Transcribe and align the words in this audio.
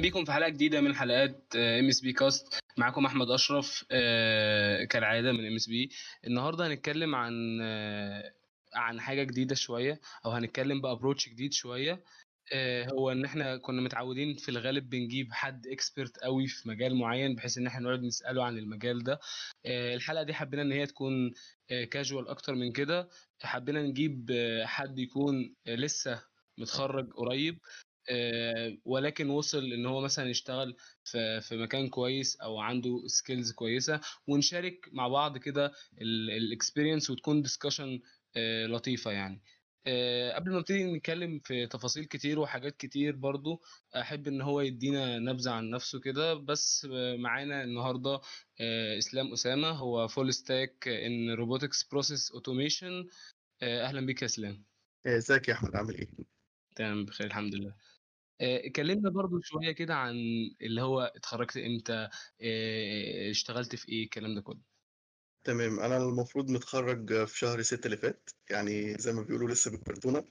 بيكم 0.00 0.24
في 0.24 0.32
حلقة 0.32 0.48
جديدة 0.48 0.80
من 0.80 0.94
حلقات 0.94 1.56
MSP 1.56 2.12
Cast 2.12 2.60
معاكم 2.78 3.06
أحمد 3.06 3.30
أشرف 3.30 3.84
آه، 3.90 4.84
كالعادة 4.84 5.32
من 5.32 5.46
MSP 5.46 5.90
النهارده 6.26 6.66
هنتكلم 6.66 7.14
عن 7.14 7.58
آه، 7.62 8.32
عن 8.74 9.00
حاجة 9.00 9.22
جديدة 9.22 9.54
شوية 9.54 10.00
أو 10.24 10.30
هنتكلم 10.30 10.80
ب 10.80 10.85
approach 10.85 11.28
جديد 11.28 11.52
شوية. 11.52 12.04
آه، 12.52 12.84
هو 12.92 13.12
إن 13.12 13.24
إحنا 13.24 13.56
كنا 13.56 13.82
متعودين 13.82 14.34
في 14.36 14.48
الغالب 14.48 14.90
بنجيب 14.90 15.32
حد 15.32 15.66
expert 15.66 16.18
قوي 16.18 16.46
في 16.46 16.68
مجال 16.68 16.94
معين 16.96 17.34
بحيث 17.34 17.58
إن 17.58 17.66
إحنا 17.66 17.80
نقعد 17.86 18.02
نسأله 18.02 18.44
عن 18.44 18.58
المجال 18.58 19.04
ده. 19.04 19.20
الحلقة 19.66 20.22
دي 20.22 20.34
حبينا 20.34 20.62
إن 20.62 20.72
هي 20.72 20.86
تكون 20.86 21.32
كاجوال 21.90 22.28
أكتر 22.28 22.54
من 22.54 22.72
كده. 22.72 23.08
حبينا 23.42 23.82
نجيب 23.82 24.30
حد 24.64 24.98
يكون 24.98 25.54
لسه 25.66 26.22
متخرج 26.58 27.12
قريب. 27.12 27.58
ولكن 28.84 29.30
وصل 29.30 29.72
إن 29.72 29.86
هو 29.86 30.00
مثلا 30.00 30.30
يشتغل 30.30 30.76
في 31.04 31.40
في 31.40 31.56
مكان 31.56 31.88
كويس 31.88 32.36
أو 32.36 32.58
عنده 32.58 33.02
skills 33.06 33.52
كويسة 33.52 34.00
ونشارك 34.26 34.88
مع 34.92 35.08
بعض 35.08 35.38
كده 35.38 35.72
ال 36.02 36.12
experience 36.12 37.10
وتكون 37.10 37.42
discussion 37.42 38.00
آه، 38.36 38.66
لطيفة 38.66 39.10
يعني. 39.10 39.42
آه، 39.86 40.32
قبل 40.32 40.50
ما 40.50 40.58
نبتدي 40.58 40.84
نتكلم 40.92 41.38
في 41.38 41.66
تفاصيل 41.66 42.04
كتير 42.04 42.38
وحاجات 42.38 42.76
كتير 42.76 43.16
برضو 43.16 43.62
أحب 43.96 44.28
إن 44.28 44.40
هو 44.40 44.60
يدينا 44.60 45.18
نبذة 45.18 45.50
عن 45.50 45.70
نفسه 45.70 46.00
كده. 46.00 46.34
بس 46.34 46.86
معانا 47.18 47.64
النهارده 47.64 48.20
إسلام 48.98 49.32
أسامة. 49.32 49.68
هو 49.70 50.08
full 50.08 50.34
stack 50.34 50.88
in 50.88 51.30
robotics 51.30 51.84
process 51.84 52.32
automation 52.32 53.06
أهلا 53.62 54.06
بيك 54.06 54.22
يا 54.22 54.26
إسلام. 54.26 54.64
إزيك 55.06 55.48
يا 55.48 55.54
أحمد؟ 55.54 55.76
عامل 55.76 55.94
إيه؟ 55.94 56.08
تمام 56.76 57.04
بخير 57.04 57.26
الحمد 57.26 57.54
لله. 57.54 57.74
آه، 58.40 58.68
كلمنا 58.68 59.10
برضو 59.10 59.40
شوية 59.40 59.72
كده 59.72 59.94
عن 59.94 60.14
اللي 60.62 60.82
هو 60.82 61.00
اتخرجت 61.16 61.56
إمتى 61.56 62.08
آه، 62.42 63.30
اشتغلت 63.30 63.76
في 63.76 63.88
إيه 63.88 64.04
الكلام 64.04 64.34
ده 64.34 64.40
كله. 64.40 64.60
تمام. 65.44 65.80
أنا 65.80 65.96
المفروض 65.96 66.50
متخرج 66.50 67.24
في 67.24 67.38
شهر 67.38 67.62
ستة 67.62 67.86
اللي 67.86 67.96
فات 67.96 68.30
يعني 68.50 68.94
زي 68.98 69.12
ما 69.12 69.22
بيقولوا 69.22 69.48
لسه 69.48 69.70
بالكرتونة. 69.70 70.24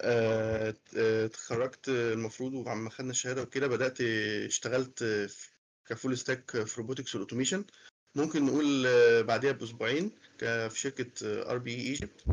آه، 0.00 0.74
اتخرجت 0.96 1.88
المفروض 1.88 2.54
وعم 2.54 2.88
خدنا 2.88 3.10
الشهادة 3.10 3.42
وكده 3.42 3.66
بدأت 3.66 4.00
اشتغلت 4.46 5.04
ك 5.86 5.92
full 5.92 6.18
stack 6.18 6.62
في 6.64 6.80
robotics 6.80 7.14
وال 7.14 7.22
automation. 7.22 7.64
ممكن 8.14 8.46
نقول 8.46 8.86
بعديها 9.24 9.52
بأسبوعين 9.52 10.10
في 10.38 10.70
شركة 10.74 11.10
RP 11.50 11.74
Egypt. 11.74 12.24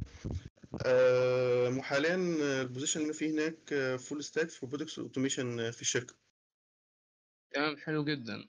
وحاليا 1.78 2.16
ال 2.62 2.66
position 2.66 3.02
اللي 3.02 3.14
فيه 3.14 3.32
هناك 3.32 3.74
full 4.00 4.24
stack 4.24 4.50
في 4.50 4.60
robotics 4.66 5.00
automation 5.00 5.72
في 5.72 5.82
الشركة. 5.82 6.16
تمام 7.54 7.78
حلو 7.78 8.04
جدا. 8.04 8.48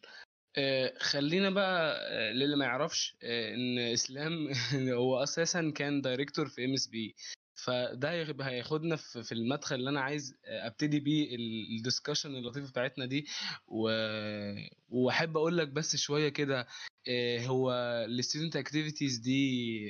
آه 0.56 0.94
خلينا 0.98 1.50
بقى 1.50 1.98
آه 2.10 2.32
للي 2.32 2.56
ما 2.56 2.64
يعرفش 2.64 3.16
آه 3.22 3.54
إن 3.54 3.78
إسلام 3.78 4.48
هو 5.00 5.22
أساسا 5.22 5.70
كان 5.76 6.00
director 6.00 6.48
في 6.48 6.64
MSP 6.64 7.16
فده 7.54 8.10
هياخدنا 8.40 8.96
في 8.96 9.32
المدخل 9.32 9.74
اللي 9.76 9.90
أنا 9.90 10.00
عايز 10.00 10.34
أبتدي 10.44 11.00
بيه 11.00 11.36
ال 11.78 11.83
discussion 11.83 12.36
اللطيفة 12.36 12.68
بتاعتنا 12.70 13.06
دي. 13.06 13.26
وأحب 14.88 15.36
أقول 15.36 15.58
لك 15.58 15.68
بس 15.68 15.96
شوية 15.96 16.28
كده 16.28 16.66
هو 17.46 17.72
ال 18.08 18.14
student 18.14 18.56
activities 18.56 19.18
دي 19.18 19.32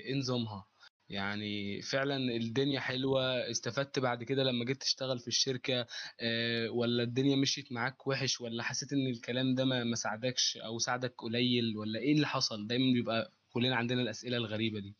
إيه 0.01 0.15
نظامها 0.15 0.72
يعني 1.13 1.83
فعلا 1.83 2.17
الدنيا 2.17 2.81
حلوة 2.81 3.51
استفدت 3.51 3.99
بعد 3.99 4.23
كده 4.25 4.43
لما 4.43 4.65
جيت 4.65 4.81
تشتغل 4.81 5.19
في 5.19 5.29
الشركة 5.29 5.87
آه، 6.21 6.71
ولا 6.71 7.03
الدنيا 7.03 7.37
مشيت 7.37 7.73
معاك 7.73 8.07
وحش 8.07 8.41
ولا 8.41 8.63
حسيت 8.63 8.93
إن 8.93 9.07
الكلام 9.07 9.55
ده 9.55 9.65
ما 9.65 9.95
ساعدكش 9.95 10.57
أو 10.57 10.79
ساعدك 10.79 11.15
قليل 11.19 11.77
ولا 11.77 11.99
إيه 12.01 12.13
اللي 12.13 12.27
حصل؟ 12.27 12.67
دايما 12.67 12.93
بيبقى 12.93 13.33
كلنا 13.53 13.77
عندنا 13.77 14.03
الأسئلة 14.03 14.37
الغريبة 14.37 14.81
دي. 14.81 14.95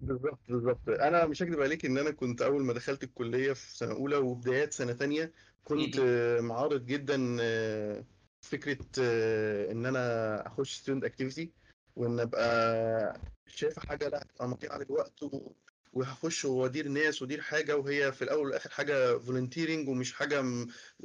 بالظبط 0.00 0.38
بالظبط 0.48 0.88
أنا 0.88 1.26
مش 1.26 1.42
هكدب 1.42 1.60
عليك 1.60 1.84
إن 1.86 1.98
أنا 1.98 2.10
كنت 2.10 2.42
أول 2.42 2.62
ما 2.62 2.72
دخلت 2.72 3.04
الكلية 3.04 3.52
في 3.52 3.76
سنة 3.76 3.92
أولى 3.92 4.16
وبدايات 4.16 4.72
سنة 4.72 4.92
تانية 4.92 5.32
كنت 5.64 6.00
معارض 6.40 6.86
جدا 6.86 7.36
آه، 7.40 8.04
فكرة 8.40 8.86
آه، 9.02 9.72
إن 9.72 9.86
أنا 9.86 10.46
أخش 10.46 10.74
student 10.74 11.04
activity 11.04 11.50
وإن 11.96 12.20
أبقى 12.20 13.20
شايفها 13.54 13.80
حاجة؟ 13.82 14.08
لا 14.08 14.22
هتبقى 14.22 14.48
مضيعه 14.48 14.78
للوقت 14.78 15.22
و... 15.22 15.52
وهخش 15.92 16.44
وأدير 16.44 16.88
ناس 16.88 17.22
وأدير 17.22 17.40
حاجة 17.40 17.76
وهي 17.76 18.12
في 18.12 18.22
الأول 18.22 18.46
والآخر 18.46 18.70
حاجة 18.70 19.18
volunteering 19.18 19.88
ومش 19.88 20.12
حاجة 20.12 20.44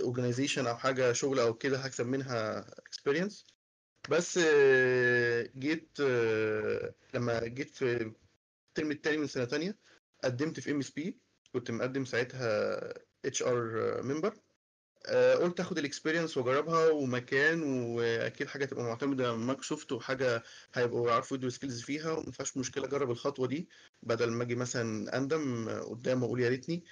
organization 0.01 0.67
أو 0.67 0.77
حاجة 0.77 1.11
شغل 1.13 1.39
أو 1.39 1.53
كده 1.53 1.77
هكسب 1.77 2.05
منها 2.07 2.59
experience 2.87 3.45
بس 4.09 4.39
جيت 5.57 5.99
لما 7.13 7.45
جيت 7.47 7.69
في 7.69 8.13
الترم 8.69 8.91
الثاني 8.91 9.17
من 9.17 9.27
سنة 9.27 9.45
ثانية 9.45 9.77
قدمت 10.23 10.59
في 10.59 10.71
MSP 10.71 11.17
كنت 11.53 11.71
مقدم 11.71 12.05
ساعتها 12.05 12.79
HR 13.25 14.01
member 14.03 14.33
قلت 15.41 15.59
آخد 15.59 15.77
ال 15.77 15.83
experience 15.83 16.37
وأجربها 16.37 16.89
ومكان 16.89 17.63
وأكيد 17.63 18.47
حاجة 18.47 18.65
تبقى 18.65 18.83
معتمدة 18.83 19.27
على 19.27 19.37
مايكروسوفت 19.37 19.91
وحاجة 19.91 20.43
هيبقوا 20.73 21.09
يعرفوا 21.09 21.37
يدوا 21.37 21.49
skills 21.49 21.81
فيها 21.81 22.11
وما 22.11 22.31
فيهاش 22.31 22.57
مشكلة 22.57 22.85
أجرب 22.85 23.11
الخطوة 23.11 23.47
دي 23.47 23.69
بدل 24.03 24.31
ما 24.31 24.43
أجي 24.43 24.55
مثلا 24.55 25.17
أندم 25.17 25.69
قدام 25.69 26.23
وأقول 26.23 26.41
يا 26.41 26.49
ريتني. 26.49 26.83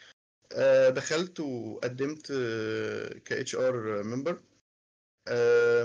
آه، 0.51 0.89
دخلت 0.89 1.39
وقدمت 1.39 2.27
ك 3.25 3.33
HR 3.33 4.03
member 4.03 4.41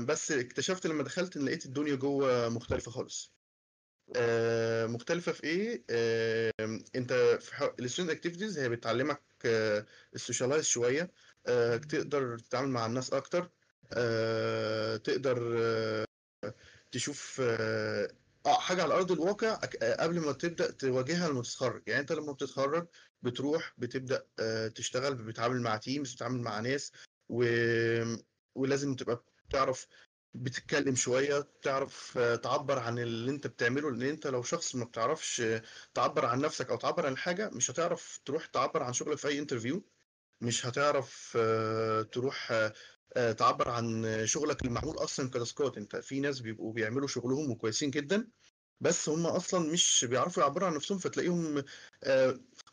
بس 0.06 0.32
اكتشفت 0.32 0.86
لما 0.86 1.02
دخلت 1.02 1.36
إن 1.36 1.44
لقيت 1.44 1.66
الدنيا 1.66 1.94
جوه 1.94 2.48
مختلفة 2.48 2.90
خالص. 2.90 3.32
آه، 4.16 4.86
مختلفة 4.86 5.32
في 5.32 5.44
إيه؟ 5.44 5.84
أنت 6.96 7.12
في 7.40 7.70
ال 7.80 7.84
student 7.84 8.10
activities 8.10 8.58
هي 8.58 8.68
بتعلمك 8.68 9.22
ال 10.14 10.19
socialize 10.19 10.64
شوية. 10.64 11.02
آه، 11.02 11.10
تقدر 11.88 12.38
تتعامل 12.38 12.68
مع 12.68 12.86
الناس 12.86 13.12
أكتر. 13.12 13.50
آه، 13.92 14.96
تقدر 14.96 15.54
آه، 15.58 16.04
تشوف 16.92 17.42
حاجة 18.46 18.82
على 18.82 18.94
أرض 18.94 19.12
الواقع 19.12 19.54
قبل 20.00 20.20
ما 20.20 20.32
تبدأ 20.32 20.70
تواجهها 20.70 21.28
لما 21.28 21.42
تتخرج 21.42 21.82
يعني 21.86 22.00
أنت 22.00 22.12
لما 22.12 22.32
بتتخرج 22.32 22.88
بتروح 23.22 23.74
بتبدأ 23.78 24.26
تشتغل 24.74 25.14
بتتعامل 25.14 25.60
مع 25.62 25.76
teams 25.76 26.12
بتتعامل 26.12 26.40
مع 26.40 26.60
ناس 26.60 26.92
و... 27.28 27.44
ولازم 28.54 28.94
تبقى 28.96 29.24
بتعرف 29.48 29.86
بتتكلم 30.34 30.94
شوية 30.94 31.48
تعرف 31.62 32.18
تعبر 32.18 32.78
عن 32.78 32.98
اللي 32.98 33.30
أنت 33.30 33.46
بتعمله. 33.46 33.90
لأن 33.90 34.02
أنت 34.08 34.26
لو 34.26 34.42
شخص 34.42 34.74
ما 34.74 34.84
بتعرفش 34.84 35.42
تعبر 35.94 36.26
عن 36.26 36.40
نفسك 36.40 36.70
أو 36.70 36.76
تعبر 36.76 37.06
عن 37.06 37.16
حاجة 37.16 37.50
مش 37.50 37.70
هتعرف 37.70 38.20
تروح 38.24 38.46
تعبر 38.46 38.82
عن 38.82 38.92
شغلك 38.92 39.18
في 39.18 39.28
أي 39.28 39.38
انترفيو 39.38 39.88
مش 40.40 40.66
هتعرف 40.66 41.36
آه، 41.40 42.02
تروح 42.02 42.52
آه، 42.52 42.72
آه، 43.16 43.32
تعبر 43.32 43.68
عن 43.70 44.04
شغلك 44.26 44.64
المعمول 44.64 44.96
أصلا 44.96 45.30
كتاسكات. 45.30 45.76
أنت 45.76 45.96
في 45.96 46.20
ناس 46.20 46.40
بيبقوا 46.40 46.72
بيعملوا 46.72 47.08
شغلهم 47.08 47.50
وكويسين 47.50 47.90
جدا 47.90 48.28
بس 48.80 49.08
هم 49.08 49.26
أصلا 49.26 49.72
مش 49.72 50.06
بيعرفوا 50.10 50.42
يعبروا 50.42 50.68
عن 50.68 50.74
نفسهم 50.74 50.98
فتلاقيهم 50.98 51.64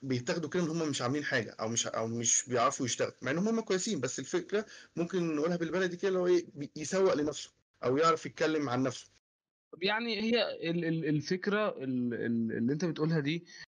بيتاخدوا 0.02 0.50
كده 0.50 0.64
إن 0.64 0.70
هم 0.70 0.90
مش 0.90 1.02
عاملين 1.02 1.24
حاجة 1.24 1.56
أو 1.60 1.68
مش 1.70 1.88
أو 1.88 2.08
مش 2.08 2.50
بيعرفوا 2.50 2.86
يشتغلوا. 2.86 3.14
مع 3.22 3.32
إن 3.32 3.38
هم 3.38 3.60
كويسين 3.62 4.00
بس 4.00 4.20
الفكرة 4.20 4.66
ممكن 4.96 5.36
نقولها 5.36 5.58
بالبلدي 5.58 5.98
كده 5.98 6.20
هو 6.20 6.28
إيه 6.28 6.46
يسوق 6.76 7.14
لنفسه 7.14 7.52
أو 7.84 7.98
يعرف 7.98 8.26
يتكلم 8.26 8.70
عن 8.70 8.84
نفسه. 8.84 9.08
يعني 9.82 10.22
هي 10.22 10.58
الفكرة 11.10 11.76
اللي 11.78 12.74
أنت 12.74 12.86
بتقولها 12.86 13.20
دي 13.20 13.46
آه، 13.46 13.75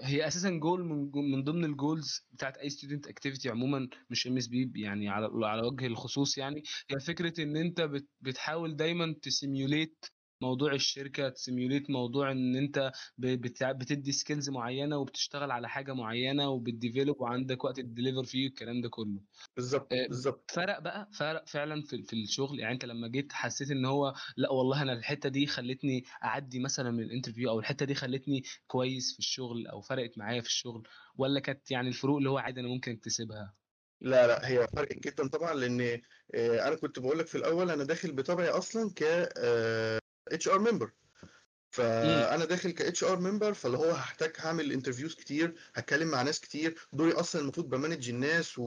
هي 0.00 0.26
أساسا 0.26 0.50
جول 0.50 0.84
من 0.84 1.10
من 1.30 1.44
ضمن 1.44 1.64
ال 1.64 1.74
goals 1.74 2.26
بتاعت 2.32 2.56
أي 2.56 2.70
student 2.70 3.06
activity 3.06 3.50
عموما 3.50 3.88
مش 4.10 4.26
MSP 4.26 4.72
يعني 4.76 5.08
على 5.08 5.28
على 5.46 5.66
وجه 5.66 5.86
الخصوص 5.86 6.38
يعني. 6.38 6.62
هي 6.90 7.00
فكرة 7.00 7.42
إن 7.42 7.56
أنت 7.56 7.90
بتحاول 8.20 8.76
دايما 8.76 9.14
ت 9.22 9.31
simulate 9.31 10.04
موضوع 10.40 10.72
الشركة 10.72 11.28
ت 11.28 11.35
simulate 11.35 11.90
موضوع 11.90 12.32
إن 12.32 12.56
أنت 12.56 12.92
بتدي 13.18 14.12
skills 14.12 14.50
معينة 14.50 14.96
وبتشتغل 14.96 15.50
على 15.50 15.68
حاجة 15.68 15.92
معينة 15.94 16.48
وبت 16.48 16.70
develop 16.70 17.20
وعندك 17.20 17.64
وقت 17.64 17.76
ت 17.80 17.86
deliver 17.86 18.24
فيه 18.24 18.46
الكلام 18.46 18.80
ده 18.80 18.88
كله. 18.88 19.20
بالظبط 19.56 19.92
آه، 19.92 20.06
بالظبط. 20.06 20.50
فرق 20.50 20.78
بقى 20.78 21.08
فرق 21.12 21.48
فعلا 21.48 21.82
في, 21.82 22.02
في 22.02 22.12
الشغل. 22.22 22.60
يعني 22.60 22.74
أنت 22.74 22.84
لما 22.84 23.08
جيت 23.08 23.32
حسيت 23.32 23.70
إن 23.70 23.84
هو 23.84 24.14
لأ 24.36 24.50
والله 24.52 24.82
أنا 24.82 24.92
الحتة 24.92 25.28
دي 25.28 25.46
خلتني 25.46 26.04
أعدي 26.24 26.58
مثلا 26.60 26.90
من 26.90 27.02
ال 27.02 27.07
interview 27.07 27.50
أو 27.50 27.58
الحتة 27.58 27.86
دي 27.86 27.94
خلتني 27.94 28.42
كويس 28.66 29.12
في 29.12 29.18
الشغل 29.18 29.66
أو 29.66 29.80
فرقت 29.80 30.18
معايا 30.18 30.40
في 30.40 30.46
الشغل 30.48 30.88
ولا 31.16 31.40
كانت 31.40 31.70
يعني 31.70 31.88
الفروق 31.88 32.16
اللي 32.16 32.30
هو 32.30 32.38
عادي 32.38 32.60
أنا 32.60 32.68
ممكن 32.68 32.92
اكتسبها؟ 32.92 33.54
لا 34.00 34.26
لا 34.26 34.48
هي 34.48 34.66
فرق 34.76 34.88
جدا 34.92 35.28
طبعا 35.28 35.54
لأن 35.54 35.80
آه، 36.34 36.68
أنا 36.68 36.76
كنت 36.76 36.98
بقول 36.98 37.18
لك 37.18 37.26
في 37.26 37.34
الأول 37.38 37.70
أنا 37.70 37.84
داخل 37.84 38.12
بطبعي 38.12 38.48
أصلا 38.48 38.90
ك 38.96 39.02
HR 40.32 40.58
member 40.58 40.90
فأنا 41.70 42.44
داخل 42.44 42.70
ك 42.70 42.82
HR 42.82 43.20
member 43.20 43.54
فاللي 43.54 43.78
هو 43.78 43.90
هحتاج 43.90 44.32
هعمل 44.38 44.72
interviews 44.72 45.14
كتير 45.14 45.54
هتكلم 45.74 46.08
مع 46.08 46.22
ناس 46.22 46.40
كتير 46.40 46.78
دوري 46.92 47.12
أصلا 47.12 47.42
المفروض 47.42 47.68
ب 47.68 47.74
manage 47.74 48.08
الناس 48.08 48.58
و- 48.58 48.62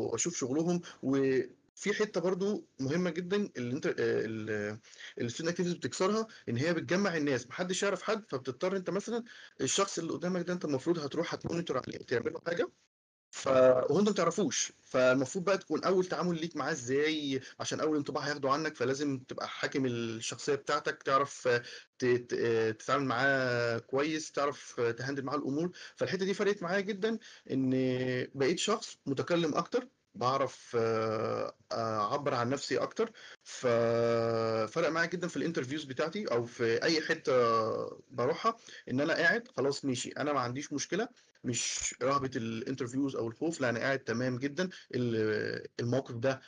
وأشوف 0.00 0.36
شغلهم. 0.38 0.80
وفي 1.02 1.94
حتة 1.94 2.20
برضو 2.20 2.66
مهمة 2.80 3.10
جدا 3.10 3.50
اللي 3.56 3.74
انت 3.74 3.94
ال 5.18 5.22
student 5.22 5.48
activities 5.52 5.72
بتكسرها 5.74 6.26
إن 6.48 6.56
هي 6.56 6.74
بتجمع 6.74 7.16
الناس. 7.16 7.46
محدش 7.48 7.82
يعرف 7.82 8.02
حد 8.02 8.24
فبتضطر 8.28 8.76
أنت 8.76 8.90
مثلا 8.90 9.24
الشخص 9.60 9.98
اللي 9.98 10.12
قدامك 10.12 10.42
ده 10.46 10.52
أنت 10.52 10.64
المفروض 10.64 10.98
هتروح 10.98 11.34
هت 11.34 11.43
monitor 11.43 11.76
عليه 11.86 11.98
تعمل 11.98 12.32
له 12.32 12.40
حاجة. 12.46 12.68
ف 13.36 13.46
وانت 13.90 14.08
ما 14.08 14.14
تعرفوش 14.14 14.72
فالمفروض 14.82 15.44
بقى 15.44 15.58
تكون 15.58 15.84
أول 15.84 16.04
تعامل 16.06 16.40
ليك 16.40 16.56
معاه 16.56 16.72
إزاي؟ 16.72 17.40
عشان 17.60 17.80
أول 17.80 17.96
انطباع 17.96 18.22
هياخده 18.22 18.50
عنك 18.50 18.76
فلازم 18.76 19.18
تبقى 19.18 19.48
حاكم 19.48 19.86
الشخصية 19.86 20.54
بتاعتك 20.54 21.02
تعرف 21.02 21.48
تتعامل 21.98 23.04
معاه 23.04 23.78
كويس 23.78 24.32
تعرف 24.32 24.80
ت 24.80 24.86
handle 24.86 25.24
معاه 25.24 25.36
الأمور. 25.36 25.70
فالحتة 25.96 26.24
دي 26.24 26.34
فرقت 26.34 26.62
معايا 26.62 26.80
جدا 26.80 27.18
إن 27.50 27.70
بقيت 28.34 28.58
شخص 28.58 28.98
متكلم 29.06 29.54
أكتر 29.54 29.88
بعرف 30.14 30.76
آه، 30.80 31.54
أعبر 31.72 32.34
عن 32.34 32.48
نفسي 32.48 32.78
أكتر. 32.78 33.12
ففرق 33.42 34.88
معايا 34.88 35.06
جدا 35.08 35.28
في 35.28 35.36
ال 35.36 35.40
interviews 35.40 35.84
بتاعتي 35.84 36.24
أو 36.26 36.44
في 36.44 36.82
أي 36.82 37.00
حتة 37.00 37.32
بروحها 38.10 38.56
إن 38.90 39.00
أنا 39.00 39.14
قاعد 39.14 39.48
خلاص 39.56 39.84
ماشي 39.84 40.10
أنا 40.10 40.32
ما 40.32 40.40
عنديش 40.40 40.72
مشكلة. 40.72 41.08
مش 41.46 41.94
رهبه 42.02 42.30
ال 42.36 42.43
interviews 42.43 43.16
أو 43.16 43.28
الخوف 43.28 43.60
لا 43.60 43.70
أنا 43.70 43.78
قاعد 43.78 43.98
تمام 43.98 44.38
جدا. 44.38 44.68
ال- 44.94 45.66
الموقف 45.80 46.14
ده 46.14 46.40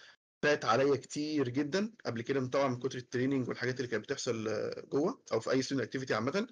فات 0.42 0.64
عليا 0.64 0.96
كتير 0.96 1.48
جدا. 1.48 1.92
قبل 2.06 2.22
كده 2.22 2.46
طبعا 2.46 2.68
من 2.68 2.78
كتر 2.78 2.98
ال 2.98 3.04
training 3.04 3.48
والحاجات 3.48 3.76
اللي 3.76 3.88
كانت 3.88 4.04
بتحصل 4.04 4.48
جوه 4.88 5.22
أو 5.32 5.40
في 5.40 5.50
أي 5.50 5.62
student 5.62 5.84
activity 5.86 6.14
عامه. 6.14 6.48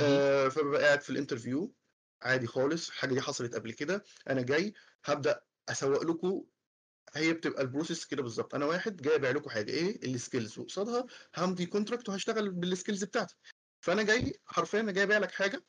آه، 0.00 0.48
فببقى 0.48 0.82
قاعد 0.82 1.00
في 1.00 1.10
ال 1.10 1.16
interview 1.16 1.74
عادي 2.22 2.46
خالص. 2.46 2.88
الحاجة 2.88 3.14
دي 3.14 3.20
حصلت 3.20 3.54
قبل 3.54 3.72
كده. 3.72 4.04
أنا 4.30 4.42
جاي 4.42 4.74
هبدأ 5.04 5.42
أسوق 5.68 6.02
لكم. 6.02 6.44
هي 7.14 7.32
بتبقى 7.32 7.62
ال 7.62 7.67
process 7.67 8.04
كده 8.04 8.22
بالظبط. 8.22 8.54
أنا 8.54 8.66
واحد 8.66 8.96
جاي 9.02 9.14
أبيع 9.14 9.30
لكم 9.30 9.50
حاجة. 9.50 9.70
إيه؟ 9.70 10.04
ال 10.14 10.20
skills 10.20 10.58
وقصادها 10.58 11.06
همضي 11.36 11.66
contract 11.66 12.08
وهشتغل 12.08 12.50
بال 12.50 12.63
skills 12.63 13.04
بتاعتي. 13.04 13.34
فأنا 13.80 14.02
جاي 14.02 14.40
حرفيا 14.46 14.80
أنا 14.80 14.92
جاي 14.92 15.04
أبيع 15.04 15.18
لك 15.18 15.30
حاجة. 15.30 15.64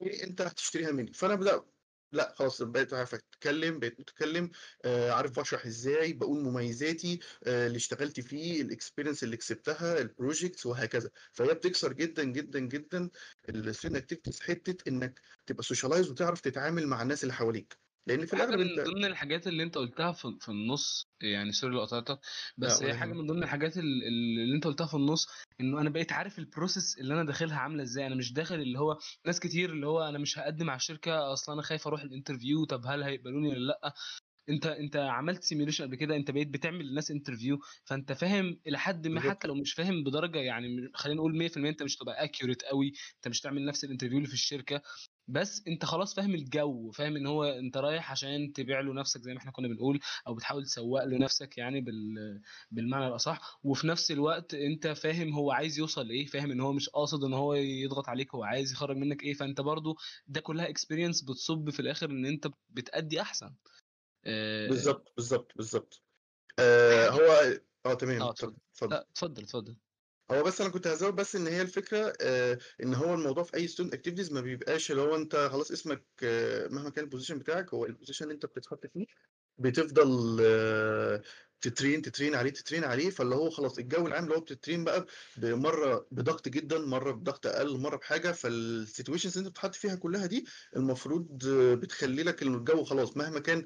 وانت 0.00 0.40
هتشتريها 0.40 0.90
مني. 0.92 1.12
فأنا 1.12 1.34
بدأ 1.34 1.64
لا 2.12 2.34
خلاص 2.38 2.62
بقيت 2.62 2.94
عارف 2.94 3.14
أتكلم 3.14 3.78
بقيت 3.78 4.00
متكلم 4.00 4.50
آه 4.84 5.10
عارف 5.12 5.40
بشرح 5.40 5.66
إزاي 5.66 6.12
بقول 6.12 6.40
مميزاتي 6.44 7.20
آه 7.44 7.66
اللي 7.66 7.76
اشتغلت 7.76 8.20
فيه 8.20 8.62
ال 8.62 8.68
experience 8.68 9.24
اللي 9.24 9.36
كسبتها 9.36 9.98
ال 9.98 10.06
projects 10.06 10.66
وهكذا. 10.66 11.10
فهي 11.32 11.54
بتكسر 11.54 11.92
جدا 11.92 12.24
جدا 12.24 12.58
جدا 12.60 13.10
ال 13.48 13.54
student 13.54 13.96
activities 14.12 14.40
حتة 14.40 14.88
إنك 14.88 15.20
تبقى 15.46 15.62
socialize 15.62 16.10
وتعرف 16.10 16.40
تتعامل 16.40 16.86
مع 16.86 17.02
الناس 17.02 17.22
اللي 17.22 17.34
حواليك. 17.34 17.83
لأن 18.06 18.26
في 18.26 18.34
الأغلب 18.34 18.60
من 18.60 18.78
أنت 18.78 18.80
ضمن 18.80 19.04
الحاجات 19.04 19.46
اللي 19.46 19.62
أنت 19.62 19.78
قلتها 19.78 20.12
في, 20.12 20.36
في 20.40 20.48
النص 20.48 21.06
يعني 21.22 21.52
sorry 21.52 21.74
لو 21.74 21.80
قطعتك 21.80 22.18
بس 22.58 22.82
هي 22.82 22.88
يهمك 22.88 23.16
من 23.16 23.26
ضمن 23.26 23.42
الحاجات 23.42 23.76
ال- 23.76 24.02
ال- 24.06 24.40
اللي 24.42 24.54
أنت 24.56 24.66
قلتها 24.66 24.86
في 24.86 24.94
النص 24.94 25.28
إنه 25.60 25.80
أنا 25.80 25.90
بقيت 25.90 26.12
عارف 26.12 26.38
ال 26.38 26.45
process 26.45 26.98
اللي 26.98 27.14
أنا 27.14 27.24
داخلها 27.24 27.58
عاملة 27.58 27.82
إزاي. 27.82 28.06
أنا 28.06 28.14
مش 28.14 28.32
داخل 28.32 28.54
اللي 28.54 28.78
هو 28.78 28.98
ناس 29.26 29.40
كتير 29.40 29.70
اللي 29.70 29.86
هو 29.86 30.08
أنا 30.08 30.18
مش 30.18 30.38
هقدم 30.38 30.70
على 30.70 30.76
الشركة 30.76 31.32
أصلا 31.32 31.54
أنا 31.54 31.62
خايف 31.62 31.86
أروح 31.86 32.02
ال 32.02 32.08
interview 32.08 32.64
طب 32.64 32.86
هل 32.86 33.02
هيقبلوني 33.02 33.48
ولا 33.48 33.58
لأ؟ 33.66 33.94
أنت 34.48 34.66
أنت 34.66 34.96
عملت 34.96 35.42
simulation 35.44 35.84
قبل 35.84 35.96
كده 35.96 36.16
أنت 36.16 36.30
بقيت 36.30 36.48
بتعمل 36.48 36.86
للناس 36.86 37.10
interview 37.10 37.58
فأنت 37.84 38.12
فاهم 38.12 38.60
إلى 38.66 38.78
حد 38.78 39.08
ما 39.08 39.20
حتى 39.20 39.48
لو 39.48 39.54
مش 39.54 39.72
فاهم 39.72 40.04
بدرجة 40.04 40.38
يعني 40.38 40.90
خلينا 40.94 41.16
نقول 41.18 41.36
100% 41.50 41.56
أنت 41.56 41.82
مش 41.82 41.96
هتبقى 41.96 42.24
accurate 42.24 42.62
قوي 42.62 42.92
أنت 43.16 43.28
مش 43.28 43.40
تعمل 43.40 43.64
نفس 43.64 43.84
ال 43.84 43.87
interview 43.87 44.16
اللي 44.16 44.28
في 44.28 44.34
الشركة. 44.34 44.82
بس 45.28 45.62
انت 45.68 45.84
خلاص 45.84 46.14
فاهم 46.14 46.34
الجو 46.34 46.90
فاهم 46.90 47.16
ان 47.16 47.26
هو 47.26 47.44
انت 47.44 47.76
رايح 47.76 48.10
عشان 48.10 48.52
تبيع 48.52 48.80
له 48.80 48.92
نفسك 48.92 49.20
زي 49.20 49.32
ما 49.32 49.38
إحنا 49.38 49.50
كنا 49.50 49.68
بنقول 49.68 50.00
أو 50.26 50.34
بتحاول 50.34 50.64
تسوق 50.64 51.04
له 51.04 51.18
نفسك 51.18 51.58
يعني 51.58 51.80
بال 51.80 52.40
بالمعنى 52.70 53.06
الأصح. 53.06 53.60
وفي 53.64 53.86
نفس 53.86 54.10
الوقت 54.10 54.54
انت 54.54 54.86
فاهم 54.86 55.32
هو 55.32 55.50
عايز 55.50 55.78
يوصل 55.78 56.08
لإيه 56.08 56.26
فاهم 56.26 56.50
ان 56.50 56.60
هو 56.60 56.72
مش 56.72 56.88
قاصد 56.88 57.24
ان 57.24 57.32
هو 57.32 57.54
يضغط 57.54 58.08
عليك 58.08 58.34
هو 58.34 58.44
عايز 58.44 58.72
يخرج 58.72 58.96
منك 58.96 59.22
إيه. 59.22 59.34
فانت 59.34 59.60
برضو 59.60 59.96
ده 60.26 60.40
كلها 60.40 60.68
اكسبيرينس 60.68 61.22
بتصب 61.22 61.70
في 61.70 61.80
الآخر 61.80 62.10
إن 62.10 62.26
انت 62.26 62.48
بتأدي 62.70 63.20
أحسن. 63.20 63.54
آه، 64.24 64.68
بالظبط 64.68 65.12
بالظبط 65.16 65.52
بالظبط. 65.56 66.02
آه. 66.58 67.10
حاجة 67.10 67.10
هو 67.10 67.60
آه 67.86 67.94
تمام 67.94 68.22
آه 68.22 68.30
اتفضل 68.30 68.56
اتفضل 68.92 69.42
اتفضل. 69.42 69.76
هو 70.30 70.42
بس 70.42 70.60
أنا 70.60 70.70
كنت 70.70 70.86
هزود 70.86 71.14
بس 71.14 71.36
إن 71.36 71.46
هي 71.46 71.62
الفكرة 71.62 72.12
آه 72.20 72.58
إن 72.82 72.94
هو 72.94 73.14
الموضوع 73.14 73.42
في 73.44 73.54
أي 73.56 73.68
student 73.68 73.94
activities 73.94 74.32
ما 74.32 74.40
بيبقاش 74.40 74.90
اللي 74.90 75.02
هو 75.02 75.16
أنت 75.16 75.36
خلاص 75.36 75.70
اسمك 75.70 76.04
آه 76.22 76.68
مهما 76.68 76.90
كان 76.90 77.04
ال 77.04 77.08
position 77.08 77.38
بتاعك 77.38 77.74
هو 77.74 77.84
ال 77.86 77.90
position 77.90 78.24
اللي 78.24 78.34
أنت 78.34 78.46
بتتحط 78.46 78.86
فيه 78.86 79.06
بتفضل 79.58 80.38
آه 80.44 81.22
ت 81.60 81.67
train 81.67 82.02
ت 82.02 82.07
train 82.07 82.34
عليه 82.34 82.50
ت 82.50 82.56
train 82.56 82.84
عليه 82.84 83.10
فاللي 83.10 83.34
هو 83.34 83.50
خلاص 83.50 83.78
الجو 83.78 84.06
العام 84.06 84.24
اللي 84.24 84.36
هو 84.36 84.40
بت 84.40 84.53
train 84.53 84.84
بقى 84.84 85.06
مره 85.38 86.06
بضغط 86.10 86.48
جدا 86.48 86.78
مرة 86.78 87.12
بضغط 87.12 87.46
أقل 87.46 87.78
مرة 87.78 87.96
بحاجة 87.96 88.32
فال 88.32 88.49
situations 88.49 89.36
اللي 89.38 89.46
أنت 89.48 89.56
بتتحط 89.56 89.74
فيها 89.74 89.94
كلها 89.94 90.26
دي 90.26 90.46
المفروض 90.76 91.44
بتخلي 91.80 92.22
لك 92.22 92.42
الجو 92.42 92.84
خلاص 92.84 93.16
مهما 93.16 93.40
كان 93.40 93.64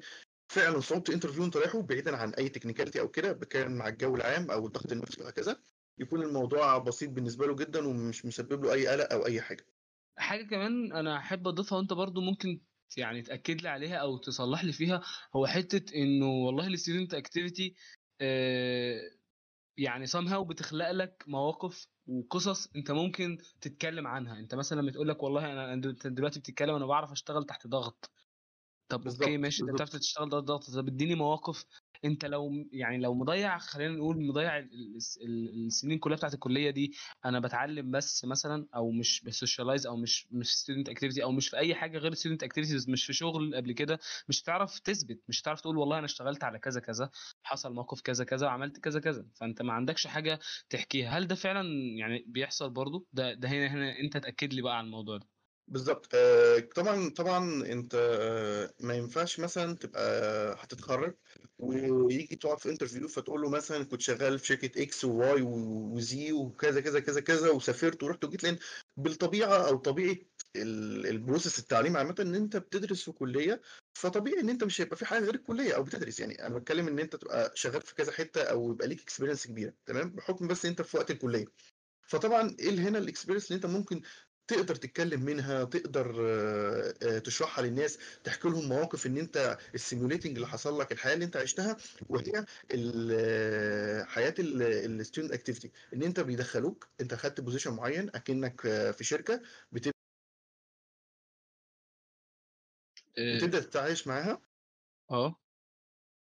فعلا 0.51 0.79
صعوبه 0.79 1.03
ال 1.09 1.13
interview 1.13 1.45
أنت 1.45 1.57
رايحه 1.57 1.81
بعيدا 1.81 2.15
عن 2.17 2.33
أي 2.33 2.49
technicality 2.49 2.99
أو 2.99 3.07
كده 3.11 3.33
كان 3.33 3.77
مع 3.77 3.87
الجو 3.87 4.15
العام 4.15 4.51
أو 4.51 4.67
الضغط 4.67 4.91
النفسي 4.91 5.21
وهكذا. 5.23 5.61
يكون 5.99 6.21
الموضوع 6.23 6.77
بسيط 6.77 7.09
بالنسبة 7.09 7.47
له 7.47 7.55
جدا 7.55 7.87
ومش 7.87 8.25
مسبب 8.25 8.63
له 8.63 8.73
أي 8.73 8.87
قلق 8.87 9.13
أو 9.13 9.25
أي 9.25 9.41
حاجة. 9.41 9.65
حاجة 10.17 10.43
كمان 10.49 10.93
أنا 10.93 11.17
أحب 11.17 11.47
أضيفها 11.47 11.77
وأنت 11.77 11.93
برضو 11.93 12.21
ممكن 12.21 12.61
يعني 12.97 13.21
تأكد 13.21 13.61
لي 13.61 13.69
عليها 13.69 13.95
أو 13.95 14.17
تصلح 14.17 14.63
لي 14.63 14.71
فيها 14.71 15.01
هو 15.35 15.47
حتة 15.47 15.95
إنه 15.95 16.25
والله 16.25 16.67
ال 16.67 16.73
student 16.73 17.13
activity 17.13 17.75
يعني 19.77 20.07
somehow 20.07 20.39
بتخلق 20.49 20.91
لك 20.91 21.23
مواقف 21.27 21.87
وقصص 22.07 22.67
أنت 22.75 22.91
ممكن 22.91 23.37
تتكلم 23.61 24.07
عنها. 24.07 24.39
أنت 24.39 24.55
مثلا 24.55 24.81
لما 24.81 24.91
تقول 24.91 25.07
لك 25.09 25.23
والله 25.23 25.51
أنا 25.51 25.73
أنت 25.73 26.07
دلوقتي 26.07 26.39
بتتكلم 26.39 26.75
أنا 26.75 26.85
بعرف 26.85 27.11
أشتغل 27.11 27.43
تحت 27.45 27.67
ضغط. 27.67 28.11
طب 28.89 29.07
أوكي 29.07 29.37
بالظبط 29.37 29.37
ماشي 29.37 29.63
أنت 29.63 29.71
بتعرف 29.71 29.89
تشتغل 29.89 30.29
ضغط 30.29 30.43
ضغط 30.43 30.69
طب 30.69 30.87
اديني 30.87 31.15
مواقف 31.15 31.65
أنت 32.05 32.25
لو 32.25 32.51
يعني 32.71 32.97
لو 32.97 33.13
مضيع 33.13 33.57
خلينا 33.57 33.95
نقول 33.95 34.27
مضيع 34.27 34.57
ال- 34.57 34.63
ال- 34.73 34.99
ال- 35.25 35.65
السنين 35.65 35.99
كلها 35.99 36.17
بتاعت 36.17 36.33
الكلية 36.33 36.69
دي 36.69 36.93
أنا 37.25 37.39
بتعلم 37.39 37.91
بس 37.91 38.25
مثلا 38.25 38.67
أو 38.75 38.91
مش 38.91 39.23
ب 39.23 39.29
socialize 39.29 39.87
أو 39.87 39.95
مش 39.97 40.27
مش 40.31 40.55
student 40.55 40.89
activity 40.89 41.23
أو 41.23 41.31
مش 41.31 41.49
في 41.49 41.57
أي 41.57 41.75
حاجة 41.75 41.97
غير 41.97 42.13
student 42.13 42.43
activities 42.43 42.89
مش 42.89 43.05
في 43.05 43.13
شغل 43.13 43.55
قبل 43.55 43.71
كده 43.71 43.99
مش 44.29 44.43
هتعرف 44.43 44.79
تثبت 44.79 45.21
مش 45.27 45.41
هتعرف 45.41 45.61
تقول 45.61 45.77
والله 45.77 45.97
أنا 45.97 46.05
اشتغلت 46.05 46.43
على 46.43 46.59
كذا 46.59 46.79
كذا 46.81 47.09
حصل 47.43 47.73
موقف 47.73 48.01
كذا 48.01 48.23
كذا 48.25 48.47
وعملت 48.47 48.79
كذا 48.79 48.99
كذا. 48.99 49.25
فأنت 49.35 49.61
ما 49.61 49.73
عندكش 49.73 50.07
حاجة 50.07 50.39
تحكيها. 50.69 51.09
هل 51.17 51.27
ده 51.27 51.35
فعلا 51.35 51.69
يعني 51.97 52.23
بيحصل 52.27 52.69
برضو؟ 52.69 53.07
ده 53.13 53.33
ده 53.33 53.49
هنا 53.49 53.67
هنا 53.67 53.99
أنت 53.99 54.17
تأكد 54.17 54.53
لي 54.53 54.61
بقى 54.61 54.77
على 54.77 54.85
الموضوع 54.85 55.17
ده. 55.17 55.38
بالظبط 55.69 56.07
آه، 56.15 56.59
طبعا 56.59 57.09
طبعا 57.09 57.65
أنت 57.65 57.95
آه، 57.95 58.73
ما 58.79 58.93
ينفعش 58.93 59.39
مثلا 59.39 59.75
تبقى 59.75 60.01
هتتخرج 60.63 61.15
ويجي 61.59 62.35
تقعد 62.35 62.59
في 62.59 62.69
interview 62.69 63.07
فتقول 63.07 63.41
له 63.41 63.49
مثلا 63.49 63.83
كنت 63.83 64.01
شغال 64.01 64.39
في 64.39 64.45
شركة 64.47 64.83
X 64.83 65.05
و 65.05 65.41
Y 65.41 65.71
و 65.71 66.01
Z 66.01 66.31
وكذا 66.31 66.81
كذا 66.81 66.99
كذا 66.99 67.21
كذا 67.21 67.49
وسافرت 67.49 68.03
ورحت 68.03 68.23
وجيت 68.25 68.43
لأن 68.43 68.57
بالطبيعة 68.97 69.67
أو 69.69 69.77
طبيعه 69.77 70.15
ال- 70.55 71.07
ال 71.07 71.13
process 71.13 71.59
التعليم 71.59 71.97
عامة 71.97 72.15
إن 72.19 72.35
أنت 72.35 72.57
بتدرس 72.57 73.03
في 73.03 73.11
كلية 73.11 73.61
فطبيعي 73.93 74.39
إن 74.39 74.49
أنت 74.49 74.63
مش 74.63 74.81
هيبقى 74.81 74.97
في 74.97 75.05
حاجة 75.05 75.23
غير 75.23 75.35
الكلية 75.35 75.73
أو 75.75 75.83
بتدرس. 75.83 76.19
يعني 76.19 76.45
أنا 76.47 76.55
بتكلم 76.59 76.87
إن 76.87 76.99
أنت 76.99 77.15
تبقى 77.15 77.51
شغال 77.55 77.81
في 77.81 77.95
كذا 77.95 78.11
حتة 78.11 78.41
أو 78.43 78.71
يبقى 78.71 78.87
ليك 78.87 79.01
experience 79.01 79.47
كبيرة 79.47 79.73
تمام؟ 79.85 80.09
بحكم 80.09 80.47
بس 80.47 80.65
أنت 80.65 80.81
في 80.81 80.97
وقت 80.97 81.11
الكلية. 81.11 81.45
فطبعا 82.07 82.55
إيه 82.59 82.69
هنا 82.79 82.97
ال 82.99 83.03
experience 83.03 83.45
اللي 83.51 83.55
أنت 83.55 83.65
ممكن 83.65 84.01
تقدر 84.49 84.75
تتكلم 84.75 85.21
منها 85.25 85.63
تقدر 85.63 86.15
آه، 86.29 86.93
آه، 87.03 87.19
تشرحها 87.19 87.63
للناس 87.65 87.99
تحكي 88.23 88.47
لهم 88.49 88.69
مواقف 88.69 89.05
إن 89.05 89.17
أنت 89.17 89.57
ال 89.75 89.80
simulating 89.80 90.35
اللي 90.35 90.47
حصل 90.47 90.79
لك 90.79 90.91
الحياة 90.91 91.13
اللي 91.13 91.25
أنت 91.25 91.37
عشتها 91.37 91.77
وهي 92.09 92.45
آه، 93.11 94.03
حياة 94.03 94.33
ال 94.39 94.50
student 94.50 95.31
activity 95.31 95.71
إن 95.93 96.03
أنت 96.03 96.19
بيدخلوك 96.19 96.87
أنت 97.01 97.13
خدت 97.13 97.41
position 97.41 97.73
معين 97.73 98.09
أكنك 98.15 98.61
في 98.91 99.03
شركة 99.03 99.41
بت- 99.71 99.87
آه. 103.17 103.37
بتبدأ 103.37 103.59
تتعايش 103.59 104.07
معاها. 104.07 104.41
آه. 105.11 105.35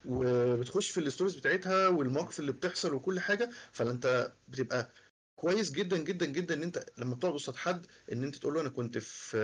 وبتخش 0.05 0.91
في 0.91 0.99
ال 0.99 1.04
stories 1.04 1.35
بتاعتها 1.35 1.87
والمواقف 1.87 2.39
اللي 2.39 2.51
بتحصل 2.51 2.93
وكل 2.93 3.19
حاجة 3.19 3.49
فانت 3.71 4.33
بتبقى 4.47 4.91
كويس 5.37 5.71
جدا 5.71 5.97
جدا 5.97 6.25
جدا 6.25 6.53
إن 6.55 6.63
أنت 6.63 6.85
لما 6.97 7.15
بتقعد 7.15 7.33
قصاد 7.33 7.55
حد 7.55 7.87
إن 8.11 8.23
أنت 8.23 8.35
تقول 8.35 8.53
له 8.53 8.61
أنا 8.61 8.69
كنت 8.69 8.97
في 8.97 9.37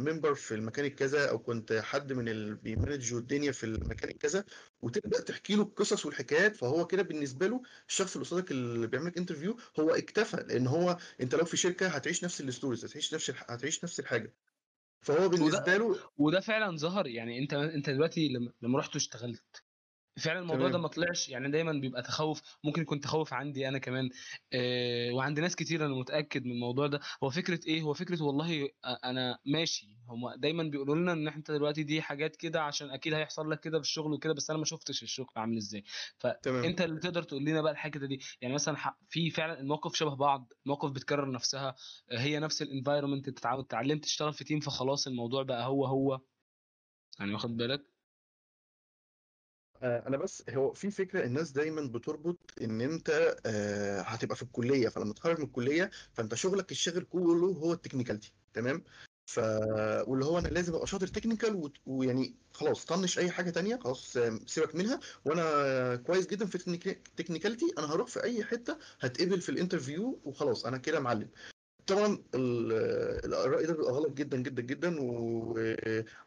member 0.00 0.34
في 0.34 0.54
المكان 0.54 0.84
الكذا 0.84 1.30
أو 1.30 1.38
كنت 1.38 1.72
حد 1.72 2.12
من 2.12 2.28
اللي 2.28 2.54
بي 2.54 2.68
manage 2.68 3.11
وا 3.11 3.18
الدنيا 3.20 3.52
في 3.52 3.64
المكان 3.64 4.10
الكذا 4.10 4.44
وتبدأ 4.82 5.20
تحكي 5.20 5.54
له 5.56 5.62
القصص 5.62 6.06
والحكايات 6.06 6.56
فهو 6.56 6.86
كده 6.86 7.02
بالنسبة 7.02 7.46
له 7.46 7.62
الشخص 7.88 8.14
اللي 8.16 8.26
قصادك 8.26 8.50
اللي 8.50 8.86
بيعمل 8.86 9.06
لك 9.06 9.18
interview 9.18 9.56
هو 9.80 9.90
اكتفى 9.90 10.36
لأن 10.36 10.66
هو 10.66 10.98
أنت 11.20 11.34
لو 11.34 11.44
في 11.44 11.56
شركة 11.56 11.88
هتعيش 11.88 12.24
نفس 12.24 12.40
ال 12.40 12.46
stories 12.46 12.84
هتعيش 12.84 13.14
نفس 13.14 13.30
هتعيش 13.30 13.84
نفس 13.84 14.00
الحاجة. 14.00 14.34
فهو 15.02 15.28
بالنسبة 15.28 15.76
له 15.76 16.10
وده 16.18 16.40
فعلا 16.40 16.76
ظهر 16.76 17.06
يعني 17.06 17.38
أنت 17.38 17.54
أنت 17.54 17.90
دلوقتي 17.90 18.28
لما 18.28 18.52
لما 18.62 18.78
رحت 18.78 18.94
واشتغلت 18.94 19.63
فعلا 20.18 20.38
الموضوع 20.40 20.68
ده. 20.68 20.78
ما 20.78 20.88
طلعش 20.88 21.28
يعني 21.28 21.50
دايما 21.50 21.72
بيبقى 21.72 22.02
تخوف 22.02 22.42
ممكن 22.64 22.82
يكون 22.82 23.00
تخوف 23.00 23.32
عندي 23.32 23.68
أنا 23.68 23.78
كمان 23.78 24.08
آه 24.52 25.12
وعند 25.12 25.40
ناس 25.40 25.56
كتير 25.56 25.86
أنا 25.86 25.94
متأكد 25.94 26.44
من 26.44 26.52
الموضوع 26.52 26.86
ده. 26.86 27.00
هو 27.24 27.30
فكرة 27.30 27.60
إيه؟ 27.66 27.82
هو 27.82 27.94
فكرة 27.94 28.22
والله 28.22 28.68
آه، 28.84 28.98
أنا 29.04 29.38
ماشي. 29.46 29.86
هم 30.08 30.34
دايما 30.40 30.62
بيقولوا 30.62 30.94
لنا 30.96 31.12
إن 31.12 31.28
انت 31.28 31.50
دلوقتي 31.50 31.82
دي 31.82 32.02
حاجات 32.02 32.36
كده 32.36 32.62
عشان 32.62 32.90
أكيد 32.90 33.14
هيحصل 33.14 33.50
لك 33.50 33.60
كده 33.60 33.78
في 33.78 33.84
الشغل 33.84 34.12
وكده 34.12 34.34
بس 34.34 34.50
أنا 34.50 34.58
ما 34.58 34.64
شفتش 34.64 35.02
الشغل 35.02 35.26
عامل 35.36 35.56
إزاي. 35.56 35.84
فأنت 36.18 36.80
اللي 36.80 37.00
تقدر 37.00 37.22
تقول 37.22 37.44
لنا 37.44 37.62
بقى 37.62 37.72
الحته 37.72 38.06
دي. 38.06 38.20
يعني 38.40 38.54
مثلا 38.54 38.76
في 39.08 39.30
فعلا 39.30 39.60
المواقف 39.60 39.94
شبه 39.94 40.14
بعض 40.16 40.52
مواقف 40.66 40.90
بتكرر 40.90 41.30
نفسها 41.30 41.74
آه، 42.10 42.18
هي 42.18 42.38
نفس 42.38 42.62
ال 42.62 42.67
environment 42.67 43.28
اتعلمت 43.46 44.04
تشتغل 44.04 44.32
في 44.32 44.44
team 44.44 44.60
فخلاص 44.60 45.06
الموضوع 45.06 45.42
بقى 45.42 45.66
هو 45.66 45.86
هو. 45.86 46.20
يعني 47.20 47.32
واخد 47.32 47.56
بالك؟ 47.56 47.93
أنا 49.84 50.16
بس 50.16 50.44
هو 50.50 50.72
في 50.72 50.90
فكرة 50.90 51.24
الناس 51.24 51.50
دايما 51.50 51.80
بتربط 51.86 52.38
إن 52.62 52.80
أنت 52.80 53.36
آه، 53.46 54.00
هتبقى 54.00 54.36
في 54.36 54.42
الكلية 54.42 54.88
فلما 54.88 55.14
تخرج 55.14 55.38
من 55.38 55.44
الكلية 55.44 55.90
فأنت 56.12 56.34
شغلك 56.34 56.70
الشاغل 56.70 57.02
كله 57.04 57.46
هو 57.46 57.72
ال 57.72 57.77
technicality 57.77 58.32
تمام؟ 58.54 58.84
ف 59.26 59.38
واللي 60.08 60.24
هو 60.24 60.38
أنا 60.38 60.48
لازم 60.48 60.74
أبقى 60.74 60.86
شاطر 60.86 61.06
technical 61.06 61.54
وت- 61.54 61.76
ويعني 61.86 62.34
خلاص 62.52 62.84
طنش 62.84 63.18
أي 63.18 63.30
حاجة 63.30 63.50
تانية 63.50 63.76
خلاص 63.76 64.16
آه، 64.16 64.38
سيبك 64.46 64.74
منها 64.74 65.00
وأنا 65.24 65.96
كويس 65.96 66.26
جدا 66.26 66.46
في 66.46 66.54
ال 66.54 66.63
technicality 66.63 67.66
أنا 67.78 67.92
هروح 67.94 68.08
في 68.08 68.22
أي 68.22 68.44
حتة 68.44 68.78
هتقبل 69.00 69.40
في 69.40 69.48
ال 69.48 69.55
interview 69.55 70.20
وخلاص 70.24 70.66
أنا 70.66 70.78
كده 70.78 71.00
معلم. 71.00 71.28
طبعا 71.86 72.18
ال- 72.34 72.72
الرأي 73.34 73.66
ده 73.66 73.72
بيبقى 73.72 73.92
غلط 73.92 74.12
جدا 74.12 74.36
جدا 74.36 74.62
جدا 74.62 74.96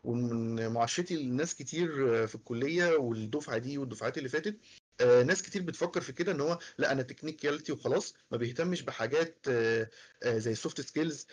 ومن 0.03 0.67
معاشرتي 0.71 1.15
لناس 1.23 1.55
كتير 1.55 1.87
في 2.27 2.35
الكلية 2.35 2.95
والدفعة 2.97 3.57
دي 3.57 3.77
والدفعات 3.77 4.17
اللي 4.17 4.29
فاتت 4.29 4.57
آه، 5.01 5.23
ناس 5.23 5.41
كتير 5.41 5.61
بتفكر 5.61 6.01
في 6.01 6.13
كده 6.13 6.31
إن 6.31 6.41
هو 6.41 6.59
لأ 6.77 6.91
أنا 6.91 7.01
technicality 7.01 7.71
وخلاص 7.71 8.13
ما 8.31 8.37
بيهتمش 8.37 8.81
بحاجات 8.81 9.45
آه، 9.49 9.89
آه، 10.23 10.37
زي 10.37 10.51
ال 10.51 10.57
soft 10.57 10.81
skills 10.81 11.27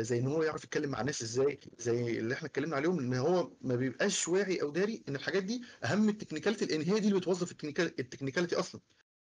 زي 0.00 0.18
إن 0.18 0.26
هو 0.26 0.42
يعرف 0.42 0.64
يتكلم 0.64 0.90
مع 0.90 1.00
الناس 1.00 1.22
إزاي 1.22 1.60
زي 1.78 2.18
اللي 2.18 2.34
إحنا 2.34 2.48
اتكلمنا 2.48 2.76
عليهم 2.76 2.98
إن 2.98 3.14
هو 3.14 3.50
ما 3.60 3.76
بيبقاش 3.76 4.28
واعي 4.28 4.62
أو 4.62 4.70
داري 4.70 5.02
إن 5.08 5.16
الحاجات 5.16 5.42
دي 5.42 5.62
أهم 5.84 6.08
ال 6.08 6.12
technicality 6.12 6.64
لأن 6.64 6.82
هي 6.82 7.00
دي 7.00 7.08
اللي 7.08 7.18
بتوظف 7.20 7.50
ال 7.52 7.56
technical- 7.56 8.00
ال 8.00 8.04
technicality 8.04 8.56
أصلا. 8.56 8.80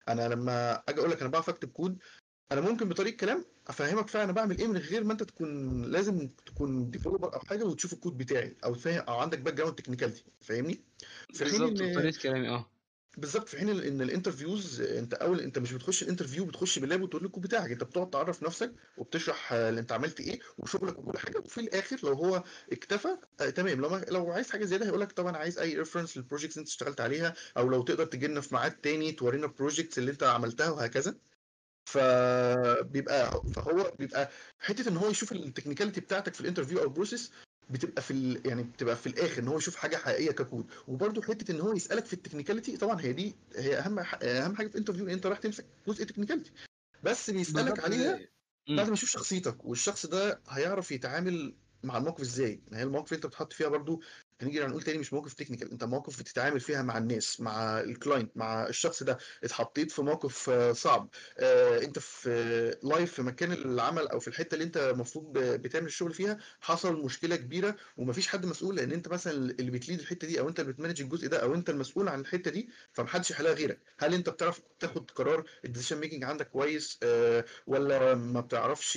أنا 0.09 0.29
لما 0.29 0.75
أجي 0.89 1.01
أقول 1.01 1.11
لك 1.11 1.21
أنا 1.21 1.31
بعرف 1.31 1.49
أكتب 1.49 1.69
كود 1.73 1.99
أنا 2.53 2.61
ممكن 2.61 2.89
بطريقة 2.89 3.17
كلام 3.17 3.45
أفهمك 3.67 4.09
فعلا 4.09 4.25
أنا 4.25 4.33
بعمل 4.33 4.59
إيه 4.59 4.67
من 4.67 4.77
غير 4.77 5.05
ما 5.05 5.13
أنت 5.13 5.23
تكون 5.23 5.83
لازم 5.85 6.29
تكون 6.29 6.91
developer 6.91 7.35
أو 7.35 7.41
حاجة 7.41 7.65
وتشوف 7.65 7.93
الكود 7.93 8.19
بتاعي 8.19 8.57
أو 8.65 8.75
فاهم 8.75 9.05
أو 9.09 9.15
عندك 9.19 9.39
background 9.39 9.75
technicality 9.75 10.25
فاهمني؟ 10.41 10.85
في 11.33 11.45
حين 11.45 11.51
بالظبط 11.61 11.81
إن 11.83 11.93
طريقة 11.95 12.19
كلامي 12.23 12.49
آه. 12.49 12.71
بالظبط 13.17 13.49
في 13.49 13.59
حين 13.59 13.69
إن 13.69 14.03
ال 14.03 14.10
interviews 14.10 14.81
أنت 14.81 15.15
أول 15.15 15.41
أنت 15.41 15.59
مش 15.59 15.73
بتخش 15.73 16.03
ال 16.03 16.07
interview 16.07 16.45
بتخش 16.45 16.79
بال 16.79 16.88
lab 16.88 17.03
وتقول 17.03 17.25
الكود 17.25 17.43
بتاعك 17.43 17.71
أنت 17.71 17.85
بتقعد 17.85 18.11
تعرف 18.11 18.43
نفسك 18.43 18.73
وبتشرح 18.97 19.53
آه، 19.53 19.69
اللي 19.69 19.81
أنت 19.81 19.93
عملت 19.93 20.21
إيه 20.21 20.41
وشغلك 20.59 20.99
وكل 20.99 21.19
حاجة 21.19 21.39
وفي 21.39 21.61
الآخر 21.61 21.97
لو 22.03 22.13
هو 22.13 22.45
اكتفى 22.73 23.09
آه 23.41 23.51
تمام 23.51 23.81
لو 23.81 23.89
ما 23.89 24.05
لو 24.09 24.33
عايز 24.33 24.51
حاجة 24.51 24.65
زيادة 24.65 24.87
هيقول 24.87 25.01
لك 25.01 25.13
طبعا 25.13 25.37
عايز 25.37 25.59
أي 25.59 25.75
reference 25.79 26.17
لل 26.17 26.25
projects 26.25 26.59
أنت 26.59 26.69
اشتغلت 26.69 27.01
عليها 27.01 27.35
أو 27.57 27.69
لو 27.69 27.83
تقدر 27.83 28.05
تجي 28.07 28.27
لنا 28.27 28.41
في 28.41 28.55
ميعاد 28.55 28.73
تاني 28.81 29.13
تورينا 29.13 29.47
ال 29.47 29.53
projects 29.53 29.99
اللي 29.99 30.11
أنت 30.11 30.23
عملتها 30.23 30.71
وهكذا. 30.71 31.19
فبيبقى 31.85 33.43
فهو 33.55 33.93
بيبقى 33.99 34.31
حتة 34.61 34.89
إن 34.89 34.97
هو 34.97 35.11
يشوف 35.11 35.33
ال 35.33 35.38
technicality 35.38 36.01
بتاعتك 36.01 36.35
في 36.35 36.41
ال 36.41 36.45
interview 36.45 36.79
أو 36.79 36.85
ال 36.85 36.91
process 36.91 37.33
بتبقى 37.71 38.03
في 38.03 38.11
ال... 38.11 38.47
يعني 38.47 38.63
بتبقى 38.63 38.97
في 38.97 39.07
الآخر 39.07 39.43
إن 39.43 39.49
هو 39.49 39.59
يشوف 39.59 39.77
حاجة 39.77 39.97
حقيقية 39.97 40.31
ككود 40.31 40.67
وبرده 40.89 41.23
حتة 41.23 41.53
إن 41.53 41.61
هو 41.61 41.73
يسألك 41.73 42.05
في 42.05 42.13
ال 42.13 42.18
technicality 42.18 42.77
طبعا 42.77 43.01
هي 43.01 43.13
دي 43.13 43.37
هي 43.57 43.79
أهم 43.79 43.99
أهم 44.23 44.57
حاجة 44.57 44.67
في 44.69 44.75
ال 44.75 44.78
interview 44.78 45.07
إن 45.07 45.11
أنت 45.11 45.27
رايح 45.27 45.39
تمسك 45.39 45.67
جزء 45.89 46.05
technicality 46.05 46.51
بس 47.03 47.31
بيسألك 47.31 47.85
عليها 47.85 48.19
مم. 48.69 48.77
بعد 48.77 48.87
ما 48.87 48.93
يشوف 48.93 49.11
شخصيتك 49.11 49.65
والشخص 49.65 50.07
ده 50.07 50.41
هيعرف 50.49 50.93
يتعامل 50.93 51.55
مع 51.83 51.97
الموقف 51.97 52.21
إزاي. 52.21 52.61
ما 52.71 52.79
هي 52.79 52.83
المواقف 52.83 53.07
اللي 53.13 53.17
أنت 53.17 53.27
بتحط 53.27 53.53
فيها 53.53 53.69
برضو 53.69 54.03
هنيجي 54.41 54.61
نقول 54.61 54.83
تاني 54.83 54.99
مش 54.99 55.13
موقف 55.13 55.35
technical 55.35 55.71
انت 55.71 55.85
موقف 55.85 56.19
بتتعامل 56.21 56.61
فيها 56.61 56.83
مع 56.83 56.99
الناس 56.99 57.41
مع 57.41 57.81
ال 57.81 57.89
client 57.89 58.37
مع 58.37 58.67
الشخص 58.67 59.03
ده 59.03 59.19
اتحطيت 59.45 59.91
في 59.91 60.03
موقف 60.03 60.51
آه، 60.51 60.73
صعب. 60.73 61.09
آه، 61.39 61.79
انت 61.83 61.99
في 61.99 62.31
live 62.83 63.13
في 63.13 63.23
مكان 63.23 63.53
العمل 63.53 64.09
أو 64.09 64.21
في 64.21 64.29
الحتة 64.29 64.55
اللي 64.55 64.65
انت 64.65 64.77
المفروض 64.77 65.39
بتعمل 65.39 65.87
الشغل 65.87 66.15
فيها 66.15 66.39
حصل 66.61 67.03
مشكلة 67.03 67.37
كبيرة 67.37 67.77
ومفيش 67.97 68.29
حد 68.29 68.47
مسؤول 68.47 68.77
لأن 68.77 68.93
انت 68.93 69.09
مثلا 69.09 69.33
اللي 69.35 69.71
بت 69.71 69.81
lead 69.81 70.01
الحتة 70.01 70.27
دي 70.27 70.41
أو 70.41 70.49
انت 70.49 70.61
اللي 70.61 70.73
بت 70.73 70.80
manage 70.80 71.01
الجزء 71.03 71.29
ده 71.29 71.43
أو 71.43 71.55
انت 71.55 71.71
المسؤول 71.71 72.09
عن 72.09 72.21
الحتة 72.21 72.51
دي 72.51 72.69
فمحدش 72.93 73.31
يحلها 73.31 73.53
غيرك. 73.53 73.81
هل 73.99 74.15
انت 74.15 74.29
بتعرف 74.29 74.61
تاخد 74.81 75.11
قرار 75.11 75.45
ال 75.65 75.69
decision 75.69 75.99
making 75.99 76.25
عندك 76.25 76.49
كويس 76.51 76.99
آه، 77.03 77.45
ولا 77.67 78.15
ما 78.15 78.41
بتعرفش 78.41 78.93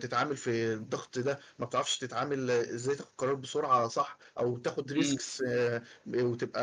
تتعامل 0.00 0.36
في 0.36 0.72
الضغط 0.74 1.18
ده؟ 1.18 1.38
ما 1.58 1.66
بتعرفش 1.66 1.98
تتعامل 1.98 2.50
إزاي 2.50 2.94
تاخد 2.96 3.10
قرار 3.18 3.34
بسرعة 3.34 3.88
صح 3.88 4.18
أو 4.38 4.58
تاخد 4.58 4.79
مم. 4.88 4.96
risks 4.96 5.42
وتبقى 6.06 6.62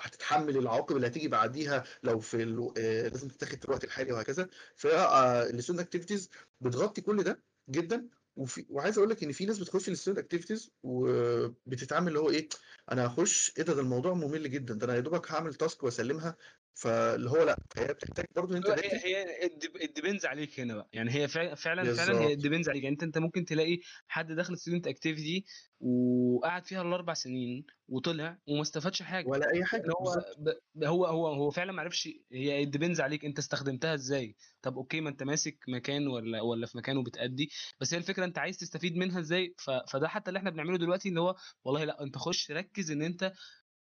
هتتحمل 0.00 0.56
العواقب 0.58 0.96
اللي 0.96 1.06
هتيجي 1.06 1.28
بعديها 1.28 1.84
لو 2.02 2.18
في 2.20 2.42
ال- 2.42 2.72
آه، 2.78 3.08
لازم 3.08 3.28
تتاخد 3.28 3.58
في 3.58 3.64
الوقت 3.64 3.84
الحالي 3.84 4.12
وهكذا. 4.12 4.48
فال 4.76 4.99
student 4.99 5.80
activities 5.86 6.30
بتغطي 6.60 7.00
كل 7.00 7.22
ده 7.22 7.42
جدا. 7.70 8.08
وفي 8.36 8.66
وعايز 8.70 8.98
أقول 8.98 9.10
لك 9.10 9.22
إن 9.22 9.32
في 9.32 9.46
ناس 9.46 9.58
بتخش 9.58 9.88
ال 9.88 9.92
student 9.92 10.18
activities 10.24 10.70
وبتتعامل 10.82 12.08
اللي 12.08 12.18
هو 12.18 12.30
إيه 12.30 12.48
أنا 12.92 13.06
هخش 13.06 13.52
إيه 13.58 13.64
ده 13.64 13.74
ده 13.74 13.80
الموضوع 13.80 14.14
ممل 14.14 14.50
جدا. 14.50 14.74
ده 14.74 14.86
أنا 14.86 14.94
يا 14.94 15.00
دوبك 15.00 15.30
هعمل 15.32 15.54
task 15.54 15.82
وأسلمها 15.84 16.36
فاللي 16.74 17.30
هو 17.30 17.42
لأ 17.42 17.56
هي 17.78 17.86
بتحتاج 17.94 18.26
برضو 18.36 18.52
إن 18.52 18.56
أنت 18.56 18.66
هو 18.66 18.74
هي 18.74 19.04
هي 19.04 19.46
ال 19.84 19.89
depends 19.89 20.26
عليك 20.26 20.60
هنا 20.60 20.74
بقى. 20.74 20.88
يعني 20.92 21.10
هي 21.14 21.28
فع- 21.28 21.54
فعلا 21.54 21.94
فعلا 21.94 22.20
هي 22.20 22.32
ال 22.32 22.36
depends 22.36 22.68
عليك. 22.68 22.82
يعني 22.82 22.92
أنت 22.94 23.02
أنت 23.02 23.18
ممكن 23.18 23.44
تلاقي 23.44 23.78
حد 24.08 24.32
دخل 24.32 24.58
student 24.58 24.86
activity 24.86 25.44
وقعد 25.80 26.66
فيها 26.66 26.82
الأربع 26.82 27.14
سنين 27.14 27.64
وطلع 27.88 28.38
وما 28.48 28.62
استفادش 28.62 29.02
حاجة. 29.02 29.28
ولا 29.28 29.46
أي 29.54 29.64
حاجة 29.64 29.82
هو 30.00 30.14
ب... 30.38 30.50
ب- 30.74 30.84
هو 30.84 31.06
هو 31.06 31.26
هو 31.28 31.50
فعلا 31.50 31.72
ما 31.72 31.82
عرفش 31.82 32.08
هي 32.32 32.62
ال 32.62 32.67
depends 32.67 33.00
عليك 33.00 33.24
أنت 33.24 33.38
استخدمتها 33.38 33.94
إزاي. 33.94 34.36
طب 34.62 34.76
okay 34.76 35.00
ما 35.00 35.10
أنت 35.10 35.22
ماسك 35.22 35.58
مكان 35.68 36.06
ولا 36.08 36.40
ولا 36.40 36.66
في 36.66 36.78
مكان 36.78 36.96
وبتأدي. 36.96 37.50
بس 37.80 37.94
هي 37.94 37.98
الفكرة 37.98 38.24
أنت 38.24 38.38
عايز 38.38 38.56
تستفيد 38.56 38.96
منها 38.96 39.20
إزاي. 39.20 39.54
فده 39.92 40.08
حتى 40.08 40.28
اللي 40.30 40.38
إحنا 40.38 40.50
بنعمله 40.50 40.78
دلوقتي 40.78 41.08
اللي 41.08 41.20
هو 41.20 41.36
والله 41.64 41.84
لأ 41.84 42.02
أنت 42.02 42.18
خش 42.18 42.50
ركز 42.50 42.90
إن 42.90 43.02
أنت 43.02 43.32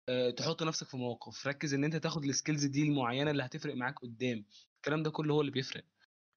آه، 0.09 0.29
تحط 0.29 0.63
نفسك 0.63 0.87
في 0.87 0.97
مواقف 0.97 1.47
ركز 1.47 1.73
إن 1.73 1.83
أنت 1.83 1.95
تاخد 1.95 2.25
ال 2.25 2.31
skills 2.31 2.65
دي 2.65 2.83
المعينة 2.83 3.31
اللي 3.31 3.43
هتفرق 3.45 3.75
معاك 3.75 3.99
قدام. 3.99 4.45
الكلام 4.75 5.03
ده 5.03 5.11
كله 5.11 5.33
هو 5.33 5.41
اللي 5.41 5.51
بيفرق. 5.51 5.83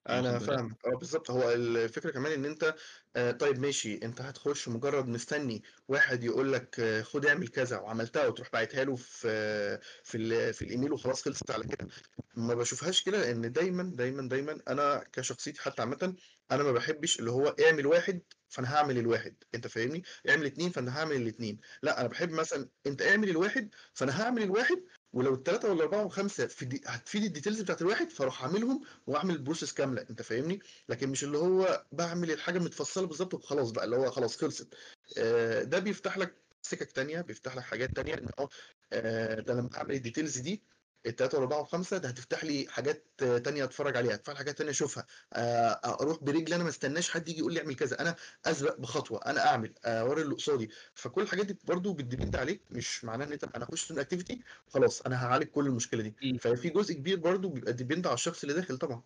أنا 0.09 0.39
فاهمك. 0.39 0.87
آه 0.87 0.97
بالظبط. 0.99 1.31
هو 1.31 1.51
الفكرة 1.53 2.11
كمان 2.11 2.33
إن 2.33 2.45
أنت 2.45 2.75
آه 3.17 3.31
طيب 3.33 3.59
ماشي. 3.59 3.95
أنت 4.03 4.21
هتخش 4.21 4.69
مجرد 4.69 5.07
مستني 5.09 5.63
واحد 5.89 6.25
يقول 6.25 6.53
لك 6.53 6.81
آه 6.81 7.03
خد 7.03 7.27
اعمل 7.27 7.49
كذا 7.49 7.79
وعملتها 7.79 8.27
وتروح 8.29 8.51
باعتها 8.53 8.85
له 8.85 8.97
في 8.97 9.29
آه 9.31 9.81
في 10.05 10.17
ال- 10.19 10.55
في 10.55 10.63
الإيميل 10.63 10.93
وخلاص 10.93 11.23
خلصت 11.23 11.51
على 11.51 11.65
كده. 11.65 11.89
ما 12.37 12.55
بشوفهاش 12.55 13.03
كده 13.03 13.19
لأن 13.21 13.53
دايما 13.53 13.83
دايما 13.97 14.29
دايما 14.29 14.61
أنا 14.69 15.05
كشخصيتي 15.13 15.63
حتى 15.63 15.83
عامه 15.83 16.17
أنا 16.51 16.63
ما 16.63 16.73
بحبش 16.73 17.19
اللي 17.21 17.31
هو 17.31 17.49
اعمل 17.49 17.87
واحد 17.87 18.23
فأنا 18.49 18.75
هعمل 18.75 18.99
الواحد 18.99 19.35
أنت 19.55 19.67
فاهمني؟ 19.67 20.03
اعمل 20.29 20.47
اتنين 20.47 20.71
فأنا 20.71 20.99
هعمل 20.99 21.17
الاتنين. 21.17 21.61
لا 21.83 22.01
أنا 22.01 22.09
بحب 22.09 22.31
مثلا 22.31 22.69
أنت 22.87 23.03
اعمل 23.03 23.29
الواحد 23.31 23.75
فأنا 23.95 24.23
هعمل 24.23 24.43
الواحد 24.43 24.83
ولو 25.13 25.35
الثلاثه 25.35 25.71
ولا 25.71 25.83
اربعه 25.83 26.05
وخمسه 26.05 26.47
في 26.47 26.65
دي 26.65 26.81
هتفيد 26.87 27.25
ال 27.25 27.29
details 27.29 27.61
بتاعت 27.61 27.83
الواحد 27.83 28.11
فأروح 28.11 28.43
أعملهم 28.45 28.83
وأعمل 29.07 29.35
ال 29.35 29.39
process 29.39 29.73
كاملة 29.73 30.07
أنت 30.11 30.23
فاهمني؟ 30.23 30.59
لكن 30.89 31.09
مش 31.09 31.25
اللي 31.25 31.39
هو 31.39 31.87
بعمل 31.93 32.31
الحاجة 32.31 32.59
متفصلة 32.59 33.07
بالظبط 33.07 33.35
وخلاص 33.35 33.71
بقى 33.71 33.85
اللي 33.85 33.97
هو 33.97 34.11
خلاص 34.11 34.37
خلصت. 34.37 34.75
آه، 35.19 35.63
ده 35.63 35.79
بيفتح 35.79 36.19
لك 36.19 36.35
سكك 36.63 36.93
تانية 36.93 37.21
بيفتح 37.21 37.57
لك 37.57 37.63
حاجات 37.63 37.97
تانية 37.97 38.15
إن 38.15 38.29
آه 38.39 38.49
آه، 38.93 39.41
ده 39.41 39.55
لما 39.55 39.71
أعمل 39.77 39.95
ال 39.95 40.00
details 40.00 40.39
دي 40.39 40.63
التلاتة 41.07 41.39
والأربعة 41.39 41.59
والخمسة 41.59 41.99
ده 41.99 42.09
هتفتح 42.09 42.45
لي 42.45 42.67
حاجات 42.69 43.05
آه، 43.23 43.39
تانية 43.39 43.65
أتفرج 43.65 43.97
عليها 43.97 44.15
هتفتح 44.15 44.33
لي 44.33 44.39
حاجات 44.39 44.59
تانية 44.59 44.71
أشوفها. 44.71 45.07
آه، 45.33 45.81
أروح 46.01 46.25
برجلي 46.25 46.55
أنا 46.57 46.63
ما 46.63 46.69
استناش 46.69 47.11
حد 47.11 47.29
يجي 47.29 47.39
يقول 47.39 47.55
لي 47.55 47.61
اعمل 47.61 47.75
كذا 47.77 48.01
أنا 48.01 48.17
أسبق 48.47 48.77
بخطوة 48.81 49.21
أنا 49.27 49.47
أعمل 49.47 49.75
آه، 49.85 50.01
أوري 50.01 50.23
اللي 50.23 50.35
قصادي. 50.35 50.71
فكل 50.95 51.23
الحاجات 51.23 51.47
دي 51.47 51.59
برضو 51.65 51.93
بت 51.93 52.04
depend 52.04 52.37
عليك 52.37 52.61
مش 52.71 53.05
معناه 53.05 53.27
إن 53.27 53.33
أنت 53.33 53.45
أنا 53.45 53.65
أخش 53.65 53.85
في 53.93 54.41
خلاص 54.69 55.03
أنا 55.03 55.25
هعالج 55.27 55.45
كل 55.47 55.67
المشكلة 55.67 56.03
دي. 56.03 56.39
ففي 56.39 56.69
جزء 56.69 56.95
كبير 56.95 57.19
برضو 57.19 57.49
بيبقى 57.49 57.73
depend 57.73 58.07
على 58.07 58.15
الشخص 58.15 58.43
اللي 58.43 58.55
داخل 58.55 58.79
طبعا. 58.79 59.03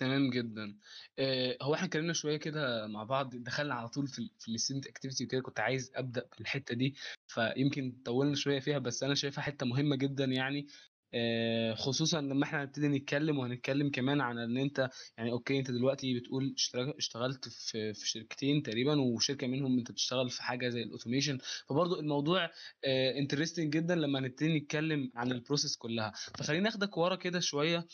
تمام 0.00 0.30
جدا. 0.30 0.78
آه، 1.18 1.58
هو 1.62 1.74
إحنا 1.74 1.86
اتكلمنا 1.86 2.12
شوية 2.12 2.36
كده 2.36 2.86
مع 2.86 3.04
بعض 3.04 3.36
دخلنا 3.36 3.74
على 3.74 3.88
طول 3.88 4.06
في 4.06 4.30
في 4.38 4.48
ال 4.48 4.53
student 4.53 4.86
activity 4.86 5.24
وكده 5.24 5.40
كنت 5.40 5.60
عايز 5.60 5.92
أبدأ 5.94 6.28
بالحته 6.38 6.74
دي 6.74 6.94
فيمكن 7.26 8.02
طولنا 8.04 8.34
شوية 8.36 8.60
فيها 8.60 8.78
بس 8.78 9.02
أنا 9.02 9.14
شايفها 9.14 9.42
حتة 9.42 9.66
مهمة 9.66 9.96
جدا 9.96 10.24
يعني. 10.24 10.60
آه، 10.60 10.89
خصوصا 11.74 12.20
لما 12.20 12.44
إحنا 12.44 12.62
هنبتدي 12.62 12.88
نتكلم 12.88 13.38
وهنتكلم 13.38 13.90
كمان 13.90 14.20
عن 14.20 14.38
إن 14.38 14.56
أنت 14.56 14.90
يعني 15.18 15.32
okay 15.32 15.58
أنت 15.58 15.70
دلوقتي 15.70 16.18
بتقول 16.18 16.54
اشتغلت 16.98 17.48
في 17.48 17.94
في 17.94 18.08
شركتين 18.08 18.62
تقريبا 18.62 19.00
وشركة 19.00 19.46
منهم 19.46 19.78
أنت 19.78 19.90
بتشتغل 19.92 20.30
في 20.30 20.42
حاجة 20.42 20.68
زي 20.68 20.82
ال 20.82 20.87
automation 20.87 21.38
فبرضه 21.68 22.00
الموضوع 22.00 22.50
interesting 23.18 23.72
جدا 23.76 23.94
لما 23.94 24.18
هنبتدي 24.18 24.58
نتكلم 24.58 25.10
عن 25.14 25.32
ال 25.32 25.38
process 25.38 25.76
كلها. 25.76 26.12
فخلينا 26.38 26.62
ناخدك 26.64 26.96
ورا 26.96 27.14
كده 27.16 27.40
شوية 27.40 27.86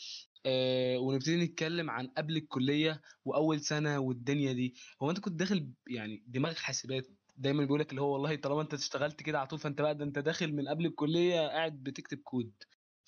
آه، 0.45 0.97
ونبتدي 0.97 1.35
نتكلم 1.45 1.89
عن 1.89 2.07
قبل 2.07 2.37
الكلية 2.37 3.01
وأول 3.25 3.59
سنة 3.61 3.99
والدنيا 3.99 4.53
دي. 4.53 4.75
هو 5.03 5.09
أنت 5.09 5.19
كنت 5.19 5.33
داخل 5.39 5.69
يعني 5.89 6.23
دماغك 6.27 6.57
حاسبات؟ 6.57 7.07
دايما 7.37 7.63
بيقول 7.63 7.79
لك 7.79 7.89
اللي 7.89 8.01
هو 8.01 8.13
والله 8.13 8.35
طالما 8.35 8.61
أنت 8.61 8.73
اشتغلت 8.73 9.21
كده 9.21 9.39
على 9.39 9.47
طول 9.47 9.59
فأنت 9.59 9.81
بقى 9.81 9.95
ده 9.95 10.05
أنت 10.05 10.19
داخل 10.19 10.53
من 10.53 10.67
قبل 10.67 10.85
الكلية 10.85 11.47
قاعد 11.47 11.83
بتكتب 11.83 12.17
كود 12.17 12.51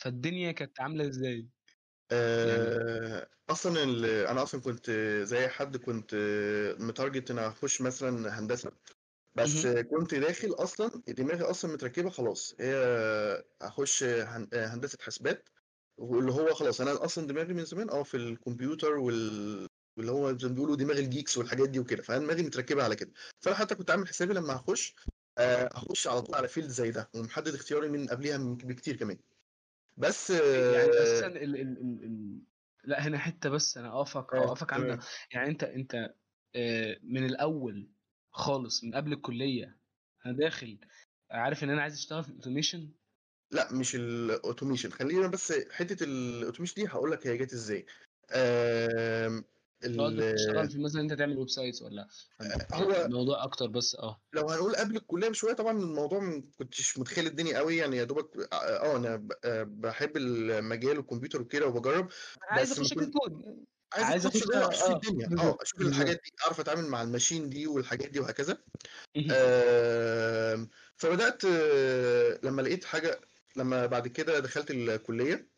فالدنيا 0.01 0.51
كانت 0.51 0.79
عاملة 0.81 1.07
إزاي؟ 1.07 1.49
يعني 2.43 2.69
آه، 2.71 3.29
أصلا 3.49 3.83
أنا 4.31 4.43
أصلا 4.43 4.61
كنت 4.61 4.91
زي 5.23 5.47
حد 5.47 5.77
كنت 5.77 6.15
متارجت 6.79 7.31
ان 7.31 7.39
أخش 7.39 7.81
مثلا 7.81 8.39
هندسة 8.39 8.71
بس 9.35 9.67
مهم. 9.67 9.89
كنت 9.91 10.15
داخل 10.15 10.53
أصلا 10.53 11.03
دماغي 11.09 11.43
أصلا 11.43 11.73
متركبة 11.73 12.09
خلاص 12.11 12.55
هي 12.61 12.75
اخش 13.61 14.03
هن- 14.03 14.49
هندسة 14.53 14.97
حاسبات 15.01 15.49
واللي 15.97 16.31
هو 16.33 16.53
خلاص 16.55 16.81
أنا 16.81 17.05
أصلا 17.05 17.27
دماغي 17.27 17.53
من 17.53 17.65
زمان 17.65 17.89
آه 17.89 18.03
في 18.03 18.17
الكمبيوتر 18.17 18.93
وال 18.97 19.67
واللي 19.97 20.11
هو 20.11 20.37
زي 20.37 20.47
ما 20.47 20.53
بيقولوا 20.55 20.75
دماغ 20.75 20.97
ال 20.99 21.05
geeks 21.05 21.37
والحاجات 21.37 21.69
دي 21.69 21.79
وكده 21.79 22.03
فأنا 22.03 22.19
دماغي 22.19 22.43
متركبة 22.43 22.83
على 22.83 22.95
كده. 22.95 23.13
فأنا 23.41 23.55
حتى 23.57 23.75
كنت 23.75 23.91
عامل 23.91 24.07
حسابي 24.07 24.33
لما 24.33 24.55
هخش 24.57 24.95
آه، 25.37 25.69
اخش 25.73 26.07
على 26.07 26.21
طول 26.21 26.35
على 26.35 26.47
field 26.47 26.69
زي 26.69 26.91
ده 26.91 27.09
ومحدد 27.15 27.55
اختياري 27.55 27.89
من 27.89 28.07
قبلها 28.09 28.37
بكتير 28.39 28.95
كمان. 28.97 29.19
بس 29.99 30.29
يعني 30.29 30.89
أساسا 30.89 31.27
ال 31.27 31.37
ال 31.37 31.55
ال 31.55 32.03
ال... 32.03 32.39
لا 32.83 33.07
هنا 33.07 33.17
حتة 33.17 33.49
بس 33.49 33.77
أنا 33.77 33.93
اقفك 33.93 34.33
آه، 34.33 34.37
اوقفك 34.37 34.73
عندها 34.73 34.99
يعني 35.33 35.49
أنت 35.49 35.63
أنت 35.63 36.13
آه، 36.55 36.97
من 37.03 37.25
الأول 37.25 37.89
خالص 38.31 38.83
من 38.83 38.95
قبل 38.95 39.13
الكلية 39.13 39.77
أنا 40.25 40.33
داخل 40.37 40.79
عارف 41.31 41.63
إن 41.63 41.69
أنا 41.69 41.81
عايز 41.81 41.93
أشتغل 41.93 42.23
في 42.23 42.29
الاوتوميشن 42.29 42.89
لا 43.51 43.73
مش 43.73 43.95
الاوتوميشن 43.95 44.89
خلينا 44.89 45.27
بس 45.27 45.53
حتة 45.71 46.03
ال 46.03 46.10
automation 46.10 46.81
دي 46.81 46.87
هقول 46.87 47.11
لك 47.11 47.27
هي 47.27 47.37
جت 47.37 47.53
إزاي. 47.53 47.85
بتشتغل 49.81 50.69
في 50.69 50.77
مثلا 50.79 51.01
أنت 51.01 51.13
تعمل 51.13 51.37
websites 51.37 51.81
ولا 51.81 52.07
ولا 52.39 52.49
يعني 52.49 52.67
هو 52.73 53.05
الموضوع 53.05 53.43
أكتر 53.43 53.67
بس 53.67 53.95
آه. 53.95 54.21
لو 54.33 54.49
هنقول 54.49 54.75
قبل 54.75 54.95
الكلية 54.97 55.29
بشوية 55.29 55.53
طبعا 55.53 55.79
الموضوع 55.79 56.19
ما 56.19 56.43
كنتش 56.59 56.97
متخيل 56.97 57.27
الدنيا 57.27 57.57
قوي 57.57 57.77
يعني 57.77 57.97
يا 57.97 58.03
دوبك 58.03 58.53
آه 58.53 58.95
أنا 58.97 59.15
ب- 59.15 59.31
آه، 59.43 59.63
بحب 59.63 60.17
المجال 60.17 60.97
والكمبيوتر 60.97 61.41
وكده 61.41 61.67
وبجرب 61.67 62.03
أنا 62.05 62.59
عايز 62.59 62.71
أخش 62.71 62.93
كود. 62.93 63.11
عايز 63.93 64.25
أخش 64.25 64.43
أشوف 64.43 64.89
الدنيا 64.91 65.27
آه 65.43 65.57
أشوف 65.61 65.81
الحاجات 65.81 66.15
دي 66.15 66.31
أعرف 66.45 66.59
أتعامل 66.59 66.85
مع 66.87 67.01
ال 67.01 67.07
machine 67.07 67.49
دي 67.49 67.67
والحاجات 67.67 68.09
دي 68.09 68.19
وهكذا. 68.19 68.57
آم، 69.31 70.69
فبدأت 70.95 71.45
آه، 71.45 72.39
لما 72.43 72.61
لقيت 72.61 72.85
حاجة 72.85 73.21
لما 73.55 73.85
بعد 73.85 74.07
كده 74.07 74.39
دخلت 74.39 74.71
الكلية 74.71 75.49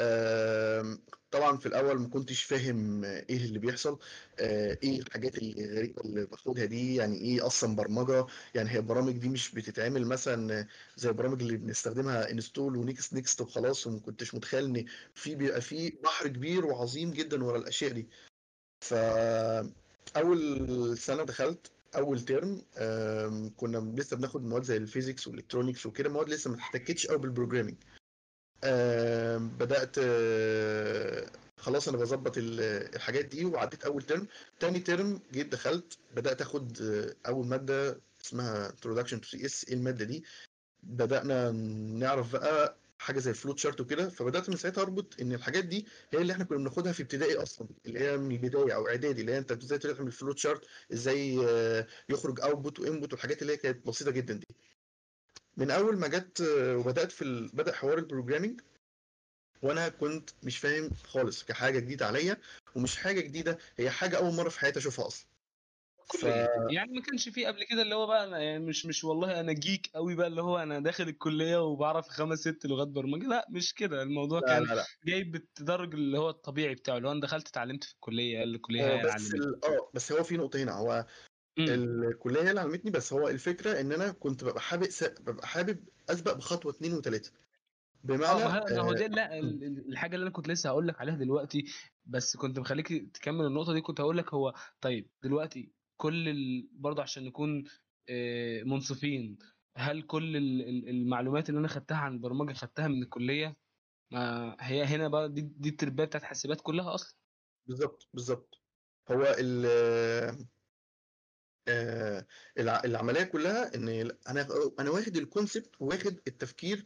آم، 0.00 1.04
طبعا 1.30 1.56
في 1.56 1.66
الأول 1.66 2.00
ما 2.00 2.08
كنتش 2.08 2.42
فاهم 2.42 3.04
إيه 3.04 3.36
اللي 3.36 3.58
بيحصل 3.58 3.98
آه، 4.38 4.78
إيه 4.82 4.98
الحاجات 5.00 5.38
الغريبة 5.38 6.02
اللي 6.04 6.26
باخدها 6.26 6.64
دي 6.64 6.94
يعني 6.94 7.16
إيه 7.18 7.46
أصلا 7.46 7.76
برمجة؟ 7.76 8.26
يعني 8.54 8.70
هي 8.70 8.76
البرامج 8.78 9.12
دي 9.18 9.28
مش 9.28 9.52
بتتعمل 9.54 10.06
مثلا 10.06 10.66
زي 10.96 11.08
البرامج 11.08 11.42
اللي 11.42 11.56
بنستخدمها 11.56 12.30
install 12.30 12.76
و 12.76 12.84
next 12.84 13.14
next 13.14 13.40
وخلاص 13.40 13.86
وما 13.86 14.00
كنتش 14.00 14.34
متخيل 14.34 14.64
إن 14.64 14.84
في 15.14 15.34
بيبقى 15.34 15.60
في 15.60 15.90
بحر 15.90 16.28
كبير 16.28 16.66
وعظيم 16.66 17.10
جدا 17.10 17.44
ورا 17.44 17.58
الأشياء 17.58 17.92
دي. 17.92 18.08
ف 18.84 18.94
أول 20.16 20.98
سنة 20.98 21.22
دخلت 21.24 21.70
أول 21.96 22.20
ترم 22.20 22.62
كنا 23.56 23.94
لسه 23.96 24.16
بناخد 24.16 24.44
مواد 24.44 24.62
زي 24.62 24.76
ال 24.76 24.82
physics 24.82 25.26
وال 25.28 25.37
electronics 25.37 25.86
وكده 25.86 26.10
مواد 26.10 26.28
لسه 26.28 26.50
ما 26.50 26.56
احتكتش 26.58 27.06
قوي 27.06 27.18
بال 27.18 27.27
programming 27.27 27.76
آم، 28.64 29.48
بدأت 29.48 29.96
آه، 29.98 31.26
خلاص 31.56 31.88
أنا 31.88 31.96
بظبط 31.98 32.38
ال- 32.38 32.60
الحاجات 32.96 33.24
دي 33.24 33.44
وعديت 33.44 33.84
أول 33.84 34.02
ترم 34.02 34.26
تاني 34.60 34.80
ترم 34.80 35.20
جيت 35.32 35.52
دخلت 35.52 35.98
بدأت 36.16 36.40
أخد 36.40 36.78
آه، 36.82 37.14
أول 37.28 37.46
مادة 37.46 38.00
اسمها 38.24 38.68
introduction 38.68 39.16
to 39.20 39.28
CS 39.30 39.68
إيه 39.68 39.74
المادة 39.74 40.04
دي؟ 40.04 40.24
بدأنا 40.82 41.50
نعرف 41.98 42.32
بقى 42.32 42.76
حاجة 42.98 43.18
زي 43.18 43.30
ال 43.30 43.58
flowchart 43.58 43.80
وكده. 43.80 44.08
فبدأت 44.08 44.50
من 44.50 44.56
ساعتها 44.56 44.82
أربط 44.82 45.20
إن 45.20 45.32
الحاجات 45.32 45.64
دي 45.64 45.86
هي 46.12 46.18
اللي 46.20 46.32
إحنا 46.32 46.44
كنا 46.44 46.58
بناخدها 46.58 46.92
في 46.92 47.02
ابتدائي 47.02 47.36
أصلا 47.36 47.68
اللي 47.86 48.00
هي 48.00 48.16
من 48.16 48.32
البداية 48.36 48.74
أو 48.74 48.88
إعدادي 48.88 49.20
اللي 49.20 49.32
هي 49.32 49.38
أنت 49.38 49.52
إزاي 49.52 49.78
تعمل 49.78 50.12
flowchart 50.12 50.60
إزاي 50.92 51.46
آه، 51.48 51.86
يخرج 52.08 52.40
output 52.40 52.80
و 52.80 52.85
input 52.85 53.12
والحاجات 53.12 53.42
اللي 53.42 53.52
هي 53.52 53.56
كانت 53.56 53.86
بسيطة 53.86 54.10
جدا 54.10 54.34
دي. 54.34 54.46
من 55.58 55.70
أول 55.70 55.98
ما 55.98 56.08
جت 56.08 56.40
وبدأت 56.76 57.12
في 57.12 57.22
ال... 57.22 57.48
بدأ 57.48 57.72
حوار 57.72 57.98
ال 57.98 58.03
programming 58.03 58.60
وأنا 59.62 59.88
كنت 59.88 60.30
مش 60.42 60.58
فاهم 60.58 60.90
خالص 61.04 61.44
كحاجة 61.44 61.78
جديدة 61.78 62.06
عليا 62.06 62.36
ومش 62.76 62.96
حاجة 62.96 63.20
جديدة 63.20 63.58
هي 63.76 63.90
حاجة 63.90 64.16
أول 64.18 64.34
مرة 64.34 64.48
في 64.48 64.60
حياتي 64.60 64.78
أشوفها 64.78 65.06
أصلا. 65.06 65.28
ف 66.14 66.22
يعني 66.70 66.92
ما 66.92 67.02
كانش 67.02 67.28
فيه 67.28 67.46
قبل 67.48 67.64
كده 67.64 67.82
اللي 67.82 67.94
هو 67.94 68.06
بقى 68.06 68.24
أنا 68.24 68.38
يعني 68.38 68.64
مش 68.64 68.86
مش 68.86 69.04
والله 69.04 69.40
أنا 69.40 69.52
جيك 69.52 69.90
قوي 69.94 70.14
بقى 70.14 70.26
اللي 70.26 70.42
هو 70.42 70.58
أنا 70.58 70.80
داخل 70.80 71.08
الكلية 71.08 71.62
وبعرف 71.64 72.08
خمس 72.08 72.38
ست 72.38 72.66
لغات 72.66 72.88
برمجة. 72.88 73.26
لا 73.26 73.46
مش 73.50 73.74
كده. 73.74 74.02
الموضوع 74.02 74.40
لا 74.40 74.46
كان 74.46 74.62
لا 74.64 74.74
لا. 74.74 74.84
جاي 75.04 75.24
بالتدرج 75.24 75.94
اللي 75.94 76.18
هو 76.18 76.30
الطبيعي 76.30 76.74
بتاعه 76.74 76.96
اللي 76.96 77.08
هو 77.08 77.12
أنا 77.12 77.20
دخلت 77.20 77.48
اتعلمت 77.48 77.84
في 77.84 77.92
الكلية 77.92 78.42
الكلية 78.42 78.94
اللي 78.94 79.14
بس. 79.14 79.34
آه 79.64 79.90
بس 79.94 80.12
هو 80.12 80.22
في 80.22 80.36
نقطة 80.36 80.62
هنا. 80.62 80.72
هو 80.72 81.06
امم. 81.58 81.68
الكلية 82.04 82.42
هي 82.42 82.50
اللي 82.50 82.60
علمتني 82.60 82.90
بس 82.90 83.12
هو 83.12 83.28
الفكرة 83.28 83.80
إن 83.80 83.92
أنا 83.92 84.12
كنت 84.12 84.44
ببقى 84.44 84.60
حابب 84.60 84.84
س... 84.84 85.04
ببقى 85.04 85.46
حابب 85.46 85.84
أسبق 86.10 86.32
بخطوة 86.32 86.72
اثنين 86.72 86.94
وثلاثه 86.94 87.32
آه 87.32 88.04
بمعنى 88.04 88.38
ما 88.44 88.44
هو 88.44 88.66
ما 88.70 88.80
هو 88.82 88.90
آه... 88.90 88.94
ده 88.94 89.06
لا 89.06 89.38
ال- 89.38 89.64
ال- 89.64 89.88
الحاجة 89.92 90.14
اللي 90.14 90.22
أنا 90.24 90.32
كنت 90.32 90.48
لسه 90.48 90.70
هقول 90.70 90.88
لك 90.88 91.00
عليها 91.00 91.16
دلوقتي 91.16 91.64
بس 92.06 92.36
كنت 92.36 92.58
مخليك 92.58 92.88
تكمل 93.16 93.46
النقطة 93.46 93.72
دي 93.72 93.80
كنت 93.80 94.00
هقول 94.00 94.18
لك 94.18 94.34
هو 94.34 94.54
طيب 94.80 95.10
دلوقتي 95.22 95.72
كل 95.96 96.28
ال... 96.28 96.68
برضه 96.72 97.02
عشان 97.02 97.24
نكون 97.24 97.64
آه، 98.08 98.62
منصفين 98.62 99.38
هل 99.76 100.02
كل 100.02 100.36
ال- 100.36 100.68
ال- 100.68 100.88
المعلومات 100.88 101.48
اللي 101.48 101.60
أنا 101.60 101.68
خدتها 101.68 101.96
عن 101.96 102.12
البرمجة 102.12 102.52
خدتها 102.52 102.88
من 102.88 103.02
الكلية؟ 103.02 103.56
ما 104.10 104.56
هي 104.60 104.84
هنا 104.84 105.08
بقى 105.08 105.28
دي 105.32 105.40
دي 105.40 105.68
التربية 105.68 106.04
بتاعت 106.04 106.22
حاسبات 106.22 106.60
كلها 106.60 106.94
أصلا. 106.94 107.16
بالظبط 107.66 108.08
بالظبط 108.14 108.60
هو 109.10 109.36
ال... 109.38 109.66
آه... 111.68 112.26
الع... 112.58 112.82
العملية 112.84 113.22
كلها 113.22 113.74
إن 113.74 113.88
أنا 114.28 114.48
أنا 114.80 114.90
واخد 114.90 115.16
الكونسبت 115.16 115.70
واخد 115.80 116.20
التفكير 116.28 116.84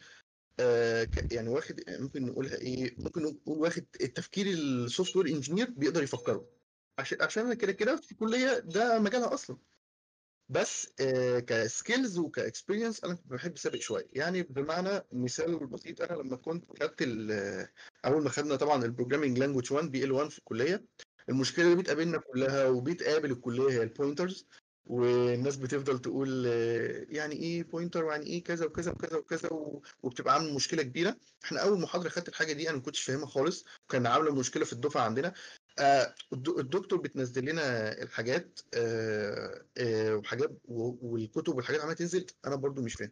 آه، 0.60 1.08
يعني 1.32 1.48
واخد 1.48 1.80
ممكن 1.88 2.26
نقولها 2.26 2.56
إيه 2.56 2.94
ممكن 2.98 3.22
نقول 3.22 3.58
واخد 3.58 3.84
التفكير 4.00 4.46
ال 4.46 5.16
software 5.16 5.26
engineer 5.26 5.70
بيقدر 5.70 6.02
يفكره. 6.02 6.48
عشان 6.98 7.22
عشان 7.22 7.44
أنا 7.46 7.54
كده 7.54 7.72
كده 7.72 7.96
في 7.96 8.14
كلية 8.14 8.58
ده 8.58 8.98
مجالها 8.98 9.34
أصلا. 9.34 9.58
بس 10.48 10.88
آه 11.00 11.38
ك 11.38 11.50
skills 11.50 12.18
وك 12.18 12.33
experience 12.33 13.04
أنا 13.04 13.14
كنت 13.14 13.26
بحب 13.32 13.58
سابق 13.58 13.76
شوية. 13.80 14.08
يعني 14.12 14.42
بمعنى 14.42 15.02
مثال 15.12 15.66
بسيط 15.66 16.00
أنا 16.02 16.22
لما 16.22 16.36
كنت 16.36 16.64
خدت 16.82 17.02
أول 18.04 18.22
ما 18.24 18.30
خدنا 18.30 18.56
طبعا 18.56 18.84
ال 18.85 18.89
programming 18.89 19.38
language 19.38 19.72
1 19.72 19.90
PL 19.90 20.12
1 20.12 20.30
في 20.30 20.38
الكلية 20.38 20.84
المشكلة 21.28 21.64
اللي 21.64 21.76
بتقابلنا 21.76 22.18
كلها 22.18 22.66
وبتقابل 22.68 23.30
الكلية 23.30 23.70
هي 23.70 23.82
ال 23.82 23.90
pointers 23.90 24.46
والناس 24.86 25.56
بتفضل 25.56 25.98
تقول 25.98 26.46
يعني 27.08 27.34
إيه 27.34 27.62
pointer 27.62 28.04
ويعني 28.04 28.26
إيه 28.26 28.44
كذا 28.44 28.66
وكذا 28.66 28.92
وكذا 28.92 29.16
وكذا 29.16 29.48
وبتبقى 30.02 30.34
عاملة 30.34 30.54
مشكلة 30.54 30.82
كبيرة. 30.82 31.16
إحنا 31.44 31.60
أول 31.62 31.80
محاضرة 31.80 32.08
خدت 32.08 32.28
الحاجة 32.28 32.52
دي 32.52 32.68
أنا 32.68 32.76
ما 32.76 32.82
كنتش 32.82 33.02
فاهمها 33.02 33.26
خالص 33.26 33.64
وكان 33.88 34.06
عاملة 34.06 34.34
مشكلة 34.34 34.64
في 34.64 34.72
الدفعة 34.72 35.02
عندنا. 35.02 35.32
آه، 35.78 36.14
الد- 36.32 36.58
الدكتور 36.58 37.00
بتنزل 37.00 37.44
لنا 37.44 37.92
الحاجات 38.02 38.60
آه، 38.74 39.64
آه، 39.78 40.16
وحاجات 40.16 40.50
والكتب 40.68 41.54
والحاجات 41.56 41.80
عمالة 41.80 41.94
تنزل. 41.96 42.26
أنا 42.46 42.56
برضو 42.56 42.82
مش 42.82 42.94
فاهم. 42.94 43.10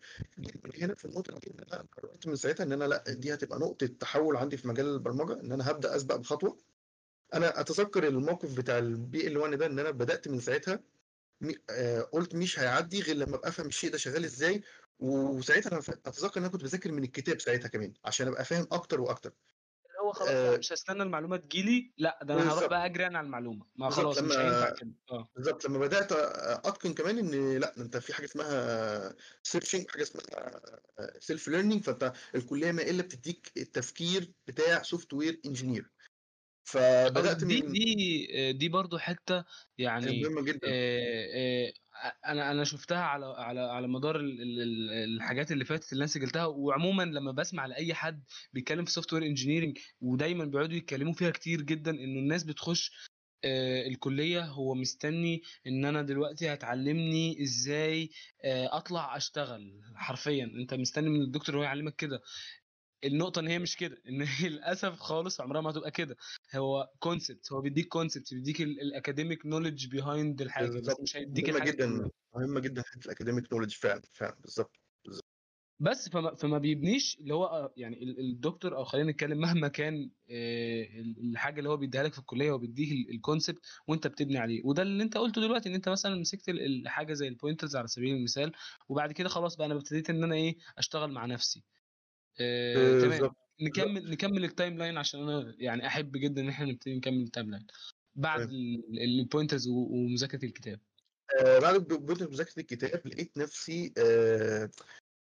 هنا 0.80 0.94
في 0.94 1.04
النقطة 1.04 1.38
دي 1.38 1.52
أنا 1.72 1.86
قررت 1.96 2.26
من 2.26 2.36
ساعتها 2.36 2.64
إن 2.64 2.72
أنا 2.72 2.84
لأ 2.84 3.04
دي 3.08 3.34
هتبقى 3.34 3.58
نقطة 3.58 3.86
تحول 3.86 4.36
عندي 4.36 4.56
في 4.56 4.68
مجال 4.68 4.86
البرمجة 4.86 5.40
إن 5.40 5.52
أنا 5.52 5.70
هبدأ 5.70 5.96
أسبق 5.96 6.16
بخطوة. 6.16 6.58
أنا 7.34 7.60
أتذكر 7.60 8.08
الموقف 8.08 8.56
بتاع 8.56 8.78
ال 8.78 9.26
PL 9.26 9.36
1 9.38 9.54
ده 9.58 9.66
إن 9.66 9.78
أنا 9.78 9.90
بدأت 9.90 10.28
من 10.28 10.40
ساعتها 10.40 10.80
قلت 12.12 12.34
مش 12.34 12.58
هيعدي 12.58 13.00
غير 13.00 13.16
لما 13.16 13.36
أبقى 13.36 13.48
أفهم 13.48 13.66
الشيء 13.66 13.90
ده 13.90 13.98
شغال 13.98 14.24
إزاي 14.24 14.62
وساعتها 14.98 15.72
أنا 15.72 15.78
أتذكر 15.78 16.38
إن 16.40 16.44
أنا 16.44 16.52
كنت 16.52 16.62
بذاكر 16.62 16.92
من 16.92 17.04
الكتاب 17.04 17.40
ساعتها 17.40 17.68
كمان 17.68 17.92
عشان 18.04 18.28
أبقى 18.28 18.44
فاهم 18.44 18.66
أكتر 18.72 19.00
وأكتر. 19.00 19.32
هو 20.04 20.12
خلاص 20.12 20.28
آه، 20.30 20.56
مش 20.56 20.72
هستنى 20.72 21.02
المعلومة 21.02 21.36
تجيلي 21.36 21.92
لأ 21.98 22.18
ده 22.22 22.34
أنا 22.34 22.52
هروح 22.52 22.66
بقى 22.66 22.86
أجري 22.86 23.06
أنا 23.06 23.18
على 23.18 23.24
المعلومة. 23.26 23.66
ما 23.76 23.90
خلاص 23.90 24.18
مش 24.18 24.36
هينفع 24.38 24.70
كده. 24.70 24.90
آه. 25.10 25.28
بالظبط 25.36 25.64
لما 25.64 25.78
بدأت 25.78 26.12
أتقن 26.12 26.94
كمان 26.94 27.18
إن 27.18 27.58
لأ 27.58 27.76
أنت 27.78 27.96
في 27.96 28.14
حاجة 28.14 28.24
اسمها 28.24 29.14
searching 29.42 29.90
حاجة 29.90 30.02
اسمها 30.02 30.60
self 31.18 31.48
learning 31.48 31.82
فأنت 31.82 32.12
الكلية 32.34 32.72
ما 32.72 32.82
إلا 32.82 33.02
بتديك 33.02 33.52
التفكير 33.56 34.32
بتاع 34.46 34.82
software 34.82 35.40
engineer 35.46 35.90
فبدأت 36.72 37.44
دي 37.44 37.62
من 37.62 37.72
دي 37.72 38.52
دي 38.52 38.68
برضو 38.68 38.98
حتة 38.98 39.44
يعني 39.78 40.22
مهمة 40.22 40.42
جدا. 40.42 40.68
آه، 40.68 41.26
آه، 41.34 41.72
أنا 42.26 42.50
أنا 42.50 42.64
شفتها 42.64 42.98
على 42.98 43.26
على 43.26 43.60
على 43.60 43.88
مدار 43.88 44.16
ال- 44.16 44.42
ال- 44.42 44.60
ال- 44.62 45.14
الحاجات 45.14 45.52
اللي 45.52 45.64
فاتت 45.64 45.92
اللي 45.92 46.02
أنا 46.02 46.06
سجلتها 46.10 46.46
وعموما 46.46 47.02
لما 47.02 47.32
بسمع 47.32 47.66
لأي 47.66 47.94
حد 47.94 48.22
بيتكلم 48.52 48.84
في 48.84 48.90
software 48.90 49.22
engineering 49.22 49.78
ودايما 50.00 50.44
بيقعدوا 50.44 50.76
يتكلموا 50.76 51.12
فيها 51.12 51.30
كتير 51.30 51.62
جدا 51.62 51.90
إنه 51.90 52.20
الناس 52.20 52.44
بتخش 52.44 53.10
آه، 53.44 53.86
الكلية 53.86 54.44
هو 54.44 54.74
مستني 54.74 55.42
إن 55.66 55.84
أنا 55.84 56.02
دلوقتي 56.02 56.52
هتعلمني 56.52 57.42
إزاي 57.42 58.10
آه، 58.44 58.76
أطلع 58.76 59.16
أشتغل 59.16 59.80
حرفيا. 59.94 60.44
أنت 60.44 60.74
مستني 60.74 61.08
من 61.08 61.20
الدكتور 61.20 61.56
هو 61.58 61.62
يعلمك 61.62 61.96
كده. 61.96 62.20
النقطة 63.04 63.40
إن 63.40 63.48
هي 63.48 63.58
مش 63.58 63.76
كده 63.76 64.02
إن 64.08 64.22
هي 64.22 64.48
للأسف 64.48 64.98
خالص 65.00 65.40
عمرها 65.40 65.60
ما 65.60 65.70
هتبقى 65.70 65.90
كده. 65.90 66.16
هو 66.54 66.88
concept 66.98 67.52
هو 67.52 67.60
بيديك 67.60 67.88
concept 67.88 68.34
بيديك 68.34 68.60
ال 68.60 68.70
academic 68.70 69.46
knowledge 69.46 69.86
behind 69.86 70.42
الحاجة 70.42 70.68
بس 70.80 71.00
مش 71.00 71.16
هيديك 71.16 71.48
مهمة 71.48 71.56
الحاجة 71.58 71.70
جدا 71.70 72.10
مهمة 72.34 72.60
جدا 72.60 72.82
حتة 72.82 73.06
ال 73.06 73.11
academic 73.11 73.52
knowledge 73.52 73.74
فعلا 73.74 74.02
فعلا 74.12 74.36
بالظبط 74.40 74.70
بس 75.80 76.08
فما, 76.08 76.34
فما 76.34 76.58
بيبنيش 76.58 77.18
اللي 77.20 77.34
هو 77.34 77.44
آه، 77.44 77.74
يعني 77.76 78.02
ال- 78.02 78.20
الدكتور 78.20 78.76
أو 78.76 78.84
خلينا 78.84 79.10
نتكلم 79.12 79.38
مهما 79.40 79.68
كان 79.68 80.10
آه، 80.30 80.82
ال- 81.00 81.30
الحاجة 81.30 81.58
اللي 81.58 81.68
هو 81.70 81.76
بيديها 81.76 82.02
لك 82.02 82.12
في 82.12 82.18
الكلية 82.18 82.50
هو 82.50 82.58
بيديك 82.58 83.10
ال 83.10 83.16
concept 83.16 83.58
وأنت 83.88 84.06
بتبني 84.06 84.38
عليه. 84.38 84.62
وده 84.64 84.82
اللي 84.82 85.02
أنت 85.02 85.16
قلته 85.16 85.40
دلوقتي 85.40 85.68
إن 85.68 85.74
أنت 85.74 85.88
مثلا 85.88 86.14
مسكت 86.14 86.48
ال- 86.48 86.60
الحاجة 86.82 87.12
زي 87.12 87.28
ال 87.28 87.34
pointers 87.34 87.76
على 87.76 87.86
سبيل 87.88 88.14
المثال 88.16 88.52
وبعد 88.88 89.12
كده 89.12 89.28
خلاص 89.28 89.56
بقى 89.56 89.66
أنا 89.66 89.74
ابتديت 89.74 90.10
إن 90.10 90.24
أنا 90.24 90.34
إيه 90.34 90.56
أشتغل 90.78 91.12
مع 91.12 91.26
نفسي. 91.26 91.64
آه، 92.40 93.00
تمام. 93.00 93.30
نكمل 93.60 94.10
نكمل 94.10 94.44
ال 94.44 94.78
timeline 94.78 94.98
عشان 94.98 95.20
أنا 95.28 95.54
يعني 95.58 95.86
أحب 95.86 96.16
جدا 96.16 96.40
إن 96.40 96.48
إحنا 96.48 96.66
نبتدي 96.66 96.96
نكمل 96.96 97.22
ال 97.22 97.50
timeline 97.50 97.66
بعد 98.14 98.50
ال 99.02 99.10
pointers 99.10 99.68
ومذاكرة 99.68 100.44
الكتاب. 100.44 100.80
آه 101.40 101.58
بعد 101.58 101.76
بدأت 101.76 102.30
مذاكره 102.30 102.60
الكتاب 102.60 103.06
لقيت 103.06 103.38
نفسي 103.38 103.92
آه 103.98 104.70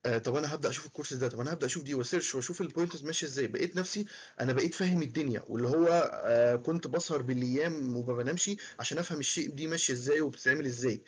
آه 0.06 0.18
طب 0.18 0.36
أنا 0.36 0.54
هبدأ 0.56 0.70
أشوف 0.70 0.86
الكورس 0.86 1.14
ده 1.14 1.28
طب 1.28 1.40
أنا 1.40 1.54
هبدأ 1.54 1.66
أشوف 1.66 1.84
دي 1.84 1.96
و 1.96 2.02
search 2.02 2.36
وأشوف 2.36 2.62
ال 2.62 2.66
pointers 2.66 3.04
ماشية 3.04 3.28
إزاي. 3.28 3.48
بقيت 3.48 3.76
نفسي 3.76 4.06
أنا 4.40 4.54
بقيت 4.54 4.74
فاهم 4.74 5.02
الدنيا 5.02 5.44
واللي 5.48 5.68
هو 5.68 5.88
آه 6.26 6.56
كنت 6.56 6.88
بسهر 6.88 7.22
بالأيام 7.22 7.98
وما 7.98 8.14
بنامش 8.14 8.52
عشان 8.80 8.98
أفهم 8.98 9.20
الشيء 9.20 9.50
دي 9.50 9.68
ماشية 9.68 9.94
إزاي 9.94 10.22
وبتتعمل 10.22 10.66
إزاي. 10.66 11.04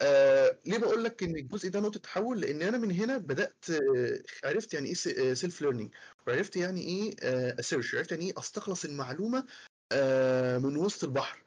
آه 0.00 0.58
ليه 0.66 0.78
بقول 0.78 1.04
لك 1.04 1.22
إن 1.22 1.36
الجزء 1.36 1.68
ده 1.68 1.80
نقطة 1.80 2.00
تحول؟ 2.00 2.40
لأن 2.40 2.62
أنا 2.62 2.78
من 2.78 2.90
هنا 2.90 3.18
بدأت 3.18 3.64
آه 3.70 4.22
عرفت 4.44 4.74
يعني 4.74 4.88
إيه 4.88 4.94
self 5.34 5.62
learning 5.62 5.94
وعرفت 6.26 6.56
يعني 6.56 6.80
إيه 6.80 7.14
ا 7.60 7.65
search 7.65 7.94
عرفت 7.94 8.12
يعني 8.12 8.32
أستخلص 8.38 8.84
المعلومة 8.84 9.46
آه 9.92 10.58
من 10.58 10.76
وسط 10.76 11.04
البحر 11.04 11.42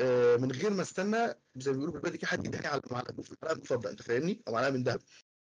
آه 0.00 0.36
من 0.36 0.52
غير 0.52 0.70
ما 0.70 0.82
أستنى 0.82 1.34
زي 1.56 1.70
ما 1.70 1.76
بيقولوا 1.76 1.92
بالبلدي 1.92 2.18
كده 2.18 2.26
حد 2.28 2.46
يديني 2.46 2.66
على 2.66 2.80
معلقة 2.90 3.14
مفضه 3.44 3.90
أنت 3.90 4.02
فاهمني؟ 4.02 4.42
أو 4.48 4.52
معلقه 4.52 4.70
من 4.70 4.82
ذهب 4.82 5.00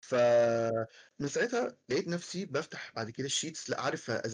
فمن 0.01 1.29
ساعتها 1.29 1.77
لقيت 1.89 2.09
نفسي 2.09 2.47
بفتح 2.47 2.93
بعد 2.97 3.11
كده 3.11 3.27
ال 3.27 3.33
sheets 3.33 3.71
لا 3.71 3.81
عارف 3.81 4.11
آه، 4.11 4.27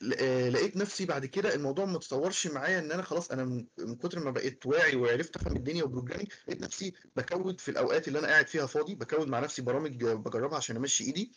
لقيت 0.00 0.76
نفسي 0.76 1.06
بعد 1.06 1.26
كده 1.26 1.54
الموضوع 1.54 1.84
ما 1.84 1.98
تطورش 1.98 2.46
معايا 2.46 2.78
إن 2.78 2.92
أنا 2.92 3.02
خلاص 3.02 3.30
أنا 3.30 3.44
من 3.78 3.96
كتر 3.96 4.20
ما 4.20 4.30
بقيت 4.30 4.66
واعي 4.66 4.96
وعرفت 4.96 5.36
أفهم 5.36 5.56
الدنيا 5.56 5.84
و 5.84 5.88
programming 5.88 6.32
لقيت 6.48 6.60
نفسي 6.62 6.92
بكود 7.16 7.60
في 7.60 7.70
الأوقات 7.70 8.08
اللي 8.08 8.18
أنا 8.18 8.28
قاعد 8.28 8.48
فيها 8.48 8.66
فاضي 8.66 8.94
بكود 8.94 9.28
مع 9.28 9.40
نفسي 9.40 9.62
برامج 9.62 10.04
آه، 10.04 10.14
بجربها 10.14 10.56
عشان 10.56 10.76
أمشي 10.76 11.04
إيدي 11.04 11.32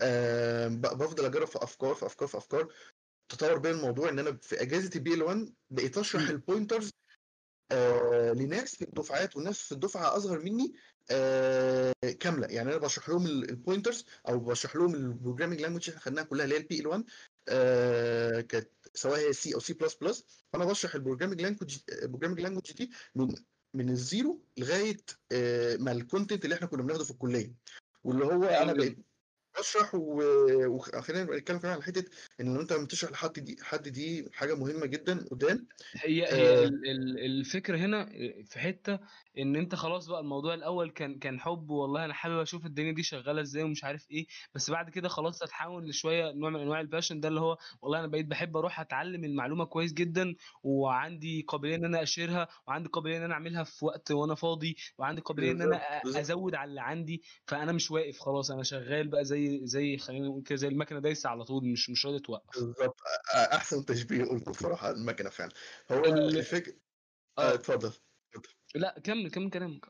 آه، 0.00 0.68
بفضل 0.68 1.24
أجرب 1.24 1.46
في 1.46 1.58
أفكار 1.62 1.94
في 1.94 2.06
أفكار 2.06 2.28
في 2.28 2.36
أفكار 2.38 2.72
تطور 3.28 3.58
بين 3.58 3.72
الموضوع 3.74 4.08
إن 4.08 4.18
أنا 4.18 4.38
في 4.42 4.62
أجازة 4.62 5.14
ال 5.14 5.17
PL 5.17 5.22
1 5.22 5.54
بقيت 5.70 5.98
أشرح 5.98 6.28
ال 6.28 6.35
pointers 6.35 6.90
آه 7.72 8.32
لناس 8.32 8.76
في 8.76 8.82
الدفعات 8.84 9.36
وناس 9.36 9.60
في 9.60 9.72
الدفعة 9.72 10.16
أصغر 10.16 10.38
مني 10.38 10.74
آه 11.10 11.92
كاملة. 12.20 12.46
يعني 12.46 12.70
أنا 12.70 12.78
بشرح 12.78 13.08
لهم 13.08 13.26
ال 13.26 13.35
pointers 13.35 14.04
أو 14.28 14.38
بشرح 14.38 14.76
لهم 14.76 14.94
ال 14.94 14.99
programming 14.99 15.60
language 15.60 15.82
اللي 15.88 15.98
إحنا 15.98 16.00
خدناها 16.10 16.24
كلها 16.24 16.44
اللي 16.44 16.54
هي 16.56 16.80
ال 16.80 16.82
PL 16.82 16.86
1 16.86 17.04
آه 17.48 18.40
كانت 18.40 18.68
سواء 18.94 19.18
هي 19.28 19.32
سي 19.32 19.54
أو 19.54 19.60
سي 19.60 19.72
بلس 19.72 19.94
بلس 19.94 20.24
فأنا 20.52 20.64
بشرح 20.64 20.94
ال 20.94 20.98
programming 20.98 21.42
language 21.42 21.78
ال 22.02 22.05
programming 22.05 22.40
language 22.40 22.72
دي 22.72 22.90
من 23.14 23.34
من 23.74 23.88
ال 23.90 24.00
zero 24.00 24.42
لغاية 24.56 24.96
آه 25.32 25.76
ما 25.76 25.92
ال 25.92 25.98
content 25.98 26.44
اللي 26.44 26.54
إحنا 26.56 26.66
كنا 26.66 26.82
بناخده 26.82 27.04
في 27.04 27.10
الكلية. 27.10 27.52
واللي 28.04 28.24
هو 28.24 28.44
أنا 28.44 28.72
بقيت 28.72 28.98
بشرح 29.58 29.94
وخلينا 29.94 31.36
نتكلم 31.36 31.58
كمان 31.58 31.72
على 31.74 31.82
حتة 31.82 32.04
إن 32.40 32.56
أنت 32.60 32.72
لما 32.72 32.86
تشرح 32.86 33.10
لحد 33.10 33.32
دي 33.38 33.56
حد 33.62 33.88
دي 33.88 34.28
حاجة 34.32 34.54
مهمة 34.54 34.86
جدا 34.86 35.24
قدام. 35.30 35.66
هي 35.92 36.22
هي 36.26 36.48
آه. 36.48 36.64
ال- 36.64 36.90
ال- 36.90 37.18
الفكرة 37.18 37.76
هنا 37.78 38.04
في 38.44 38.58
حتة 38.58 38.98
إن 39.38 39.56
أنت 39.56 39.74
خلاص 39.74 40.06
بقى 40.06 40.20
الموضوع 40.20 40.54
الأول 40.54 40.90
كان 40.90 41.18
كان 41.18 41.40
حب 41.40 41.70
والله 41.70 42.04
أنا 42.04 42.14
حابب 42.14 42.38
أشوف 42.38 42.66
الدنيا 42.66 42.92
دي 42.92 43.02
شغالة 43.02 43.40
إزاي 43.40 43.62
ومش 43.62 43.84
عارف 43.84 44.10
إيه 44.10 44.26
بس 44.54 44.70
بعد 44.70 44.90
كده 44.90 45.08
خلاص 45.08 45.42
هتحول 45.42 45.88
لشوية 45.88 46.32
نوع 46.32 46.50
من 46.50 46.60
أنواع 46.60 46.80
الباشن 46.80 47.20
ده 47.20 47.28
اللي 47.28 47.40
هو 47.40 47.58
والله 47.82 47.98
أنا 47.98 48.06
بقيت 48.06 48.26
بحب 48.26 48.56
أروح 48.56 48.80
أتعلم 48.80 49.24
المعلومة 49.24 49.64
كويس 49.64 49.92
جدا 49.92 50.34
وعندي 50.62 51.42
قابلية 51.48 51.74
إن 51.76 51.84
أنا 51.84 52.02
أشيرها 52.02 52.48
وعندي 52.66 52.88
قابلية 52.88 53.16
إن 53.18 53.22
أنا 53.22 53.34
أعملها 53.34 53.64
في 53.64 53.84
وقت 53.84 54.10
وأنا 54.10 54.34
فاضي 54.34 54.76
وعندي 54.98 55.20
قابلية 55.20 55.52
إن 55.52 55.62
أنا 55.62 55.80
أزود 56.20 56.54
على 56.54 56.68
اللي 56.70 56.80
عندي 56.80 57.22
فأنا 57.46 57.72
مش 57.72 57.90
واقف 57.90 58.18
خلاص 58.20 58.50
أنا 58.50 58.62
شغال 58.62 59.08
بقى 59.08 59.24
زي 59.24 59.60
زي 59.66 59.98
خلينا 59.98 60.26
نقول 60.28 60.42
كده 60.42 60.56
زي 60.56 60.68
المكنة 60.68 60.98
دايسة 60.98 61.30
على 61.30 61.44
طول 61.44 61.64
مش 61.72 61.90
مش 61.90 62.06
راضية 62.06 62.18
توقف. 62.18 62.58
بالظبط 62.60 62.96
أحسن 63.52 63.84
تشبيه 63.84 64.24
قلته 64.24 64.50
بصراحة 64.50 64.90
المكنة 64.90 65.30
فعلا. 65.30 65.52
هو 65.92 66.04
ال... 66.04 66.38
الفكرة 66.38 66.74
آه. 67.38 67.54
اتفضل 67.54 67.88
اتفضل. 67.88 68.07
لا 68.74 69.00
كمل 69.04 69.30
كمل 69.30 69.50
كلامك. 69.50 69.86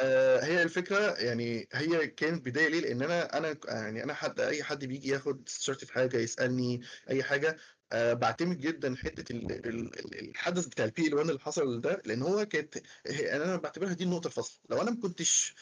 آه. 0.00 0.44
هي 0.44 0.62
الفكرة 0.62 1.14
يعني 1.14 1.68
هي 1.72 2.06
كانت 2.06 2.46
بداية 2.46 2.68
ليه؟ 2.68 2.80
لأن 2.80 3.02
أنا 3.02 3.38
أنا 3.38 3.56
يعني 3.68 4.04
أنا 4.04 4.14
حد 4.14 4.40
أي 4.40 4.62
حد 4.62 4.84
بيجي 4.84 5.08
ياخد 5.08 5.42
استشارتي 5.48 5.86
في 5.86 5.92
حاجة 5.92 6.16
يسألني 6.16 6.80
أي 7.10 7.22
حاجة 7.22 7.56
آه 7.92 8.12
بعتمد 8.12 8.58
جدا 8.58 8.96
حتة 8.96 9.32
ال- 9.32 9.52
ال- 9.52 9.98
ال- 9.98 10.28
الحدث 10.30 10.66
بتاع 10.66 10.84
ال 10.84 11.06
PL 11.06 11.14
1 11.14 11.28
اللي 11.28 11.40
حصل 11.40 11.80
ده 11.80 12.02
لأن 12.04 12.22
هو 12.22 12.46
كانت 12.46 12.76
أنا 13.10 13.56
بعتبرها 13.56 13.92
دي 13.92 14.04
النقطة 14.04 14.26
الفاصلة. 14.26 14.60
لو 14.70 14.82
أنا 14.82 14.90
ما 14.90 15.00
كنتش 15.00 15.54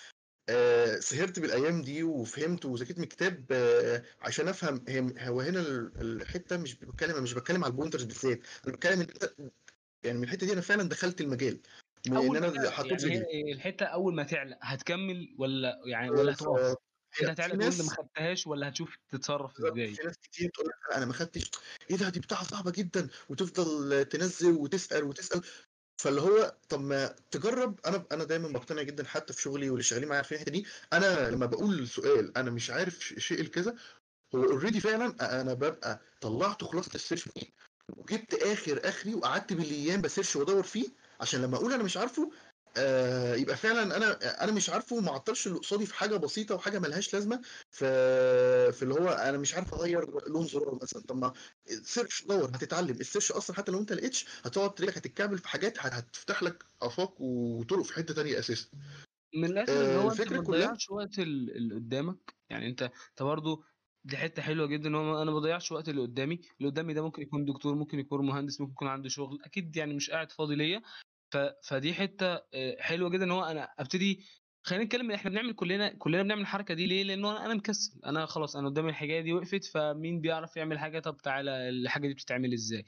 آه، 0.48 0.96
سهرت 1.00 1.38
بالأيام 1.38 1.82
دي 1.82 2.02
وفهمت 2.02 2.64
وذاكرت 2.66 2.98
من 2.98 3.04
الكتاب 3.04 3.46
آه، 3.52 4.04
عشان 4.22 4.48
أفهم 4.48 4.84
هو 5.18 5.40
هنا 5.40 5.60
ال- 5.60 6.00
الحتة 6.22 6.56
مش 6.56 6.74
بتكلم 6.74 7.22
مش 7.22 7.32
بتكلم 7.34 7.64
على 7.64 7.70
ال 7.70 7.74
pointers 7.74 8.02
بالذات 8.04 8.40
أنا 8.66 8.74
بتكلم 8.76 9.06
يعني 10.04 10.18
من 10.18 10.24
الحتة 10.24 10.46
دي 10.46 10.52
أنا 10.52 10.60
فعلا 10.60 10.82
دخلت 10.88 11.20
المجال. 11.20 11.60
ان 12.06 12.16
اول 12.16 12.40
ما 12.40 12.48
أنا 12.48 12.70
حطيت 12.70 13.02
يعني 13.04 13.52
الحتة 13.52 13.86
أول 13.86 14.14
ما 14.14 14.22
تعلى 14.22 14.58
هتكمل 14.62 15.34
ولا 15.38 15.80
يعني 15.86 16.10
ولا 16.10 16.30
آه، 16.30 16.34
هتقف 16.34 16.76
فهي 17.14 17.28
انت 17.30 17.40
في 17.40 17.46
هتعلى 17.46 17.70
تقول 17.70 17.86
ما 17.86 17.92
خدتهاش 17.96 18.46
ولا 18.46 18.68
هتشوف 18.68 18.96
تتصرف 19.08 19.60
إزاي؟ 19.60 19.94
في 19.94 20.06
ناس 20.06 20.18
كتير 20.18 20.50
تقول 20.54 20.66
لك 20.66 20.96
أنا 20.96 21.06
ما 21.06 21.12
خدتش. 21.12 21.50
إيه 21.90 21.96
ده؟ 21.96 22.08
دي 22.08 22.20
بتاعة 22.20 22.44
صعبة 22.44 22.70
جدا 22.70 23.08
وتفضل 23.28 24.04
تنزل 24.04 24.52
وتسأل 24.52 25.04
وتسأل. 25.04 25.42
فاللي 26.02 26.20
هو 26.20 26.56
طب 26.68 26.80
ما 26.80 27.14
تجرب. 27.30 27.80
أنا 27.86 28.04
أنا 28.12 28.24
دايما 28.24 28.48
بقتنع 28.48 28.82
جدا 28.82 29.04
حتى 29.04 29.32
في 29.32 29.42
شغلي 29.42 29.70
واللي 29.70 29.82
شغالين 29.82 30.08
معايا 30.08 30.22
في 30.22 30.34
الحتة 30.34 30.50
دي. 30.52 30.66
أنا 30.92 31.30
لما 31.30 31.46
بقول 31.46 31.88
سؤال 31.88 32.38
أنا 32.38 32.50
مش 32.50 32.70
عارف 32.70 32.98
شيء 32.98 33.40
الكذا 33.40 33.74
هو 34.34 34.44
already 34.44 34.80
فعلا 34.80 35.40
أنا 35.40 35.54
ببقى 35.54 36.00
طلعت 36.20 36.64
خلاصة 36.64 36.94
ال 36.94 36.99
search 36.99 37.28
وجبت 37.96 38.34
آخر 38.34 38.80
آخري 38.88 39.14
وقعدت 39.14 39.52
بالأيام 39.52 40.00
ب 40.00 40.05
search 40.05 40.36
وأدور 40.36 40.62
فيه. 40.62 40.88
عشان 41.24 41.42
لما 41.42 41.56
أقول 41.56 41.72
أنا 41.72 41.82
مش 41.82 41.96
عارفه 41.96 42.30
آه 42.76 43.34
يبقى 43.34 43.56
فعلا 43.56 43.96
أنا 43.96 44.44
أنا 44.44 44.52
مش 44.52 44.70
عارفه 44.70 44.96
وما 44.96 45.10
عطلش 45.12 45.46
اللي 45.46 45.58
قصادي 45.58 45.86
في 45.86 45.94
حاجة 45.94 46.16
بسيطة 46.16 46.54
وحاجة 46.54 46.78
ملهاش 46.78 47.14
لازمة 47.14 47.42
في 47.70 47.84
في 48.72 48.82
اللي 48.82 48.94
هو 48.94 49.08
أنا 49.08 49.38
مش 49.38 49.54
عارف 49.54 49.74
اغير 49.74 50.28
لون 50.28 50.46
زرار 50.46 50.78
مثلا. 50.82 51.02
طب 51.02 51.16
ما 51.16 51.32
search 51.82 52.24
دور 52.24 52.44
هتتعلم. 52.44 52.90
ال 53.00 53.05
search 53.05 53.32
أصلا 53.32 53.56
حتى 53.56 53.72
لو 53.72 53.78
أنت 53.78 53.92
لقيتش 53.92 54.26
هتقعد 54.44 54.80
رجلك 54.82 54.96
هتتكعبل 54.98 55.38
في 55.38 55.48
حاجات 55.48 55.78
هت- 55.78 55.92
هتفتح 55.92 56.42
لك 56.42 56.64
آفاق 56.82 57.14
وطرق 57.20 57.82
في 57.84 57.94
حتة 57.94 58.14
تانية 58.14 58.38
أساسا. 58.38 58.66
من 59.34 59.44
الآخر 59.44 59.72
ان 59.72 59.76
آه 59.76 59.96
هو 59.98 60.10
أنت 60.10 60.20
الفكرة 60.20 60.36
ما 60.38 60.44
كلها 60.44 60.58
تضيعش 60.66 60.90
وقت 60.90 61.18
ال- 61.18 61.56
اللي 61.56 61.74
قدامك. 61.74 62.34
يعني 62.50 62.68
أنت 62.68 62.82
أنت 62.82 63.22
برضه 63.22 63.64
دي 64.04 64.16
حتة 64.16 64.42
حلوة 64.42 64.66
جدا 64.66 64.88
إن 64.88 64.94
هو 64.94 65.22
أنا 65.22 65.30
ما 65.30 65.36
بضيعش 65.38 65.72
وقت 65.72 65.88
اللي 65.88 66.00
قدامي. 66.02 66.40
اللي 66.58 66.68
قدامي 66.70 66.94
ده 66.94 67.02
ممكن 67.02 67.22
يكون 67.22 67.44
دكتور 67.44 67.74
ممكن 67.74 67.98
يكون 67.98 68.26
مهندس 68.26 68.60
ممكن 68.60 68.72
يكون 68.72 68.88
عنده 68.88 69.08
شغل. 69.08 69.38
أكيد 69.44 69.76
يعني 69.76 69.94
مش 69.94 70.10
قاعد 70.10 70.32
فاضي 70.32 70.54
ليا. 70.54 70.82
ف... 71.34 71.36
فدي 71.62 71.94
حتة 71.94 72.34
آه، 72.54 72.76
حلوة 72.80 73.10
جدا 73.10 73.24
إن 73.24 73.30
هو 73.30 73.44
أنا 73.44 73.68
أبتدي 73.78 74.24
خلينا 74.62 74.84
نتكلم 74.84 75.10
إحنا 75.10 75.30
بنعمل 75.30 75.52
كلنا 75.52 75.88
كلنا 75.98 76.22
بنعمل 76.22 76.40
الحركة 76.40 76.74
دي 76.74 76.86
ليه؟ 76.86 77.02
لأنه 77.02 77.44
أنا 77.46 77.54
مكسل. 77.54 78.00
أنا 78.06 78.26
خلاص 78.26 78.56
أنا 78.56 78.68
قدامي 78.68 78.90
الحكاية 78.90 79.20
دي 79.20 79.32
وقفت 79.32 79.64
فمين 79.64 80.20
بيعرف 80.20 80.56
يعمل 80.56 80.78
حاجة؟ 80.78 80.98
طب 81.00 81.16
تعالى 81.16 81.68
الحاجة 81.68 82.08
دي 82.08 82.14
بتتعمل 82.14 82.52
إزاي؟ 82.52 82.84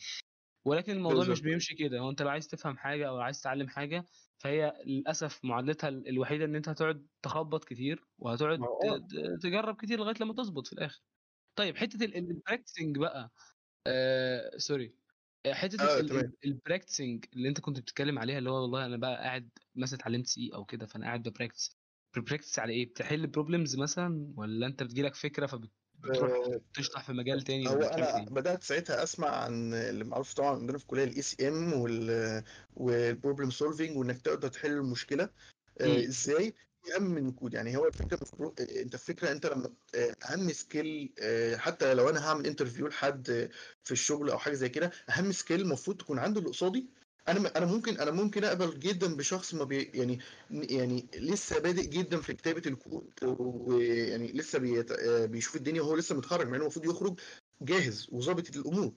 ولكن 0.65 0.93
الموضوع 0.93 1.19
بالزبط. 1.19 1.33
مش 1.37 1.43
بيمشي 1.43 1.75
كده. 1.75 1.99
هو 1.99 2.11
أنت 2.11 2.23
لو 2.23 2.29
عايز 2.29 2.49
تفهم 2.49 2.77
حاجة 2.77 3.09
أو 3.09 3.21
عايز 3.21 3.41
تتعلم 3.41 3.69
حاجة 3.69 4.05
فهي 4.39 4.83
للأسف 4.87 5.45
معادلتها 5.45 5.89
الوحيدة 5.89 6.45
إن 6.45 6.57
أنت 6.57 6.69
هتقعد 6.69 7.07
تخبط 7.23 7.65
كتير 7.65 8.05
وهتقعد 8.19 8.59
تجرب 9.43 9.77
كتير 9.77 9.99
لغاية 9.99 10.15
لما 10.21 10.35
تظبط 10.35 10.67
في 10.67 10.73
الآخر. 10.73 11.01
طيب 11.57 11.77
حتة 11.77 12.05
ال 12.05 12.13
practicing 12.13 12.99
بقى 12.99 13.31
آه 13.87 14.57
sorry 14.59 15.06
حتة 15.55 15.85
آه 15.85 16.31
ال 16.45 16.52
practicing 16.52 17.25
اللي 17.33 17.49
انت 17.49 17.61
كنت 17.61 17.81
بتتكلم 17.81 18.19
عليها 18.19 18.39
اللي 18.39 18.51
هو 18.51 18.63
والله 18.63 18.87
أنا 18.87 18.97
بقى 18.97 19.17
قاعد 19.17 19.49
مثلا 19.77 19.99
اتعلمت 19.99 20.27
C 20.27 20.51
أو 20.55 20.65
كده 20.65 20.87
فأنا 20.87 21.07
قاعد 21.07 21.29
ب 21.29 21.34
practice 21.34 21.77
ب 22.16 22.21
practice 22.21 22.59
على 22.59 22.73
إيه؟ 22.73 22.91
بتحل 22.91 23.27
problems 23.27 23.77
مثلا 23.77 24.33
ولا 24.37 24.67
أنت 24.67 24.83
بتجيلك 24.83 25.15
فكرة 25.15 25.47
فبتروح 25.47 26.31
آه 26.31 26.61
تشطح 26.75 27.05
في 27.05 27.13
مجال 27.13 27.43
تاني 27.43 27.69
هو 27.69 27.83
أنا 27.83 28.17
إيه؟ 28.19 28.27
بدأت 28.27 28.63
ساعتها 28.63 29.03
أسمع 29.03 29.29
عن 29.29 29.75
اللي 29.75 30.05
معروف 30.05 30.35
طبعا 30.35 30.57
عندنا 30.57 30.79
في 30.79 30.85
الكلية 30.85 31.05
ال 31.05 31.23
ACM 31.23 31.49
وال 31.49 31.73
problem 32.77 33.51
solving 33.51 33.97
وإنك 33.97 34.19
تقدر 34.23 34.49
تحل 34.49 34.71
المشكلة. 34.73 35.31
آه 35.81 35.99
إزاي؟ 35.99 36.55
اهم 36.96 37.03
من 37.03 37.29
الكود 37.29 37.55
يعني 37.55 37.77
هو 37.77 37.87
الفكرة 37.87 38.18
مفروض 38.22 38.61
انت 38.61 38.94
الفكرة 38.94 39.33
انت 39.33 39.46
لما 39.46 39.72
أهم 40.31 40.53
skill 40.53 41.12
حتى 41.57 41.94
لو 41.94 42.09
أنا 42.11 42.29
هعمل 42.29 42.46
interview 42.47 42.87
لحد 42.87 43.51
في 43.85 43.92
الشغل 43.92 44.31
أو 44.31 44.38
حاجة 44.38 44.55
زي 44.55 44.68
كده 44.68 44.90
أهم 45.11 45.33
skill 45.33 45.61
المفروض 45.61 45.96
تكون 45.96 46.18
عنده 46.18 46.38
اللي 46.40 46.51
قصادي. 46.51 46.87
أنا 47.29 47.59
أنا 47.59 47.66
ممكن 47.66 47.96
أنا 48.01 48.11
ممكن 48.11 48.44
أقبل 48.44 48.79
جدا 48.79 49.16
بشخص 49.16 49.55
ما 49.55 49.64
بي 49.64 49.83
يعني 49.83 50.18
يعني 50.51 51.07
لسه 51.16 51.59
بادئ 51.59 51.87
جدا 51.87 52.20
في 52.20 52.35
كتابة 52.35 52.62
الكود 52.66 53.11
ويعني 53.22 54.33
لسه 54.33 54.59
بيت 54.59 54.92
بيشوف 55.03 55.57
الدنيا 55.57 55.83
وهو 55.83 55.96
لسه 55.96 56.14
متخرج 56.14 56.46
مع 56.46 56.55
إنه 56.57 56.62
المفروض 56.62 56.85
يخرج 56.87 57.20
جاهز 57.62 58.07
وظابط 58.12 58.57
الأمور. 58.57 58.92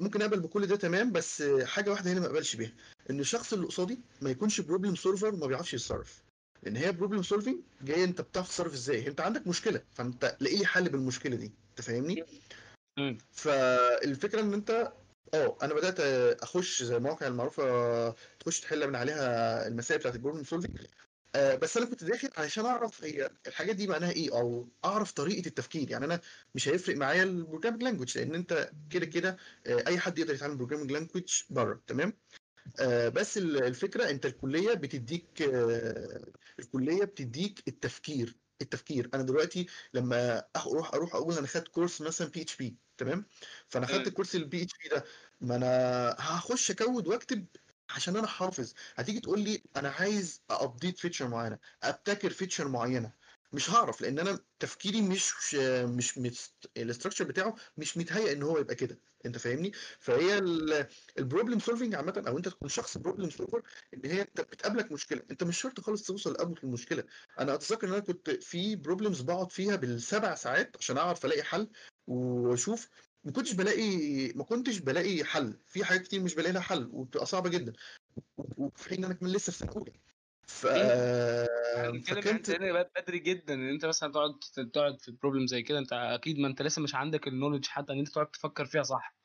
ممكن 0.00 0.22
أقبل 0.22 0.40
بكل 0.40 0.66
ده 0.66 0.76
تمام 0.76 1.12
بس 1.12 1.42
حاجة 1.64 1.90
واحدة 1.90 2.12
هنا 2.12 2.20
ما 2.20 2.26
أقبلش 2.26 2.56
بيها 2.56 2.72
إن 3.10 3.20
الشخص 3.20 3.52
اللي 3.52 3.66
قصادي 3.66 4.00
ما 4.22 4.30
يكونش 4.30 4.60
problem 4.60 4.94
solver 4.94 5.34
وما 5.34 5.46
بيعرفش 5.46 5.74
يتصرف. 5.74 6.22
لأن 6.62 6.76
هي 6.76 6.92
problem 6.92 7.22
solving 7.22 7.56
جاية 7.82 8.04
أنت 8.04 8.20
بتعرف 8.20 8.48
تتصرف 8.48 8.72
إزاي. 8.72 9.06
أنت 9.08 9.20
عندك 9.20 9.46
مشكلة 9.46 9.82
فأنت 9.92 10.36
لاقي 10.40 10.56
لي 10.56 10.66
حل 10.66 10.88
بالمشكلة 10.88 11.36
دي. 11.36 11.52
أنت 11.70 11.80
فاهمني؟ 11.86 12.24
فالفكرة 13.32 14.40
إن 14.40 14.54
أنت 14.54 14.92
آه 15.34 15.56
أنا 15.62 15.74
بدأت 15.74 16.00
أخش 16.42 16.82
زي 16.82 16.96
المواقع 16.96 17.26
المعروفة 17.26 18.10
تخش 18.40 18.60
تحل 18.60 18.88
من 18.88 18.96
عليها 18.96 19.66
المسائل 19.68 20.00
بتاعت 20.00 20.14
ال 20.14 20.18
problem 20.18 20.44
solving 20.44 20.70
آه 21.34 21.54
بس 21.54 21.76
أنا 21.76 21.86
كنت 21.86 22.04
داخل 22.04 22.30
علشان 22.36 22.66
أعرف 22.66 23.04
هي 23.04 23.30
الحاجات 23.46 23.76
دي 23.76 23.86
معناها 23.86 24.10
إيه 24.10 24.32
أو 24.32 24.68
أعرف 24.84 25.12
طريقة 25.12 25.46
التفكير. 25.46 25.90
يعني 25.90 26.04
أنا 26.04 26.20
مش 26.54 26.68
هيفرق 26.68 26.96
معايا 26.96 27.22
ال 27.22 27.27
programming 27.27 27.82
language 27.82 28.18
لأن 28.18 28.34
أنت 28.34 28.70
كده 28.90 29.06
كده 29.06 29.36
آه 29.66 29.84
أي 29.86 29.98
حد 29.98 30.18
يقدر 30.18 30.34
يتعلم 30.34 30.56
programming 30.56 30.92
language 30.92 31.42
بره 31.50 31.82
تمام؟ 31.86 32.12
بس 33.08 33.38
الفكرة 33.38 34.10
انت 34.10 34.26
الكلية 34.26 34.74
بتديك 34.74 35.42
آه 35.42 36.32
الكلية 36.58 37.04
بتديك 37.04 37.62
التفكير 37.68 38.36
التفكير. 38.62 39.10
أنا 39.14 39.22
دلوقتي 39.22 39.66
لما 39.94 40.44
أروح 40.56 40.94
أروح 40.94 41.14
أقول 41.14 41.34
أنا 41.38 41.46
خدت 41.46 41.68
كورس 41.68 42.00
مثلا 42.00 42.28
PHP 42.28 42.76
تمام؟ 42.98 43.26
فانا 43.68 43.86
خدت 43.86 44.06
الكورس 44.06 44.34
ال 44.36 44.62
PHP 44.62 44.88
ده 44.88 45.04
ما 45.40 45.56
أنا 45.56 46.16
هخش 46.18 46.70
اكود 46.70 47.06
واكتب 47.08 47.46
عشان 47.90 48.16
أنا 48.16 48.26
حافظ. 48.26 48.74
هتيجي 48.96 49.20
تقول 49.20 49.40
لي 49.40 49.62
أنا 49.76 49.88
عايز 49.90 50.42
update 50.50 50.98
feature 50.98 51.28
معينة 51.28 51.58
ابتكر 51.82 52.30
feature 52.30 52.68
معينة. 52.68 53.12
مش 53.52 53.70
هعرف 53.70 54.00
لأن 54.00 54.18
أنا 54.18 54.38
تفكيري 54.58 55.02
مش 55.02 55.54
مش, 55.84 56.18
مش 56.18 56.50
ال 56.76 56.81
structure 56.81 57.24
بتاعه 57.24 57.54
مش 57.76 57.96
متهيأ 57.98 58.32
إن 58.32 58.42
هو 58.42 58.58
يبقى 58.58 58.74
كده 58.74 58.98
أنت 59.26 59.38
فاهمني؟ 59.38 59.72
فهي 59.98 60.38
ال 61.18 61.23
problem 61.23 61.58
solving 61.58 61.94
عامة 61.94 62.24
أو 62.28 62.38
أنت 62.38 62.48
تكون 62.48 62.68
شخص 62.68 62.98
problem 62.98 63.30
solver 63.30 63.62
إن 63.94 64.10
هي 64.10 64.22
أنت 64.22 64.40
بتقابلك 64.40 64.92
مشكلة. 64.92 65.22
أنت 65.30 65.44
مش 65.44 65.60
شرط 65.60 65.80
خالص 65.80 66.02
توصل 66.02 66.32
لقبل 66.32 66.60
المشكلة. 66.64 67.04
أنا 67.38 67.54
أتذكر 67.54 67.86
إن 67.88 67.92
أنا 67.92 68.02
كنت 68.02 68.30
في 68.30 68.76
problems 68.76 69.20
بقعد 69.20 69.52
فيها 69.52 69.76
بالسبع 69.76 70.34
ساعات 70.34 70.76
عشان 70.78 70.98
أعرف 70.98 71.24
ألاقي 71.24 71.42
حل 71.42 71.68
وأشوف. 72.06 72.88
ما 73.24 73.32
كنتش 73.32 73.52
بلاقي 73.52 73.88
ما 74.32 74.44
كنتش 74.44 74.78
بلاقي 74.78 75.24
حل. 75.24 75.58
في 75.66 75.84
حاجات 75.84 76.02
كتير 76.02 76.20
مش 76.22 76.34
بلاقي 76.34 76.52
لها 76.52 76.62
حل 76.62 76.88
وبتبقى 76.92 77.26
صعبة 77.26 77.50
جدا. 77.50 77.72
وفي 78.36 78.88
حين 78.88 79.04
أنا 79.04 79.14
كمان 79.14 79.32
لسه 79.32 79.52
في 79.52 79.58
سنة 79.58 79.70
أولى. 79.76 79.92
ف 80.50 80.66
فكنت 82.06 82.50
بدري 82.96 83.18
جدا 83.18 83.54
إن 83.54 83.68
أنت 83.68 83.84
مثلا 83.84 84.12
تقعد 84.12 84.38
تقعد 84.72 85.00
في 85.00 85.12
problem 85.12 85.46
زي 85.46 85.62
كده 85.62 85.78
أنت 85.78 85.92
أكيد 85.92 86.38
ما 86.38 86.48
أنت 86.48 86.62
لسه 86.62 86.82
مش 86.82 86.94
عندك 86.94 87.28
ال 87.28 87.32
knowledge 87.32 87.66
حتى 87.66 87.92
إن 87.92 87.98
أنت 87.98 88.08
تقعد 88.08 88.30
تفكر 88.30 88.66
فيها 88.66 88.82
صح. 88.82 89.16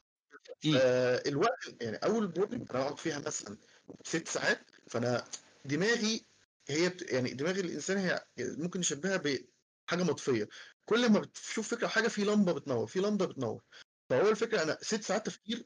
آه 0.82 1.24
الوقت 1.28 1.82
يعني 1.82 1.98
أول 1.98 2.28
problem 2.28 2.66
أنا 2.72 2.82
أقعد 2.82 2.98
فيها 2.98 3.20
مثلا 3.20 3.58
ست 4.04 4.28
ساعات 4.28 4.72
فأنا 4.88 5.24
دماغي 5.66 6.26
هي 6.70 6.90
بت... 6.90 7.12
يعني 7.12 7.34
دماغ 7.34 7.60
الإنسان 7.60 7.98
هي 7.98 8.26
ممكن 8.40 8.80
نشبهها 8.80 9.18
بحاجة 9.18 10.04
مطفية. 10.04 10.48
كل 10.86 11.12
ما 11.12 11.20
بتشوف 11.20 11.76
فكرة 11.76 11.88
حاجة 11.88 12.08
في 12.08 12.24
لمبة 12.24 12.54
بتنور 12.54 12.88
في 12.88 13.00
لمبة 13.00 13.26
بتنور. 13.26 13.64
فهو 14.10 14.30
الفكرة 14.30 14.64
أنا 14.64 14.78
ست 14.82 15.04
ساعات 15.04 15.26
تفكير 15.26 15.66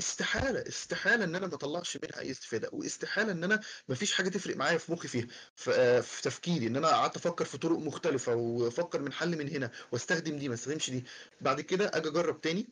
استحالة 0.00 0.64
استحالة 0.68 1.24
إن 1.24 1.34
أنا 1.36 1.46
ما 1.46 1.54
أطلعش 1.54 1.96
منها 2.02 2.20
أي 2.20 2.30
استفادة 2.30 2.68
واستحالة 2.72 3.32
إن 3.32 3.44
أنا 3.44 3.60
ما 3.88 3.94
فيش 3.94 4.12
حاجة 4.12 4.28
تفرق 4.28 4.56
معايا 4.56 4.78
في 4.78 4.92
مخي 4.92 5.08
فيها 5.08 5.26
في, 5.56 6.20
تفكيري 6.22 6.66
إن 6.66 6.76
أنا 6.76 6.88
قعدت 6.88 7.16
أفكر 7.16 7.44
في 7.44 7.58
طرق 7.58 7.78
مختلفة 7.78 8.34
وأفكر 8.34 9.00
من 9.02 9.12
حل 9.12 9.38
من 9.38 9.48
هنا 9.48 9.70
وأستخدم 9.92 10.36
دي 10.38 10.48
ما 10.48 10.54
أستخدمش 10.54 10.90
دي. 10.90 11.04
بعد 11.40 11.60
كده 11.60 11.90
أجي 11.94 12.08
أجرب 12.08 12.40
تاني 12.40 12.66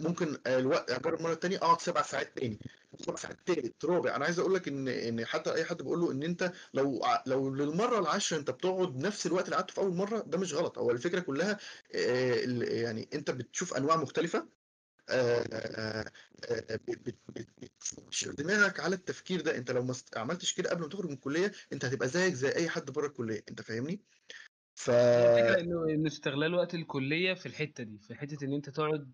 ممكن 0.00 0.36
الوقت 0.46 0.90
أجرب 0.90 1.22
مرة 1.22 1.34
تانية 1.34 1.56
أقعد 1.56 1.80
سبع 1.80 2.02
ساعات 2.02 2.38
تاني. 2.38 2.58
سبع 3.06 3.16
ساعات 3.16 3.38
تالت 3.46 3.84
رابع. 3.84 4.16
أنا 4.16 4.24
عايز 4.24 4.38
أقول 4.38 4.54
لك 4.54 4.68
إن 4.68 4.88
إن 4.88 5.24
حتى 5.26 5.54
أي 5.54 5.64
حد 5.64 5.82
بقول 5.82 6.00
له 6.00 6.12
إن 6.12 6.22
أنت 6.22 6.52
لو 6.74 7.02
لو 7.26 7.54
للمرة 7.54 7.98
العاشرة 7.98 8.38
أنت 8.38 8.50
بتقعد 8.50 8.96
نفس 8.96 9.26
الوقت 9.26 9.44
اللي 9.44 9.56
قعدته 9.56 9.74
في 9.74 9.80
أول 9.80 9.94
مرة 9.94 10.18
ده 10.20 10.38
مش 10.38 10.54
غلط. 10.54 10.78
هو 10.78 10.90
الفكرة 10.90 11.20
كلها 11.20 11.58
يعني 11.90 13.08
أنت 13.14 13.30
بتشوف 13.30 13.74
أنواع 13.74 13.96
مختلفة 13.96 14.59
بتشغل 18.06 18.34
دماغك 18.34 18.80
على 18.80 18.94
التفكير 18.94 19.40
ده. 19.40 19.56
انت 19.56 19.70
لو 19.70 19.82
ما 19.84 19.94
عملتش 20.16 20.54
كده 20.54 20.70
قبل 20.70 20.82
ما 20.82 20.88
تخرج 20.88 21.06
من 21.06 21.12
الكلية 21.12 21.52
انت 21.72 21.84
هتبقى 21.84 22.08
زيك 22.08 22.34
زي 22.34 22.54
اي 22.54 22.68
حد 22.68 22.90
بره 22.90 23.06
الكلية. 23.06 23.42
انت 23.48 23.62
فاهمني؟ 23.62 24.00
ف 24.74 24.90
الفكرة 24.90 25.60
انه 25.60 25.94
ان 25.94 26.06
استغلال 26.06 26.54
وقت 26.54 26.74
الكلية 26.74 27.34
في 27.34 27.46
الحتة 27.46 27.84
دي 27.84 27.98
في 27.98 28.14
حتة 28.14 28.44
إن 28.44 28.52
أنت 28.52 28.70
تقعد 28.70 29.12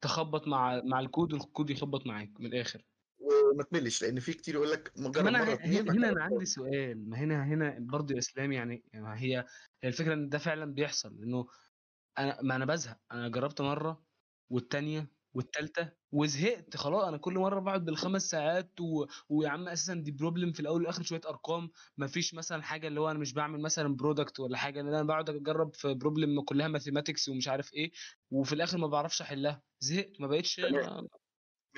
تخبط 0.00 0.48
مع 0.48 0.82
مع 0.84 1.00
الكود 1.00 1.32
والكود 1.32 1.70
يخبط 1.70 2.06
معاك 2.06 2.40
من 2.40 2.46
الآخر. 2.46 2.84
وما 3.18 3.62
تملش 3.62 4.02
لأن 4.02 4.20
في 4.20 4.32
كتير 4.32 4.54
يقول 4.54 4.70
لك 4.70 4.92
مجرد 4.96 5.24
مرة 5.24 5.52
اتنين 5.52 5.90
هنا 5.90 6.08
أنا 6.08 6.22
عندي 6.22 6.44
سؤال. 6.44 7.10
ما 7.10 7.16
هنا 7.18 7.44
هنا 7.44 7.76
برضه 7.80 8.14
يا 8.14 8.18
إسلام 8.18 8.52
يعني 8.52 8.82
هي 8.94 9.44
هي 9.82 9.88
الفكرة 9.88 10.14
إن 10.14 10.28
ده 10.28 10.38
فعلا 10.38 10.74
بيحصل. 10.74 11.22
إنه 11.22 11.48
أنا 12.18 12.42
ما 12.42 12.56
أنا 12.56 12.64
بزهق. 12.64 12.98
أنا 13.12 13.28
جربت 13.28 13.60
مرة 13.60 14.07
والتانية 14.50 15.12
والتالتة 15.34 15.90
وزهقت 16.12 16.76
خلاص. 16.76 17.04
أنا 17.04 17.16
كل 17.16 17.34
مرة 17.34 17.60
بقعد 17.60 17.84
بالخمس 17.84 18.22
ساعات 18.30 18.80
و... 18.80 19.06
ويا 19.28 19.48
عم 19.48 19.68
أساسا 19.68 19.94
دي 19.94 20.10
problem 20.10 20.52
في 20.52 20.60
الأول 20.60 20.80
والآخر 20.80 21.02
شوية 21.02 21.20
أرقام. 21.28 21.70
ما 21.96 22.06
فيش 22.06 22.34
مثلا 22.34 22.62
حاجة 22.62 22.88
اللي 22.88 23.00
هو 23.00 23.10
أنا 23.10 23.18
مش 23.18 23.32
بعمل 23.32 23.60
مثلا 23.60 23.96
product 23.96 24.40
ولا 24.40 24.56
حاجة 24.56 24.82
لأن 24.82 24.94
أنا 24.94 25.02
بقعد 25.02 25.30
أجرب 25.30 25.74
في 25.74 25.94
problem 25.94 26.40
كلها 26.42 26.68
mathematics 26.68 27.28
ومش 27.28 27.48
عارف 27.48 27.74
إيه 27.74 27.90
وفي 28.30 28.52
الآخر 28.52 28.78
ما 28.78 28.86
بعرفش 28.86 29.22
أحلها. 29.22 29.62
زهقت 29.80 30.20
ما 30.20 30.26
بقتش. 30.26 30.58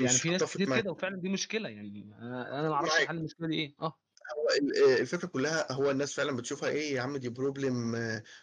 يعني 0.01 0.09
في 0.09 0.31
ناس 0.31 0.55
كتير 0.55 0.81
كده 0.81 0.91
وفعلا 0.91 1.21
دي 1.21 1.29
مشكلة 1.29 1.69
يعني. 1.69 2.15
أنا 2.19 2.69
ما 2.69 2.75
أعرفش 2.75 3.07
حل 3.07 3.17
المشكلة 3.17 3.49
دي 3.49 3.55
إيه. 3.55 3.75
آه. 3.81 3.95
هو 4.39 4.49
الفكرة 5.01 5.29
كلها 5.29 5.73
هو 5.73 5.91
الناس 5.91 6.13
فعلا 6.15 6.37
بتشوفها 6.37 6.69
إيه 6.69 6.95
يا 6.95 7.01
عم 7.01 7.17
دي 7.17 7.29
problem 7.29 7.97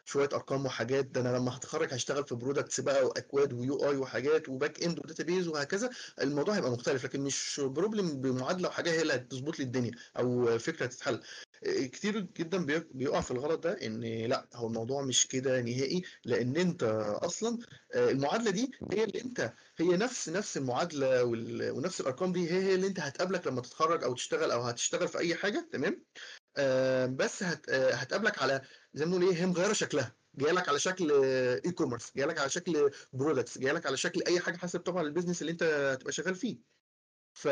شوية 0.05 0.29
أرقام 0.33 0.65
وحاجات 0.65 1.05
ده 1.05 1.21
أنا 1.21 1.37
لما 1.37 1.57
هتخرج 1.57 1.93
هشتغل 1.93 2.23
في 2.27 2.35
products 2.35 2.79
بقى 2.81 3.05
واكواد 3.05 3.53
و 3.53 3.89
UI 3.89 3.97
وحاجات 3.97 4.49
و 4.49 4.56
back 4.56 4.83
end 4.83 4.99
و 4.99 5.04
database 5.04 5.47
وهكذا 5.47 5.89
الموضوع 6.21 6.55
هيبقى 6.55 6.71
مختلف 6.71 7.03
لكن 7.05 7.21
مش 7.21 7.61
problem 7.65 8.21
بمعادلة 8.21 8.69
وحاجة 8.69 8.91
هي 8.91 9.01
اللي 9.01 9.13
هتظبط 9.15 9.59
لي 9.59 9.65
الدنيا 9.65 9.91
أو 10.17 10.57
فكرة 10.59 10.85
تتحل 10.85 11.21
كتير 11.63 12.19
جدا 12.19 12.65
بيقع 12.91 13.21
في 13.21 13.31
الغلط 13.31 13.63
ده 13.63 13.71
إن 13.85 14.01
لأ 14.25 14.47
هو 14.53 14.67
الموضوع 14.67 15.01
مش 15.01 15.27
كده 15.27 15.61
نهائي 15.61 16.01
لأن 16.25 16.57
أنت 16.57 16.83
أصلا 17.23 17.57
المعادلة 17.95 18.51
دي 18.51 18.71
هي 18.91 19.03
اللي 19.03 19.21
أنت 19.21 19.53
هي 19.79 19.97
نفس 19.97 20.29
نفس 20.29 20.57
المعادلة 20.57 21.23
ونفس 21.73 22.01
الأرقام 22.01 22.31
دي 22.31 22.51
هي 22.51 22.63
هي 22.63 22.75
اللي 22.75 22.87
أنت 22.87 22.99
هتقابلك 22.99 23.47
لما 23.47 23.61
تتخرج 23.61 24.03
أو 24.03 24.13
تشتغل 24.13 24.51
أو 24.51 24.61
هتشتغل 24.61 25.07
في 25.07 25.17
أي 25.17 25.35
حاجة 25.35 25.69
تمام؟ 25.71 26.05
آه 26.57 27.05
بس 27.05 27.43
هت 27.43 27.69
هتقابلك 27.69 28.41
على 28.41 28.61
زي 28.93 29.05
ما 29.05 29.11
بنقول 29.17 29.33
إيه 29.33 29.41
هي 29.41 29.45
مغيرة 29.45 29.73
شكلها 29.73 30.15
جاية 30.35 30.51
لك 30.51 30.69
على 30.69 30.79
شكل 30.79 31.11
e-commerce 31.65 32.11
جاية 32.15 32.25
لك 32.27 32.39
على 32.39 32.49
شكل 32.49 32.91
products 33.13 33.57
جاية 33.57 33.71
لك 33.71 33.85
على 33.85 33.97
شكل 33.97 34.23
أي 34.27 34.39
حاجة 34.39 34.57
حسب 34.57 34.79
طبعا 34.79 35.01
ال 35.03 35.07
business 35.07 35.41
اللي 35.41 35.51
أنت 35.51 35.63
هتبقى 35.63 36.11
شغال 36.13 36.35
فيه. 36.35 36.76
ف... 37.37 37.47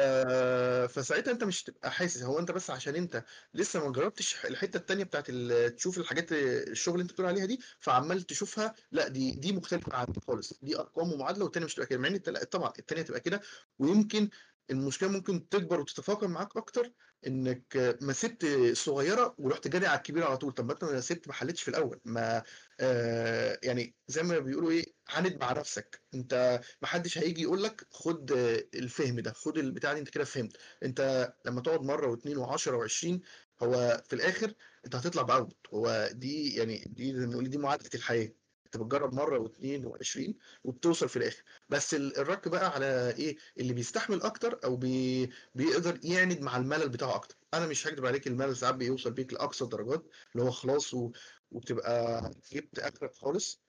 فساعتها 0.90 1.32
أنت 1.32 1.44
مش 1.44 1.64
هتبقى 1.64 1.92
حاسس 1.92 2.24
هو 2.24 2.40
أنت 2.40 2.52
بس 2.52 2.70
عشان 2.70 2.96
أنت 2.96 3.24
لسه 3.54 3.86
ما 3.86 3.92
جربتش 3.92 4.46
الحتة 4.46 4.78
التانية 4.78 5.04
بتاعت 5.04 5.26
ال... 5.30 5.76
تشوف 5.76 5.98
الحاجات 5.98 6.32
الشغل 6.32 6.94
اللي 6.96 7.04
أنت 7.04 7.12
بتقول 7.12 7.28
عليها 7.28 7.46
دي 7.46 7.60
فعمال 7.80 8.22
تشوفها 8.24 8.76
لأ 8.92 9.08
دي 9.08 9.32
دي 9.32 9.52
مختلفة 9.54 9.96
عن 9.98 10.08
خالص 10.28 10.54
دي 10.62 10.80
أرقام 10.80 11.14
ومعادلة 11.14 11.44
والتانية 11.44 11.66
مش 11.66 11.76
تبقى 11.76 11.88
كده 11.88 12.00
مع 12.00 12.08
إن 12.08 12.16
طبعا 12.52 12.74
التانية 12.80 13.02
تبقى 13.02 13.20
كده 13.20 13.42
ويمكن 13.80 14.30
المشكلة 14.72 15.10
ممكن 15.10 15.50
تكبر 15.50 15.80
وتتفاقم 15.80 16.32
معاك 16.32 16.58
أكتر 16.58 16.92
إنك 17.28 17.98
ما 18.02 18.14
سبت 18.14 18.46
صغيرة 18.74 19.36
ورحت 19.40 19.68
جاري 19.68 19.88
على 19.88 19.98
الكبيرة 19.98 20.26
على 20.26 20.38
طول. 20.38 20.52
طب 20.52 20.66
ما 20.66 20.74
أنت 20.74 20.84
ما 20.84 21.00
سبت 21.02 21.28
ما 21.28 21.34
حلتش 21.34 21.62
في 21.64 21.68
الأول. 21.68 22.02
ما 22.06 22.44
آه 22.80 23.60
يعني 23.64 23.96
زي 24.08 24.24
ما 24.24 24.40
بيقولوا 24.40 24.72
إيه 24.72 24.86
عاند 25.10 25.38
مع 25.42 25.52
نفسك. 25.52 26.02
أنت 26.14 26.62
ما 26.82 26.88
حدش 26.88 27.18
هيجي 27.18 27.42
يقول 27.42 27.64
لك 27.64 27.88
خد 27.92 28.32
الفهم 28.76 29.20
ده 29.20 29.34
خد 29.34 29.58
البتاع 29.58 29.94
دي 29.94 30.00
أنت 30.00 30.10
كده 30.10 30.24
فهمت. 30.24 30.58
أنت 30.84 31.34
لما 31.46 31.62
تقعد 31.62 31.82
مرة 31.82 32.08
واثنين 32.08 32.38
وعشرة 32.38 32.78
وعشرين 32.78 33.22
هو 33.64 34.04
في 34.10 34.14
الآخر 34.16 34.54
أنت 34.86 34.96
هتطلع 34.96 35.22
بأوت. 35.22 35.58
هو 35.74 36.10
دي 36.14 36.56
يعني 36.56 36.84
دي 36.88 37.14
نقول 37.14 37.50
دي 37.50 37.58
معادلة 37.58 37.90
الحياة. 37.96 38.45
بتجرب 38.78 39.14
مرة 39.14 39.40
واثنين 39.40 39.86
وعشرين 39.86 40.38
وبتوصل 40.64 41.10
في 41.10 41.18
الآخر. 41.18 41.44
بس 41.70 41.94
ال- 41.94 42.18
الرك 42.18 42.48
بقى 42.48 42.68
على 42.72 43.10
إيه؟ 43.18 43.38
اللي 43.58 43.74
بيستحمل 43.74 44.22
أكتر 44.22 44.60
أو 44.64 44.76
بي 44.78 45.30
بيقدر 45.56 46.00
يعند 46.04 46.40
مع 46.42 46.58
الملل 46.58 46.90
بتاعه 46.90 47.16
أكتر. 47.16 47.36
أنا 47.54 47.68
مش 47.68 47.88
هكدب 47.88 48.06
عليك 48.06 48.28
الملل 48.28 48.56
ساعات 48.58 48.76
بيوصل 48.76 49.14
بيك 49.14 49.34
لأقصى 49.34 49.64
الدرجات 49.64 50.06
اللي 50.36 50.44
هو 50.46 50.52
خلاص 50.52 50.94
و... 50.94 51.12
وبتبقى 51.52 52.22
جبت 52.52 52.80
آخرك 52.80 53.16
خالص. 53.16 53.62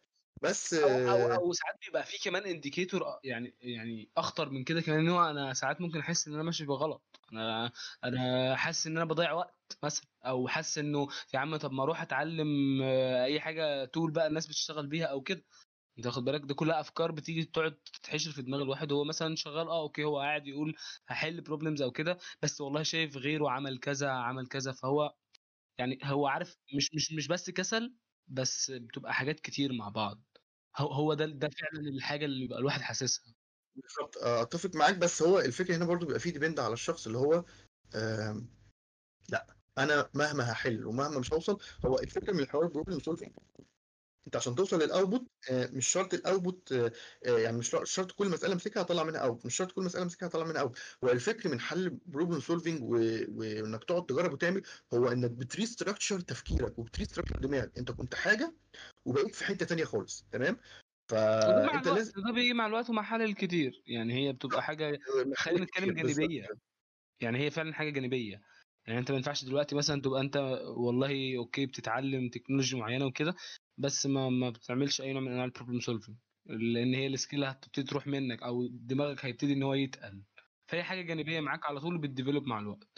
بس 0.42 0.74
أو 0.74 0.88
أو 0.88 1.32
أو 1.34 1.52
ساعات 1.52 1.74
بيبقى 1.86 2.04
في 2.04 2.18
كمان 2.24 2.42
indicator 2.46 3.04
يعني 3.24 3.54
يعني 3.60 4.10
أخطر 4.16 4.50
من 4.50 4.64
كده 4.64 4.80
كمان 4.80 4.98
إن 4.98 5.08
هو 5.08 5.30
أنا 5.30 5.54
ساعات 5.54 5.80
ممكن 5.80 5.98
أحس 5.98 6.28
إن 6.28 6.34
أنا 6.34 6.42
ماشي 6.42 6.64
بغلط. 6.66 7.15
أنا 7.32 7.72
أنا 8.04 8.56
حاسس 8.56 8.86
إن 8.86 8.96
أنا 8.96 9.04
بضيع 9.06 9.32
وقت 9.32 9.78
مثلا 9.84 10.06
أو 10.26 10.48
حاسس 10.48 10.78
إنه 10.78 11.08
يا 11.34 11.38
عم 11.38 11.56
طب 11.56 11.72
ما 11.72 11.82
أروح 11.82 12.02
أتعلم 12.02 12.82
آه، 12.82 13.24
أي 13.24 13.40
حاجة 13.40 13.84
tool 13.84 14.12
بقى 14.12 14.26
الناس 14.26 14.46
بتشتغل 14.46 14.86
بيها 14.86 15.06
أو 15.06 15.22
كده. 15.22 15.44
أنت 15.98 16.06
واخد 16.06 16.24
بالك؟ 16.24 16.40
ده 16.44 16.54
كلها 16.54 16.80
أفكار 16.80 17.12
بتيجي 17.12 17.44
تقعد 17.44 17.72
تتحشر 17.94 18.32
في 18.32 18.42
دماغ 18.42 18.62
الواحد 18.62 18.92
وهو 18.92 19.04
مثلا 19.04 19.36
شغال 19.36 19.68
آه 19.68 19.80
okay 19.82 20.04
هو 20.04 20.20
قاعد 20.20 20.48
يقول 20.48 20.76
هحل 21.08 21.42
problems 21.42 21.82
أو 21.82 21.92
كده 21.92 22.18
بس 22.42 22.62
والله 22.62 22.84
شايف 22.84 23.16
غيره 23.18 23.50
عمل 23.50 23.78
كذا 23.78 24.10
عمل 24.10 24.48
كذا 24.48 24.72
فهو 24.72 25.14
يعني 25.78 26.00
هو 26.04 26.28
عارف 26.28 26.56
مش 26.78 26.90
مش 26.96 27.12
مش 27.12 27.28
بس 27.28 27.50
كسل 27.50 27.96
بس 28.28 28.72
بتبقى 28.72 29.14
حاجات 29.14 29.40
كتير 29.40 29.74
مع 29.74 29.90
بعض. 29.90 30.24
هو 30.78 30.88
هو 30.94 31.14
ده 31.14 31.26
ده 31.26 31.50
فعلا 31.50 31.88
الحاجة 31.90 32.26
اللي 32.26 32.40
بيبقى 32.46 32.60
الواحد 32.60 32.82
حاسسها. 32.82 33.35
بالظبط. 33.76 34.16
آه، 34.18 34.42
أتفق 34.42 34.70
معاك 34.74 34.96
بس 34.98 35.22
هو 35.22 35.38
الفكرة 35.40 35.76
هنا 35.76 35.84
برضو 35.84 36.06
بيبقى 36.06 36.20
فيه 36.20 36.30
depend 36.30 36.60
على 36.60 36.72
الشخص 36.72 37.06
اللي 37.06 37.18
هو 37.18 37.44
لا 39.28 39.46
أنا 39.78 40.10
مهما 40.14 40.52
هحل 40.52 40.86
ومهما 40.86 41.18
مش 41.18 41.32
هوصل 41.32 41.58
هو 41.86 41.98
الفكرة 41.98 42.32
من 42.32 42.40
الحوار 42.40 42.66
problem 42.66 43.00
solving 43.00 43.32
أنت 44.26 44.36
عشان 44.36 44.54
توصل 44.54 44.82
لل 44.82 44.93
output 44.93 45.26
آه، 45.50 45.66
مش 45.72 45.86
شرط 45.88 46.14
ال 46.14 46.22
output 46.22 46.72
آه، 46.72 46.92
يعني 47.26 47.58
مش 47.58 47.76
شرط 47.84 48.12
كل 48.12 48.28
مسألة 48.30 48.52
أمسكها 48.54 48.82
هطلع 48.82 49.04
منها 49.04 49.20
out 49.20 49.46
مش 49.46 49.56
شرط 49.56 49.72
كل 49.72 49.82
مسألة 49.84 50.04
أمسكها 50.04 50.26
هطلع 50.28 50.44
منها 50.46 50.60
out 50.60 50.78
هو 51.04 51.10
الفكر 51.10 51.48
من 51.48 51.60
حل 51.60 51.90
problem 52.06 52.40
solving 52.40 52.82
وإنك 52.82 53.84
تقعد 53.84 54.06
تجرب 54.06 54.32
وتعمل 54.32 54.62
هو 54.94 55.08
إنك 55.08 55.30
بت 55.30 55.44
restructure 55.44 56.20
تفكيرك 56.20 56.78
وبت 56.78 56.91
restructure 56.91 57.36
دماغك. 57.38 57.78
أنت 57.78 57.90
كنت 57.92 58.14
حاجة 58.14 58.56
وبقيت 59.04 59.34
في 59.34 59.44
حتة 59.44 59.66
تانية 59.66 59.84
خالص 59.84 60.26
تمام؟ 60.32 60.58
فانت 61.08 61.86
لازم 61.88 62.12
ده 62.26 62.32
بيجي 62.32 62.52
مع 62.52 62.66
الوقت 62.66 62.90
ومع 62.90 63.02
حل 63.02 63.34
كتير. 63.34 63.82
يعني 63.86 64.14
هي 64.14 64.32
بتبقى 64.32 64.62
حاجة 64.62 64.98
خلينا 65.34 65.64
نتكلم 65.64 65.94
جانبية. 65.94 66.46
يعني. 67.20 67.38
هي 67.38 67.50
فعلا 67.50 67.74
حاجة 67.74 67.90
جانبية. 67.90 68.42
يعني 68.86 68.98
أنت 69.00 69.10
ما 69.10 69.16
ينفعش 69.16 69.44
دلوقتي 69.44 69.74
مثلا 69.76 70.02
تبقى 70.02 70.20
أنت 70.20 70.36
والله 70.76 71.38
okay 71.38 71.66
بتتعلم 71.66 72.28
technology 72.28 72.76
معينة 72.76 73.06
وكده 73.06 73.34
بس 73.78 74.06
ما 74.06 74.28
ما 74.28 74.50
بتعملش 74.50 75.00
أي 75.00 75.12
نوع 75.12 75.22
من 75.22 75.32
أنواع 75.32 75.44
ال 75.44 75.49
problem 75.49 75.80
solving 75.80 76.16
لأن 76.46 76.94
هي 76.94 77.06
ال 77.06 77.12
skill 77.12 77.44
هتبتدي 77.44 77.86
تروح 77.86 78.06
منك 78.06 78.42
أو 78.42 78.66
دماغك 78.70 79.24
هيبتدي 79.24 79.52
إن 79.52 79.62
هو 79.62 79.74
يتقل. 79.74 80.22
فهي 80.68 80.82
حاجة 80.82 81.02
جانبية 81.02 81.40
معاك 81.40 81.66
على 81.66 81.80
طول 81.80 81.98
بت 81.98 82.09
develop 82.09 82.46
مع 82.46 82.58
الوقت. 82.60 82.88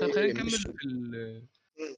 طيب 0.00 0.10
خلينا 0.12 0.32
نكمل 0.32 0.50
في. 0.50 1.48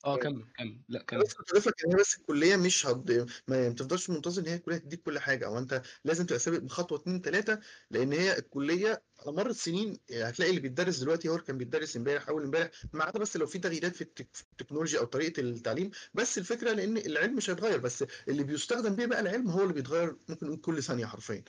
آه 0.04 0.16
كمل 0.16 0.44
كمل. 0.58 0.80
لا 0.88 1.02
كمل. 1.02 1.20
بس 1.22 1.34
كنت 1.34 1.50
اضيف 1.50 1.68
لك 1.68 1.84
ان 1.84 1.90
هي 1.92 2.00
بس 2.00 2.16
الكلية 2.16 2.56
مش 2.56 2.86
هد... 2.86 3.30
ما 3.48 3.68
ما 3.68 3.74
تفضلش 3.74 4.10
منتظر 4.10 4.42
إن 4.42 4.46
هي 4.48 4.54
الكليه 4.54 4.76
تديك 4.76 5.02
كل 5.02 5.18
حاجة. 5.18 5.46
أو 5.46 5.58
أنت 5.58 5.82
لازم 6.04 6.26
تبقى 6.26 6.38
سابق 6.38 6.58
بخطوه 6.58 6.98
اتنين 6.98 7.22
تلاتة 7.22 7.58
لأن 7.90 8.12
هي 8.12 8.38
الكلية 8.38 9.02
على 9.20 9.32
مر 9.36 9.50
السنين 9.50 9.98
هتلاقي 10.12 10.50
اللي 10.50 10.60
بيتدرس 10.60 10.98
دلوقتي 10.98 11.28
هو 11.28 11.34
اللي 11.34 11.46
كان 11.46 11.58
بيتدرس 11.58 11.96
امبارح 11.96 12.28
أول 12.28 12.42
امبارح 12.44 12.70
ما 12.92 13.04
عدا 13.04 13.18
بس 13.18 13.36
لو 13.36 13.46
في 13.46 13.58
تغييرات 13.58 13.94
في 13.96 14.02
التك... 14.02 14.28
في 14.32 14.42
التكنولوجيا 14.42 15.00
أو 15.00 15.04
طريقة 15.04 15.40
التعليم. 15.40 15.90
بس 16.14 16.38
الفكرة 16.38 16.72
لأن 16.72 16.96
العلم 16.96 17.36
مش 17.36 17.50
هيتغير 17.50 17.78
بس 17.78 18.04
اللي 18.28 18.42
بيستخدم 18.44 18.94
بيه 18.96 19.06
بقى 19.06 19.20
العلم 19.20 19.50
هو 19.50 19.62
اللي 19.62 19.74
بيتغير 19.74 20.16
ممكن 20.28 20.46
نقول 20.46 20.60
كل 20.60 20.82
ثانية 20.82 21.06
حرفيا. 21.06 21.44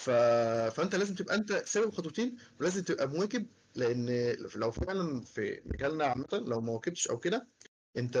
ف... 0.00 0.10
فأنت 0.76 0.94
لازم 0.94 1.14
تبقى 1.14 1.34
أنت 1.34 1.52
سابق 1.52 1.86
بخطوتين 1.86 2.36
ولازم 2.60 2.82
تبقى 2.82 3.08
مواكب 3.08 3.46
لأن 3.74 4.32
لو 4.56 4.70
فعلا 4.70 5.20
في 5.24 5.62
مجالنا 5.64 6.04
عامة 6.04 6.28
لو 6.32 6.60
ما 6.60 6.72
واكبتش 6.72 7.08
أو 7.08 7.18
كده 7.18 7.48
انت 7.96 8.16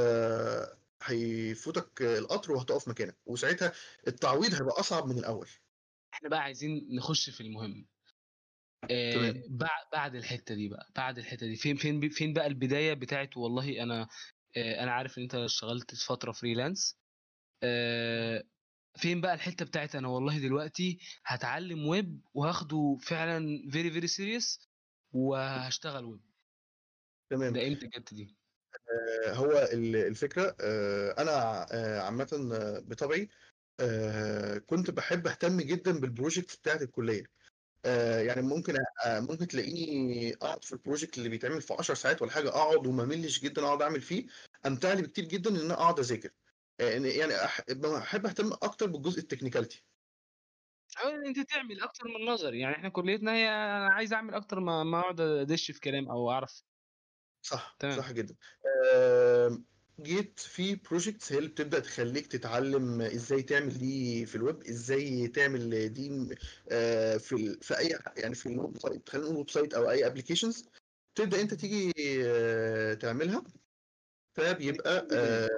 هيفوتك 1.02 2.02
القطر 2.02 2.52
وهتقف 2.52 2.88
مكانك 2.88 3.16
وساعتها 3.26 3.72
التعويض 4.08 4.54
هيبقى 4.54 4.80
أصعب 4.80 5.06
من 5.06 5.18
الأول. 5.18 5.48
إحنا 6.14 6.28
بقى 6.28 6.40
عايزين 6.42 6.88
نخش 6.96 7.30
في 7.30 7.40
المهم. 7.40 7.86
آه 8.90 9.34
بعد 9.92 10.14
الحتة 10.14 10.54
دي 10.54 10.68
بقى 10.68 10.86
بعد 10.96 11.18
الحتة 11.18 11.46
دي 11.46 11.56
فين 11.56 11.76
فين 11.76 12.08
فين 12.08 12.32
بقى 12.32 12.46
البداية 12.46 12.94
بتاعت 12.94 13.36
والله 13.36 13.82
أنا 13.82 14.08
آه 14.56 14.82
أنا 14.82 14.92
عارف 14.92 15.18
إن 15.18 15.22
أنت 15.22 15.34
اشتغلت 15.34 15.94
فترة 15.94 16.32
freelance 16.32 16.98
آه 17.62 18.44
فين 18.96 19.20
بقى 19.20 19.34
الحتة 19.34 19.64
بتاعت 19.64 19.94
أنا 19.96 20.08
والله 20.08 20.38
دلوقتي 20.38 20.98
هتعلم 21.26 21.86
ويب 21.86 22.20
وهاخده 22.34 22.98
فعلا 23.02 23.70
very 23.70 23.90
very 23.90 24.06
serious 24.06 24.68
وهشتغل 25.12 26.04
ويب 26.04 26.20
تمام. 27.30 27.52
ده 27.52 27.68
إمتى 27.68 27.86
جت 27.86 28.14
دي؟ 28.14 28.36
هو 29.28 29.68
ال- 29.72 29.96
الفكرة 29.96 30.56
آه، 30.60 31.14
أنا 31.22 31.66
آه، 31.72 32.00
عامة 32.00 32.50
آه، 32.54 32.78
بطبعي 32.80 33.28
آه، 33.80 34.58
كنت 34.58 34.90
بحب 34.90 35.26
أهتم 35.26 35.60
جدا 35.60 36.00
بال 36.00 36.12
project 36.12 36.56
بتاعت 36.58 36.82
الكلية. 36.82 37.24
آه، 37.86 38.20
يعني 38.20 38.42
ممكن 38.42 38.74
آه، 39.06 39.20
ممكن 39.20 39.46
تلاقيني 39.48 40.34
أقعد 40.34 40.64
في 40.64 40.72
ال 40.72 40.78
project 40.78 41.18
اللي 41.18 41.28
بيتعمل 41.28 41.62
في 41.62 41.74
10 41.74 41.94
ساعات 41.94 42.22
ولا 42.22 42.32
حاجة 42.32 42.48
أقعد 42.48 42.86
وما 42.86 43.04
ملش 43.04 43.40
جدا 43.40 43.64
أقعد 43.66 43.82
أعمل 43.82 44.00
فيه. 44.00 44.26
أمتع 44.66 44.92
لي 44.92 45.02
بكتير 45.02 45.24
جدا 45.24 45.50
إن 45.50 45.56
أنا 45.60 45.74
أقعد 45.74 45.98
أذاكر. 45.98 46.30
آه، 46.80 46.90
يعني 46.90 47.34
بحب 47.70 48.26
أهتم 48.26 48.52
أكتر 48.52 48.86
بالجزء 48.86 49.20
ال 49.20 49.25
technicality. 49.25 49.84
حاول 50.96 51.26
أنت 51.26 51.40
تعمل 51.40 51.80
أكتر 51.82 52.04
من 52.08 52.26
نظري. 52.26 52.60
يعني 52.60 52.76
إحنا 52.76 52.88
كليتنا 52.88 53.32
هي 53.34 53.48
أنا 53.50 53.94
عايز 53.94 54.12
أعمل 54.12 54.34
أكتر 54.34 54.60
ما 54.60 54.84
ما 54.84 55.00
أقعد 55.00 55.20
أدش 55.20 55.70
في 55.70 55.80
كلام 55.80 56.08
أو 56.10 56.30
أعرف 56.30 56.62
صح 57.44 57.76
تمام. 57.78 57.96
صح 57.98 58.12
جدا. 58.12 58.34
جيت 60.00 60.38
في 60.40 60.74
projects 60.74 61.32
هي 61.32 61.38
اللي 61.38 61.48
بتبدأ 61.48 61.78
تخليك 61.80 62.26
تتعلم 62.26 63.00
إزاي 63.00 63.42
تعمل 63.42 63.78
دي 63.78 64.26
في 64.26 64.34
الويب 64.36 64.62
إزاي 64.62 65.28
تعمل 65.28 65.88
دي 65.92 66.28
آه، 66.70 67.16
في. 67.16 67.58
في 67.62 67.78
أي 67.78 67.98
يعني 68.16 68.34
في 68.34 68.46
ال 68.46 68.78
website. 68.78 69.08
خلينا 69.08 69.26
نقول 69.26 69.38
website 69.38 69.74
أو 69.74 69.90
أي 69.90 70.06
applications 70.06 70.68
تبدأ 71.14 71.40
أنت 71.40 71.54
تيجي 71.54 71.92
آه، 72.26 72.94
تعملها. 72.94 73.44
فبيبقى 74.36 75.08
آه، 75.12 75.48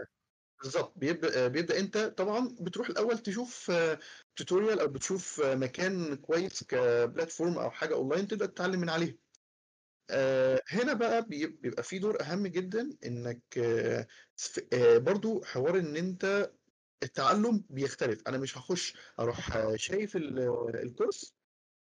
بالظبط. 0.62 0.92
بيبدأ 0.98 1.44
آه، 1.44 1.48
بيبدأ 1.48 1.78
أنت 1.78 1.98
طبعا 1.98 2.56
بتروح 2.60 2.88
الأول 2.88 3.18
تشوف 3.18 3.72
tutorial 4.36 4.80
أو 4.80 4.88
بتشوف 4.88 5.40
مكان 5.44 6.16
كويس 6.16 6.64
ك 6.64 6.75
platform 6.75 7.58
أو 7.58 7.70
حاجة 7.70 7.94
اونلاين 7.94 8.28
تبدأ 8.28 8.46
تتعلم 8.46 8.80
من 8.80 8.88
عليه. 8.90 9.25
آه، 10.10 10.62
هنا 10.68 10.92
بقى 10.92 11.22
بي- 11.28 11.46
بيبقى 11.46 11.82
في 11.82 11.98
دور 11.98 12.20
أهم 12.20 12.46
جدا 12.46 12.96
إنك 13.06 13.42
آه، 13.58 14.06
آه، 14.72 14.98
برضو 14.98 15.44
حوار 15.44 15.78
إن 15.78 15.96
أنت 15.96 16.52
التعلم 17.02 17.64
بيختلف. 17.70 18.22
أنا 18.28 18.38
مش 18.38 18.58
هخش 18.58 18.96
أروح 19.18 19.66
شايف 19.76 20.16
ال- 20.16 20.76
الكورس 20.76 21.34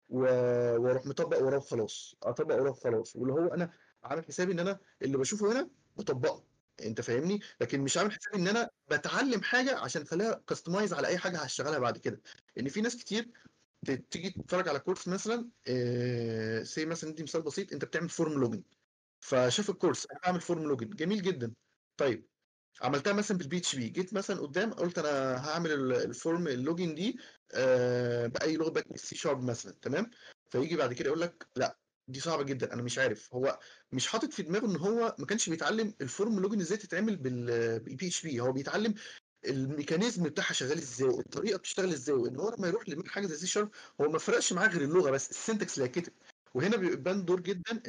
وأروح 0.09 1.07
مطبق 1.07 1.43
وراه 1.43 1.57
وخلاص 1.59 2.15
أطبق 2.23 2.55
وراه 2.55 2.71
وخلاص. 2.71 3.17
واللي 3.17 3.33
هو 3.33 3.47
أنا 3.55 3.73
عامل 4.05 4.25
حسابي 4.25 4.53
إن 4.53 4.59
أنا 4.59 4.79
اللي 5.03 5.19
بشوفه 5.19 5.53
هنا 5.53 5.71
بطبقه. 5.97 6.45
أنت 6.83 7.01
فاهمني؟ 7.01 7.41
لكن 7.61 7.81
مش 7.81 7.97
عامل 7.97 8.13
حسابي 8.13 8.37
إن 8.37 8.49
أنا 8.49 8.71
بتعلم 8.91 9.43
حاجة 9.43 9.79
عشان 9.79 10.03
أخليها 10.03 10.43
كاستمايز 10.47 10.93
على 10.95 11.09
أي 11.09 11.19
حاجة 11.19 11.39
هشتغلها 11.39 11.79
بعد 11.79 11.99
كده. 11.99 12.21
ان 12.59 12.69
في 12.69 12.81
ناس 12.81 12.97
كتير 12.97 13.29
تيجي 13.85 14.31
تتفرج 14.31 14.69
على 14.69 14.79
كورس 14.79 15.09
مثلا 15.09 15.51
C 16.63 16.87
مثلا 16.87 17.11
ندي 17.11 17.23
مثال 17.23 17.43
بسيط 17.43 17.73
أنت 17.73 17.85
بتعمل 17.85 18.09
form 18.09 18.33
login 18.41 18.63
فشاف 19.21 19.71
الكورس 19.71 20.07
أنا 20.11 20.21
بعمل 20.25 20.41
form 20.41 20.63
login 20.63 20.91
جميل 20.91 21.23
جدا. 21.23 21.55
طيب 21.97 22.29
عملتها 22.83 23.13
مثلا 23.13 23.39
بال 23.39 23.57
PHP. 23.59 23.89
جيت 23.89 24.15
مثلا 24.15 24.41
قدام 24.41 24.73
قلت 24.73 24.99
أنا 24.99 25.37
هعمل 25.49 25.73
ال- 25.73 25.93
ال 25.93 26.04
form 26.04 26.49
ال 26.49 26.56
login 26.56 26.95
دي 26.95 27.19
آه، 27.55 28.27
بأي 28.27 28.57
لغة 28.57 28.71
back 28.71 28.97
C 28.97 29.17
Sharp 29.17 29.43
مثلا 29.45 29.73
تمام؟ 29.83 30.11
فيجي 30.51 30.77
بعد 30.77 30.93
كده 30.93 31.07
يقول 31.07 31.21
لك 31.21 31.49
لا 31.57 31.79
دي 32.09 32.21
صعبة 32.21 32.43
جدا 32.43 32.73
أنا 32.75 32.83
مش 32.83 32.99
عارف. 32.99 33.35
هو 33.35 33.59
مش 33.93 34.07
حاطط 34.09 34.33
في 34.33 34.43
دماغه 34.43 34.67
إن 34.67 34.77
هو 34.77 35.17
ما 35.19 35.27
كانش 35.27 35.49
بيتعلم 35.51 35.95
ال 36.01 36.09
form 36.09 36.41
login 36.41 36.61
إزاي 36.61 36.79
تتعمل 36.79 37.17
بال 37.17 38.07
PHP 38.07 38.41
هو 38.41 38.53
بيتعلم 38.53 38.95
ال 39.47 39.54
mechanism 39.54 40.23
بتاعها 40.23 40.53
شغال 40.53 40.79
إزاي؟ 40.79 41.09
والطريقة 41.09 41.59
بتشتغل 41.59 41.93
إزاي؟ 41.93 42.17
وإن 42.17 42.37
هو 42.37 42.55
لما 42.59 42.69
يروح 42.69 42.89
لحاجه 42.89 43.27
زي 43.27 43.37
C 43.37 43.47
Sharp 43.47 43.71
هو 44.01 44.09
ما 44.11 44.19
فرقش 44.19 44.53
معاه 44.53 44.69
غير 44.69 44.83
اللغة 44.83 45.11
بس 45.11 45.31
ال 45.31 45.37
syntax 45.37 45.75
اللي 45.79 45.89
هيتكتب 45.89 46.13
وهنا 46.55 46.77
بيبان 46.77 47.25
دور 47.25 47.41
جدا 47.41 47.83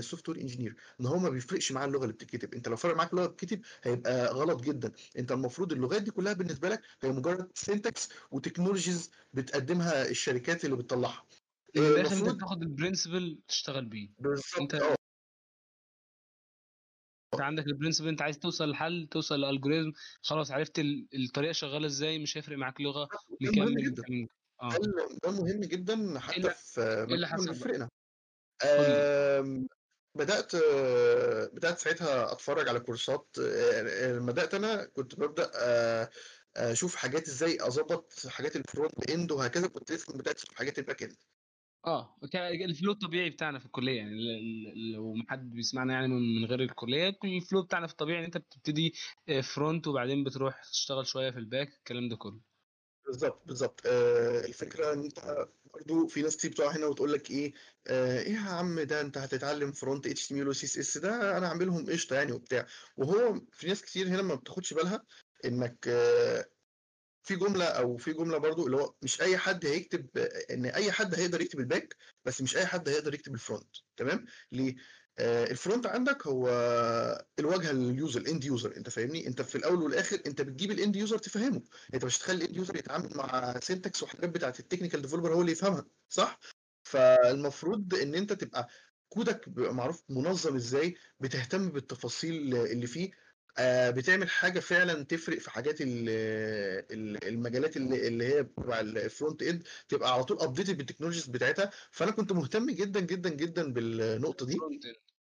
software 0.00 0.40
engineer 0.40 0.76
إن 1.00 1.06
هو 1.06 1.18
ما 1.18 1.28
بيفرقش 1.30 1.72
معاه 1.72 1.86
اللغة 1.86 2.02
اللي 2.02 2.12
بتتكتب. 2.12 2.54
أنت 2.54 2.68
لو 2.68 2.76
فرق 2.76 2.96
معاك 2.96 3.12
اللغة 3.12 3.26
بتتكتب 3.26 3.60
هيبقى 3.82 4.26
غلط 4.26 4.62
جدا. 4.62 4.92
أنت 5.18 5.32
المفروض 5.32 5.72
اللغات 5.72 6.02
دي 6.02 6.10
كلها 6.10 6.32
بالنسبة 6.32 6.68
لك 6.68 6.82
هي 7.02 7.12
مجرد 7.12 7.50
syntax 7.54 8.08
و 8.30 8.36
technologies 8.36 9.10
بتقدمها 9.32 10.08
الشركات 10.08 10.64
اللي 10.64 10.76
بتطلعها. 10.76 11.24
الآخر 11.76 12.00
أنت 12.00 12.12
المفروض 12.12 12.36
بتاخد 12.36 12.62
ال 12.62 12.70
principle 12.70 13.38
تشتغل 13.48 13.84
بيه. 13.84 14.08
بالظبط 14.18 14.60
أنت 14.60 14.74
آه. 14.74 14.94
انت 17.34 17.42
عندك 17.42 17.66
ال 17.66 17.70
principle 17.70 18.08
انت 18.08 18.22
عايز 18.22 18.38
توصل 18.38 18.70
لحل 18.70 19.08
توصل 19.10 19.40
ل 19.40 19.45
algorithm 19.45 19.92
خلاص 20.22 20.50
عرفت 20.50 20.78
ال- 20.78 21.08
الطريقة 21.14 21.52
شغالة 21.52 21.86
إزاي 21.86 22.18
مش 22.18 22.36
هيفرق 22.36 22.58
معاك 22.58 22.80
لغة 22.80 23.08
مهم 23.40 23.68
نكمل 23.68 24.28
آه. 24.62 24.70
ده 25.24 25.30
مهم 25.30 25.60
جدا 25.60 26.20
حتى 26.20 26.36
اللي 26.36 26.50
في 26.50 27.06
اللي 27.14 27.26
حصل 27.26 27.88
بدأت 30.16 30.54
آه، 30.54 31.50
بدأت 31.52 31.78
ساعتها 31.78 32.32
أتفرج 32.32 32.68
على 32.68 32.80
كورسات. 32.80 33.36
آه، 33.40 34.12
لما 34.12 34.32
بدأت 34.32 34.54
أنا 34.54 34.84
كنت 34.84 35.20
ببدأ 35.20 35.50
آه، 35.54 36.10
أشوف 36.56 36.96
حاجات 36.96 37.28
إزاي 37.28 37.58
أظبط 37.60 38.26
حاجات 38.26 38.56
ال 38.56 38.65
front 38.65 39.10
end 39.10 39.32
وهكذا. 39.32 39.66
كنت 39.66 39.92
لسه 39.92 40.12
بدأت 40.12 40.36
أشوف 40.36 40.54
حاجات 40.54 40.78
ال 40.78 40.83
back 40.83 41.02
end 41.02 41.16
آه 41.86 42.16
ال 42.44 42.54
flow 42.54 42.92
الطبيعي 42.92 43.30
بتاعنا 43.30 43.58
في 43.58 43.66
الكلية 43.66 43.96
يعني 43.96 44.12
لو 44.92 45.14
حد 45.28 45.50
بيسمعنا 45.50 45.92
يعني 45.94 46.08
من 46.08 46.44
غير 46.44 46.60
الكلية 46.60 47.16
ال 47.24 47.32
flow 47.32 47.62
بتاعنا 47.62 47.86
في 47.86 47.92
الطبيعي 47.92 48.18
إن 48.18 48.24
أنت 48.24 48.36
بتبتدي 48.38 48.92
front 49.42 49.86
وبعدين 49.86 50.24
بتروح 50.24 50.62
تشتغل 50.64 51.06
شوية 51.06 51.30
في 51.30 51.38
ال 51.38 51.44
back 51.44 51.68
الكلام 51.68 52.08
ده 52.08 52.16
كله. 52.16 52.40
بالظبط 53.06 53.46
بالظبط. 53.46 53.80
آه، 53.86 54.40
الفكرة 54.40 54.92
إن 54.92 54.98
أنت 55.04 55.48
برضه 55.74 56.06
في 56.06 56.22
ناس 56.22 56.36
كتير 56.36 56.50
بتقع 56.50 56.76
هنا 56.76 56.86
وتقول 56.86 57.12
لك 57.12 57.30
إيه 57.30 57.52
آه، 57.86 58.20
إيه 58.22 58.32
يا 58.34 58.40
عم 58.40 58.80
ده 58.80 59.00
أنت 59.00 59.18
هتتعلم 59.18 59.72
فرونت 59.72 60.06
اتش 60.06 60.28
تي 60.28 60.34
إم 60.34 60.40
إل 60.40 60.48
وسي 60.48 60.66
إس 60.66 60.78
إس 60.78 60.98
ده 60.98 61.38
أنا 61.38 61.48
هعملهم 61.48 61.90
قشطة 61.90 62.16
يعني 62.16 62.32
وبتاع. 62.32 62.66
وهو 62.96 63.40
في 63.52 63.66
ناس 63.68 63.82
كتير 63.82 64.08
هنا 64.08 64.22
ما 64.22 64.34
بتاخدش 64.34 64.74
بالها 64.74 65.04
إنك 65.44 65.88
آه، 65.88 66.44
في 67.24 67.36
جملة 67.36 67.64
أو 67.64 67.96
في 67.96 68.12
جملة 68.12 68.38
برضو 68.38 68.66
اللي 68.66 68.76
هو 68.76 68.94
مش 69.02 69.20
أي 69.22 69.38
حد 69.38 69.66
هيكتب 69.66 70.06
إن 70.50 70.66
أي 70.66 70.92
حد 70.92 71.14
هيقدر 71.14 71.40
يكتب 71.40 71.60
ال 71.60 71.67
back 71.67 71.96
بس 72.24 72.42
مش 72.42 72.56
أي 72.56 72.66
حد 72.66 72.88
هيقدر 72.88 73.14
يكتب 73.14 73.34
ال 73.34 73.41
front 73.41 73.76
تمام؟ 73.96 74.24
ليه؟ 74.52 74.74
آه 75.18 75.44
ال 75.50 75.56
front 75.56 75.86
عندك 75.86 76.26
هو 76.26 76.48
الواجهة 77.38 77.72
لل 77.72 77.88
user 77.88 78.20
ال 78.20 78.26
end 78.26 78.44
user 78.44 78.76
أنت 78.76 78.88
فاهمني؟ 78.88 79.26
أنت 79.26 79.42
في 79.42 79.54
الأول 79.58 79.82
والآخر 79.82 80.20
أنت 80.26 80.42
بتجيب 80.42 80.70
ال 80.70 80.77
end 80.77 80.96
user 80.96 81.18
تفهمه. 81.18 81.62
أنت 81.94 82.04
مش 82.04 82.18
تخلي 82.18 82.36
ال 82.44 82.47
end 82.47 82.56
user 82.56 82.76
يتعامل 82.76 83.10
مع 83.16 83.60
syntax 83.60 84.02
وحاجات 84.02 84.30
بتاعت 84.30 84.60
ال 84.60 84.64
technical 84.64 85.02
developer 85.02 85.34
هو 85.34 85.40
اللي 85.40 85.52
يفهمها 85.52 85.86
صح؟ 86.08 86.38
فالمفروض 86.82 87.94
إن 87.94 88.14
أنت 88.14 88.32
تبقى 88.32 88.68
كودك 89.08 89.48
بيبقى 89.48 89.74
معروف 89.74 90.02
منظم 90.08 90.54
إزاي 90.56 90.94
بتهتم 91.20 91.68
بالتفاصيل 91.70 92.54
اللي 92.56 92.86
فيه 92.86 93.10
بتعمل 93.90 94.30
حاجة 94.30 94.60
فعلا 94.60 95.02
تفرق 95.02 95.38
في 95.38 95.50
حاجات 95.50 95.80
ال- 95.80 96.08
ال- 96.90 97.24
المجالات 97.28 97.76
اللي 97.76 98.08
اللي 98.08 98.24
هي 98.24 98.44
تبع 98.44 98.80
ال 98.80 98.90
front 98.90 99.42
end 99.42 99.62
تبقى 99.88 100.12
على 100.14 100.24
طول 100.24 100.40
updated 100.40 100.76
بال 100.76 100.83
technologies 100.83 101.26
بتاعتها. 101.26 101.70
فأنا 101.90 102.10
كنت 102.10 102.32
مهتم 102.32 102.70
جدا 102.70 103.00
جدا 103.00 103.30
جدا 103.30 103.72
بالنقطة 103.72 104.46
دي. 104.46 104.58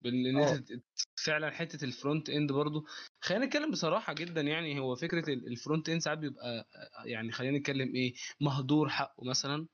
بان 0.03 0.65
ت- 0.65 0.83
فعلا 1.27 1.51
حتة 1.51 1.85
ال 1.85 1.92
front 1.92 2.31
end 2.31 2.53
برضو. 2.53 2.87
خلينا 3.21 3.47
نتكلم 3.47 3.71
بصراحة 3.71 4.13
جدا 4.13 4.41
يعني 4.41 4.81
هو 4.81 4.95
فكرة 4.97 5.31
ال- 5.31 5.47
ال 5.47 5.54
front 5.54 5.89
end 5.89 6.01
ساعات 6.01 6.19
بيبقى 6.19 6.69
يعني 7.05 7.33
خلينا 7.33 7.59
نتكلم 7.59 7.95
إيه 7.95 8.15
مهدور 8.41 8.89
حقه 8.89 9.25
مثلا 9.25 9.67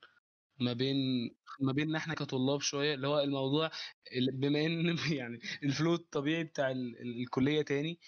ما 0.59 0.73
بين 0.73 0.95
ما 1.61 1.71
بيننا 1.73 1.97
إحنا 1.97 2.13
كطلاب 2.15 2.61
شوية 2.61 2.93
اللي 2.93 3.07
هو 3.07 3.19
الموضوع 3.19 3.71
ال- 4.15 4.31
بما 4.37 4.65
إن 4.65 4.95
يعني 5.21 5.39
ال 5.63 5.69
flow 5.69 5.93
الطبيعي 5.93 6.43
بتاع 6.43 6.71
ال- 6.71 7.01
ال- 7.01 7.21
الكلية 7.23 7.61
تاني 7.61 7.99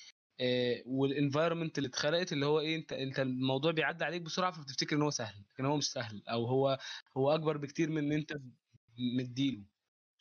وال 0.85 0.99
environment 0.99 1.77
اللي 1.77 1.87
اتخلقت 1.89 2.33
اللي 2.33 2.45
هو 2.45 2.59
إيه 2.59 2.75
انت 2.75 2.93
أنت 2.93 3.19
الموضوع 3.19 3.71
بيعدي 3.71 4.03
عليك 4.03 4.21
بسرعة 4.21 4.51
فبتفتكر 4.51 4.95
إن 4.95 5.01
هو 5.01 5.09
سهل 5.09 5.35
لكن 5.53 5.65
هو 5.65 5.77
مش 5.77 5.91
سهل 5.91 6.23
أو 6.29 6.45
هو 6.45 6.79
هو 7.17 7.35
أكبر 7.35 7.57
بكتير 7.57 7.89
من 7.89 7.97
إن 7.97 8.11
أنت 8.11 8.33
مديله. 8.97 9.63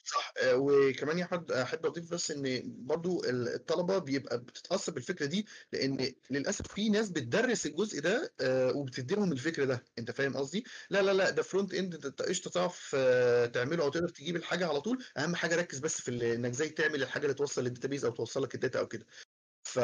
صح. 0.04 0.32
آه، 0.42 0.56
وكمان 0.56 1.18
يا 1.18 1.24
حد 1.26 1.52
أحب 1.52 1.86
أضيف 1.86 2.12
بس 2.12 2.30
إن 2.30 2.62
برضو 2.86 3.24
ال- 3.24 3.48
الطلبة 3.54 3.98
بيبقى 3.98 4.38
بتتأثر 4.38 4.92
بالفكرة 4.92 5.26
دي 5.26 5.46
لأن 5.72 6.12
للأسف 6.30 6.66
في 6.74 6.88
ناس 6.88 7.10
بتدرس 7.10 7.66
الجزء 7.66 8.00
ده 8.00 8.32
آه، 8.40 8.72
وبتدي 8.76 9.14
لهم 9.14 9.32
الفكر 9.32 9.64
ده. 9.64 9.84
أنت 9.98 10.10
فاهم 10.10 10.36
قصدي؟ 10.36 10.64
لا 10.90 11.02
لا 11.02 11.12
لا 11.12 11.30
ده 11.30 11.42
front 11.42 11.74
end 11.74 12.06
أنت 12.06 12.22
قشطة 12.22 12.50
تعرف 12.50 12.92
آه، 12.98 13.46
تعمله 13.46 13.84
أو 13.84 13.88
تقدر 13.90 14.08
تجيب 14.08 14.36
الحاجة 14.36 14.66
على 14.68 14.80
طول. 14.80 15.04
أهم 15.18 15.34
حاجة 15.36 15.56
ركز 15.56 15.78
بس 15.78 16.00
في 16.00 16.34
إنك 16.34 16.50
إزاي 16.50 16.68
تعمل 16.68 17.02
الحاجة 17.02 17.22
اللي 17.22 17.34
توصل 17.34 17.64
لل 17.64 17.72
database 17.72 18.04
أو 18.04 18.10
توصل 18.12 18.42
لك 18.42 18.54
ال 18.54 18.59
data 18.59 18.78
أو 18.78 18.88
كده. 18.88 19.06
ف 19.70 19.78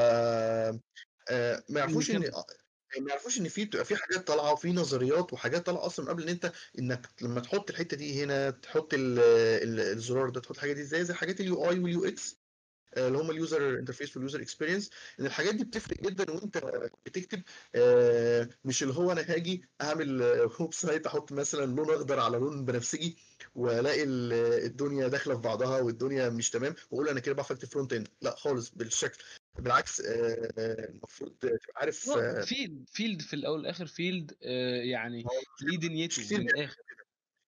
آه، 1.31 1.63
ما 1.69 1.81
يعرفوش 1.81 2.11
إن 2.11 2.17
نكمل 2.17 2.33
ما 3.01 3.11
يعرفوش 3.11 3.39
إن 3.39 3.49
في 3.49 3.65
بتبقى 3.65 3.85
في 3.85 3.97
حاجات 3.97 4.27
طالعة 4.27 4.53
وفي 4.53 4.73
نظريات 4.73 5.33
وحاجات 5.33 5.67
طالعة 5.67 5.87
أصلا 5.87 6.05
من 6.05 6.11
قبل 6.13 6.23
إن 6.23 6.29
أنت 6.29 6.53
إنك 6.79 7.07
لما 7.23 7.41
تحط 7.41 7.71
الحتة 7.71 7.97
دي 7.97 8.25
هنا 8.25 8.51
تحط 8.51 8.95
ال- 8.95 9.19
ال- 9.63 9.81
الزرار 9.81 10.29
ده 10.31 10.41
تحط 10.41 10.55
الحاجة 10.57 10.73
دي 10.73 10.81
إزاي 10.81 11.05
زي 11.05 11.15
حاجات 11.15 11.41
ال 11.41 11.71
UI 11.71 11.79
وال 11.79 12.05
UX 12.05 12.37
اللي 12.97 13.19
هم 13.19 13.31
ال 13.31 13.40
user 13.40 13.79
interface 13.79 14.17
وال 14.17 14.26
user 14.26 14.43
experience 14.43 14.91
إن 15.21 15.27
الحاجات 15.27 15.55
دي 15.55 15.65
بتفرق 15.65 16.01
جدا 16.01 16.33
وأنت 16.33 16.59
بتكتب 17.07 17.43
آه، 17.75 18.49
مش 18.65 18.83
اللي 18.83 18.95
هو 18.95 19.13
أنا 19.13 19.21
هاجي 19.21 19.65
أعمل 19.83 20.23
website 20.61 21.07
أحط 21.07 21.33
مثلا 21.33 21.67
لون 21.77 21.91
أخضر 21.95 22.21
على 22.21 22.39
لون 22.39 22.65
بنفسجي 22.65 23.19
وألاقي 23.55 24.03
ال- 24.03 24.33
الدنيا 24.65 25.09
داخلة 25.09 25.35
في 25.35 25.41
بعضها 25.41 25.81
والدنيا 25.81 26.29
مش 26.29 26.51
تمام 26.51 26.75
وأقول 26.91 27.09
أنا 27.09 27.21
كده 27.21 27.35
بعرف 27.35 27.53
اكتب 27.53 27.69
front 27.69 27.93
end 27.93 28.09
لا 28.23 28.37
خالص 28.37 28.71
بالشكل. 28.71 29.25
بالعكس 29.59 30.01
آه، 30.01 30.53
آه، 30.59 30.89
المفروض 30.89 31.31
تبقى 31.31 31.59
عارف 31.77 32.09
آه، 32.09 32.41
فيلد 32.41 32.85
فيلد 32.89 33.23
في 33.23 33.35
الأول 33.35 33.59
والآخر 33.59 33.87
فيلد 33.87 34.37
آه، 34.43 34.83
يعني 34.83 35.25
ليه 35.63 35.79
دنيته 35.79 36.37
من 36.39 36.49
الآخر. 36.51 36.77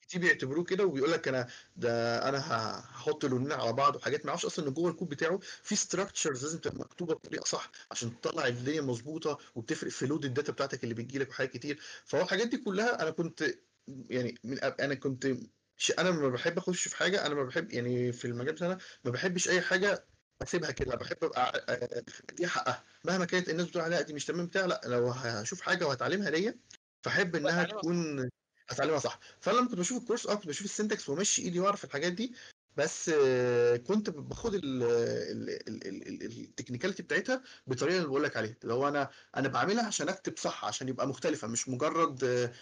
كتير 0.02 0.20
بيعتبروه 0.20 0.64
كده 0.64 0.84
وبيقول 0.84 1.12
لك 1.12 1.28
أنا 1.28 1.48
ده 1.76 2.28
أنا 2.28 2.38
هحط 2.38 3.24
لونين 3.24 3.52
على 3.52 3.72
بعض 3.72 3.96
وحاجات. 3.96 4.24
ما 4.24 4.28
يعرفش 4.28 4.44
أصلا 4.44 4.68
إن 4.68 4.74
جوه 4.74 4.90
الكود 4.90 5.08
بتاعه 5.08 5.38
في 5.62 5.76
structures 5.76 6.42
لازم 6.44 6.58
تبقى 6.58 6.78
مكتوبة 6.78 7.14
بطريقة 7.14 7.44
صح 7.44 7.70
عشان 7.90 8.20
تطلع 8.20 8.46
الدنيا 8.46 8.80
مظبوطة 8.80 9.38
وبتفرق 9.54 9.90
في 9.90 10.06
load 10.06 10.24
ال 10.24 10.30
data 10.30 10.52
بتاعتك 10.52 10.84
اللي 10.84 10.94
بتجي 10.94 11.18
لك 11.18 11.28
وحاجات 11.30 11.52
كتير. 11.52 11.80
فهو 12.04 12.22
الحاجات 12.22 12.48
دي 12.48 12.56
كلها 12.56 13.02
أنا 13.02 13.10
كنت 13.10 13.58
يعني 13.88 14.34
من 14.44 14.58
أنا 14.58 14.94
كنت 14.94 15.26
أنا 15.98 16.08
لما 16.08 16.28
بحب 16.28 16.58
أخش 16.58 16.88
في 16.88 16.96
حاجة 16.96 17.26
أنا 17.26 17.34
ما 17.34 17.42
بحب 17.44 17.72
يعني 17.72 18.12
في 18.12 18.24
المجال 18.24 18.54
بتاعنا 18.54 18.78
ما 19.04 19.10
بحبش 19.10 19.48
أي 19.48 19.60
حاجة 19.60 20.06
اسيبها 20.42 20.70
كده 20.70 20.96
بحب 20.96 21.16
أبقى 21.24 21.64
آه، 21.68 22.02
اديها 22.30 22.48
حقها. 22.48 22.84
مهما 23.04 23.24
كانت 23.24 23.48
الناس 23.48 23.66
بتقول 23.66 23.82
عليها 23.84 24.00
دي 24.00 24.12
مش 24.12 24.24
تمام 24.24 24.46
بتاع 24.46 24.64
لأ 24.66 24.80
لو 24.84 25.08
هشوف 25.10 25.60
حاجة 25.60 25.86
وهتعلمها 25.86 26.30
ليا 26.30 26.54
فأحب 27.02 27.36
إنها 27.36 27.64
تكون 27.64 28.28
اتعلمها 28.70 28.98
صح. 28.98 29.18
فأنا 29.40 29.56
لما 29.58 29.68
كنت 29.68 29.78
بشوف 29.78 30.02
ال 30.02 30.06
course 30.06 30.26
آه 30.26 30.34
كنت 30.34 30.46
بشوف 30.46 30.64
ال 30.64 30.70
syntax 30.70 31.08
وامشي 31.08 31.42
إيدي 31.42 31.60
وأعرف 31.60 31.84
الحاجات 31.84 32.12
دي 32.12 32.34
بس 32.76 33.08
آه، 33.14 33.76
كنت 33.76 34.10
باخد 34.10 34.54
ال- 34.54 34.62
ال- 34.82 35.50
ال- 35.68 35.86
ال- 35.88 36.22
ال- 36.24 36.40
ال 36.40 36.45
technicality 36.45 37.02
بتاعتها 37.02 37.42
بالطريقة 37.66 37.96
اللي 37.96 38.08
بقول 38.08 38.22
لك 38.22 38.36
عليها. 38.36 38.56
اللي 38.62 38.74
هو 38.74 38.88
أنا 38.88 39.10
أنا 39.36 39.48
بعملها 39.48 39.86
عشان 39.86 40.08
أكتب 40.08 40.36
صح 40.38 40.64
عشان 40.64 40.88
يبقى 40.88 41.08
مختلفة 41.08 41.48
مش 41.48 41.68
مجرد 41.68 42.24
آه، 42.24 42.52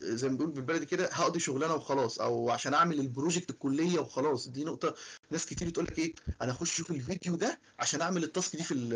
زي 0.00 0.28
ما 0.28 0.34
بنقول 0.36 0.50
بالبلدي 0.54 0.86
كده 0.86 1.06
هقضي 1.12 1.40
شغلانة 1.40 1.74
وخلاص 1.74 2.20
أو 2.20 2.50
عشان 2.50 2.74
أعمل 2.74 3.00
ال 3.00 3.06
project 3.06 3.50
الكلية 3.50 3.98
وخلاص. 3.98 4.48
دي 4.48 4.64
نقطة 4.64 4.94
ناس 5.30 5.46
كتير 5.46 5.68
بتقول 5.68 5.84
لك 5.84 5.98
إيه 5.98 6.14
أنا 6.42 6.52
اخش 6.52 6.72
أشوف 6.74 6.90
الفيديو 6.90 7.36
ده 7.36 7.60
عشان 7.78 8.00
أعمل 8.00 8.24
ال 8.24 8.30
task 8.30 8.56
دي 8.56 8.62
في 8.62 8.74
ال 8.74 8.90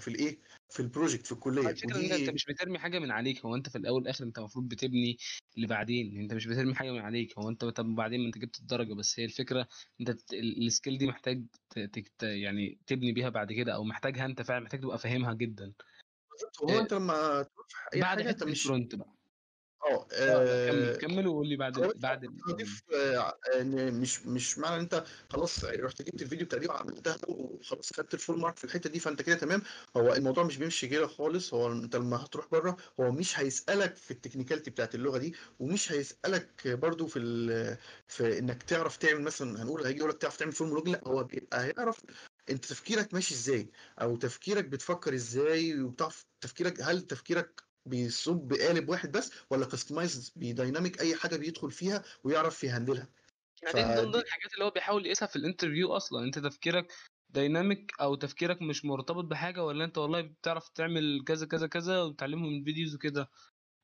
في 0.00 0.08
الإيه 0.08 0.38
في 0.68 0.80
ال 0.80 0.86
project 0.86 1.26
في 1.26 1.32
الكلية. 1.32 1.68
الفكرة 1.70 1.96
إن 1.96 2.04
أنت 2.04 2.12
ودي 2.12 2.32
مش 2.32 2.44
بترمي 2.46 2.78
حاجة 2.78 2.98
من 2.98 3.10
عليك. 3.10 3.44
هو 3.46 3.54
أنت 3.54 3.68
في 3.68 3.78
الأول 3.78 3.96
والآخر 4.00 4.24
أنت 4.24 4.38
المفروض 4.38 4.68
بتبني 4.68 5.18
لبعدين 5.56 6.20
أنت 6.20 6.32
مش 6.34 6.46
بترمي 6.46 6.74
حاجة 6.74 6.90
من 6.92 6.98
عليك. 7.00 7.38
هو 7.38 7.48
أنت 7.48 7.64
طب 7.64 7.94
بعدين 7.94 8.20
ما 8.20 8.26
أنت 8.26 8.38
جبت 8.38 8.58
الدرجة. 8.58 8.94
بس 8.94 9.20
هي 9.20 9.24
الفكرة 9.24 9.68
أنت 10.00 10.16
ال 10.32 10.43
skill 10.43 10.98
دي 10.98 11.06
محتاج 11.06 11.44
ت- 11.70 11.78
ت- 11.78 12.12
ت- 12.18 12.22
يعني 12.22 12.78
تبني 12.86 13.12
بيها 13.12 13.28
بعد 13.28 13.52
كده 13.52 13.74
أو 13.74 13.84
محتاجها 13.84 14.24
أنت 14.26 14.42
فعلا 14.42 14.60
محتاج 14.64 14.80
تبقى 14.80 14.98
فاهمها 14.98 15.34
جدا. 15.34 15.72
بالظبط. 16.30 16.62
وهو 16.62 16.78
آه، 16.78 16.80
أنت 16.82 16.92
لما 16.94 17.42
تروح 17.42 17.66
أي 17.94 18.00
بعد 18.00 18.18
حاجة 18.18 18.30
أنت 18.30 18.44
مش 18.44 18.62
ال 18.62 18.67
front 18.67 18.94
بقى. 18.94 19.13
آه 19.90 20.06
لا 20.10 20.70
كمل 20.70 20.88
آه، 20.88 20.96
كمل 20.96 21.26
وقول 21.26 21.48
لي 21.48 21.56
بعد 21.56 21.72
بعد. 21.96 22.30
هضيف 22.48 22.82
آه، 22.94 23.38
ان 23.60 24.00
مش 24.00 24.26
مش 24.26 24.58
معنى 24.58 24.74
إن 24.74 24.80
أنت 24.80 25.04
خلاص 25.30 25.64
رحت 25.64 26.02
جبت 26.02 26.22
الفيديو 26.22 26.46
بتاع 26.46 26.58
دي 26.58 26.66
وعملتها 26.66 27.16
وخلاص 27.28 27.92
خدت 27.92 28.14
ال 28.14 28.19
full 28.19 28.38
mark 28.40 28.56
في 28.56 28.64
الحتة 28.64 28.90
دي 28.90 29.00
فأنت 29.00 29.22
كده 29.22 29.34
تمام 29.36 29.62
هو 29.96 30.12
الموضوع 30.14 30.44
مش 30.44 30.56
بيمشي 30.56 30.88
كده 30.88 31.06
خالص 31.06 31.54
هو 31.54 31.72
أنت 31.72 31.96
لما 31.96 32.24
هتروح 32.24 32.46
بره 32.52 32.76
هو 33.00 33.12
مش 33.12 33.38
هيسألك 33.38 33.96
في 33.96 34.10
ال 34.10 34.15
technicality 34.15 34.70
بتاعت 34.70 34.94
اللغة 34.94 35.18
دي 35.18 35.34
ومش 35.60 35.92
هيسألك 35.92 36.68
برضو 36.68 37.06
في. 37.06 37.18
في 38.08 38.38
إنك 38.38 38.62
تعرف 38.62 38.96
تعمل 38.96 39.22
مثلا 39.22 39.62
هنقول 39.62 39.84
هيجي 39.86 39.98
يقول 39.98 40.10
لك 40.10 40.18
تعرف 40.18 40.36
تعمل 40.36 40.52
form 40.52 40.68
login 40.68 40.88
لا 40.88 41.00
هو 41.08 41.24
بيبقى 41.24 41.64
هيعرف 41.64 42.00
أنت 42.50 42.64
تفكيرك 42.64 43.14
ماشي 43.14 43.34
إزاي 43.34 43.70
أو 44.00 44.16
تفكيرك 44.16 44.64
بتفكر 44.64 45.14
إزاي 45.14 45.80
وبتعرف 45.80 46.26
تفكيرك 46.40 46.82
هل 46.82 47.02
تفكيرك 47.02 47.64
بيصب 47.86 48.48
بقالب 48.48 48.88
واحد 48.88 49.12
بس 49.12 49.32
ولا 49.50 49.66
customize 49.66 50.32
ب 50.36 50.44
dynamic 50.44 51.00
أي 51.00 51.14
حاجة 51.16 51.36
بيدخل 51.36 51.70
فيها 51.70 52.02
ويعرف 52.24 52.64
ي 52.64 52.69
handle 52.69 52.98
ها. 52.98 53.08
يعني 53.62 53.84
من 54.02 54.10
ضمن 54.10 54.22
الحاجات 54.22 54.54
اللي 54.54 54.64
هو 54.64 54.70
بيحاول 54.70 55.06
يقيسها 55.06 55.26
في 55.28 55.36
ال 55.36 55.42
interview 55.42 55.96
أصلا. 55.96 56.24
أنت 56.24 56.38
تفكيرك 56.38 56.92
dynamic 57.30 57.92
أو 58.00 58.14
تفكيرك 58.14 58.62
مش 58.62 58.84
مرتبط 58.84 59.24
بحاجة 59.24 59.64
ولا 59.64 59.84
أنت 59.84 59.98
والله 59.98 60.20
بتعرف 60.22 60.68
تعمل 60.68 61.24
كذا 61.26 61.46
كذا 61.46 61.66
كذا 61.66 62.02
وتعلمهم 62.02 62.52
من 62.52 62.64
videos 62.64 62.94
وكده. 62.94 63.30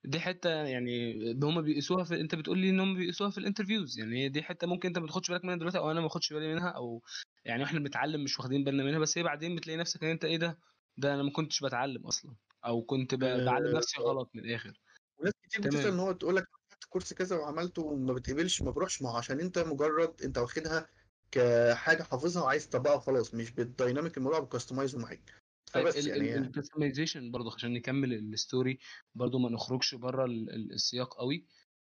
دي 0.05 0.21
حتة 0.21 0.51
يعني 0.51 1.15
هم 1.45 1.63
بيقيسوها 1.63 2.05
في 2.05 2.21
أنت 2.21 2.35
بتقول 2.35 2.59
لي 2.59 2.71
إن 2.71 2.81
هم 2.81 2.97
بيقيسوها 2.97 3.31
في 3.31 3.39
ال 3.39 3.44
interviews. 3.44 3.99
يعني 3.99 4.29
دي 4.29 4.43
حتة 4.43 4.67
ممكن 4.67 4.89
أنت 4.89 4.99
ما 4.99 5.07
تاخدش 5.07 5.31
بالك 5.31 5.45
منها 5.45 5.57
دلوقتي 5.57 5.79
أو 5.79 5.91
أنا 5.91 6.01
ما 6.01 6.07
أخدش 6.07 6.33
بالي 6.33 6.55
منها 6.55 6.69
أو 6.69 7.03
يعني 7.45 7.65
إحنا 7.65 7.81
بنتعلم 7.81 8.25
مش 8.25 8.39
واخدين 8.41 8.65
بالنا 8.65 8.85
منها 8.85 8.99
بس 8.99 9.19
هي 9.19 9.25
بعدين 9.25 9.57
بتلاقي 9.57 9.77
نفسك 9.77 10.05
إن 10.05 10.11
أنت 10.11 10.25
إيه 10.25 10.37
ده؟ 10.37 10.59
ده 10.97 11.15
أنا 11.15 11.23
ما 11.23 11.31
كنتش 11.33 11.65
بتعلم 11.65 12.07
أصلا. 12.07 12.37
أو 12.65 12.83
كنت 12.83 13.15
بعلم 13.15 13.77
نفسي 13.77 14.01
آه، 14.01 14.03
غلط 14.03 14.31
من 14.35 14.45
الآخر. 14.45 14.81
وناس 15.19 15.33
كتير 15.43 15.63
بتسأل 15.63 15.93
إن 15.93 15.99
هو 15.99 16.13
تقول 16.13 16.37
لك 16.37 16.45
course 16.89 17.13
كذا 17.13 17.37
وعملته 17.37 17.83
وما 17.83 18.13
بتقبلش 18.13 18.63
ما 18.63 18.71
بروحش 18.71 19.03
ما 19.03 19.11
هو 19.11 19.17
عشان 19.17 19.41
أنت 19.41 19.59
مجرد 19.59 20.23
أنت 20.23 20.39
واخدها 20.39 20.89
كحاجة 21.31 22.03
حافظها 22.03 22.43
وعايز 22.43 22.69
تطبقها 22.69 22.95
وخلاص 22.95 23.35
مش 23.35 23.51
بال 23.51 23.65
dynamic 23.65 24.17
الموضوع 24.17 24.41
ب 24.41 24.46
customize 24.46 24.93
ه 24.93 24.99
معاك 24.99 25.35
طيب 25.73 25.85
فبس 25.85 26.07
يعني 26.07 26.37
ال 26.39 26.45
customization 26.45 27.31
برضه 27.31 27.55
عشان 27.55 27.73
نكمل 27.73 28.13
ال 28.13 28.24
story 28.24 28.79
برضه 29.15 29.39
ما 29.39 29.51
نخرجش 29.51 29.95
بره 29.95 30.25
السياق 30.25 31.15
قوي. 31.15 31.47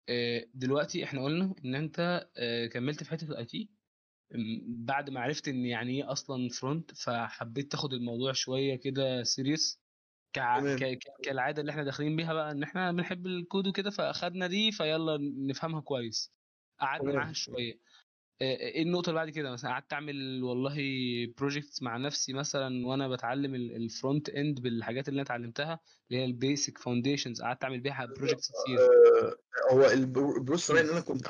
آه، 0.09 0.45
دلوقتي 0.53 1.03
إحنا 1.03 1.24
قلنا 1.24 1.55
إن 1.65 1.76
أنت 1.76 2.30
آه، 2.38 2.65
كملت 2.65 3.03
في 3.03 3.09
حتة 3.09 3.26
ال 3.26 3.45
IT 3.45 3.70
بعد 4.67 5.09
ما 5.09 5.20
عرفت 5.20 5.47
إن 5.47 5.65
يعني 5.65 5.91
إيه 5.97 6.11
أصلا 6.11 6.49
front 6.49 6.91
فحبيت 6.95 7.72
تاخد 7.72 7.93
الموضوع 7.93 8.32
شوية 8.32 8.76
كده 8.76 9.24
serious 9.24 9.80
كع... 10.34 10.59
ك... 10.75 10.84
ك- 10.99 11.21
كالعادة 11.23 11.61
اللي 11.61 11.71
إحنا 11.71 11.84
داخلين 11.84 12.15
بيها 12.15 12.34
بقى 12.34 12.51
إن 12.51 12.63
إحنا 12.63 12.91
بنحب 12.91 13.27
الكود 13.27 13.67
وكده 13.67 13.89
فأخدنا 13.91 14.47
دي 14.47 14.71
فيلا 14.71 15.17
نفهمها 15.49 15.82
كويس. 15.82 16.34
قعدنا 16.80 17.11
معاها 17.11 17.34
شوية. 17.34 17.80
إيه 18.41 18.83
النقطة 18.83 19.09
اللي 19.09 19.19
بعد 19.19 19.29
كده 19.29 19.51
مثلا؟ 19.51 19.71
قعدت 19.71 19.93
أعمل 19.93 20.43
والله 20.43 20.77
projects 21.38 21.82
مع 21.81 21.97
نفسي 21.97 22.33
مثلا 22.33 22.87
وأنا 22.87 23.07
بتعلم 23.07 23.55
ال 23.55 23.68
front 23.68 24.30
end 24.30 24.59
بالحاجات 24.59 25.09
اللي 25.09 25.15
أنا 25.15 25.25
اتعلمتها 25.25 25.79
اللي 26.11 26.21
هي 26.21 26.25
ال 26.26 26.34
basic 26.34 26.78
foundations 26.78 27.41
قعدت 27.41 27.63
أعمل 27.63 27.79
بيها 27.79 28.05
projects 28.05 28.51
كتير. 28.63 28.79
آه، 28.79 29.35
هو 29.71 29.85
ال 29.86 29.96
process 29.96 30.72
طبعا 30.71 30.81
مم. 30.81 30.87
ان 30.87 30.93
أنا 30.93 31.01
كنت 31.01 31.27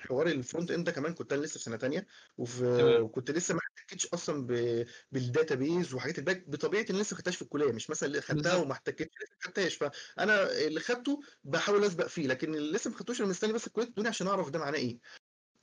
حوار 0.00 0.26
ال 0.26 0.33
front 0.33 0.70
end 0.70 0.86
ده 0.86 0.92
كمان 0.92 1.14
كنت 1.14 1.32
أنا 1.32 1.40
لسه 1.40 1.58
في 1.58 1.64
سنة 1.64 1.76
تمام. 1.76 3.02
وكنت 3.02 3.30
لسه 3.30 3.54
ما 3.54 3.60
احتكتش 3.78 4.06
أصلا 4.06 4.46
ب... 4.46 4.84
بال 5.12 5.28
database 5.28 5.94
وحاجات 5.94 6.18
ال 6.18 6.23
back. 6.23 6.48
بطبيعتي 6.48 6.92
أنا 6.92 7.02
لسه 7.02 7.14
ما 7.14 7.18
خدتهاش 7.18 7.36
في 7.36 7.42
الكلية 7.42 7.72
مش 7.72 7.90
مثلا 7.90 8.08
اللي 8.08 8.20
خدتها 8.20 8.56
وما 8.56 8.72
احتكتش 8.72 9.16
لسه 9.22 9.34
ما 9.34 9.46
خدتهاش. 9.48 9.74
فأنا 9.74 10.56
اللي 10.66 10.80
خدته 10.80 11.20
بحاول 11.44 11.84
أسبق 11.84 12.06
فيه 12.06 12.26
لكن 12.26 12.54
اللي 12.54 12.72
لسه 12.72 12.90
ما 12.90 12.96
خدتوش 12.96 13.20
أنا 13.20 13.28
مستني 13.28 13.52
بس 13.52 13.66
الكلية 13.66 13.86
تدوني 13.86 14.08
عشان 14.08 14.26
أعرف 14.26 14.50
ده 14.50 14.58
معناه 14.58 14.78
إيه. 14.78 14.98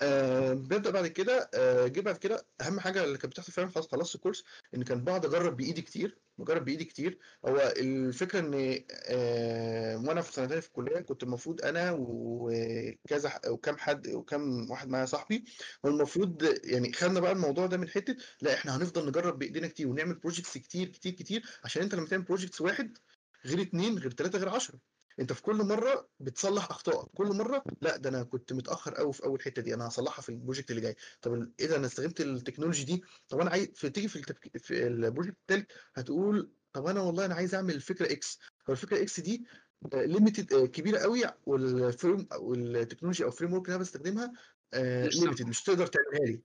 آه 0.01 0.53
ببدا 0.53 0.89
بعد 0.89 1.07
كده. 1.07 1.49
آه 1.53 1.87
جه 1.87 2.01
بعد 2.01 2.17
كده 2.17 2.47
أهم 2.61 2.79
حاجة 2.79 3.03
اللي 3.03 3.17
كانت 3.17 3.33
بتحصل 3.33 3.51
فعلا 3.51 3.69
خلاص 3.69 3.87
خلصت 3.87 4.15
ال 4.15 4.19
course 4.19 4.43
إن 4.75 4.83
كان 4.83 5.03
بقعد 5.03 5.25
اجرب 5.25 5.57
بإيدي 5.57 5.81
كتير 5.81 6.19
بجرب 6.37 6.65
بإيدي 6.65 6.85
كتير. 6.85 7.19
هو 7.45 7.73
الفكرة 7.77 8.39
إن 8.39 8.83
آه 9.09 9.97
وأنا 9.97 10.21
في 10.21 10.33
سنتين 10.33 10.59
في 10.59 10.67
الكلية 10.67 10.99
كنت 10.99 11.23
المفروض 11.23 11.61
أنا 11.65 11.95
وكذا 11.99 13.41
وكم 13.47 13.77
حد 13.77 14.07
وكم 14.07 14.71
واحد 14.71 14.89
معايا 14.89 15.05
صاحبي 15.05 15.45
والمفروض 15.83 16.43
يعني 16.63 16.93
خدنا 16.93 17.19
بقى 17.19 17.31
الموضوع 17.31 17.65
ده 17.67 17.77
من 17.77 17.89
حتة 17.89 18.15
لا 18.41 18.53
إحنا 18.53 18.77
هنفضل 18.77 19.07
نجرب 19.07 19.39
بإيدينا 19.39 19.67
كتير 19.67 19.87
ونعمل 19.87 20.15
projects 20.15 20.57
كتير 20.57 20.87
كتير 20.89 21.11
كتير 21.13 21.43
عشان 21.63 21.81
أنت 21.81 21.95
لما 21.95 22.07
تعمل 22.07 22.23
projects 22.23 22.61
واحد 22.61 22.97
غير 23.45 23.61
اتنين 23.61 23.97
غير 23.97 24.11
تلاتة 24.11 24.37
غير 24.39 24.49
عشرة. 24.49 24.94
انت 25.19 25.33
في 25.33 25.41
كل 25.41 25.55
مرة 25.55 26.09
بتصلح 26.19 26.69
أخطائك 26.71 27.09
كل 27.15 27.27
مرة 27.27 27.63
لا 27.81 27.97
ده 27.97 28.09
أنا 28.09 28.23
كنت 28.23 28.53
متأخر 28.53 28.93
قوي 28.93 29.13
في 29.13 29.23
أول 29.23 29.41
حتة 29.41 29.61
دي 29.61 29.73
أنا 29.73 29.87
هصلحها 29.87 30.21
في 30.21 30.29
ال 30.29 30.34
project 30.34 30.69
اللي 30.71 30.81
جاي. 30.81 30.95
طب 31.21 31.51
إيه 31.59 31.67
ده 31.67 31.75
أنا 31.75 31.87
استخدمت 31.87 32.21
ال 32.21 32.27
technology 32.27 32.83
دي؟ 32.83 33.03
طب 33.29 33.39
أنا 33.39 33.49
عايز 33.49 33.67
في 33.75 33.89
تيجي 33.89 34.07
في, 34.07 34.15
التفك... 34.15 34.57
في 34.57 34.87
البروجكت 34.87 35.37
التالت 35.41 35.71
هتقول 35.95 36.51
طب 36.73 36.85
أنا 36.85 37.01
والله 37.01 37.25
أنا 37.25 37.35
عايز 37.35 37.55
أعمل 37.55 37.73
الفكرة 37.75 38.11
X 38.11 38.39
هو 38.69 38.73
الفكرة 38.73 39.01
X 39.01 39.19
دي 39.19 39.45
limited 39.93 40.65
كبيرة 40.69 40.97
قوي 40.99 41.23
وال 41.45 41.69
frame 41.69 42.27
وال 42.39 42.53
technology 42.53 43.23
أو 43.23 43.31
framework 43.31 43.65
اللي 43.65 43.75
أنا 43.75 43.81
بستخدمها 43.83 44.33
limited 44.73 45.37
سامع 45.37 45.49
مش 45.49 45.63
تقدر 45.63 45.87
تعملها 45.87 46.25
لي. 46.25 46.41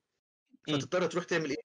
فتضطر 0.68 1.06
تروح 1.06 1.24
تعمل 1.24 1.50
إيه؟ 1.50 1.56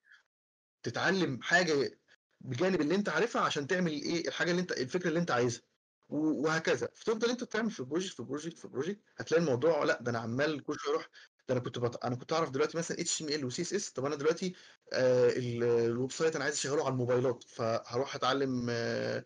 تتعلم 0.83 1.41
حاجة 1.41 1.99
بجانب 2.41 2.81
اللي 2.81 2.95
أنت 2.95 3.09
عارفها 3.09 3.41
عشان 3.41 3.67
تعمل 3.67 3.91
إيه 3.91 4.27
الحاجة 4.27 4.51
اللي 4.51 4.61
أنت 4.61 4.71
الفكرة 4.71 5.07
اللي 5.07 5.19
أنت 5.19 5.31
عايزها. 5.31 5.61
وهكذا. 6.09 6.89
فتفضل 6.95 7.29
انت 7.29 7.43
تعمل 7.43 7.71
في 7.71 7.83
project 7.83 8.15
في 8.15 8.23
project 8.23 8.57
في 8.57 8.67
project 8.67 8.99
هتلاقي 9.17 9.41
الموضوع 9.41 9.83
لا 9.83 9.99
ده 10.01 10.11
أنا 10.11 10.19
عمال 10.19 10.63
كل 10.63 10.75
شوية 10.79 10.93
أروح 10.93 11.09
ده 11.49 11.53
أنا 11.55 11.59
كنت 11.63 11.79
بط... 11.79 12.05
أنا 12.05 12.15
كنت 12.15 12.33
اعرف 12.33 12.49
دلوقتي 12.49 12.77
مثلا 12.77 12.99
HTML 13.01 13.45
و 13.45 13.61
CSS 13.61 13.91
طب 13.91 14.05
أنا 14.05 14.15
دلوقتي 14.15 14.55
آه 14.93 15.29
ال- 15.29 15.63
ال 15.63 16.11
website 16.11 16.35
أنا 16.35 16.43
عايز 16.45 16.55
اشغله 16.55 16.83
على 16.85 16.91
الموبايلات 16.91 17.43
فهروح 17.43 18.15
اتعلم 18.15 18.67
آه 18.69 19.25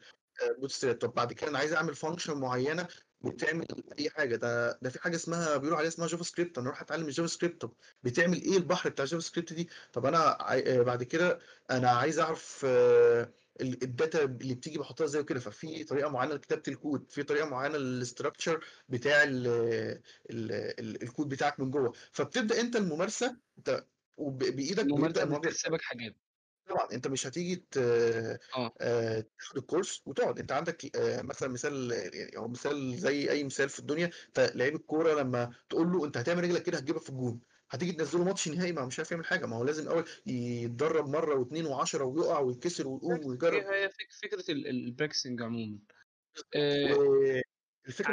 Bootstrap 0.60 0.96
طب 0.98 1.14
بعد 1.14 1.34
كده 1.34 1.50
أنا 1.50 1.58
عايز 1.60 1.74
اعمل 1.74 1.96
function 1.96 2.38
معينة 2.40 2.88
بتعمل 3.22 3.66
أي 4.00 4.10
حاجة. 4.10 4.36
ده 4.36 4.80
ده 4.82 4.90
في 4.90 5.00
حاجة 5.02 5.16
اسمها 5.16 5.58
بيقولوا 5.58 5.78
عليها 5.78 5.90
اسمها 5.90 6.08
JavaScript 6.08 6.58
أنا 6.58 6.68
أروح 6.68 6.82
أتعلم 6.82 7.06
ال 7.06 7.28
JavaScript 7.28 7.62
طب 7.62 7.74
بتعمل 8.04 8.42
إيه 8.42 8.58
البحر 8.58 8.90
بتاع 8.90 9.06
ال 9.06 9.22
JavaScript 9.24 9.54
دي؟ 9.54 9.70
طب 9.94 10.06
أنا 10.06 10.18
عاي... 10.40 10.80
آه، 10.80 10.82
بعد 10.84 11.04
كده 11.04 11.40
أنا 11.72 11.90
عايز 11.90 12.20
أعرف 12.20 12.62
آه، 12.66 13.34
ال- 13.62 13.84
ال 13.84 13.92
data 13.92 14.24
اللي 14.24 14.56
بتيجي 14.56 14.78
بحطها 14.78 15.06
إزاي 15.06 15.22
وكده. 15.22 15.40
ففي 15.40 15.84
طريقة 15.84 16.10
معينة 16.10 16.34
لكتابة 16.34 16.64
الكود. 16.68 17.12
في 17.12 17.24
طريقة 17.24 17.46
معينة 17.50 17.78
لل 17.78 17.94
structure 17.94 18.66
بتاع 18.90 19.24
ال 19.24 19.48
ال 20.30 20.52
ال 20.80 21.04
الكود 21.04 21.30
بتاعك 21.30 21.60
من 21.60 21.72
جوه. 21.72 21.94
فبتبدأ 22.12 22.62
أنت 22.62 22.76
الممارسة 22.76 23.38
انت 23.58 23.86
بإيدك 24.18 24.84
الممارسة 24.84 25.24
الموضوع 25.24 25.50
بتكسبك 25.50 25.82
حاجات. 25.82 26.16
طبعا 26.70 26.88
أنت 26.94 27.08
مش 27.08 27.28
هتيجي 27.28 27.56
ت- 27.56 27.78
آه. 27.78 28.74
آه، 28.82 29.26
تاخد 29.40 29.58
ال 29.58 29.64
course 29.64 30.02
وتقعد. 30.06 30.40
أنت 30.40 30.52
عندك 30.52 30.96
آه، 30.98 31.22
مثلا 31.22 31.50
مثال 31.50 31.92
يعني 32.14 32.38
هو 32.38 32.48
مثال 32.48 32.98
زي 32.98 33.32
أي 33.32 33.44
مثال 33.44 33.70
في 33.70 33.80
الدنيا 33.80 34.10
انت 34.28 34.52
لعيب 34.56 34.76
الكورة 34.76 35.22
لما 35.22 35.54
تقول 35.70 35.92
له 35.92 36.06
أنت 36.06 36.18
هتعمل 36.18 36.44
رجلك 36.44 36.64
كده 36.64 36.78
هتجيبها 36.78 37.02
في 37.02 37.10
الجون. 37.10 37.40
هتيجي 37.72 37.92
تنزله 37.92 38.24
ماتش 38.24 38.48
نهائي 38.48 38.72
ما 38.72 38.82
هو 38.82 38.86
مش 38.88 39.00
عارف 39.00 39.12
يعمل 39.12 39.26
حاجة. 39.26 39.46
ما 39.46 39.56
هو 39.56 39.64
لازم 39.64 39.84
الأول 39.84 40.06
يتدرب 40.26 41.08
مرة 41.10 41.36
واثنين 41.40 41.66
وعشرة 41.66 42.04
ويقع 42.04 42.40
ويتكسر 42.40 42.88
ويقوم 42.88 43.26
ويجرب. 43.26 43.64
هي 43.64 43.84
هي 43.84 43.90
فك- 43.90 44.12
فكرة 44.12 44.52
البراكسنج 44.52 45.42
عموما. 45.42 45.78
آه، 46.56 46.94
والفكرة 46.94 47.44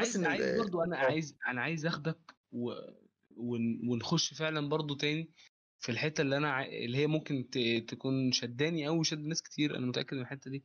بس 0.01 0.17
عايز 0.17 0.17
إن 0.17 0.27
عايز 0.27 0.59
برضو 0.59 0.83
أنا 0.83 0.97
عايز 0.97 1.39
أنا 1.47 1.63
عايز 1.63 1.87
أخدك 1.87 2.19
و... 2.53 2.73
ون... 3.37 3.89
ونخش 3.89 4.35
فعلا 4.35 4.69
برضو 4.69 4.95
تاني. 4.95 5.33
في 5.79 5.93
الحتة 5.93 6.23
اللي 6.23 6.37
أنا. 6.37 6.67
اللي 6.67 6.99
هي 6.99 7.07
ممكن. 7.07 7.49
تكون 7.89 8.33
شداني 8.33 8.89
أو 8.89 9.03
شد 9.03 9.19
ناس 9.27 9.43
كتير 9.43 9.77
أنا 9.79 9.87
متأكد 9.87 10.15
من 10.17 10.23
الحتة 10.23 10.51
دي 10.51 10.65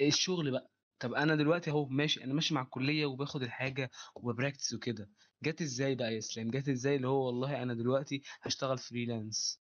الشغل 0.00 0.50
بقى 0.50 0.70
طب 0.98 1.14
أنا 1.14 1.36
دلوقتي 1.36 1.70
أهو 1.70 1.86
ماشي 1.86 2.24
أنا 2.24 2.34
ماشي 2.34 2.54
مع 2.54 2.62
الكلية 2.62 3.06
وباخد 3.06 3.42
الحاجة 3.42 3.90
و 4.16 4.22
practice 4.22 4.74
وكده 4.74 5.10
جت 5.42 5.62
إزاي 5.62 5.94
بقى 5.94 6.12
يا 6.12 6.18
إسلام 6.18 6.50
جت 6.50 6.68
إزاي 6.68 6.96
اللي 6.96 7.08
هو 7.08 7.26
والله 7.26 7.62
أنا 7.62 7.74
دلوقتي 7.74 8.22
هشتغل 8.42 8.78
freelance 8.78 9.62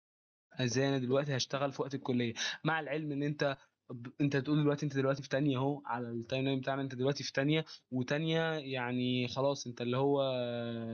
إزاي 0.54 0.90
أنا 0.90 0.98
دلوقتي 0.98 1.38
هشتغل 1.38 1.72
في 1.72 1.82
وقت 1.82 1.96
الكلية 1.96 2.34
مع 2.64 2.80
العلم 2.80 3.12
إن 3.12 3.24
أنت 3.24 3.58
أنت 4.22 4.38
تقول 4.38 4.62
دلوقتي 4.62 4.86
أنت 4.86 4.96
دلوقتي 4.96 5.24
في 5.24 5.30
تانية 5.30 5.58
أهو 5.58 5.82
على 5.86 6.10
ال 6.10 6.46
timeline 6.46 6.60
بتاعنا 6.60 6.82
أنت 6.82 6.96
دلوقتي 6.96 7.24
في 7.24 7.34
تانية 7.34 7.66
وتانية 7.92 8.52
يعني 8.54 9.28
خلاص 9.28 9.68
أنت 9.68 9.82
اللي 9.82 9.98
هو 9.98 10.22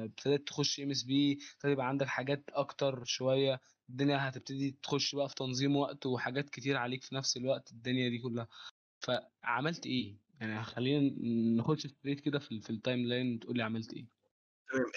ابتديت 0.06 0.48
تخش 0.48 0.80
MSP 0.80 1.38
ابتدى 1.56 1.72
يبقى 1.72 1.88
عندك 1.88 2.08
حاجات 2.08 2.44
أكتر 2.50 3.04
شوية 3.04 3.62
الدنيا 3.90 4.30
هتبتدي 4.30 4.78
تخش 4.84 5.16
بقى 5.16 5.30
في 5.30 5.36
تنظيم 5.36 5.76
وقت 5.76 6.06
وحاجات 6.06 6.50
كتير 6.50 6.78
عليك 6.78 7.04
في 7.04 7.16
نفس 7.16 7.38
الوقت 7.38 7.72
الدنيا 7.72 8.10
دي 8.10 8.18
كلها. 8.20 8.48
فعملت 9.00 9.86
إيه؟ 9.86 10.18
يعني 10.40 10.64
خلينا 10.64 11.14
نخش 11.62 11.88
straight 11.88 12.20
كده 12.20 12.40
في, 12.40 12.60
في 12.62 12.70
ال 12.70 13.06
timeline 13.06 13.40
تقول 13.40 13.58
لي 13.58 13.64
عملت 13.64 13.94
إيه. 13.94 14.06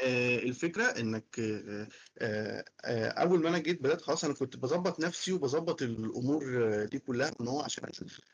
آه، 0.05 0.39
الفكرة 0.39 0.85
إنك 0.85 1.41
آه، 1.41 1.89
آه، 2.85 3.09
أول 3.09 3.43
ما 3.43 3.49
أنا 3.49 3.59
جيت 3.59 3.83
بدأت 3.83 4.01
خلاص 4.03 4.25
أنا 4.25 4.35
كنت 4.35 4.57
بظبط 4.57 5.01
نفسي 5.01 5.33
وبظبط 5.33 5.83
الأمور 5.83 6.45
دي 6.85 6.99
كلها 6.99 7.33
ان 7.41 7.49
هو 7.49 7.61
عشان 7.61 7.85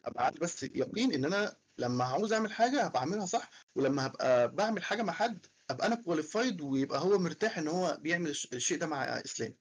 ابقى 0.05 0.26
عندي 0.26 0.38
بس 0.38 0.62
يقين 0.62 1.12
إن 1.12 1.24
أنا 1.24 1.57
لما 1.78 2.05
عاوز 2.05 2.32
أعمل 2.32 2.53
حاجة 2.53 2.82
هبقى 2.82 3.00
اعملها 3.00 3.26
صح 3.26 3.50
ولما 3.74 4.07
هبقى 4.07 4.55
بعمل 4.55 4.82
حاجة 4.82 5.03
مع 5.03 5.12
حد 5.12 5.46
أبقى 5.70 5.86
أنا 5.86 5.94
qualified 5.95 6.61
ويبقى 6.61 7.00
هو 7.00 7.18
مرتاح 7.18 7.59
إن 7.59 7.68
هو 7.68 7.98
بيعمل 8.00 8.30
الش- 8.30 8.48
الشيء 8.53 8.78
ده 8.78 8.86
مع 8.86 9.05
اسلام 9.05 9.55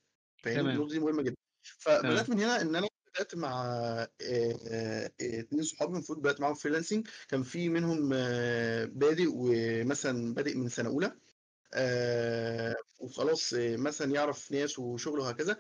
فاهمني؟ 0.43 0.73
النقطة 0.73 0.89
دي 0.91 0.99
مهمة 0.99 1.21
جدا. 1.21 1.35
فبدأت 1.63 2.29
من 2.29 2.39
هنا 2.39 2.61
إن 2.61 2.75
أنا 2.75 2.87
بدأت 3.15 3.35
مع 3.35 3.63
آه، 3.65 4.09
آه، 4.21 5.11
اتنين 5.21 5.63
صحابي 5.63 5.93
المفروض 5.93 6.19
بدأت 6.19 6.41
معاهم 6.41 6.53
فريلانسنج 6.53 7.07
كان 7.29 7.43
في 7.43 7.69
منهم 7.69 8.11
آه، 8.13 8.85
بادئ 8.85 9.27
ومثلا 9.33 10.33
بادئ 10.33 10.57
من 10.57 10.69
سنة 10.69 10.89
أولى. 10.89 11.15
آه، 11.73 12.75
وخلاص 12.99 13.53
آه، 13.53 13.75
مثلا 13.75 14.11
يعرف 14.13 14.51
ناس 14.51 14.79
وشغله 14.79 15.23
وهكذا. 15.23 15.57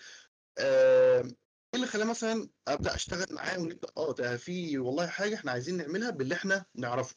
آه، 0.57 1.21
إيه 1.21 1.75
اللي 1.75 1.87
خلاه 1.87 2.05
مثلا 2.05 2.49
أبدأ 2.67 2.95
أشتغل 2.95 3.25
معاه 3.31 3.59
ونبدأ؟ 3.59 3.87
آه 3.97 4.13
ده 4.13 4.37
في 4.37 4.77
والله 4.77 5.07
حاجة 5.07 5.35
إحنا 5.35 5.51
عايزين 5.51 5.77
نعملها 5.77 6.09
باللي 6.09 6.35
إحنا 6.35 6.65
نعرفه. 6.75 7.15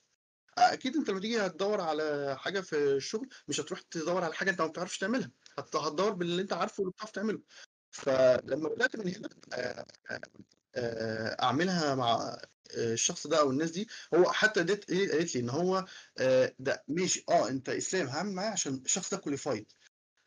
أكيد 0.58 0.96
أنت 0.96 1.10
لما 1.10 1.20
تيجي 1.20 1.40
هتدور 1.40 1.80
على 1.80 2.36
حاجة 2.38 2.60
في 2.60 2.76
الشغل 2.76 3.28
مش 3.48 3.60
هتروح 3.60 3.80
تدور 3.80 4.24
على 4.24 4.34
حاجة 4.34 4.50
أنت 4.50 4.60
ما 4.60 4.66
بتعرفش 4.66 4.98
تعملها. 4.98 5.30
هتدور 5.58 6.10
باللي 6.12 6.42
انت 6.42 6.52
عارفه 6.52 6.80
واللي 6.80 6.92
بتعرف 6.92 7.10
تعمله. 7.10 7.40
فلما 7.90 8.68
بدأت 8.68 8.96
من 8.96 9.08
هنا 9.16 9.28
آه، 9.54 9.86
آه، 10.76 11.36
أعملها 11.42 11.94
مع 11.94 12.14
آه، 12.76 12.92
الشخص 12.92 13.26
ده 13.26 13.40
أو 13.40 13.50
الناس 13.50 13.70
دي 13.70 13.88
هو 14.14 14.32
حتى 14.32 14.62
ديت 14.62 14.90
قالت 14.90 15.34
لي 15.34 15.40
إن 15.40 15.50
هو 15.50 15.84
آه، 16.18 16.54
ده 16.58 16.84
ماشي 16.88 17.24
آه 17.28 17.48
أنت 17.48 17.68
إسلام 17.68 18.06
هعمل 18.06 18.32
معاه 18.32 18.50
عشان 18.50 18.74
الشخص 18.84 19.10
ده 19.14 19.16
qualified 19.20 19.72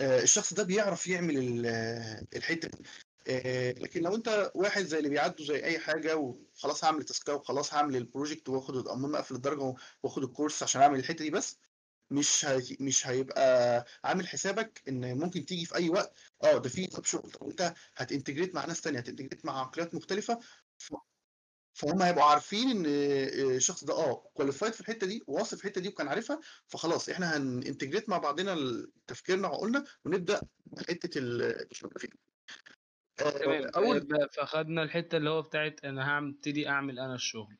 الشخص 0.01 0.53
ده 0.53 0.63
بيعرف 0.63 1.07
يعمل 1.07 1.37
ال- 1.37 1.65
آه، 1.65 2.23
الحتة 2.35 2.67
دي. 2.69 2.83
آه، 3.27 3.71
لكن 3.71 4.01
لو 4.01 4.15
أنت 4.15 4.51
واحد 4.55 4.83
زي 4.85 4.97
اللي 4.97 5.09
بيعدوا 5.09 5.45
زي 5.45 5.63
أي 5.63 5.79
حاجة 5.79 6.15
وخلاص 6.17 6.83
هعمل 6.83 7.03
task 7.03 7.27
ه 7.27 7.33
وخلاص 7.35 7.73
هعمل 7.73 7.95
ال 7.95 8.02
project 8.02 8.49
وآخد 8.49 8.75
المهم 8.87 9.15
أقفل 9.15 9.35
الدرجة 9.35 9.73
وآخد 10.03 10.23
ال 10.23 10.29
course 10.29 10.63
عشان 10.63 10.81
أعمل 10.81 10.99
الحتة 10.99 11.23
دي 11.23 11.29
بس 11.29 11.57
مش 12.09 12.45
هي... 12.45 12.77
مش 12.79 13.07
هيبقى 13.07 13.85
عامل 14.03 14.27
حسابك 14.27 14.81
إن 14.87 15.17
ممكن 15.19 15.45
تيجي 15.45 15.65
في 15.65 15.75
أي 15.75 15.89
وقت. 15.89 16.13
آه 16.43 16.57
ده 16.57 16.69
في 16.69 16.87
طب 16.87 17.03
شغل. 17.05 17.31
طب 17.31 17.47
أنت 17.47 17.73
هتنتجريت 17.95 18.55
مع 18.55 18.65
ناس 18.65 18.81
تانية 18.81 18.99
هتنتجريت 18.99 19.45
مع 19.45 19.59
عقليات 19.61 19.95
مختلفة 19.95 20.39
ف... 20.77 20.93
فهم 21.73 22.01
هيبقوا 22.01 22.23
عارفين 22.25 22.69
إن 22.69 22.83
الشخص 23.55 23.83
ده 23.83 23.93
آه 23.93 24.31
كواليفايد 24.33 24.73
في 24.73 24.81
الحتة 24.81 25.07
دي 25.07 25.23
واصل 25.27 25.57
في 25.57 25.65
الحتة 25.65 25.81
دي 25.81 25.87
وكان 25.89 26.07
عارفها 26.07 26.39
فخلاص 26.67 27.09
إحنا 27.09 27.37
هننتجريت 27.37 28.09
مع 28.09 28.17
بعضنا 28.17 28.55
تفكيرنا 29.07 29.47
وعقولنا 29.47 29.85
ونبدأ 30.05 30.41
حتة 30.89 31.19
الشغل 31.19 31.91
فيها 31.97 32.11
آه، 33.21 33.29
تمام. 33.29 33.63
آه، 33.63 33.71
أول 33.75 33.99
ب- 33.99 34.27
فاخدنا 34.31 34.83
الحتة 34.83 35.17
اللي 35.17 35.29
هو 35.29 35.41
بتاعت 35.41 35.79
أنا 35.85 36.09
هعمل 36.09 36.29
ابتدي 36.29 36.69
أعمل 36.69 36.99
أنا 36.99 37.15
الشغل. 37.15 37.57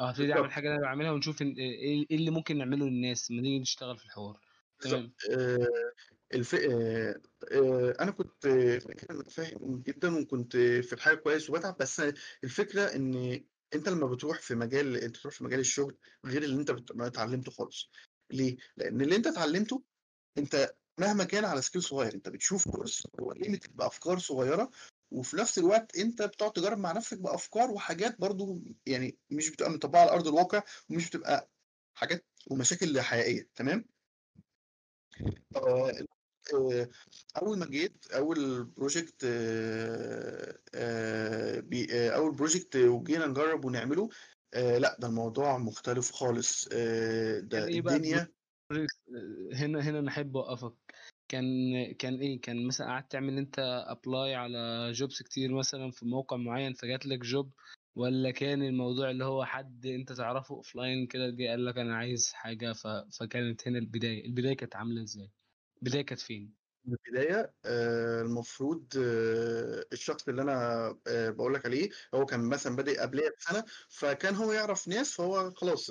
أو 0.00 0.04
هبتدي 0.04 0.32
أعمل 0.32 0.52
حاجة 0.52 0.72
أنا 0.72 0.80
بعملها 0.80 1.10
ونشوف 1.10 1.42
إيه 1.42 2.06
إيه 2.10 2.16
اللي 2.16 2.30
ممكن 2.30 2.58
نعمله 2.58 2.86
للناس 2.86 3.30
لما 3.30 3.42
نيجي 3.42 3.58
نشتغل 3.58 3.98
في 3.98 4.04
الحوار. 4.04 4.40
تمام. 4.80 5.12
آه، 5.30 5.92
الف... 6.34 6.54
آه، 6.54 7.20
آه، 7.52 7.96
أنا 8.00 8.10
كنت 8.10 8.46
فاهم 9.30 9.82
جدا 9.86 10.18
وكنت 10.18 10.56
في 10.56 10.92
الحاجة 10.92 11.14
كويس 11.14 11.50
وبتعب 11.50 11.76
بس 11.80 12.02
الفكرة 12.44 12.82
إن 12.82 13.44
أنت 13.74 13.88
لما 13.88 14.06
بتروح 14.06 14.40
في 14.40 14.54
مجال 14.54 14.96
أنت 14.96 15.16
تروح 15.16 15.34
في 15.34 15.44
مجال 15.44 15.60
الشغل 15.60 15.96
غير 16.26 16.42
اللي 16.42 16.60
أنت 16.60 16.70
بت- 16.70 17.00
اتعلمته 17.00 17.50
خالص. 17.50 17.90
ليه؟ 18.30 18.56
لأن 18.76 19.00
اللي 19.00 19.16
أنت 19.16 19.26
اتعلمته 19.26 19.82
أنت 20.38 20.74
مهما 21.00 21.24
كان 21.24 21.44
على 21.44 21.62
scale 21.62 21.82
صغير 21.82 22.14
أنت 22.14 22.28
بتشوف 22.28 22.68
course 22.68 23.06
هو 23.20 23.32
limited 23.32 23.70
بافكار 23.70 24.18
صغيرة 24.18 24.70
وفي 25.10 25.36
نفس 25.36 25.58
الوقت 25.58 25.96
انت 25.96 26.22
بتقعد 26.22 26.52
تجرب 26.52 26.78
مع 26.78 26.92
نفسك 26.92 27.18
بأفكار 27.18 27.70
وحاجات 27.70 28.20
برضو 28.20 28.60
يعني 28.86 29.18
مش 29.30 29.50
بتبقى 29.50 29.70
مطبقة 29.70 30.00
على 30.00 30.10
أرض 30.10 30.28
الواقع 30.28 30.62
ومش 30.90 31.08
بتبقى 31.08 31.50
حاجات 31.94 32.24
ومشاكل 32.50 33.00
حقيقية 33.00 33.48
تمام؟ 33.54 33.84
آه، 35.56 35.92
آه، 36.54 36.88
أول 37.36 37.58
ما 37.58 37.66
جيت 37.66 38.06
أول 38.12 38.64
project 38.64 39.24
آه، 39.24 40.58
آه، 40.74 41.60
بي- 41.60 41.86
آه، 41.92 42.10
أول 42.10 42.34
project 42.34 42.76
وجينا 42.76 43.26
نجرب 43.26 43.64
ونعمله 43.64 44.08
لا 44.54 44.96
ده 45.00 45.08
الموضوع 45.08 45.58
مختلف 45.58 46.12
خالص 46.12 46.68
ده 46.68 47.46
بقى 47.50 47.96
الدنيا 47.96 48.28
هنا 49.52 49.80
هنا 49.80 49.98
أنا 49.98 50.08
أحب 50.10 50.36
أوقفك 50.36 50.85
كان 51.28 51.46
كان 51.92 52.14
إيه 52.20 52.40
كان 52.40 52.66
مثلا 52.66 52.86
قعدت 52.86 53.12
تعمل 53.12 53.38
أنت 53.38 53.58
apply 53.88 54.34
على 54.34 54.92
jobs 54.92 55.22
كتير 55.22 55.52
مثلا 55.54 55.90
في 55.90 56.06
موقع 56.06 56.36
معين 56.36 56.72
فجات 56.74 57.06
لك 57.06 57.18
job 57.18 57.52
ولا 57.96 58.30
كان 58.30 58.62
الموضوع 58.62 59.10
اللي 59.10 59.24
هو 59.24 59.44
حد 59.44 59.86
أنت 59.86 60.12
تعرفه 60.12 60.54
offline 60.54 61.06
كده 61.06 61.30
جه 61.30 61.48
قال 61.50 61.64
لك 61.64 61.78
أنا 61.78 61.96
عايز 61.96 62.32
حاجة؟ 62.32 62.72
ف... 62.72 62.86
فكانت 63.20 63.68
هنا 63.68 63.78
البداية. 63.78 64.26
البداية 64.26 64.56
كانت 64.56 64.76
عاملة 64.76 65.02
إزاي؟ 65.02 65.30
البداية 65.82 66.02
كانت 66.02 66.20
فين؟ 66.20 66.66
البداية 66.88 67.54
آه، 67.64 68.22
المفروض 68.22 68.86
آه، 68.98 69.84
الشخص 69.92 70.28
اللي 70.28 70.42
أنا 70.42 70.88
آه، 71.06 71.30
بقول 71.30 71.54
لك 71.54 71.66
عليه 71.66 71.90
هو 72.14 72.26
كان 72.26 72.40
مثلا 72.48 72.76
بادئ 72.76 73.00
قبليه 73.00 73.34
بسنة 73.38 73.64
فكان 73.88 74.34
هو 74.34 74.52
يعرف 74.52 74.88
ناس 74.88 75.12
فهو 75.12 75.50
خلاص 75.50 75.90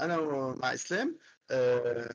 أنا 0.00 0.20
مع 0.62 0.74
إسلام 0.74 1.18
آه، 1.50 2.14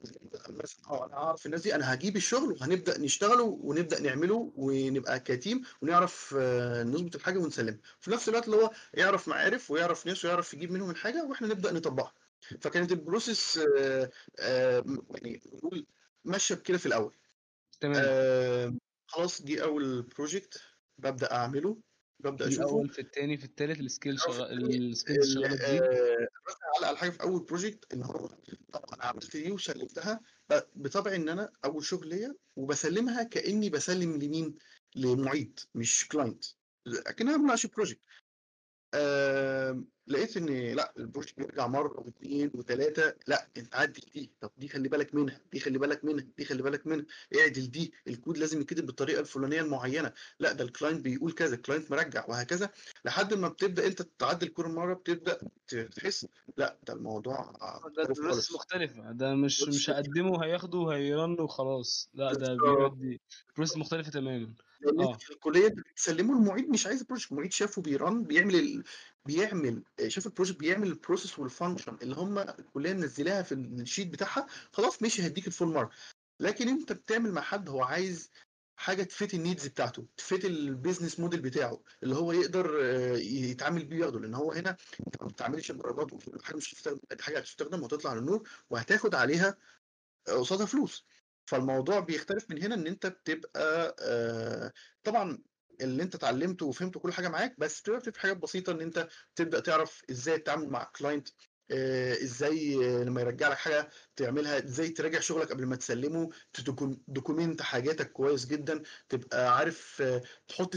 مثلا 0.50 0.80
آه 0.90 1.06
أنا 1.06 1.14
أعرف 1.14 1.46
الناس 1.46 1.62
دي 1.62 1.76
أنا 1.76 1.94
هجيب 1.94 2.16
الشغل 2.16 2.52
وهنبدأ 2.52 2.98
نشتغله 3.00 3.44
ونبدأ 3.44 4.00
نعمله 4.02 4.54
ونبقى 4.56 5.20
ك 5.20 5.28
team 5.28 5.62
ونعرف 5.82 6.36
آه، 6.40 6.84
نظبط 6.84 7.16
الحاجة 7.16 7.38
ونسلمها. 7.40 7.80
في 8.00 8.12
نفس 8.12 8.30
الوقت 8.30 8.46
اللي 8.46 8.58
هو 8.58 8.72
يعرف 8.94 9.28
معارف 9.28 9.72
ويعرف 9.72 10.08
ناس 10.08 10.26
ويعرف 10.26 10.54
يجيب 10.54 10.72
منهم 10.72 10.90
الحاجة 10.90 11.24
وإحنا 11.26 11.48
نبدأ 11.48 11.72
نطبقها. 11.72 12.14
فكانت 12.62 12.92
ال 12.92 13.00
process 13.00 13.58
آه، 13.80 14.10
آه، 14.40 14.84
يعني 15.16 15.42
نقول 15.54 15.86
ماشية 16.26 16.56
بكده 16.56 16.78
في 16.78 16.86
الأول. 16.86 17.16
تمام. 17.80 18.04
آه 18.06 18.74
خلاص 19.08 19.42
دي 19.42 19.64
أول 19.64 20.02
project 20.02 20.62
ببدأ 20.98 21.32
أعمله 21.34 21.78
ببدأ 22.20 22.46
في 22.46 22.52
أشوفه. 22.52 22.64
الأول 22.66 22.90
في 22.90 23.02
الثاني 23.02 23.38
في 23.38 23.46
الثالث 23.46 23.80
ال 23.80 23.86
scale 23.86 24.16
الأول 24.16 24.96
في 24.96 25.22
شغال 25.24 26.28
على 26.84 26.98
حاجة 26.98 27.10
في 27.10 27.24
أول 27.24 27.44
project 27.44 27.94
إن 27.94 28.04
هو 28.04 28.30
عملت 29.00 29.38
دي 29.38 29.52
وسلمتها 29.52 30.22
بطبع 30.76 31.16
إن 31.16 31.30
أنا 31.30 31.52
أول 31.66 31.86
شغل 31.86 32.08
ليا 32.10 32.36
وبسلمها 32.56 33.24
كأني 33.24 33.70
بسلم 33.70 34.22
لمين؟ 34.22 34.56
لمعيد 34.96 35.60
مش 35.76 36.08
client 36.08 36.46
لكنها 36.86 37.38
مناقشه 37.38 37.70
project 37.76 38.02
لقيت 40.10 40.38
إن 40.38 40.46
لا 40.76 40.94
ال 40.98 41.03
project 41.03 41.38
بيرجع 41.38 41.68
مرة 41.68 42.00
واثنين 42.00 42.52
وثلاثة. 42.54 43.16
لا 43.28 43.48
أنت 43.58 43.76
عدل 43.76 44.02
دي. 44.14 44.32
طب 44.42 44.52
دي 44.58 44.68
خلي 44.68 44.90
بالك 44.90 45.16
منها 45.16 45.40
دي 45.52 45.60
خلي 45.60 45.80
بالك 45.80 46.06
منها 46.06 46.26
دي 46.38 46.46
خلي 46.46 46.64
بالك 46.64 46.88
منها. 46.88 47.06
اعدل 47.40 47.72
دي 47.72 47.94
الكود 48.08 48.38
لازم 48.38 48.62
يتكتب 48.62 48.86
بالطريقة 48.86 49.20
الفلانية 49.20 49.62
المعينة. 49.62 50.12
لا 50.40 50.52
ده 50.52 50.64
ال 50.64 50.69
client 50.69 51.02
بيقول 51.02 51.32
كذا 51.32 51.56
ال 51.56 51.61
client 51.61 51.92
مرجع 51.92 52.26
وهكذا. 52.28 52.70
لحد 53.06 53.34
ما 53.34 53.48
بتبدأ 53.48 53.88
أنت 53.88 54.02
تعدل 54.02 54.48
كل 54.48 54.68
مرة 54.68 54.94
بتبدأ 54.94 55.40
تحس. 55.96 56.28
لا 56.58 56.78
ده 56.88 56.94
الموضوع 56.94 57.52
ده 57.52 57.80
مختلف 57.90 58.20
process 58.20 58.24
خالص. 58.24 58.56
مختلفة 58.56 59.12
ده 59.12 59.36
مش 59.36 59.64
مش 59.64 59.90
هقدمه 59.90 60.44
هياخده 60.44 60.78
وهيرن 60.78 61.42
وخلاص. 61.42 62.10
لا 62.14 62.34
ده 62.34 62.54
بيقعد 62.54 63.18
process 63.56 63.78
مختلفة 63.78 64.12
تماما. 64.12 64.54
آه. 65.00 65.18
في 65.18 65.32
الكلية 65.34 65.68
بتسلمه 65.68 66.38
المعيد 66.38 66.70
مش 66.70 66.88
عايز 66.88 67.02
ال 67.02 67.06
project 67.06 67.32
المعيد 67.32 67.54
شافه 67.54 67.82
بيرن 67.82 68.24
بيعمل. 68.24 68.84
بيعمل 69.30 69.84
شاف 70.08 70.26
البروجكت 70.28 70.60
بيعمل 70.60 70.88
ال 70.88 70.94
process 70.94 71.40
وال 71.40 71.51
function 71.51 71.98
اللي 72.02 72.16
هم 72.16 72.38
الكليه 72.40 72.94
منزلاها 72.94 73.42
في 73.42 73.52
ال 73.56 73.64
sheet 73.64 74.08
بتاعها 74.08 74.48
خلاص 74.74 75.02
ماشي 75.02 75.28
هديك 75.28 75.48
ال 75.48 75.52
full 75.52 75.68
mark 75.74 75.90
لكن 76.40 76.68
انت 76.70 76.92
بتعمل 76.92 77.32
مع 77.32 77.42
حد 77.42 77.70
هو 77.70 77.84
عايز 77.84 78.32
حاجة 78.76 79.04
ت 79.04 79.11
fit 79.11 79.34
ال 79.34 79.39
needs 79.39 79.68
بتاعته 79.68 80.06
ت 80.18 80.25
fit 80.25 80.46
ال 80.46 80.54
business 80.54 81.20
model 81.20 81.42
بتاعه 81.42 81.82
اللي 82.04 82.16
هو 82.16 82.32
يقدر 82.32 82.80
آه، 82.84 83.18
يتعامل 83.18 83.86
بيه 83.86 83.98
وياخده 83.98 84.20
لأن 84.20 84.34
هو 84.36 84.52
هنا 84.52 84.78
انت 85.08 85.22
ما 85.22 85.28
بتعملش 85.28 85.72
درجات 85.72 86.08
حاجة 86.44 86.56
مش 86.58 86.74
هتستخدم 86.74 87.00
حاجة 87.22 87.38
هتستخدم 87.40 87.84
وتطلع 87.84 88.14
للنور 88.14 88.50
وهتاخد 88.70 89.16
عليها 89.16 89.58
قصادها 90.28 90.66
فلوس. 90.66 91.06
فالموضوع 91.46 92.00
بيختلف 92.00 92.50
من 92.50 92.64
هنا 92.64 92.76
إن 92.76 92.88
انت 92.88 93.06
بتبقى 93.08 93.96
آه، 94.02 94.74
طبعا 95.04 95.38
اللي 95.82 96.04
انت 96.04 96.16
اتعلمته 96.16 96.66
وفهمته 96.66 97.00
كل 97.00 97.14
حاجة 97.14 97.28
معاك 97.28 97.56
بس 97.58 97.82
بتبقى 97.82 98.02
في 98.02 98.20
حاجات 98.20 98.38
بسيطة 98.38 98.72
ان 98.72 98.82
انت 98.82 99.08
تبدأ 99.36 99.60
تعرف 99.60 100.02
إزاي 100.12 100.38
تتعامل 100.38 100.70
مع 100.70 100.84
client 100.84 101.28
إزاي 102.24 102.76
آه، 102.76 103.04
لما 103.04 103.22
يرجع 103.22 103.50
لك 103.50 103.58
حاجة 103.58 103.90
تعملها 104.16 104.66
إزاي 104.66 104.90
تراجع 104.90 105.20
شغلك 105.20 105.50
قبل 105.52 105.66
ما 105.66 105.76
تسلمه 105.76 106.30
ت 107.08 107.14
document 107.14 107.62
حاجاتك 107.62 108.12
كويس 108.12 108.46
جدا 108.46 108.82
تبقى 109.10 109.58
عارف 109.58 110.02
آه، 110.02 110.22
تحط 110.48 110.76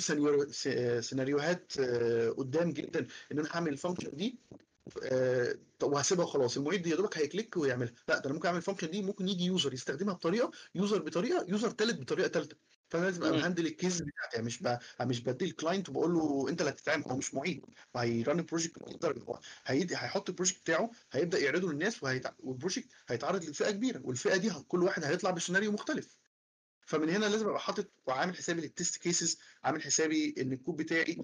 آه، 0.67 1.01
سيناريوهات 1.01 1.73
آه، 1.81 2.29
قدام 2.31 2.73
جدا 2.73 3.07
ان 3.33 3.39
أنا 3.39 3.49
هعمل 3.53 3.73
ال 3.73 3.78
function 3.78 4.17
دي 4.17 4.39
آه، 5.05 5.55
وهسيبها 5.83 6.25
وخلاص 6.25 6.57
المعيد 6.57 6.87
يا 6.87 6.97
دوبك 6.97 7.19
هيكليك 7.19 7.57
ويعملها. 7.57 7.93
لا 8.09 8.19
ده 8.19 8.25
أنا 8.27 8.35
ممكن 8.35 8.47
اعمل 8.47 8.59
ال 8.59 8.62
function 8.62 8.91
دي 8.91 9.03
ممكن 9.03 9.29
يجي 9.29 9.45
user 9.45 9.75
يستخدمها 9.75 10.15
بطريقة 10.15 10.51
user 10.75 11.03
بطريقة 11.03 11.47
user 11.49 11.69
ثالث 11.71 12.01
بطريقة 12.01 12.29
ثالثه 12.29 12.57
فانا 12.93 13.05
لازم 13.05 13.25
أبقى. 13.25 13.41
handle 13.41 13.67
ال 13.67 13.74
case 13.74 14.01
بتاعتي. 14.01 14.37
يعني 14.37 14.47
مش 14.47 14.63
ب... 14.63 14.79
مش 15.03 15.21
بدي 15.23 15.45
ال 15.45 15.51
client 15.51 15.89
وبقول 15.89 16.15
له 16.15 16.49
أنت 16.49 16.61
اللي 16.61 16.71
هتتعامل 16.73 17.05
هو 17.05 17.17
مش 17.17 17.35
معيد. 17.35 17.67
وهي 17.95 18.17
run 18.17 18.39
ال 18.39 18.43
project 18.43 18.77
يقدر 18.89 19.23
هو 19.23 19.41
هيدي 19.67 19.95
هيحط 19.97 20.29
ال 20.29 20.33
project 20.33 20.61
بتاعه 20.61 20.91
هيبدأ 21.13 21.39
يعرضه 21.39 21.73
للناس 21.73 22.03
وهيتع... 22.03 22.33
وال 22.39 22.50
project 22.50 22.89
هيتعرض 23.09 23.45
لفئة 23.45 23.71
كبيرة 23.71 24.01
والفئة 24.05 24.37
دي 24.37 24.51
كل 24.69 24.83
واحد 24.83 25.05
هيطلع 25.05 25.31
بسيناريو 25.31 25.73
مختلف. 25.73 26.22
فمن 26.87 27.09
هنا 27.09 27.27
لازم 27.27 27.49
أبقى 27.49 27.61
حاطط 27.61 27.89
وعامل 28.07 28.37
حسابي 28.37 28.61
لل 28.61 28.73
test 28.73 28.97
cases 29.03 29.39
عامل 29.65 29.83
حسابي 29.83 30.35
إن 30.39 30.53
الكود 30.53 30.77
بتاعي 30.77 31.19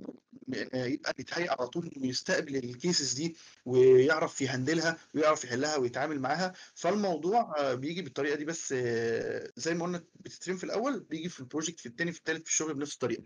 آه، 0.75 0.85
يبقى 0.87 1.15
متهيأ 1.19 1.51
على 1.51 1.69
طول 1.69 1.91
إنه 1.97 2.07
يستقبل 2.07 2.57
ال 2.57 2.66
cases 2.66 3.13
دي 3.13 3.37
ويعرف 3.65 4.41
ي 4.41 4.48
handle 4.48 4.91
ها 4.92 4.99
ويعرف 5.15 5.45
يحلها 5.45 5.77
ويتعامل 5.77 6.21
معاها. 6.21 6.53
فالموضوع 6.75 7.55
آه، 7.59 7.75
بيجي 7.75 8.03
بالطريقة 8.03 8.37
دي 8.37 8.45
بس 8.45 8.75
آه، 8.77 9.51
زي 9.57 9.75
ما 9.75 9.85
قلنا 9.85 10.05
بت 10.15 10.29
term 10.29 10.57
في 10.57 10.65
الأول 10.65 11.01
بيجي 11.01 11.29
في 11.29 11.41
ال 11.41 11.46
project 11.46 11.81
في 11.81 11.87
الثاني 11.87 12.13
في 12.13 12.19
الثالث 12.19 12.43
في 12.45 12.49
الشغل 12.51 12.75
بنفس 12.75 12.95
الطريقة. 12.95 13.25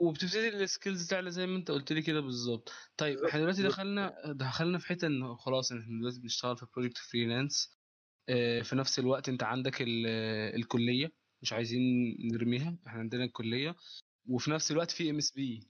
وبتبتدي 0.00 0.48
ال 0.48 0.57
skills 0.57 1.08
تعلى 1.08 1.30
زي 1.30 1.46
ما 1.46 1.56
أنت 1.56 1.70
قلت 1.70 1.92
لي 1.92 2.02
كده 2.02 2.20
بالظبط. 2.20 2.72
طيب 2.96 3.24
إحنا 3.24 3.40
دلوقتي. 3.40 3.62
دخلنا 3.62 4.22
دخلنا 4.26 4.78
في 4.78 4.86
حتة 4.86 5.06
انه 5.06 5.36
خلاص 5.36 5.72
إحنا 5.72 5.98
دلوقتي 6.00 6.20
بنشتغل 6.20 6.56
في 6.56 6.66
project 6.76 6.98
freelance 6.98 7.78
في 8.62 8.70
نفس 8.72 8.98
الوقت 8.98 9.28
أنت 9.28 9.42
عندك 9.42 9.82
ال- 9.82 10.06
الكلية. 10.60 11.12
مش 11.42 11.52
عايزين 11.52 11.80
نرميها 12.32 12.76
إحنا 12.86 13.00
عندنا 13.00 13.24
الكلية 13.24 13.76
وفي 14.28 14.50
نفس 14.50 14.70
الوقت 14.70 14.90
في 14.90 15.10
ام 15.10 15.16
اس 15.16 15.30
بي 15.30 15.60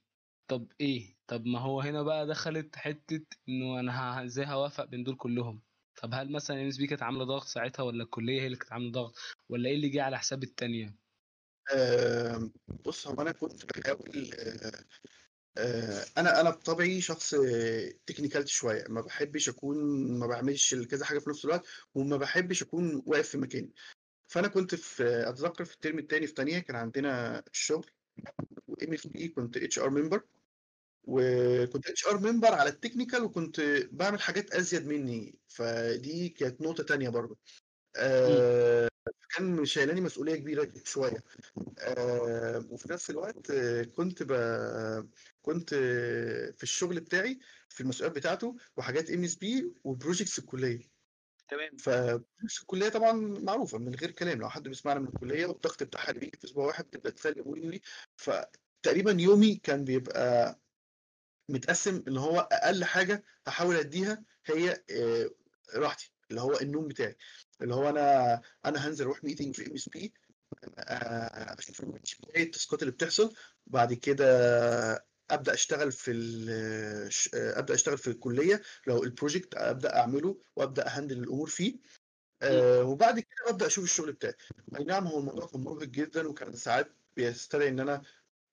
طب 0.49 0.73
إيه؟ 0.81 1.16
طب 1.27 1.47
ما 1.47 1.59
هو 1.59 1.81
هنا 1.81 2.03
بقى 2.03 2.27
دخلت 2.27 2.77
حتة 2.77 3.27
إنه 3.49 3.81
أنا 3.81 4.25
إزاي 4.25 4.47
هوفق 4.47 4.85
بين 4.85 5.05
دول 5.05 5.16
كلهم؟ 5.16 5.61
طب 6.03 6.14
هل 6.14 6.33
مثلا 6.33 6.62
ام 6.62 6.66
اس 6.66 6.77
بي 6.77 6.87
كانت 6.87 7.03
عاملة 7.03 7.25
ضغط 7.25 7.47
ساعتها 7.47 7.83
ولا 7.83 8.03
الكلية 8.05 8.41
هي 8.41 8.47
اللي 8.47 8.57
كانت 8.57 8.73
عاملة 8.73 8.91
ضغط 8.93 9.14
ولا 9.49 9.69
إيه 9.69 9.75
اللي 9.75 9.89
جه 9.89 10.03
على 10.03 10.19
حساب 10.19 10.43
التانية؟ 10.43 10.97
آه، 11.75 12.51
بص 12.87 13.07
هو 13.07 13.23
أنا 13.23 13.33
كنت 13.33 13.79
بحاول 13.79 14.31
آه، 14.39 14.85
آه، 15.59 16.05
أنا 16.19 16.41
أنا 16.41 16.51
بطبعي 16.51 17.01
شخص 17.01 17.35
technicality 18.07 18.53
شوية. 18.53 18.85
ما 18.89 19.01
بحبش 19.01 19.49
أكون 19.49 19.77
ما 20.19 20.27
بعملش 20.27 20.75
كذا 20.75 21.05
حاجة 21.05 21.19
في 21.19 21.31
نفس 21.31 21.45
الوقت 21.45 21.66
وما 21.95 22.16
بحبش 22.16 22.62
أكون 22.62 23.03
واقف 23.07 23.29
في 23.29 23.39
مكاني. 23.39 23.73
فأنا 24.29 24.49
كنت 24.49 24.74
في 24.74 25.05
أتذكر 25.29 25.64
في 25.64 25.74
ال 25.74 25.79
term 25.79 25.99
الثاني 25.99 26.26
في 26.26 26.35
ثانية 26.35 26.59
كان 26.59 26.76
عندنا 26.76 27.43
الشغل 27.53 27.91
وام 28.68 28.93
اس 28.95 29.07
بي 29.07 29.29
كنت 29.29 29.57
HR 29.57 29.91
member 29.91 30.22
وكنت 31.05 31.87
HR 31.89 32.18
member 32.18 32.55
على 32.55 32.68
ال 32.70 32.76
technical 32.76 33.22
وكنت 33.24 33.61
بعمل 33.93 34.20
حاجات 34.20 34.51
أزيد 34.55 34.87
مني 34.87 35.39
فدي 35.49 36.29
كانت 36.29 36.61
نقطة 36.61 36.83
تانية 36.85 37.09
برضه. 37.09 37.39
آه 37.97 38.89
كان 39.37 39.64
شايلاني 39.64 40.01
مسؤولية 40.01 40.37
كبيرة 40.37 40.72
شوية. 40.85 41.24
آه 41.79 42.66
وفي 42.70 42.93
نفس 42.93 43.11
الوقت 43.11 43.51
آه 43.51 43.83
كنت 43.83 44.22
ب... 44.22 44.33
كنت 45.43 45.74
في 46.57 46.62
الشغل 46.62 47.01
بتاعي 47.01 47.39
في 47.68 47.81
المسؤوليات 47.81 48.16
بتاعته 48.18 48.57
وحاجات 48.76 49.11
ام 49.11 49.24
اس 49.24 49.35
بي 49.37 49.74
و 49.85 49.91
projects 49.91 50.39
الكلية. 50.39 50.97
تمام. 51.49 51.76
ف 51.76 51.86
projects 51.86 52.61
الكلية 52.61 52.88
طبعا 52.88 53.12
معروفة 53.12 53.78
من 53.78 53.94
غير 53.94 54.11
كلام 54.11 54.38
لو 54.38 54.49
حد 54.49 54.62
بيسمعنا 54.62 55.01
من 55.01 55.09
الكلية 55.09 55.46
والضغط 55.46 55.82
بتاعها 55.82 56.12
بيجي 56.12 56.38
في 56.38 56.44
أسبوع 56.44 56.66
واحد 56.66 56.84
بتبدا 56.84 57.11
تسلم 57.11 57.42
ويلي 57.46 57.80
فتقريبا 58.16 59.16
يومي 59.20 59.55
كان 59.55 59.84
بيبقى 59.84 60.59
متقسم 61.49 62.05
ان 62.09 62.16
هو 62.16 62.38
أقل 62.53 62.84
حاجة 62.84 63.24
هحاول 63.46 63.76
أديها 63.76 64.24
هي 64.46 64.84
آه، 64.90 65.30
راحتي 65.74 66.12
اللي 66.30 66.40
هو 66.40 66.61
النوم 66.61 66.88
بتاعي. 66.88 67.16
اللي 67.62 67.74
هو 67.74 67.88
أنا 67.88 68.40
أنا 68.64 68.88
هنزل 68.88 69.05
أروح 69.05 69.24
meeting 69.24 69.55
في 69.55 69.66
ام 69.66 69.74
اس 69.74 69.88
بي 69.88 70.12
أشوف 70.78 71.80
ال 72.37 72.44
task 72.44 72.75
ات 72.75 72.83
اللي 72.82 72.92
بتحصل 72.92 73.34
بعد 73.66 73.92
كده 73.94 75.08
أبدأ 75.31 75.55
أشتغل 75.55 75.93
في 75.93 76.11
أبدأ 77.35 77.74
أشتغل 77.74 77.99
في 77.99 78.09
الكلية 78.11 78.62
لو 78.87 79.05
ال 79.05 79.11
project 79.11 79.55
أبدأ 79.55 79.97
أعمله 79.97 80.43
وأبدأ 80.57 80.87
أ 80.87 80.91
handle 80.91 81.18
الأمور 81.18 81.49
فيه. 81.49 81.76
آه 82.43 82.83
وبعد 82.85 83.20
كده 83.20 83.53
ببدا 83.53 83.66
أشوف 83.66 83.85
الشغل 83.85 84.12
بتاعي. 84.12 84.35
أي 84.76 84.85
نعم 84.85 85.07
هو 85.07 85.18
الموضوع 85.18 85.47
كان 85.47 85.61
مرهق 85.61 85.83
جدا 85.85 86.29
وكان 86.29 86.53
ساعات 86.57 86.93
بيستدعي 87.16 87.68
إن 87.68 87.81
أنا 87.81 88.03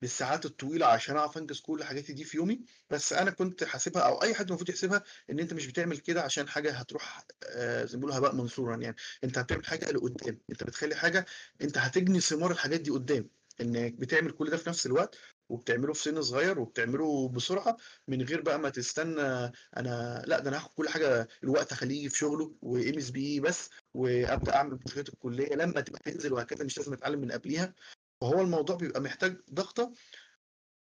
بالساعات 0.02 0.46
الطويلة 0.46 0.86
عشان 0.86 1.18
أعرف 1.18 1.38
أنجز 1.38 1.60
كل 1.62 1.84
حاجاتي 1.84 2.14
دي 2.14 2.24
في 2.24 2.38
يومي. 2.38 2.66
بس 2.90 3.14
أنا 3.14 3.32
كنت 3.32 3.64
حاسبها 3.64 4.02
أو 4.04 4.24
أي 4.24 4.34
حد 4.36 4.48
المفروض 4.48 4.70
يحسبها 4.70 5.04
إن 5.30 5.40
أنت 5.40 5.54
مش 5.54 5.68
بتعمل 5.68 5.98
كده 5.98 6.22
عشان 6.22 6.48
حاجة 6.50 6.72
هتروح 6.72 7.26
آه، 7.44 7.86
زي 7.86 7.98
ما 7.98 8.00
بيقولوا 8.02 8.18
هباء 8.20 8.36
منثورا 8.36 8.78
يعني. 8.78 8.96
أنت 9.24 9.40
بتعمل 9.40 9.66
حاجة 9.66 9.92
لقدام. 9.92 10.42
أنت 10.50 10.64
بتخلي 10.64 10.96
حاجة 10.96 11.26
أنت 11.62 11.78
هتجني 11.78 12.20
ثمار 12.20 12.52
الحاجات 12.52 12.82
دي 12.82 12.92
قدام. 12.92 13.30
إنك 13.62 13.94
بتعمل 13.94 14.32
كل 14.32 14.50
ده 14.50 14.58
في 14.58 14.70
نفس 14.70 14.86
الوقت 14.86 15.18
وبتعمله 15.50 15.94
في 15.94 16.02
سن 16.02 16.22
صغير 16.22 16.60
وبتعمله 16.60 17.30
بسرعة 17.30 17.78
من 18.08 18.22
غير 18.22 18.42
بقى 18.42 18.60
ما 18.60 18.70
تستنى 18.70 19.52
أنا 19.78 20.24
لأ 20.28 20.40
ده 20.40 20.50
أنا 20.50 20.58
هاخد 20.58 20.74
كل 20.74 20.90
حاجة 20.90 21.28
الوقت 21.44 21.72
اخليه 21.72 21.98
يجي 22.00 22.10
في 22.10 22.18
شغله 22.18 22.56
وإم 22.62 22.98
إس 22.98 23.10
بي 23.10 23.40
بس 23.40 23.70
وأبدأ 23.94 24.56
أعمل 24.56 24.76
project 24.78 25.10
الكلية 25.10 25.56
لما 25.56 25.82
تبقى 25.82 26.00
تنزل 26.12 26.34
وهكذا 26.34 26.66
مش 26.66 26.78
لازم 26.78 26.94
أتعلم 26.94 27.20
من 27.22 27.32
قبليها. 27.32 27.74
فهو 28.22 28.42
الموضوع 28.42 28.76
بيبقى 28.76 29.02
محتاج 29.02 29.38
ضغطة 29.54 29.94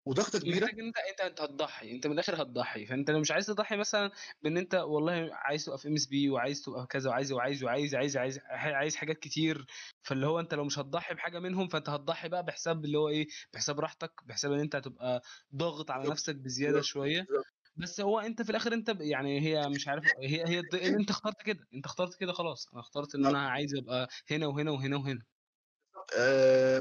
وضغطة 0.06 0.40
كبيرة. 0.40 0.66
محتاج 0.66 0.80
إن 0.80 0.86
انت 0.86 0.98
أنت 0.98 1.22
انت 1.22 1.42
هتضحي. 1.42 1.92
أنت 1.92 2.08
من 2.08 2.14
الآخر 2.14 2.42
هتضحي. 2.42 2.86
فأنت 2.86 3.12
لو 3.12 3.20
مش 3.20 3.32
عايز 3.32 3.46
تضحي 3.46 3.78
مثلا 3.78 4.12
بإن 4.42 4.58
أنت 4.58 4.76
والله 4.76 5.30
عايز 5.34 5.66
تبقى 5.66 5.78
في 5.78 5.88
ام 5.88 5.94
اس 5.94 6.08
بي 6.08 6.30
وعايز 6.30 6.62
تبقى 6.62 6.88
كذا 6.88 7.10
وعايز 7.10 7.32
وعايز 7.32 7.64
وعايز 7.64 7.96
عايز 7.96 8.18
عايز 8.18 8.40
عايز 8.50 8.96
حاجات 8.96 9.18
كتير. 9.20 9.66
فاللي 10.02 10.28
هو 10.28 10.40
أنت 10.40 10.54
لو 10.54 10.64
مش 10.66 10.80
هتضحي 10.80 11.14
بحاجة 11.14 11.40
منهم 11.40 11.68
فأنت 11.68 11.90
هتضحي 11.90 12.30
بقى 12.30 12.44
بحساب 12.46 12.86
اللي 12.86 12.98
هو 12.98 13.10
إيه؟ 13.10 13.28
بحساب 13.54 13.80
راحتك 13.80 14.12
بحساب 14.26 14.52
إن 14.52 14.60
أنت 14.60 14.76
هتبقى 14.76 15.22
ضاغط 15.56 15.92
على 15.92 16.08
نفسك 16.08 16.36
بزيادة 16.36 16.82
شوية. 16.82 17.28
بس 17.76 18.02
هو 18.02 18.20
أنت 18.20 18.42
في 18.42 18.50
الآخر 18.50 18.74
أنت 18.74 18.96
يعني 19.02 19.42
هي 19.42 19.70
مش 19.70 19.88
عارف 19.88 20.04
هي 20.24 20.44
هي 20.48 20.60
أنت 21.00 21.10
اخترت 21.10 21.42
كده. 21.46 21.60
أنت 21.74 21.86
اخترت 21.86 22.16
كده 22.20 22.34
خلاص. 22.34 22.68
أنا 22.74 22.82
اخترت 22.82 23.16
إن 23.16 23.26
أنا 23.26 23.50
عايز 23.50 23.76
أبقى 23.76 24.08
هنا 24.32 24.48
وهنا 24.48 24.72
وهنا 24.72 24.98
وهنا. 24.98 25.22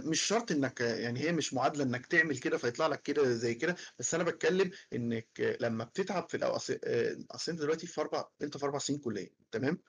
مش 0.04 0.20
شرط 0.22 0.52
إنك 0.52 0.80
يعني 0.80 1.20
هي 1.20 1.32
مش 1.32 1.54
معادلة 1.54 1.84
إنك 1.84 2.06
تعمل 2.06 2.38
كده 2.38 2.58
فيطلع 2.58 2.86
لك 2.86 3.02
كده 3.02 3.32
زي 3.34 3.54
كده 3.54 3.76
بس 3.98 4.14
أنا 4.14 4.24
بتكلم 4.24 4.70
إنك 4.92 5.56
لما 5.60 5.84
بتتعب 5.84 6.28
في 6.30 6.36
اصل 6.44 6.78
آه، 6.84 7.16
أصل 7.30 7.52
أنت 7.52 7.60
دلوقتي 7.60 7.86
في 7.86 8.00
أربع 8.00 8.24
أنت 8.42 8.56
في 8.56 8.64
أربع 8.64 8.78
سنين 8.78 8.98
كلية 8.98 9.28
تمام؟ 9.52 9.82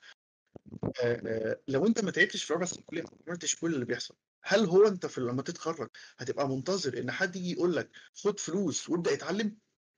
آه، 1.02 1.22
آه، 1.26 1.62
لو 1.68 1.86
أنت 1.86 2.04
ما 2.04 2.10
تعبتش 2.10 2.44
في 2.44 2.52
أربع 2.54 2.64
سنين 2.66 2.84
كلية 2.86 3.02
ما 3.02 3.08
عملتش 3.28 3.56
كل 3.56 3.74
اللي 3.74 3.84
بيحصل 3.84 4.16
هل 4.44 4.64
هو 4.66 4.86
أنت 4.88 5.06
في 5.06 5.20
لما 5.20 5.42
تتخرج 5.42 5.88
هتبقى 6.18 6.48
منتظر 6.48 6.98
إن 6.98 7.10
حد 7.10 7.36
يجي 7.36 7.52
يقول 7.52 7.76
لك 7.76 7.90
خد 8.14 8.40
فلوس 8.40 8.88
وابدأ 8.90 9.14
اتعلم؟ 9.14 9.56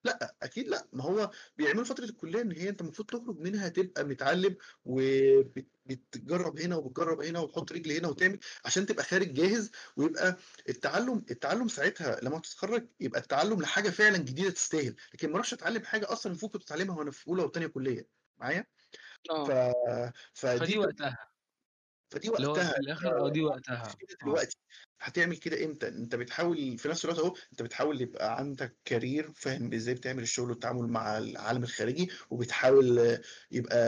لأ 0.09 0.35
أكيد 0.43 0.69
لأ. 0.69 0.87
ما 0.93 1.05
هو 1.05 1.31
بيعملوا 1.57 1.85
فترة 1.85 2.05
الكلية 2.05 2.41
إن 2.43 2.53
هي 2.53 2.69
أنت 2.69 2.81
المفروض 2.81 3.09
تخرج 3.09 3.39
منها 3.41 3.69
تبقى 3.69 4.05
متعلم 4.05 4.57
وبتجرب 4.85 6.59
هنا 6.61 6.77
وبتجرب 6.77 7.21
هنا 7.23 7.41
وتحط 7.41 7.73
رجل 7.73 7.93
هنا 7.93 8.09
وتعمل 8.09 8.39
عشان 8.65 8.87
تبقى 8.87 9.05
خارج 9.05 9.33
جاهز 9.35 9.71
ويبقى 9.97 10.37
التعلم 10.69 11.25
التعلم 11.31 11.69
ساعتها 11.69 12.21
لما 12.23 12.39
تتخرج 12.39 12.89
يبقى 13.01 13.21
التعلم 13.21 13.63
لحاجة 13.63 13.91
فعلا 13.91 14.17
جديدة 14.19 14.51
تستاهل. 14.51 14.97
لكن 15.15 15.29
ما 15.29 15.35
اروحش 15.35 15.53
أتعلم 15.53 15.85
حاجة 15.85 16.13
أصلا 16.13 16.33
المفروض 16.33 16.53
كنت 16.53 16.63
أتعلمها 16.63 16.99
وأنا 16.99 17.11
في 17.11 17.29
أولى 17.29 17.43
وثانيه 17.43 17.67
كلية. 17.67 18.09
معايا؟ 18.39 18.67
ف... 19.29 19.51
آه 19.51 20.13
فدي 20.35 20.59
فدي 20.59 20.79
وقتها. 20.79 21.38
فدي 22.11 22.29
اللي 22.29 22.47
هو 22.47 22.51
وقتها 22.53 22.73
في 22.73 22.79
الآخر 22.79 23.19
آه 23.27 23.29
دي 23.29 23.43
وقتها. 23.43 23.83
آه. 23.91 24.25
دلوقتي. 24.25 24.57
هتعمل 25.01 25.37
كده 25.37 25.65
إمتى؟ 25.65 25.89
أنت 25.89 26.15
بتحاول 26.15 26.79
في 26.79 26.89
نفس 26.89 27.05
الوقت 27.05 27.19
أهو 27.19 27.35
أنت 27.53 27.63
بتحاول 27.63 28.01
يبقى 28.01 28.37
عندك 28.39 28.77
كارير 28.85 29.33
فاهم 29.35 29.75
إزاي 29.75 29.95
بتعمل 29.95 30.23
الشغل 30.23 30.51
والتعامل 30.51 30.89
مع 30.89 31.19
العالم 31.19 31.63
الخارجي 31.63 32.11
وبتحاول 32.31 32.99
آه، 32.99 33.21
يبقى 33.51 33.79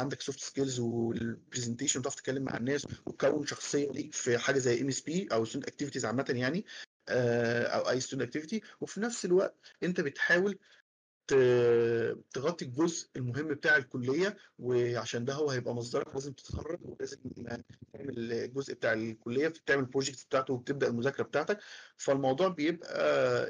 عندك 0.00 0.20
soft 0.20 0.40
skills 0.40 0.80
وال 0.80 0.97
presentation 0.97 2.00
وتعرف 2.00 2.14
تتكلم 2.14 2.42
مع 2.42 2.56
الناس 2.56 2.86
وتكون 3.06 3.46
شخصية 3.46 3.90
ليك 3.90 4.14
في 4.14 4.38
حاجة 4.38 4.58
زي 4.58 4.80
ام 4.80 4.88
اس 4.88 5.00
بي 5.00 5.28
أو 5.32 5.44
student 5.44 5.68
activities 5.68 6.04
عامة 6.04 6.26
يعني 6.28 6.64
آه، 7.08 7.62
أو 7.64 7.90
أي 7.90 8.00
student 8.00 8.22
activity 8.28 8.62
وفي 8.80 9.00
نفس 9.00 9.24
الوقت 9.24 9.54
أنت 9.82 10.00
بتحاول 10.00 10.58
تغطي 12.32 12.64
الجزء 12.64 13.08
المهم 13.16 13.48
بتاع 13.48 13.76
الكلية 13.76 14.36
وعشان 14.58 15.24
ده 15.24 15.34
هو 15.34 15.50
هيبقى 15.50 15.74
مصدرك 15.74 16.14
لازم 16.14 16.32
تتخرج 16.32 16.78
ولازم 16.82 17.18
تعمل 17.92 18.32
الجزء 18.32 18.74
بتاع 18.74 18.92
الكلية 18.92 19.48
بتعمل 19.48 19.80
ال 19.82 19.88
project 19.88 20.26
بتاعته 20.26 20.54
وبتبدا 20.54 20.86
المذاكرة 20.88 21.22
بتاعتك. 21.24 21.58
فالموضوع 21.96 22.48
بيبقى 22.48 23.00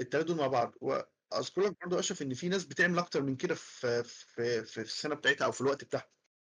التلاته 0.01 0.35
مع 0.35 0.47
بعض. 0.47 0.75
وأذكر 0.81 1.63
لك 1.63 1.77
برضه 1.81 1.99
أشرف 1.99 2.23
إن 2.23 2.35
في 2.35 2.49
ناس 2.49 2.65
بتعمل 2.65 2.99
أكتر 2.99 3.23
من 3.23 3.37
كده 3.37 3.55
في 3.55 4.05
في 4.05 4.65
في 4.65 4.81
السنة 4.81 5.15
بتاعتها 5.15 5.45
أو 5.45 5.53
في 5.53 5.61
الوقت 5.61 5.85
بتاعها. 5.85 6.11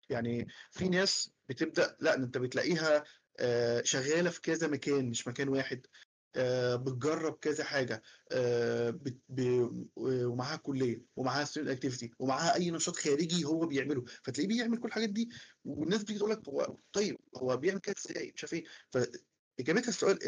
يعني 0.09 0.47
في 0.71 0.89
ناس 0.89 1.31
بتبدأ 1.49 1.97
لأ 1.99 2.15
أنت 2.15 2.37
بتلاقيها 2.37 3.03
آه، 3.39 3.81
شغالة 3.83 4.29
في 4.29 4.41
كذا 4.41 4.67
مكان 4.67 5.09
مش 5.09 5.27
مكان 5.27 5.49
واحد. 5.49 5.85
بتجرب 6.75 7.33
كذا 7.41 7.63
حاجة 7.63 8.01
آه، 8.31 8.99
ومعاها 9.95 10.55
كلية 10.55 11.05
ومعاها 11.15 11.45
student 11.45 11.69
activity 11.69 12.11
ومعاها 12.19 12.55
أي 12.55 12.71
نشاط 12.71 12.95
خارجي 12.95 13.45
هو 13.45 13.65
بيعمله. 13.65 14.03
فتلاقيه 14.23 14.47
بيعمل 14.47 14.77
كل 14.79 14.87
الحاجات 14.87 15.09
دي 15.09 15.29
والناس 15.65 16.03
بتيجي 16.03 16.19
تقول 16.19 16.31
لك 16.31 16.41
طيب 16.93 17.17
هو 17.37 17.57
بيعمل 17.57 17.79
كده 17.79 17.95
إزاي؟ 18.07 18.31
مش 18.35 18.43
عارف 18.43 18.53
إيه. 18.53 18.63
إجابتها 19.59 19.89
السؤال 19.89 20.23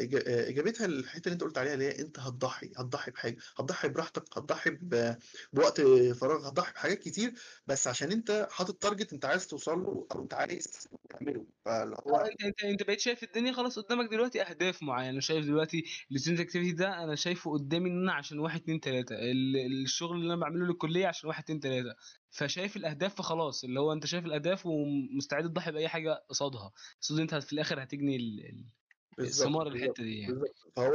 إجابتها 0.49 0.85
الحتة 0.85 1.19
اللي 1.27 1.33
أنت 1.33 1.43
قلت 1.43 1.57
عليها 1.57 1.73
اللي 1.73 1.85
هي 1.85 1.99
أنت 1.99 2.19
هتضحي 2.19 2.71
هتضحي 2.77 3.11
بحاجة 3.11 3.37
هتضحي 3.57 3.89
براحتك 3.89 4.37
هتضحي 4.37 4.69
بوقت 5.53 5.81
فراغ 6.21 6.47
هتضحي 6.49 6.73
بحاجات 6.73 6.99
كتير 6.99 7.33
بس 7.67 7.87
عشان 7.87 8.11
أنت 8.11 8.47
حاطط 8.51 8.75
target 8.83 9.13
أنت 9.13 9.25
عايز 9.25 9.47
توصل 9.47 9.79
له 9.79 10.07
أو 10.11 10.23
أنت 10.23 10.33
عايز 10.33 10.87
تعمله. 11.09 11.45
فاللي 11.65 11.95
آه 11.95 12.01
هو 12.09 12.15
أنت 12.45 12.63
أنت 12.63 12.83
بقيت 12.83 12.99
شايف 12.99 13.23
الدنيا 13.23 13.51
خلاص 13.53 13.79
قدامك 13.79 14.09
دلوقتي 14.11 14.41
أهداف 14.41 14.83
معينة. 14.83 15.19
شايف 15.19 15.45
دلوقتي 15.45 15.83
ال 16.11 16.15
student 16.15 16.39
activity 16.39 16.71
ده 16.71 17.03
أنا 17.03 17.15
شايفه 17.15 17.51
قدامي 17.51 17.89
إن 17.89 18.01
أنا 18.01 18.13
عشان 18.13 18.39
واحد 18.39 18.61
اتنين 18.61 18.79
تلاتة. 18.79 19.15
ال- 19.15 19.83
الشغل 19.83 20.17
اللي 20.17 20.33
أنا 20.33 20.41
بعمله 20.41 20.65
للكلية 20.65 21.07
عشان 21.07 21.27
واحد 21.29 21.43
اتنين 21.43 21.59
تلاتة. 21.59 21.95
فشايف 22.29 22.77
الأهداف 22.77 23.15
فخلاص. 23.15 23.63
اللي 23.63 23.79
هو 23.79 23.93
أنت 23.93 24.05
شايف 24.05 24.25
الأهداف 24.25 24.65
ومستعد 24.65 25.43
تضحي 25.43 25.71
بأي 25.71 25.87
حاجة 25.87 26.25
قصادها. 26.29 26.71
قصاد 27.01 27.19
انت 27.19 27.35
في 27.35 27.53
الآخر 27.53 27.83
هتجني 27.83 28.15
ال- 28.15 28.65
ثمار 29.25 29.67
الحتة 29.67 30.03
دي 30.03 30.19
يعني. 30.19 30.35
فهو 30.75 30.93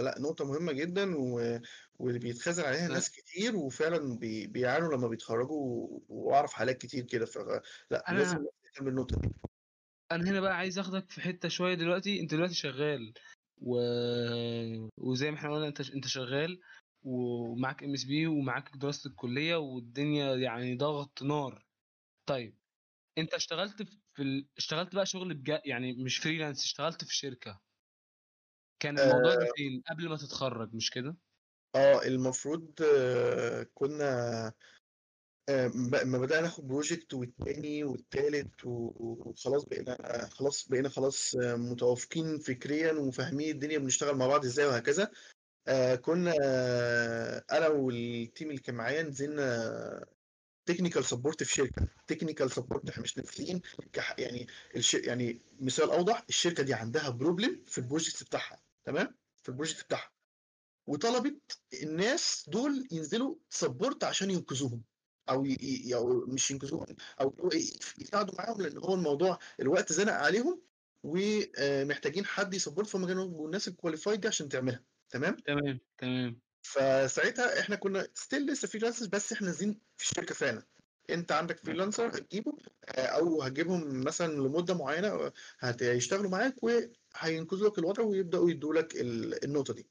لأ 0.00 0.14
نقطة 0.18 0.44
مهمة 0.44 0.72
جدا 0.72 1.16
و... 1.16 1.60
واللي 1.98 2.18
بيتخاذل 2.18 2.64
عليها 2.64 2.88
أنا- 2.88 2.92
ناس 2.92 3.10
كتير 3.10 3.56
وفعلا 3.56 4.18
بي... 4.18 4.46
بيعانوا 4.46 4.96
لما 4.96 5.08
بيتخرجوا 5.08 5.88
وأعرف 6.08 6.52
حالات 6.52 6.78
كتير 6.78 7.04
كده. 7.04 7.26
فلا 7.26 7.62
لازم 8.10 8.36
أنا 8.36 8.46
نهتم 8.64 8.84
بالنقطة 8.84 9.20
دي. 9.20 9.28
أنا 10.12 10.30
هنا 10.30 10.40
بقى 10.40 10.56
عايز 10.56 10.78
آخدك 10.78 11.10
في 11.10 11.20
حتة 11.20 11.48
شوية 11.48 11.74
دلوقتي. 11.74 12.20
أنت 12.20 12.34
دلوقتي 12.34 12.54
شغال 12.54 13.12
و... 13.58 13.76
وزي 14.98 15.30
ما 15.30 15.36
إحنا 15.36 15.54
قلنا 15.54 15.68
أنت 15.68 15.90
أنت 15.90 16.06
شغال 16.06 16.60
ومعاك 17.02 17.82
MSP 17.84 18.26
ومعاك 18.26 18.76
دراسه 18.76 19.10
الكلية 19.10 19.56
والدنيا 19.56 20.34
يعني 20.34 20.76
ضغط 20.76 21.22
نار. 21.22 21.66
طيب 22.28 22.58
أنت 23.18 23.34
اشتغلت 23.34 23.82
في 24.14 24.22
ال... 24.22 24.48
اشتغلت 24.56 24.94
بقى 24.94 25.06
شغل 25.06 25.34
بجد 25.34 25.62
يعني 25.64 25.92
مش 25.92 26.18
freelance 26.18 26.64
اشتغلت 26.64 27.04
في 27.04 27.16
شركة. 27.16 27.60
كان 28.86 28.98
الموضوع 28.98 29.34
ده 29.34 29.42
آه 29.46 29.52
فين؟ 29.56 29.82
قبل 29.90 30.08
ما 30.08 30.16
تتخرج 30.16 30.74
مش 30.74 30.90
كده؟ 30.90 31.16
آه، 31.74 32.02
المفروض 32.02 32.70
آه، 32.82 33.66
كنا 33.74 34.52
آه، 35.48 35.68
ما 36.04 36.18
بدأنا 36.18 36.40
ناخد 36.40 36.66
project 36.68 37.14
والتاني 37.14 37.84
والتالت 37.84 38.64
وخلاص 38.64 39.64
بقينا 39.64 40.28
خلاص 40.28 40.68
بقينا 40.68 40.88
خلاص 40.88 41.34
آه، 41.34 41.54
متوافقين 41.56 42.38
فكريا 42.38 42.92
وفاهمين 42.92 43.50
الدنيا 43.54 43.78
بنشتغل 43.78 44.14
مع 44.16 44.26
بعض 44.26 44.44
إزاي 44.44 44.66
وهكذا. 44.66 45.10
آه، 45.68 45.94
كنا 45.94 46.34
آه، 46.42 47.44
أنا 47.52 47.68
وال 47.68 47.95
team 47.95 48.50
اللي 48.50 48.60
كان 48.60 48.74
معايا 48.74 49.02
نزلنا 49.02 50.06
technical 50.66 51.04
support 51.04 51.42
في 51.42 51.54
شركة. 51.54 51.88
technical 52.06 52.50
support 52.50 52.88
إحنا 52.88 53.02
مش 53.02 53.18
نازلين 53.18 53.60
كح- 53.92 54.18
يعني 54.18 54.46
الش... 54.76 54.94
يعني 54.94 55.40
مثال 55.60 55.90
أوضح 55.90 56.24
الشركة 56.28 56.62
دي 56.62 56.74
عندها 56.74 57.10
problem 57.10 57.64
في 57.66 57.78
ال 57.78 57.84
project 57.84 58.22
بتاعها. 58.22 58.65
تمام؟ 58.86 59.14
في 59.42 59.48
ال 59.48 59.53
project 59.53 59.84
بتاعها 59.84 60.12
وطلبت 60.86 61.60
الناس 61.82 62.44
دول 62.48 62.88
ينزلوا 62.92 63.34
support 63.50 64.04
عشان 64.04 64.30
ينقذوهم. 64.30 64.82
أو 65.28 65.44
ي... 65.44 65.56
ي... 65.60 65.94
أو 65.94 66.26
مش 66.26 66.50
ينقذوهم 66.50 66.86
أو 67.20 67.50
يساعدوا 67.98 68.34
معاهم 68.38 68.62
لأن 68.62 68.78
هو 68.78 68.94
الموضوع 68.94 69.38
الوقت 69.60 69.92
زنق 69.92 70.12
عليهم 70.12 70.62
ومحتاجين 71.02 72.26
حد 72.26 72.54
ي 72.54 72.58
support 72.58 72.88
فهم 72.88 73.06
كانوا 73.06 73.46
الناس 73.46 73.68
ال 73.68 73.73
qualified 73.73 74.20
دي 74.20 74.28
عشان 74.28 74.48
تعملها. 74.48 74.84
تمام؟ 75.10 75.36
تمام 75.36 75.80
تمام. 75.98 76.40
فساعتها 76.62 77.60
إحنا 77.60 77.76
كنا 77.76 78.08
still 78.14 78.46
لسه 78.46 78.68
freelancers 78.68 79.06
بس 79.06 79.32
إحنا 79.32 79.46
نازلين 79.46 79.80
في 79.96 80.10
الشركة 80.10 80.34
فعلا. 80.34 80.62
انت 81.10 81.32
عندك 81.32 81.58
freelancer 81.58 82.08
هتجيبه 82.08 82.52
آه، 82.84 83.00
أو 83.00 83.42
هتجيبهم 83.42 84.00
مثلا 84.04 84.32
لمدة 84.32 84.74
معينة 84.74 85.32
هيشتغلوا 85.80 86.30
معاك 86.30 86.54
وهينقذوا 86.62 87.68
لك 87.68 87.78
الوضع 87.78 88.02
ويبدأوا 88.02 88.50
يدوا 88.50 88.74
لك 88.74 88.96
ال- 88.96 89.44
النقطة 89.44 89.74
دي. 89.74 89.90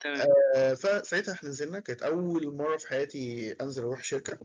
تمام. 0.00 0.26
آه، 0.56 0.74
فساعتها 0.74 1.32
إحنا 1.32 1.48
نزلنا 1.48 1.80
كانت 1.80 2.02
أول 2.02 2.54
مرة 2.56 2.76
في 2.76 2.88
حياتي 2.88 3.52
أنزل 3.52 3.82
أروح 3.82 4.04
شركة. 4.04 4.38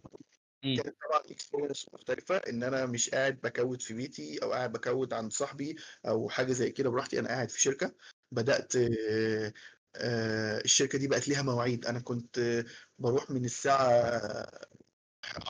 كانت 0.62 0.98
طبعا 1.10 1.22
experience 1.32 1.86
مختلفة 1.94 2.38
إن 2.38 2.64
أنا 2.64 2.86
مش 2.86 3.10
قاعد 3.10 3.42
بكود 3.42 3.82
في 3.82 3.94
بيتي 3.94 4.38
أو 4.44 4.52
قاعد 4.54 4.72
بكود 4.72 5.14
عند 5.14 5.32
صاحبي 5.34 5.76
أو 6.08 6.30
حاجة 6.30 6.52
زي 6.52 6.72
كده 6.72 6.90
براحتي 6.90 7.20
أنا 7.20 7.28
قاعد 7.28 7.50
في 7.50 7.62
شركة. 7.62 7.96
بدأت 8.32 8.76
آه، 8.76 9.54
آه، 9.96 10.58
الشركة 10.62 10.98
دي 10.98 11.08
بقت 11.08 11.28
ليها 11.28 11.42
مواعيد. 11.42 11.86
أنا 11.86 12.00
كنت 12.00 12.64
بروح 13.00 13.32
من 13.32 13.46
الساعة 13.46 14.22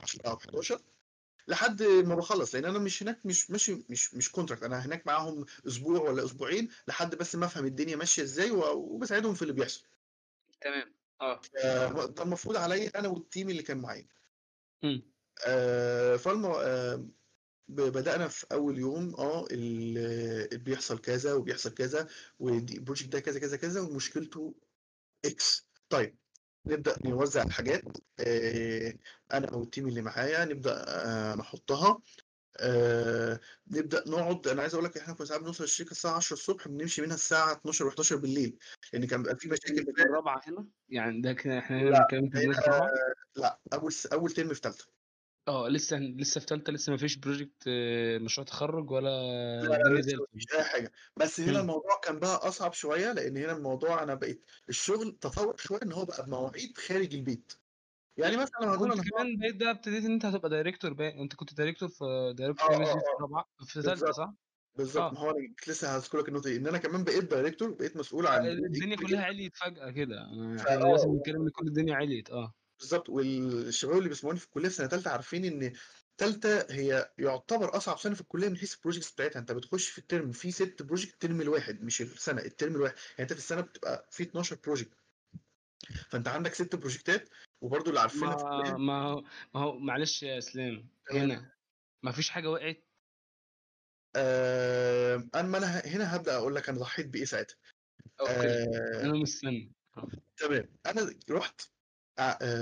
10 0.02 0.30
أو 0.30 0.38
11 0.38 0.82
لحد 1.48 1.84
ما 1.84 2.16
بخلص 2.16 2.56
لأن 2.56 2.66
أنا 2.66 2.80
مش 2.80 3.04
هناك 3.04 3.26
مش 3.26 3.52
ماشي 3.52 3.86
مش 3.90 4.14
مش 4.14 4.32
contract 4.32 4.64
أنا 4.64 4.86
هناك 4.86 5.08
معاهم 5.08 5.46
أسبوع 5.68 6.00
ولا 6.02 6.26
أسبوعين 6.26 6.70
لحد 6.88 7.16
بس 7.16 7.36
ما 7.36 7.46
أفهم 7.46 7.66
الدنيا 7.66 7.96
ماشية 7.96 8.24
إزاي 8.24 8.52
وبساعدهم 8.52 9.34
في 9.34 9.42
اللي 9.42 9.54
بيحصل. 9.54 9.84
تمام. 10.62 10.94
آه. 11.22 11.42
آه، 11.64 12.06
ده 12.06 12.24
المفروض 12.24 12.58
عليا 12.58 13.00
أنا 13.00 13.08
وال 13.08 13.22
team 13.22 13.50
اللي 13.50 13.64
كان 13.64 13.78
معايا. 13.78 14.08
آه، 15.48 16.16
فالم 16.16 16.46
آه، 16.46 16.96
ب- 17.68 17.82
بدأنا 17.82 18.28
في 18.28 18.46
أول 18.52 18.80
يوم 18.80 19.16
آه 19.16 19.46
ال- 19.52 19.98
اللي 20.48 20.58
بيحصل 20.58 21.00
كذا 21.00 21.34
وبيحصل 21.34 21.74
كذا 21.74 22.08
وال 22.40 22.55
project 22.55 23.10
ده 23.10 23.20
كذا 23.20 23.40
كذا 23.40 23.58
كذا 23.58 23.82
ومشكلته 23.82 24.56
X 25.26 25.68
طيب 25.90 26.18
نبدأ 26.68 26.96
نوزع 27.06 27.44
الحاجات 27.44 27.84
آه، 28.20 28.94
أنا 29.34 29.48
أو 29.48 29.64
ال 29.64 29.69
team 29.69 29.88
اللي 29.88 30.02
معايا 30.02 30.46
نبدأ 30.46 30.86
آه، 30.88 31.36
نحطها. 31.36 32.02
آه، 32.60 33.40
نبدأ 33.68 34.04
نقعد 34.08 34.48
أنا 34.48 34.62
عايز 34.62 34.74
أقول 34.74 34.86
لك 34.86 34.98
إحنا 34.98 35.14
كنا 35.14 35.26
ساعات 35.26 35.42
بنوصل 35.42 35.64
الشركة 35.64 35.92
الساعة 35.92 36.16
10 36.16 36.34
الصبح 36.34 36.68
بنمشي 36.68 37.02
منها 37.02 37.16
الساعة 37.16 37.52
12 37.54 37.92
و11 37.92 38.14
بالليل 38.14 38.58
لأن 38.94 39.08
كان 39.08 39.24
بيبقى 39.24 39.38
في 39.38 39.48
مشاكل 39.54 39.84
ده 39.84 39.94
كان 39.94 40.08
رابعه 40.08 40.42
هنا؟ 40.48 40.66
يعني 40.90 41.22
ده 41.22 41.34
كان 41.34 41.58
إحنا 41.58 41.82
هنا 41.82 41.90
لا 41.90 42.00
بنتكلم 42.00 42.30
في 42.30 42.48
بدايه 42.48 42.48
هنا 42.48 42.60
رابعه 42.68 42.92
لا 43.36 43.60
أول 43.74 43.94
أول 44.14 44.32
ترم 44.32 44.54
في 44.54 44.60
ثالثة 44.60 44.86
آه 45.48 45.68
لسه 45.70 45.98
لسه 45.98 46.40
في 46.42 46.46
ثالثه 46.48 46.74
لسه 46.74 46.92
ما 46.92 46.98
فيش 46.98 47.16
project 47.18 47.70
مشروع 48.22 48.46
تخرج 48.48 48.92
ولا 48.92 49.10
لا 49.62 49.78
لا 49.78 50.00
لسه 50.00 50.18
مفيش 50.34 50.46
أي 50.56 50.64
حاجة. 50.64 50.92
بس 51.18 51.40
هنا. 51.40 51.60
الموضوع 51.60 52.00
كان 52.04 52.20
بقى 52.20 52.36
أصعب 52.48 52.74
شوية 52.74 53.12
لأن 53.12 53.38
هنا 53.38 53.52
الموضوع 53.52 54.04
أنا 54.04 54.14
بقيت 54.14 54.46
الشغل 54.70 55.18
تطور 55.22 55.58
شوية 55.58 55.80
إن 55.84 55.92
هو 55.92 56.06
بقى 56.06 56.26
بمواعيد 56.26 56.78
خارج 56.78 57.16
البيت. 57.16 57.54
يعني 58.18 58.38
مثلا 58.38 58.60
هنقول 58.64 58.90
كنت 58.92 59.00
أنا 59.00 59.10
كمان 59.12 59.38
بقيت 59.38 59.56
بقى 59.56 59.72
ابتديت 59.72 60.06
إن 60.06 60.12
أنت 60.12 60.26
هتبقى 60.26 60.50
director 60.50 60.94
بقى 60.94 61.22
أنت 61.22 61.36
كنت 61.36 61.54
director 61.54 61.90
في 61.90 62.34
director 62.38 62.84
اس 62.84 62.90
آه 62.90 62.96
بي 63.60 63.66
في 63.66 63.82
ثالثه 63.82 64.12
صح؟ 64.12 64.34
بالظبط. 64.78 65.14
ما 65.14 65.20
آه 65.20 65.22
هو 65.22 65.30
أنا 65.30 65.56
لسه 65.68 65.96
هذكر 65.98 66.18
لك 66.20 66.30
النقطة 66.30 66.50
دي. 66.50 66.56
إن 66.58 66.68
أنا 66.68 66.78
كمان 66.78 67.04
بقيت 67.04 67.24
director 67.32 67.72
بقيت 67.72 67.98
مسؤول 67.98 68.28
عن 68.28 68.44
جزء 68.46 68.66
الدنيا 68.66 68.96
كلها 68.96 69.24
عليت 69.24 69.58
فجأة 69.58 69.92
كده. 69.92 70.16
دلوقتي 70.70 71.04
آه. 71.06 71.12
بنتكلم 71.12 71.42
إن 71.42 71.50
كل 71.50 71.68
الدنيا 71.68 71.96
عليت. 71.96 72.30
آه. 72.30 72.54
بالظبط. 72.86 73.10
والشباب 73.10 73.98
اللي 73.98 74.10
بيسمعوني 74.10 74.40
في 74.40 74.46
الكلية 74.46 74.70
في 74.70 74.76
سنة 74.76 74.88
ثالثه 74.88 75.12
عارفين 75.12 75.46
إن 75.46 75.74
ثالثه 76.18 76.68
هي 76.70 77.12
يعتبر 77.18 77.78
أصعب 77.78 78.00
سنة 78.00 78.16
في 78.16 78.22
الكلية 78.22 78.50
من 78.50 78.58
حيث 78.58 78.76
ال 78.76 78.80
projects 78.80 79.12
بتاعتها. 79.12 79.40
أنت 79.40 79.52
بتخش 79.52 79.90
في 79.90 79.98
الترم 79.98 80.32
في 80.32 80.52
ست 80.52 80.84
project 80.84 81.14
الترم 81.14 81.42
الواحد 81.42 81.82
مش 81.84 82.02
السنة 82.02 82.42
الترم 82.42 82.76
الواحد. 82.76 82.96
يعني 82.96 83.22
أنت 83.22 83.34
في 83.34 83.40
السنة 83.40 83.62
بتبقى 83.62 84.08
في 84.12 84.24
12 84.24 84.58
project 84.64 84.98
فأنت 86.10 86.28
عندك 86.28 86.54
ست 86.54 86.76
project 86.76 87.23
ات 87.23 87.30
وبرضه 87.62 87.90
اللي 87.90 88.00
عارفينها 88.00 88.38
في 88.38 88.44
ما 88.44 88.78
ما 88.78 89.02
هو 89.02 89.24
ما 89.56 89.62
هو 89.62 89.80
معلش 89.80 90.24
يا 90.24 90.38
اسلام 90.38 90.88
هنا 91.12 91.52
ما 92.04 92.12
فيش 92.12 92.30
حاجة 92.30 92.50
وقعت؟ 92.50 92.84
آه 94.16 95.28
اما 95.36 95.58
أنا 95.58 95.68
هنا 95.86 96.16
هبدأ 96.16 96.36
أقول 96.36 96.56
لك 96.56 96.70
أنا 96.70 96.80
ضحيت 96.80 97.08
بإيه 97.08 97.26
ساعتها. 97.26 97.56
أوكي. 98.22 98.34
آه 98.34 99.02
أنا 99.02 99.14
مستني. 99.14 99.72
تمام. 100.38 100.70
أنا 100.86 101.20
رحت 101.30 101.75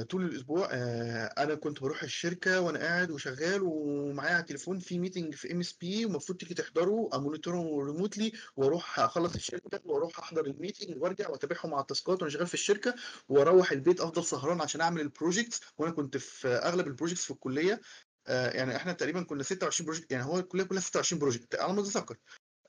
طول 0.10 0.26
الأسبوع 0.26 0.70
آه 0.72 1.26
أنا 1.26 1.56
كنت 1.56 1.82
بروح 1.82 2.04
الشركة 2.04 2.62
وأنا 2.62 2.80
قاعد 2.80 3.12
وشغال 3.12 3.62
ومعايا 3.64 4.34
على 4.34 4.42
التليفون 4.42 4.80
في 4.80 5.00
meeting 5.00 5.36
في 5.36 5.52
MSP 5.52 6.06
ومفروض 6.06 6.38
تيجي 6.40 6.54
تحضره 6.54 7.10
ا 7.14 7.23
monitor 7.23 7.86
ه 7.86 7.91
remotely 7.91 8.32
وأروح 8.56 9.00
أخلص 9.00 9.36
الشركة 9.36 9.80
وأروح 9.86 10.20
أحضر 10.20 10.46
ال 10.46 10.53
meeting 10.53 11.02
وأرجع 11.02 11.30
وأتابعهم 11.30 11.74
على 11.74 11.82
ال 11.82 11.88
task 11.88 12.15
ات 12.15 12.22
وأنا 12.22 12.30
شغال 12.34 12.48
في 12.48 12.54
الشركة 12.54 12.96
وأروح 13.30 13.72
البيت 13.72 14.02
أفضل 14.02 14.24
سهران 14.26 14.62
عشان 14.62 14.82
أعمل 14.82 15.02
ال 15.02 15.08
projects 15.08 15.62
وأنا 15.78 15.92
كنت 15.94 16.18
في 16.18 16.48
أغلب 16.48 16.88
البروجكتس 16.88 17.24
في 17.26 17.32
الكلية. 17.32 17.82
آه 18.28 18.50
يعني 18.50 18.76
إحنا 18.76 18.94
تقريبا 18.94 19.24
كنا 19.24 19.44
26 19.44 19.86
project 19.86 20.12
يعني 20.12 20.26
هو 20.26 20.40
الكلية 20.40 20.64
كلها 20.64 20.82
26 20.82 21.20
project 21.20 21.56
على 21.56 21.74
ما 21.74 21.82
اتذكر 21.82 22.18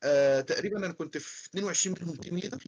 آه 0.02 0.40
تقريبا 0.40 0.78
أنا 0.78 0.92
كنت 0.92 1.18
في 1.18 1.48
22 1.48 1.96
منهم 2.02 2.16
team 2.16 2.38
leader 2.38 2.64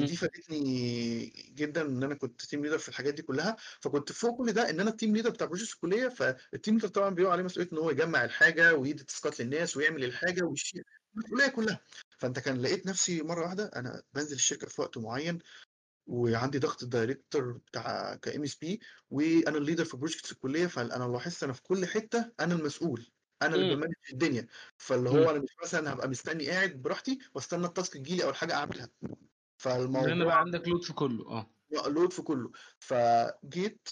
ودي 0.00 0.10
مم. 0.12 0.16
فادتني 0.16 1.26
جدا 1.54 1.82
إن 1.82 2.02
أنا 2.02 2.14
كنت 2.14 2.42
team 2.42 2.62
leader 2.64 2.78
في 2.78 2.88
الحاجات 2.88 3.14
دي 3.14 3.22
كلها 3.22 3.56
فكنت 3.80 4.12
فوق 4.12 4.38
كل 4.38 4.52
ده 4.52 4.70
إن 4.70 4.80
أنا 4.80 4.90
ال 4.90 4.95
team 4.95 5.16
leader 5.16 5.30
بتاع 5.30 5.46
project 5.46 5.72
الكلية 5.74 6.08
فال 6.08 6.30
team 6.30 6.74
leader 6.74 6.88
طبعا 6.88 7.10
بيقع 7.10 7.32
عليه 7.32 7.42
مسؤولية 7.42 7.70
إن 7.72 7.78
هو 7.78 7.90
يجمع 7.90 8.24
الحاجة 8.24 8.74
ويدي 8.74 9.04
task 9.04 9.33
ات 9.33 9.40
للناس 9.40 9.76
ويعمل 9.76 10.04
الحاجة 10.04 10.42
ويشيل 10.44 10.84
الكلية 11.18 11.46
كلها 11.48 11.80
فأنت 12.18 12.38
كان 12.38 12.62
لقيت 12.62 12.86
نفسي 12.86 13.22
مرة 13.22 13.42
واحدة 13.42 13.70
أنا 13.76 14.02
بنزل 14.14 14.36
الشركة 14.36 14.66
في 14.68 14.80
وقت 14.80 14.98
معين 14.98 15.38
وعندي 16.06 16.58
ضغط 16.58 16.82
ال 16.82 16.90
director 16.90 17.52
بتاع 17.52 18.14
ك 18.14 18.42
MSP 18.42 18.80
وأنا 19.10 19.58
ال 19.58 19.62
leader 19.62 19.84
في 19.84 19.96
project 19.96 20.32
الكلية 20.32 20.66
فأنا 20.66 21.04
لاحظت 21.12 21.42
أنا 21.42 21.52
في 21.52 21.62
كل 21.62 21.86
حتة 21.86 22.32
أنا 22.40 22.54
المسؤول 22.54 23.06
أنا 23.42 23.54
اللي 23.54 23.66
مم. 23.66 23.76
ب 23.80 23.82
manage 23.82 23.94
الدنيا 24.12 24.46
فاللي. 24.76 25.10
هو 25.10 25.30
أنا 25.30 25.38
مش 25.38 25.50
مثلا 25.64 25.92
هبقى 25.92 26.08
مستني 26.08 26.46
قاعد 26.50 26.70
براحتي 26.82 27.18
وأستنى 27.34 27.66
ال 27.66 27.72
task 27.72 27.94
تجيلي 27.94 28.24
أو 28.24 28.30
الحاجة 28.30 28.54
أعملها 28.54 28.88
فالموضوع 29.58 30.24
بقى 30.24 30.38
عندك 30.38 30.68
load 30.68 30.82
في 30.84 30.92
كله 30.92 31.28
آه. 31.30 31.50
load 31.88 32.12
في 32.12 32.22
كله. 32.22 32.50
فجيت 32.78 33.88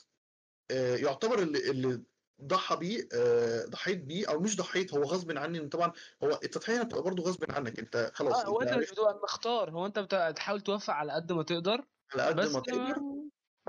آه، 0.71 0.97
يعتبر 0.97 1.39
اللي, 1.39 1.71
اللي 1.71 2.03
ضحى 2.45 2.77
بيه 2.77 3.09
آه، 3.15 3.65
ضحيت 3.67 4.05
بيه 4.05 4.29
أو 4.29 4.41
مش 4.41 4.57
ضحيت 4.57 4.95
هو 4.95 5.03
غصب 5.03 5.39
عني 5.39 5.59
إن 5.59 5.69
طبعا 5.69 5.93
هو 6.25 6.41
التضحية 6.45 6.83
بتبقى 6.83 7.03
برضه 7.03 7.23
غصب 7.23 7.45
عنك 7.53 7.79
أنت 7.79 8.11
خلاص 8.15 8.35
آه 8.45 8.49
هو 8.49 8.61
أنت 8.61 8.71
أنت 8.71 8.81
مش 8.83 8.91
بتبقى 8.93 9.21
مختار 9.23 9.71
هو 9.71 9.87
أنت 9.87 9.99
بتحاول 9.99 10.61
توفق 10.61 10.95
على 10.95 11.13
قد 11.13 11.33
ما 11.33 11.43
تقدر 11.43 11.85
على 12.15 12.23
قد 12.23 12.53
ما 12.53 12.61
تقدر. 12.61 13.16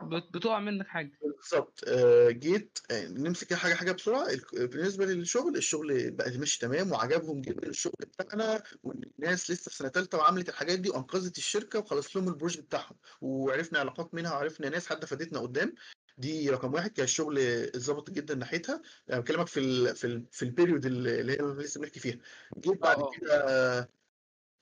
بتقع 0.03 0.59
منك 0.59 0.87
حاجة. 0.87 1.11
بالظبط. 1.21 1.83
آه، 1.87 2.29
جيت 2.29 2.79
آه، 2.91 3.07
نمسك 3.07 3.53
حاجة 3.53 3.73
حاجة 3.73 3.91
بسرعة 3.91 4.27
ال- 4.29 4.67
بالنسبة 4.67 5.05
للشغل 5.05 5.55
الشغل 5.57 6.11
بقى 6.11 6.37
ماشي 6.37 6.59
تمام 6.59 6.91
وعجبهم 6.91 7.41
جدا 7.41 7.67
الشغل 7.69 7.93
بتاعنا 7.99 8.63
والناس 8.83 9.51
لسه 9.51 9.69
في 9.69 9.75
سنة 9.75 9.89
ثالثه 9.89 10.17
وعملت 10.17 10.49
الحاجات 10.49 10.79
دي 10.79 10.89
وأنقذت 10.89 11.37
الشركة 11.37 11.79
وخلصت 11.79 12.15
لهم 12.15 12.27
البروجكت 12.27 12.63
بتاعهم 12.63 12.95
وعرفنا 13.21 13.79
علاقات 13.79 14.13
منها 14.13 14.31
وعرفنا 14.33 14.69
ناس 14.69 14.87
حتى 14.87 15.07
فادتنا 15.07 15.39
قدام. 15.39 15.75
دي 16.17 16.49
رقم 16.49 16.73
واحد 16.73 16.91
كان 16.91 17.03
الشغل 17.03 17.39
اتظبط 17.39 18.09
جدا 18.11 18.35
ناحيتها. 18.35 18.81
يعني 19.07 19.21
بكلمك 19.21 19.47
في 19.47 19.59
ال 19.59 19.95
في 19.95 20.07
ال 20.07 20.25
في 20.31 20.43
ال 20.43 20.49
period 20.49 20.85
اللي 20.85 21.31
هي 21.33 21.37
لسه 21.37 21.79
بنحكي 21.81 21.99
فيها. 21.99 22.17
جيت 22.59 22.81
بعد 22.81 22.99
آه. 22.99 23.11
كده 23.19 23.33
آه، 23.49 23.89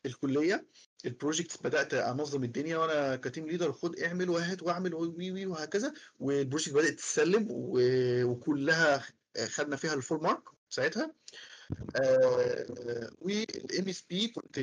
الكلية 0.05 0.65
ال 1.05 1.13
project 1.13 1.63
بدأت 1.63 1.93
أنظم 1.93 2.43
الدنيا 2.43 2.77
وأنا 2.77 3.15
ك 3.15 3.22
team 3.22 3.47
leader 3.47 3.71
خد 3.71 3.99
اعمل 3.99 4.29
وهات 4.29 4.63
واعمل 4.63 4.95
وي 4.95 5.31
وي 5.31 5.45
وهكذا 5.45 5.93
وال 6.19 6.31
project 6.31 6.73
بدأت 6.73 6.93
تتسلم 6.93 7.47
وكلها 8.25 9.05
خدنا 9.45 9.75
فيها 9.75 9.93
ال 9.93 9.99
full 9.99 10.23
mark 10.23 10.43
ساعتها. 10.69 11.13
وال 13.21 13.87
MSP 13.89 14.27
كنت 14.27 14.59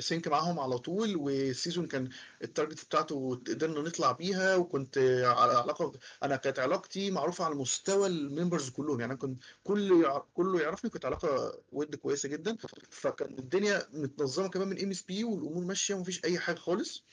ب 0.00 0.06
sync 0.06 0.28
معاهم 0.28 0.60
على 0.60 0.78
طول 0.78 1.16
وال 1.16 1.34
season 1.34 1.86
كان 1.86 2.08
ال 2.44 2.50
target 2.50 2.84
بتاعته 2.84 3.34
قدرنا 3.46 3.80
نطلع 3.80 4.12
بيها 4.12 4.56
وكنت 4.56 4.98
على 5.24 5.52
علاقة 5.52 5.92
أنا 6.22 6.36
كانت 6.36 6.58
علاقتي 6.58 7.10
معروفة 7.10 7.44
على 7.44 7.54
مستوى 7.54 8.06
ال 8.06 8.14
members 8.14 8.70
كلهم 8.70 9.00
يعني 9.00 9.12
أنا 9.12 9.20
كنت 9.20 9.42
كل 9.64 10.06
كله 10.34 10.60
يعرفني 10.60 10.90
كنت 10.90 11.04
علاقة 11.04 11.58
ود 11.72 11.94
كويسة 11.94 12.28
جدا. 12.28 12.56
فكان 12.90 13.38
الدنيا 13.38 13.82
متنظمة 13.92 14.48
كمان 14.48 14.68
من 14.68 14.82
MSP 14.82 15.24
والأمور 15.24 15.64
ماشية 15.64 15.94
ومفيش 15.94 16.24
أي 16.24 16.38
حاجة 16.38 16.56
خالص. 16.56 17.04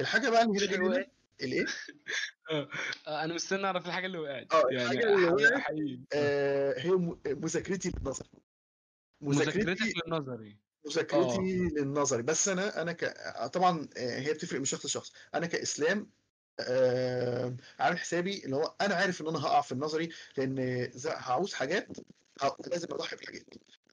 الحاجة 0.00 0.30
بقى 0.30 0.42
اللي 0.42 0.76
هنا 0.76 0.88
وقعت 0.88 1.10
الايه 1.42 1.66
أنا 3.08 3.34
مستني 3.34 3.66
أعرف 3.66 3.86
الحاجة 3.86 4.06
اللي 4.06 4.18
وقعت. 4.18 4.52
آه 4.54 4.64
يعني 4.70 4.82
الحاجة 4.82 5.14
اللي 5.14 5.26
وقعت 5.26 5.62
آه، 6.12 6.74
هي 6.78 6.90
مذاكرتي 7.26 7.92
للنظر 7.96 8.26
مذاكرتك 9.20 9.92
للنظري. 10.06 10.56
مذاكرتي 10.86 11.38
آه. 11.38 11.80
للنظري. 11.80 12.22
بس 12.22 12.48
أنا 12.48 12.82
أنا 12.82 12.92
ك... 12.92 13.04
طبعا 13.52 13.88
آه، 13.96 14.20
هي 14.20 14.32
بتفرق 14.32 14.58
من 14.58 14.64
شخص 14.64 14.86
لشخص. 14.86 15.12
أنا 15.34 15.46
كإسلام 15.46 16.10
آه، 16.60 17.56
عامل 17.78 17.98
حسابي 17.98 18.44
اللي 18.44 18.56
هو 18.56 18.74
أنا 18.80 18.94
عارف 18.94 19.20
إن 19.22 19.28
أنا 19.28 19.38
هقع 19.38 19.60
في 19.60 19.72
النظري 19.72 20.08
لأن 20.36 20.88
هعوز 21.06 21.54
حاجات 21.54 21.88
لازم 22.66 22.88
أضحي 22.90 23.16
بحاجات. 23.16 23.44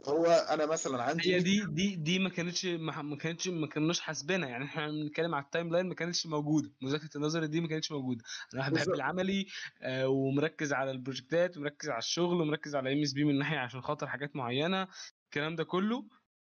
هو 0.07 0.25
أنا 0.25 0.65
مثلا 0.65 1.03
عندي 1.03 1.35
هي 1.35 1.39
100 1.39 1.43
دي 1.43 1.65
دي 1.65 1.95
دي 1.95 2.19
ما 2.19 2.29
كانتش 2.29 2.65
ما 2.65 3.17
كانتش 3.17 3.47
ما 3.47 3.67
كناش 3.67 3.99
حاسبينها. 3.99 4.49
يعني 4.49 4.65
إحنا 4.65 4.87
بنتكلم 4.87 5.35
على 5.35 5.43
ال 5.43 5.71
timeline 5.71 5.85
ما 5.85 5.95
كانتش 5.95 6.25
موجودة. 6.25 6.71
مذاكرة 6.81 7.09
النظري 7.15 7.47
دي 7.47 7.61
ما 7.61 7.67
كانتش 7.67 7.91
موجودة. 7.91 8.23
أنا 8.53 8.61
واحد 8.61 8.73
بحب 8.73 8.89
العملي 8.89 9.47
آه 9.81 10.07
ومركز 10.07 10.73
على 10.73 10.91
ال 10.91 10.99
project 10.99 11.50
ات 11.50 11.57
ومركز 11.57 11.89
على 11.89 11.99
الشغل 11.99 12.41
ومركز 12.41 12.75
على 12.75 12.93
MSP 12.93 13.23
من 13.23 13.37
ناحية 13.39 13.57
عشان 13.57 13.81
خاطر 13.81 14.07
حاجات 14.07 14.35
معينة. 14.35 14.87
الكلام 15.27 15.55
ده 15.55 15.63
كله. 15.63 16.05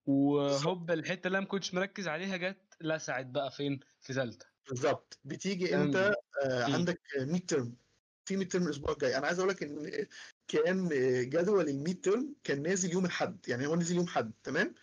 وهوب 0.05 0.91
الحتة 0.91 1.28
اللي 1.28 1.38
أنا 1.38 1.45
ما 1.45 1.51
كنتش 1.51 1.74
مركز 1.74 2.07
عليها 2.07 2.38
جت 2.38 2.57
لسعت 2.82 3.26
بقى 3.26 3.51
فين؟ 3.51 3.80
في 4.01 4.13
ثالثة. 4.13 4.45
بالظبط. 4.70 5.20
بتيجي 5.24 5.76
انت 5.76 5.95
آه،. 6.43 6.63
عندك 6.63 7.01
midterm 7.18 7.76
في 8.26 8.38
midterm 8.38 8.63
الأسبوع 8.63 8.91
الجاي. 8.91 9.18
أنا 9.18 9.28
عايز 9.28 9.39
أقول 9.39 9.51
لك 9.51 9.63
إن 9.63 10.05
كان 10.47 10.89
جدول 11.30 11.70
ال 11.70 12.01
midterm 12.01 12.36
كان 12.43 12.61
نازل 12.61 12.91
يوم 12.91 13.05
الأحد. 13.05 13.39
يعني 13.47 13.68
هو 13.68 13.76
نزل 13.76 13.95
يوم 13.95 14.05
الاحد 14.05 14.32
تمام؟ 14.43 14.76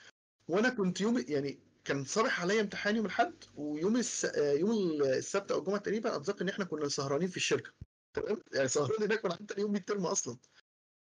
وأنا 0.48 0.68
كنت 0.68 1.00
يوم 1.00 1.24
يعني 1.28 1.58
كان 1.84 2.04
صابح 2.04 2.40
عليا 2.40 2.60
امتحان 2.60 2.96
يوم 2.96 3.06
الأحد 3.06 3.34
ويوم 3.54 3.96
الس... 3.96 4.24
آه، 4.24 4.52
يوم 4.52 5.02
السبت 5.02 5.52
أو 5.52 5.58
الجمعة 5.58 5.78
تقريبا 5.78 6.16
أتذكر 6.16 6.42
إن 6.42 6.48
إحنا 6.48 6.64
كنا 6.64 6.88
سهرانين 6.88 7.28
في 7.28 7.36
الشركة 7.36 7.72
تمام؟ 8.14 8.42
يعني 8.54 8.68
سهران 8.68 9.02
هناك 9.02 9.24
وأنا 9.24 9.34
حتى 9.34 9.60
يوم 9.60 9.72
midterm 9.72 10.06
أصلا. 10.06 10.38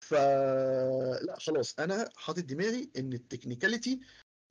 فلا 0.09 1.37
خلاص 1.41 1.75
أنا 1.79 2.09
حاطط 2.17 2.43
دماغي 2.45 2.91
إن 2.99 3.13
ال 3.12 3.19
technicality 3.19 4.01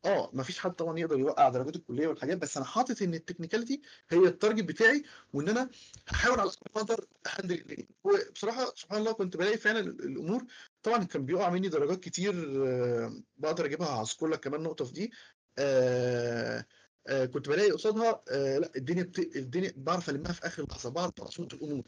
آه 0.06 0.30
مفيش 0.34 0.60
حد 0.60 0.72
طبعا 0.72 1.00
يقدر 1.00 1.20
يوقع 1.20 1.50
درجات 1.50 1.76
الكلية 1.76 2.08
والحاجات 2.08 2.38
بس 2.38 2.58
أنا 2.58 2.66
حاطط 2.66 3.02
إن 3.02 3.14
ال 3.14 3.19
technicality 3.19 3.82
هي 4.10 4.18
ال 4.18 4.24
target 4.24 4.64
بتاعي 4.64 5.04
وإن 5.34 5.50
أنا 5.50 5.70
هحاول 6.08 6.40
على 6.40 6.50
قد 6.50 6.58
ما 6.76 6.82
أقدر 6.82 7.06
أ 7.28 7.32
handle 7.32 7.56
الدنيا. 7.60 7.88
وبصراحة 8.04 8.74
سبحان 8.76 9.00
الله 9.00 9.12
كنت 9.12 9.38
بلاقي 9.38 9.58
فعلا 9.58 9.80
الأمور 9.80 10.46
طبعا 10.84 11.04
كان 11.04 11.26
بيقع 11.26 11.50
مني 11.50 11.70
درجات 11.70 12.00
كتير 12.00 12.34
آه، 12.68 13.24
بقدر 13.38 13.66
أجيبها 13.66 13.88
هذكر 14.02 14.28
لك 14.28 14.40
كمان 14.40 14.64
نقطه 14.64 14.86
في 14.86 14.94
دي. 14.94 15.12
آه، 15.60 16.66
آه، 17.08 17.26
كنت 17.26 17.50
بلاقي 17.50 17.72
قصادها 17.72 18.24
آه، 18.32 18.58
لا 18.58 18.72
الدنيا 18.76 19.04
بت... 19.04 19.20
الدنيا 19.36 19.74
بعرف 19.78 20.10
ألمها 20.10 20.32
في 20.32 20.48
آخر 20.48 20.66
لحظة 20.70 20.90
بعرف 20.90 21.22
أظبط 21.22 21.54
الأمور. 21.54 21.84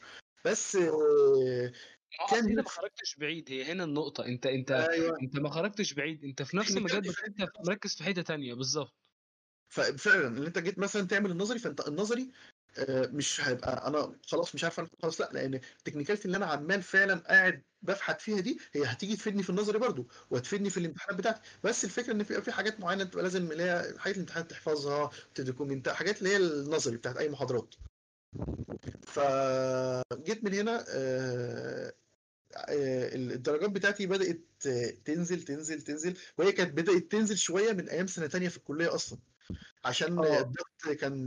بس 0.45 0.75
آه، 0.75 1.71
كان 2.29 2.45
هنا 2.45 2.61
ما 2.61 2.69
خرجتش 2.69 3.15
بعيد 3.15 3.51
هي 3.51 3.71
هنا 3.71 3.83
النقطة. 3.83 4.25
انت 4.25 4.45
انت 4.45 4.71
أيوه. 4.71 5.17
انت 5.21 5.39
ما 5.39 5.49
خرجتش 5.49 5.93
بعيد. 5.93 6.23
انت 6.23 6.43
في 6.43 6.57
نفس 6.57 6.77
المجال 6.77 7.01
بس 7.01 7.19
انت 7.27 7.47
مركز 7.67 7.95
في 7.95 8.03
حتة 8.03 8.21
تانية. 8.21 8.53
بالظبط. 8.53 8.93
ففعلا 9.69 10.27
اللي 10.27 10.47
انت 10.47 10.59
جيت 10.59 10.79
مثلا 10.79 11.07
تعمل 11.07 11.31
النظري 11.31 11.59
فانت 11.59 11.87
النظري 11.87 12.31
آه، 12.77 13.07
مش 13.07 13.41
هيبقى 13.41 13.87
أنا 13.87 14.19
خلاص 14.27 14.55
مش 14.55 14.63
عارف 14.63 14.81
خلاص 15.01 15.21
لا 15.21 15.29
لأن 15.33 15.53
ال 15.53 15.59
technicality 15.59 16.25
اللي 16.25 16.37
أنا 16.37 16.45
عمال 16.45 16.81
فعلا 16.83 17.15
قاعد 17.15 17.63
بفحت 17.81 18.21
فيها 18.21 18.39
دي 18.39 18.59
هي 18.73 18.83
هتيجي 18.85 19.15
تفيدني 19.15 19.43
في 19.43 19.49
النظري 19.49 19.79
برضو 19.79 20.07
وهتفيدني 20.29 20.69
في 20.69 20.77
الامتحانات 20.77 21.17
بتاعتي. 21.19 21.41
بس 21.63 21.85
الفكرة 21.85 22.13
إن 22.13 22.23
في 22.23 22.41
في 22.41 22.51
حاجات 22.51 22.79
معينة 22.79 23.03
تبقى 23.03 23.23
لازم 23.23 23.51
اللي 23.51 23.63
هي 23.63 23.93
حاجات 23.97 24.15
الامتحانات 24.15 24.51
تحفظها 24.51 25.09
ت 25.35 25.41
document 25.41 25.89
حاجات 25.89 26.19
اللي 26.19 26.29
هي 26.29 26.37
النظري 26.37 26.97
بتاعت 26.97 27.17
أي 27.17 27.29
محاضرات. 27.29 27.75
فجيت 29.03 30.43
من 30.43 30.53
هنا 30.53 30.85
آه، 30.89 31.93
آه، 32.55 33.15
الدرجات 33.15 33.69
بتاعتي 33.69 34.07
بدأت 34.07 34.41
آه، 34.67 34.89
تنزل 35.05 35.41
تنزل 35.41 35.81
تنزل 35.81 36.17
وهي 36.37 36.51
كانت 36.51 36.73
بدأت 36.73 37.11
تنزل 37.11 37.37
شوية 37.37 37.73
من 37.73 37.89
أيام 37.89 38.07
سنة 38.07 38.27
تانية 38.27 38.49
في 38.49 38.57
الكلية 38.57 38.95
أصلا. 38.95 39.19
عشان 39.85 40.19
الضغط 40.19 40.97
كان 40.99 41.25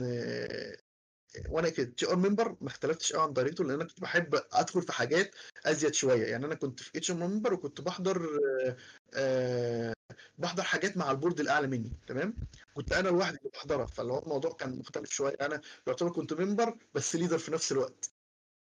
وأنا 1.49 1.69
كنت 1.71 2.05
HR 2.05 2.17
member 2.17 2.57
ما 2.61 2.69
اختلفتش 2.69 3.13
قوي 3.13 3.23
عن 3.23 3.33
دايرته 3.33 3.65
لأن 3.65 3.75
أنا 3.75 3.85
كنت 3.85 4.01
بحب 4.01 4.35
أدخل 4.53 4.83
في 4.83 4.93
حاجات 4.93 5.35
أزيد 5.67 5.95
شوية. 5.95 6.27
يعني 6.27 6.47
أنا 6.47 6.55
كنت 6.55 6.81
في 6.81 6.99
HR 6.99 7.17
member 7.17 7.55
وكنت 7.55 7.81
بحضر 7.81 8.29
آه، 8.67 8.77
آه، 9.15 9.93
بحضر 10.39 10.63
حاجات 10.63 10.97
مع 10.97 11.11
ال 11.11 11.16
board 11.16 11.41
الأعلى 11.41 11.67
مني 11.67 11.93
تمام؟ 12.07 12.35
كنت 12.75 12.93
أنا 12.93 13.09
لوحدي 13.09 13.39
اللي 13.39 13.51
بحضرها 13.55 13.87
فاللي 13.87 14.13
هو 14.13 14.19
الموضوع 14.19 14.53
كان 14.53 14.79
مختلف 14.79 15.11
شوية. 15.11 15.37
أنا 15.41 15.61
يعتبر 15.87 16.11
كنت 16.13 16.33
ممبر 16.33 16.75
بس 16.95 17.17
ليدر 17.17 17.39
في 17.39 17.53
نفس 17.53 17.73
الوقت. 17.73 18.18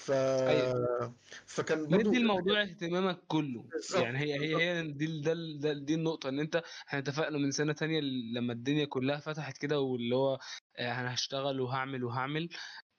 ف 0.03 0.11
أيوه. 0.11 1.15
فكان 1.47 1.89
برضو 1.89 2.09
مدي 2.09 2.19
الموضوع 2.19 2.63
اهتمامك 2.63 3.19
كله. 3.29 3.63
بالظبط 3.63 4.03
يعني 4.03 4.19
هي 4.19 4.35
هي 4.35 4.57
هي 4.57 4.93
دي 4.93 5.21
ده 5.21 5.35
ده 5.61 5.73
دي 5.73 5.95
النقطة 5.95 6.29
إن 6.29 6.41
أنت 6.41 6.63
إحنا 6.89 6.99
اتفقنا 6.99 7.39
من 7.39 7.51
سنة 7.51 7.73
تانية 7.73 8.01
لما 8.35 8.53
الدنيا 8.53 8.85
كلها 8.85 9.19
فتحت 9.19 9.59
كده 9.59 9.81
واللي 9.81 10.17
هو 10.17 10.39
آه، 10.79 11.01
أنا 11.01 11.15
هشتغل 11.15 11.61
وهعمل 11.61 12.05
وهعمل 12.05 12.49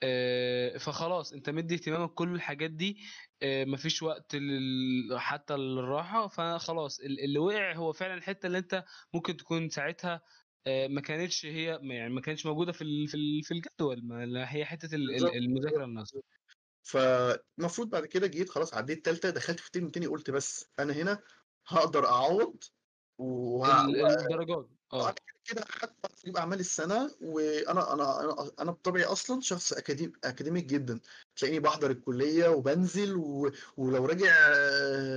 آه، 0.03 0.77
فخلاص 0.77 1.33
أنت 1.33 1.49
مدي 1.49 1.73
اهتمامك 1.75 2.13
كل 2.13 2.35
الحاجات 2.35 2.71
دي 2.71 2.97
آه، 3.41 3.65
مفيش 3.65 4.03
وقت 4.03 4.35
لل... 4.35 5.19
حتى 5.19 5.57
للراحة 5.57 6.27
فخلاص 6.27 6.99
ال- 6.99 7.19
اللي 7.23 7.39
وقع 7.39 7.73
هو 7.75 7.93
فعلا 7.93 8.13
الحتة 8.13 8.47
اللي 8.47 8.57
أنت 8.57 8.83
ممكن 9.13 9.37
تكون 9.37 9.69
ساعتها 9.69 10.21
ما 10.67 11.01
كانتش 11.01 11.45
هي 11.45 11.79
يعني 11.83 12.13
ما 12.13 12.21
كانتش 12.21 12.45
موجودة 12.45 12.71
في 12.71 13.07
في 13.07 13.13
ال- 13.17 13.43
في 13.43 13.51
الجدول 13.53 14.07
ما 14.07 14.53
هي 14.53 14.65
حتة 14.65 14.95
ال- 14.95 15.15
ال- 15.15 15.37
فالمفروض 16.83 17.89
بعد 17.89 18.05
كده 18.05 18.27
جيت 18.27 18.49
خلاص 18.49 18.73
عديت 18.73 19.05
تالتة 19.05 19.29
دخلت 19.29 19.59
في 19.59 19.71
ترم 19.71 19.89
تاني 19.89 20.07
قلت 20.07 20.31
بس 20.31 20.65
أنا 20.79 20.93
هنا 20.93 21.19
هقدر 21.67 22.05
أعوض 22.05 22.63
الدرجات 23.19 24.69
آه. 24.93 25.15
كده 25.45 25.65
حتى 25.69 26.07
أجيب 26.23 26.37
أعمال 26.37 26.59
السنة 26.59 27.11
وأنا 27.21 27.93
أنا 27.93 28.23
أنا 28.23 28.51
أنا 28.59 28.71
بطبعي 28.71 29.03
أصلا 29.03 29.41
شخص 29.41 29.73
اكاديمي 29.73 30.13
أكاديميك 30.23 30.65
جدا. 30.65 30.99
تلاقيني 31.35 31.59
بحضر 31.59 31.91
الكلية 31.91 32.49
وبنزل 32.49 33.15
و... 33.15 33.51
ولو 33.77 34.05
راجع 34.05 34.33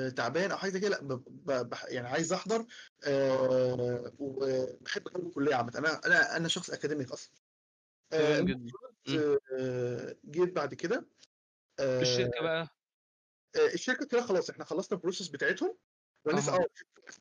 تعبان 0.09 0.51
أو 0.51 0.57
حاجة 0.57 0.79
كده 0.79 0.89
لأ 0.89 1.03
ب... 1.03 1.13
ب... 1.47 1.75
يعني 1.89 2.09
عايز 2.09 2.33
أحضر 2.33 2.67
آه، 3.05 4.13
وبحب 4.19 5.07
الكلية 5.17 5.55
عامة. 5.55 5.73
أنا 5.79 6.07
أنا 6.07 6.37
أنا 6.37 6.49
شخص 6.49 6.71
أكاديميك 6.71 7.13
أصلا. 7.13 7.33
آه، 8.13 8.41
تمام 8.41 8.45
جدا. 8.45 8.73
مم. 9.09 9.15
المفروض 9.15 9.39
آه، 9.59 10.17
جيت 10.25 10.53
بعد 10.53 10.75
كده 10.75 11.07
آه، 11.81 12.01
الشركة 12.01 12.43
بقى. 12.43 12.69
آه، 13.57 13.75
الشركة 13.75 14.07
كده 14.07 14.23
خلاص 14.23 14.51
إحنا 14.51 14.65
خلصنا 14.65 14.97
البروسيس 14.99 15.29
بتاعتهم 15.29 15.77
وأنا 16.25 16.39
لسه 16.41 16.53
أها. 16.55 16.59
آه 16.61 16.67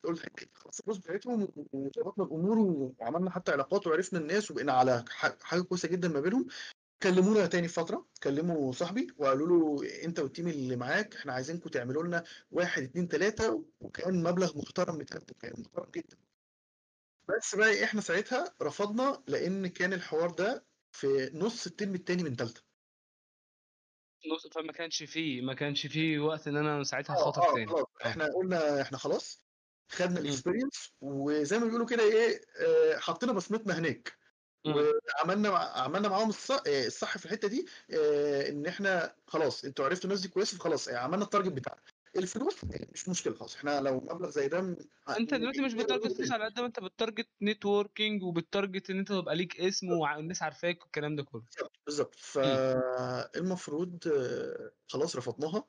قلت 0.04 0.48
خلاص 0.54 0.78
الفلوس 0.78 0.98
بتاعتهم 0.98 1.48
وظبطنا 1.72 2.24
الأمور 2.24 2.58
وعملنا 2.58 3.30
حتى 3.30 3.52
علاقات 3.52 3.86
وعرفنا 3.86 4.18
الناس 4.18 4.50
وبقينا 4.50 4.72
على 4.72 5.04
حاجة 5.42 5.60
كويسة 5.60 5.88
جدا 5.88 6.08
ما 6.08 6.20
بينهم. 6.20 6.46
كلمونا 7.02 7.46
تاني 7.46 7.68
فترة 7.68 8.06
كلموا 8.22 8.72
صاحبي 8.72 9.06
وقالوا 9.18 9.46
له 9.78 9.88
أنت 10.04 10.18
وال 10.18 10.28
team 10.28 10.48
اللي 10.48 10.76
معاك 10.76 11.16
إحنا 11.16 11.32
عايزينكم 11.32 11.70
تعملوا 11.70 12.02
لنا 12.02 12.24
واحد 12.50 12.82
اتنين 12.82 13.08
تلاتة 13.08 13.64
وكان 13.80 14.22
مبلغ 14.22 14.58
محترم 14.58 14.94
متقدم 14.98 15.34
كان 15.40 15.52
محترم 15.60 15.90
جدا. 15.90 16.16
بس 17.28 17.54
بقى 17.54 17.84
إحنا 17.84 18.00
ساعتها 18.00 18.54
رفضنا 18.62 19.22
لأن 19.28 19.66
كان 19.66 19.92
الحوار 19.92 20.30
ده 20.30 20.66
في 20.92 21.30
نص 21.34 21.66
الترم 21.66 21.94
التاني 21.94 22.22
من 22.22 22.36
تالتة. 22.36 22.65
نص 24.32 24.46
فما 24.46 24.72
كانش 24.72 25.02
فيه 25.02 25.42
ما 25.42 25.54
كانش 25.54 25.86
فيه 25.86 26.18
وقت 26.18 26.48
إن 26.48 26.56
أنا 26.56 26.82
ساعتها 26.84 27.16
آه 27.16 27.24
خاطر 27.24 27.42
آه 27.42 27.54
تاني 27.54 27.70
آه 27.72 27.86
إحنا 28.06 28.26
قلنا 28.34 28.82
إحنا 28.82 28.98
خلاص 28.98 29.44
خدنا. 29.90 30.20
ال 30.20 30.26
experience 30.26 30.92
وزي 31.00 31.58
ما 31.58 31.64
بيقولوا 31.66 31.86
كده 31.86 32.02
إيه 32.02 32.40
آه، 32.60 32.98
حطينا 32.98 33.32
بصمتنا 33.32 33.78
هناك 33.78 34.18
مم. 34.66 34.74
وعملنا 34.74 35.50
مع- 35.50 35.78
عملنا 35.82 36.08
معاهم 36.08 36.28
الصح, 36.28 36.62
الصح 36.66 37.18
في 37.18 37.26
الحتة 37.26 37.48
دي 37.48 37.66
آه، 37.94 38.48
إن 38.48 38.66
إحنا 38.66 39.16
خلاص 39.26 39.64
أنتوا 39.64 39.84
عرفتوا 39.84 40.04
الناس 40.04 40.20
دي 40.20 40.28
كويس 40.28 40.54
فخلاص 40.54 40.88
آه، 40.88 40.96
عملنا 40.98 41.24
ال 41.24 41.28
target 41.28 41.52
بتاعنا 41.52 41.82
الفلوس 42.18 42.64
مش 42.92 43.08
مشكلة 43.08 43.34
خلاص 43.34 43.56
إحنا 43.56 43.80
لو 43.80 44.00
مبلغ 44.00 44.30
زي 44.30 44.48
ده 44.48 44.76
انت 45.18 45.34
دلوقتي 45.34 45.62
مش 45.62 45.74
ب 45.74 45.79
target 45.79 46.12
فلوس 46.12 46.32
على 46.32 46.44
قد 46.44 46.60
ما 46.60 46.66
انت 46.66 46.80
ب 46.80 46.87
target 46.87 47.28
networking 47.42 48.22
وب 48.22 48.39
target 48.39 48.90
ان 48.90 48.98
انت 48.98 49.08
تبقى 49.08 49.36
ليك 49.36 49.60
اسم 49.60 49.88
والناس 49.90 50.42
عارفاك 50.42 50.82
والكلام 50.82 51.16
ده 51.16 51.22
كله. 51.22 51.44
بالظبط 51.86 52.14
فالمفروض 52.14 54.08
آه، 54.08 54.70
خلاص 54.88 55.16
رفضناها. 55.16 55.64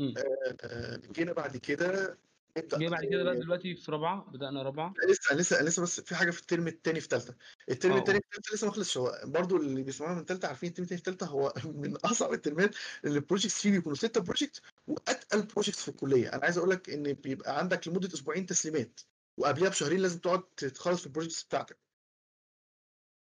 آه، 0.00 0.56
آه، 0.60 0.96
جينا 0.96 1.32
بعد 1.32 1.56
كده 1.56 2.18
جه 2.56 2.88
بعد 2.88 3.04
كده 3.04 3.24
بقى 3.24 3.36
دلوقتي 3.36 3.74
في 3.74 3.90
رابعة 3.92 4.30
بدأنا 4.30 4.62
رابعة. 4.62 4.94
لسه 5.08 5.34
لسه 5.36 5.62
لسه 5.62 5.82
بس 5.82 6.00
في 6.00 6.14
حاجة 6.14 6.30
في 6.30 6.40
الترم 6.40 6.66
الثاني 6.66 7.00
في 7.00 7.08
ثالثه 7.08 7.36
الترم 7.70 7.92
آه 7.92 7.98
الثاني 7.98 8.20
في 8.20 8.26
ثالثه 8.34 8.54
لسه 8.54 8.66
ما 8.66 8.72
خلصش. 8.72 8.98
هو 8.98 9.20
برضو 9.24 9.56
اللي 9.56 9.82
بيسمعونا 9.82 10.18
من 10.18 10.24
ثالثه 10.24 10.48
عارفين 10.48 10.68
الترم 10.68 10.82
الثاني 10.84 10.98
في 10.98 11.04
ثالثه 11.04 11.26
هو 11.26 11.52
من 11.82 11.96
أصعب 11.96 12.32
الترمات 12.32 12.74
اللي 13.04 13.18
ال 13.18 13.23
projects 13.23 13.60
فيه 13.62 13.70
بيكونوا 13.70 13.96
ستة 13.96 14.20
project 14.20 14.62
وأتقل 14.86 15.42
projects 15.42 15.82
في 15.82 15.88
الكلية. 15.88 16.28
أنا 16.32 16.44
عايز 16.44 16.58
أقول 16.58 16.70
لك 16.70 16.90
إن 16.90 17.12
بيبقى 17.12 17.58
عندك 17.58 17.88
لمدة 17.88 18.08
أسبوعين 18.08 18.46
تسليمات 18.46 19.00
وقبلها 19.36 19.68
بشهرين 19.68 20.00
لازم 20.00 20.18
تقعد 20.18 20.42
تخلص 20.54 21.00
في 21.00 21.06
ال 21.06 21.10
projects 21.10 21.42
بتاعتك. 21.44 21.78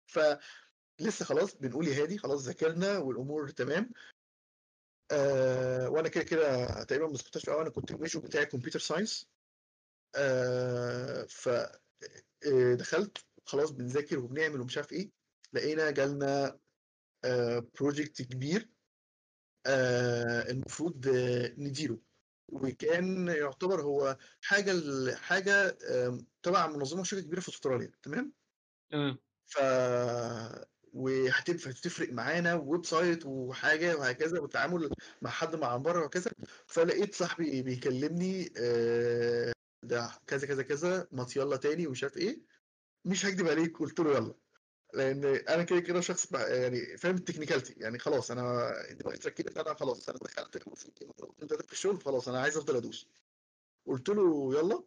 فلسه 0.08 1.26
خلاص 1.26 1.56
بنقول 1.56 1.88
يا 1.88 2.04
هادي 2.04 2.18
خلاص 2.18 2.42
ذاكرنا 2.46 2.98
والأمور 2.98 3.50
تمام. 3.50 3.92
آه 5.12 5.89
وأنا 5.89 6.10
كده 6.10 6.24
كده 6.24 6.66
تقريبا 6.84 7.07
ما 7.07 7.18
سكتش 7.18 7.49
قوي 7.49 7.62
أنا 7.62 7.70
كنت 7.70 7.91
ال 7.91 7.97
major 7.97 8.24
بتاعي 8.24 8.45
computer 8.45 8.80
science. 8.80 9.28
آه 10.16 11.26
ف 11.30 11.49
آه، 11.49 12.74
دخلت 12.74 13.18
خلاص 13.45 13.72
بنذاكر 13.72 14.20
وبنعمل 14.20 14.62
ومش 14.62 14.78
عارف 14.78 14.91
إيه. 14.91 15.12
لقينا 15.53 15.91
جالنا 15.91 16.60
project 17.80 18.22
كبير 18.22 18.70
آه، 19.66 20.51
المفروض 20.51 21.07
آه، 21.07 21.53
نديره. 21.57 21.99
وكان 22.47 23.28
يعتبر 23.28 23.82
هو 23.82 24.18
حاجة 24.41 24.74
حاجة 25.16 25.78
تبع 26.43 26.68
منظمة 26.68 27.03
شركة 27.03 27.24
كبيرة 27.24 27.39
في 27.39 27.49
أستراليا. 27.49 27.91
تمام؟ 28.01 28.34
تمام. 28.91 29.18
ف 29.47 29.60
وهتبقى 30.94 31.72
هتفرق 31.72 32.14
معانا 32.14 32.54
website 32.56 33.26
وحاجة 33.26 33.98
وهكذا 33.98 34.40
والتعامل 34.40 34.90
مع 35.22 35.30
حد 35.30 35.56
مع 35.56 35.78
بره 35.78 36.06
وكذا. 36.06 36.32
فلقيت 36.68 37.16
صاحبي 37.16 37.62
بيكلمني 37.62 38.54
آه، 38.58 39.54
ده 39.84 40.12
كذا 40.28 40.48
كذا 40.48 40.64
كذا 40.64 41.08
ما 41.12 41.28
يلا 41.36 41.56
تاني 41.56 41.88
ومش 41.88 42.04
عارف 42.04 42.18
إيه. 42.18 42.42
مش 43.06 43.26
هكدب 43.26 43.48
عليك 43.48 43.78
قلت 43.78 44.00
له 44.00 44.12
يلا. 44.12 44.36
لأن 44.94 45.26
أنا 45.26 45.64
كده 45.64 45.80
كده 45.80 46.02
شخص 46.02 46.32
يعني 46.34 46.98
فاهم 46.98 47.16
ال 47.16 47.20
technicality 47.20 47.74
يعني 47.78 48.00
خلاص 48.00 48.32
أنا 48.32 48.74
دماغي 48.92 49.18
اتركبت 49.18 49.58
أنا 49.58 49.74
خلاص 49.74 50.10
أنا 50.10 50.18
دخلت 50.18 50.58
في 51.66 51.72
الشغل 51.74 52.02
خلاص 52.02 52.28
أنا 52.28 52.42
عايز 52.42 52.58
أفضل 52.58 52.76
أدوس. 52.76 53.08
قلت 53.86 54.10
له 54.10 54.54
يلا. 54.60 54.84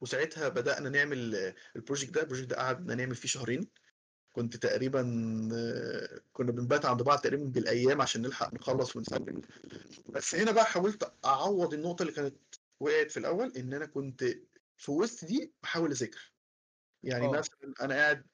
وساعتها 0.00 0.48
بدأنا 0.48 0.88
نعمل 0.88 1.54
ال 1.76 1.80
project 1.80 2.10
ده 2.10 2.20
ال 2.20 2.24
project 2.24 2.48
ده 2.48 2.56
قعدنا 2.56 2.94
نعمل 2.94 3.14
فيه 3.14 3.28
شهرين. 3.28 3.68
كنت 4.38 4.56
تقريبا 4.56 5.02
آه، 5.54 6.20
كنا 6.32 6.52
بنبات 6.52 6.84
عند 6.84 7.02
بعض 7.02 7.18
تقريبا 7.18 7.44
بالأيام 7.44 8.02
عشان 8.02 8.22
نلحق 8.22 8.54
نخلص 8.54 8.96
ونسلم. 8.96 9.42
بس 10.08 10.34
هنا 10.34 10.52
بقى 10.52 10.64
حاولت 10.64 11.12
أعوض 11.24 11.74
النقطة 11.74 12.02
اللي 12.02 12.12
كانت 12.12 12.34
وقعت 12.80 13.10
في 13.10 13.16
الأول 13.16 13.52
إن 13.56 13.74
أنا 13.74 13.86
كنت 13.86 14.24
في 14.76 14.90
وسط 14.90 15.24
دي 15.24 15.52
بحاول 15.62 15.90
أذاكر. 15.90 16.32
يعني 17.02 17.26
آه. 17.26 17.30
مثلا 17.30 17.74
أنا 17.80 17.94
قاعد 17.94 18.26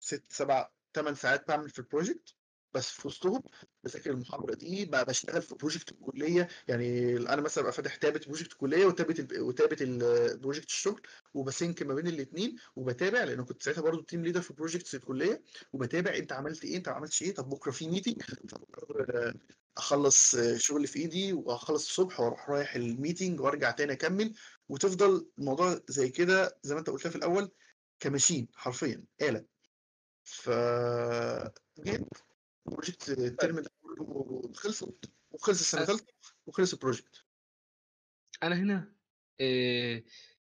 ست 0.00 0.24
سبع 0.28 0.70
ثمان 0.94 1.14
ساعات 1.14 1.48
بعمل 1.48 1.70
في 1.70 1.78
ال 1.78 1.85
project 1.85 2.34
بس 2.74 2.88
في 2.90 3.08
وسطهم 3.08 3.42
بذاكر 3.84 4.10
المحاضرة 4.10 4.54
دي 4.54 4.84
بقى 4.84 5.04
بشتغل 5.04 5.42
في 5.42 5.54
project 5.54 5.92
الكلية. 5.92 6.48
يعني 6.68 7.16
أنا 7.16 7.40
مثلا 7.42 7.62
أبقى 7.62 7.72
فاتح 7.72 7.94
tab 7.96 8.20
ة 8.26 8.29
project 8.29 8.52
الكليه 8.52 8.86
وتابه 8.86 9.40
وتابه 9.40 9.76
البروجكت 9.80 10.68
الشغل 10.68 11.02
وب 11.34 11.50
sync 11.50 11.82
ما 11.82 11.94
بين 11.94 12.06
الاثنين 12.06 12.56
وبتابع 12.76 13.24
لأن 13.24 13.44
كنت 13.44 13.62
ساعتها 13.62 13.80
برضو 13.82 14.02
team 14.02 14.22
leader 14.24 14.40
في 14.40 14.54
projects 14.54 14.94
الكلية 14.94 15.42
وبتابع 15.72 16.16
أنت 16.16 16.32
عملت 16.32 16.64
إيه 16.64 16.76
أنت 16.76 16.88
ما 16.88 16.94
عملتش 16.94 17.22
إيه 17.22 17.34
طب 17.34 17.48
بكرة 17.48 17.70
في 17.70 17.88
meeting 17.88 18.22
أخلص 19.76 20.36
شغل 20.56 20.86
في 20.86 20.98
إيدي 20.98 21.32
وأخلص 21.32 21.86
الصبح 21.88 22.20
وأروح 22.20 22.50
رايح 22.50 22.74
ال 22.74 22.82
meeting 22.82 23.40
وأرجع 23.40 23.70
تاني 23.70 23.92
أكمل. 23.92 24.34
وتفضل 24.68 25.30
الموضوع 25.38 25.80
زي 25.88 26.08
كده 26.08 26.58
زي 26.62 26.74
ما 26.74 26.80
أنت 26.80 26.90
قلتها 26.90 27.10
في 27.10 27.16
الأول 27.16 27.50
ك 28.00 28.06
machine 28.06 28.48
حرفيا 28.54 29.04
آلة. 29.22 29.44
ف 30.24 30.50
جيت 32.66 32.74
project 32.74 33.08
الترم 33.10 33.60
ده 33.60 33.70
كله 33.82 34.52
خلص 34.56 34.82
وخلص 35.30 35.60
السنة 35.60 35.80
الثالثه 35.82 36.06
وخلص 36.46 36.72
ال 36.72 36.78
project. 36.78 37.24
أنا 38.42 38.54
هنا 38.56 38.96
آه، 39.40 40.02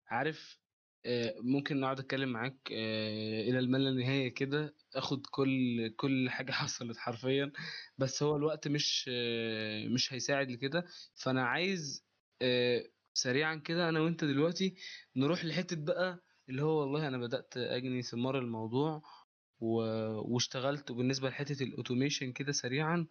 عارف 0.07 0.59
آه، 1.05 1.36
ممكن 1.39 1.80
نقعد 1.80 1.99
أتكلم 1.99 2.30
معاك 2.30 2.72
آه، 2.72 3.41
إلى 3.41 3.59
ما 3.60 3.76
لا 3.76 3.91
نهاية 3.91 4.34
كده. 4.34 4.76
آخد 4.95 5.26
كل 5.32 5.89
كل 5.97 6.30
حاجة 6.30 6.51
حصلت 6.61 6.97
حرفيا. 6.97 7.51
بس 7.97 8.24
هو 8.24 8.36
الوقت 8.36 8.68
مش 8.68 9.09
آه، 9.14 9.88
مش 9.88 10.14
هيساعد 10.14 10.51
لكده. 10.51 10.86
فأنا 11.16 11.43
عايز 11.47 12.05
آه، 12.41 12.84
سريعا 13.14 13.55
كده 13.55 13.89
أنا 13.89 13.99
وأنت 14.01 14.24
دلوقتي 14.24 14.76
نروح 15.16 15.45
لحتة 15.45 15.76
بقى 15.86 16.24
اللي 16.49 16.61
هو 16.64 16.80
والله 16.82 17.07
أنا 17.07 17.18
بدأت 17.18 17.57
أجني 17.57 18.01
ثمار 18.01 18.39
الموضوع. 18.39 19.01
و... 19.64 19.76
واشتغلت 20.34 20.91
وبالنسبه 20.91 21.30
لحتة 21.30 21.64
ال 21.64 21.70
automation 21.70 22.32
كده 22.32 22.51
سريعا 22.51 23.07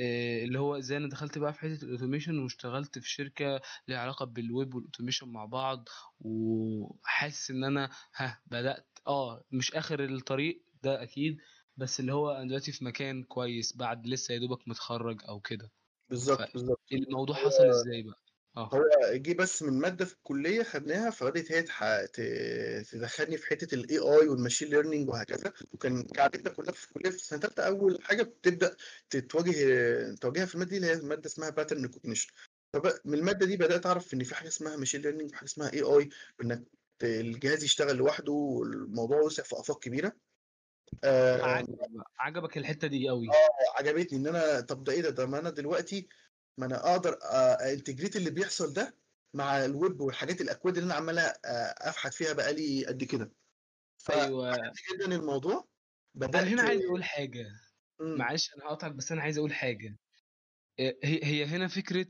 آه، 0.00 0.44
اللي 0.44 0.58
هو 0.58 0.76
إزاي 0.78 0.98
أنا 0.98 1.08
دخلت 1.08 1.38
بقى 1.38 1.52
في 1.52 1.60
حتة 1.60 1.84
ال 1.84 1.89
automation 1.89 2.38
واشتغلت 2.38 2.98
في 2.98 3.10
شركة 3.10 3.60
ليها 3.88 3.98
علاقة 3.98 4.26
بال 4.26 4.45
web 4.45 4.74
وال 4.74 4.83
automation 4.83 5.28
مع 5.28 5.44
بعض 5.44 5.88
وحاسس 6.20 7.50
إن 7.50 7.64
أنا 7.64 7.90
ها 8.16 8.42
بدأت 8.46 8.88
آه 9.06 9.44
مش 9.52 9.74
آخر 9.74 10.04
الطريق 10.04 10.64
ده 10.82 11.02
أكيد 11.02 11.38
بس 11.76 12.00
اللي 12.00 12.12
هو 12.14 12.30
أنا 12.30 12.44
دلوقتي 12.48 12.72
في 12.72 12.84
مكان 12.84 13.22
كويس 13.24 13.76
بعد 13.76 14.06
لسه 14.06 14.34
يا 14.34 14.38
دوبك 14.38 14.68
متخرج 14.68 15.20
أو 15.28 15.40
كده. 15.40 15.72
بالظبط 16.10 16.50
بالظبط. 16.54 16.80
فالموضوع 16.90 17.36
حصل 17.36 17.64
إزاي 17.68 18.02
بقى؟ 18.02 18.25
آه. 18.56 18.70
هو 18.74 18.82
جه 19.12 19.32
بس 19.34 19.62
من 19.62 19.78
مادة 19.78 20.04
في 20.04 20.12
الكلية 20.14 20.62
خدناها 20.62 21.10
فبدات 21.10 21.52
هي 21.52 21.62
تح- 21.62 22.04
ت- 22.12 22.86
تدخلني 22.92 23.36
في 23.36 23.46
حتة 23.46 23.74
ال 23.74 23.98
AI 23.98 24.28
وال 24.28 24.37
machine 24.37 24.68
learning 24.68 25.08
وهكذا. 25.08 25.52
وكان 25.72 26.02
قعدتنا 26.02 26.50
كلها 26.50 26.72
في 26.72 26.86
الكلية 26.88 27.10
في 27.10 27.18
سنة 27.18 27.38
ثالثه 27.40 27.62
أول 27.62 27.98
حاجة 28.02 28.22
بتبدأ 28.22 28.76
تتواجه 29.10 29.52
تواجهها 30.14 30.46
في 30.46 30.54
المادة 30.54 30.70
دي 30.70 30.76
اللي 30.76 30.86
هي 30.86 30.96
مادة 30.96 31.26
اسمها 31.26 31.50
pattern 31.50 31.82
recognition 31.82 32.30
فمن 32.72 33.14
المادة 33.14 33.46
دي 33.46 33.56
بدأت 33.56 33.86
أعرف 33.86 34.14
إن 34.14 34.24
في 34.24 34.34
حاجة 34.34 34.48
اسمها 34.48 34.76
machine 34.76 35.00
learning 35.02 35.30
وحاجه 35.32 35.44
اسمها 35.44 35.72
AI 35.72 36.08
وإنك 36.38 36.62
الجهاز 37.02 37.64
يشتغل 37.64 37.96
لوحده 37.96 38.32
والموضوع 38.32 39.20
وسع 39.20 39.42
في 39.42 39.56
آفاق 39.60 39.78
كبيرة. 39.82 40.12
آه، 41.04 41.64
عجبك 42.18 42.58
الحتة 42.58 42.88
دي 42.88 43.08
قوي 43.08 43.28
آه 43.28 43.78
عجبتني 43.78 44.18
إن 44.18 44.26
أنا 44.26 44.60
طب 44.60 44.84
ده 44.84 44.92
إيه 44.92 45.00
ده؟ 45.00 45.10
ده 45.10 45.26
ما 45.26 45.38
أنا 45.38 45.50
دلوقتي 45.50 46.08
ما 46.58 46.66
أنا 46.66 46.92
أقدر 46.92 47.18
integrate 47.72 48.16
اللي 48.16 48.30
بيحصل 48.30 48.72
ده 48.72 48.96
مع 49.34 49.64
الويب 49.64 50.00
والحاجات 50.00 50.40
الأكواد 50.40 50.76
اللي 50.76 50.86
أنا 50.86 50.94
عمال 50.94 51.18
آه، 51.18 51.34
ابحث 51.78 52.14
فيها 52.16 52.32
بقالي 52.32 52.86
قد 52.86 53.04
كده. 53.04 53.32
أيوه. 54.10 54.56
جدا 54.94 55.16
الموضوع. 55.16 55.52
أنا 55.54 56.26
بدأت 56.26 56.46
هنا 56.46 56.62
عايز 56.62 56.82
أقول 56.84 57.04
حاجة. 57.04 57.46
مم. 58.00 58.18
معلش 58.18 58.50
أنا 58.54 58.64
هقطعك 58.64 58.92
بس 58.92 59.12
أنا 59.12 59.22
عايز 59.22 59.38
أقول 59.38 59.52
حاجة. 59.54 59.96
إيه، 60.78 60.98
هي 61.04 61.24
هي 61.24 61.44
هنا 61.44 61.68
فكرة 61.68 62.06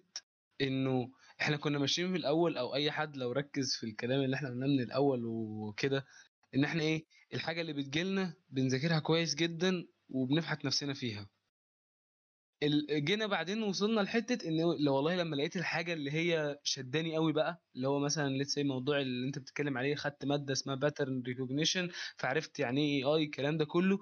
إنه 0.61 1.13
إحنا 1.41 1.57
كنا 1.57 1.79
ماشيين 1.79 2.13
في 2.13 2.17
الأول 2.19 2.59
أو 2.59 2.75
أي 2.75 2.91
حد 2.91 3.17
لو 3.17 3.33
ركز 3.33 3.75
في 3.77 3.87
الكلام 3.87 4.21
اللي 4.23 4.37
إحنا 4.37 4.49
قلناه 4.49 4.67
من 4.67 4.81
الأول 4.81 5.25
وكده 5.25 6.07
إن 6.55 6.65
إحنا 6.65 6.83
إيه 6.83 7.07
الحاجة 7.35 7.61
اللي 7.61 7.73
بتجيلنا 7.73 8.35
بنذاكرها 8.49 8.99
كويس 8.99 9.35
جدا 9.35 9.87
وبنفحت 10.09 10.65
نفسنا 10.65 10.95
فيها. 10.95 11.29
جينا 12.93 13.27
بعدين 13.27 13.63
وصلنا 13.63 14.01
لحتة 14.01 14.49
إن 14.49 14.57
لو 14.85 14.95
والله 14.97 15.17
لما 15.17 15.37
لقيت 15.37 15.57
الحاجة 15.57 15.93
اللي 15.93 16.11
هي 16.13 16.59
شداني 16.63 17.15
قوي 17.17 17.33
بقى 17.33 17.65
اللي 17.77 17.89
هو 17.89 17.99
مثلا 17.99 18.29
let's 18.29 18.51
say 18.55 18.65
موضوع 18.65 19.01
اللي 19.01 19.27
أنت 19.27 19.39
بتتكلم 19.39 19.79
عليه 19.79 19.95
خدت 19.95 20.25
مادة 20.25 20.53
اسمها 20.53 20.75
pattern 20.75 21.23
recognition 21.27 21.89
فعرفت 22.19 22.59
يعني 22.59 22.81
إيه 22.99 23.15
AI 23.17 23.25
الكلام 23.25 23.57
ده 23.59 23.65
كله 23.65 23.99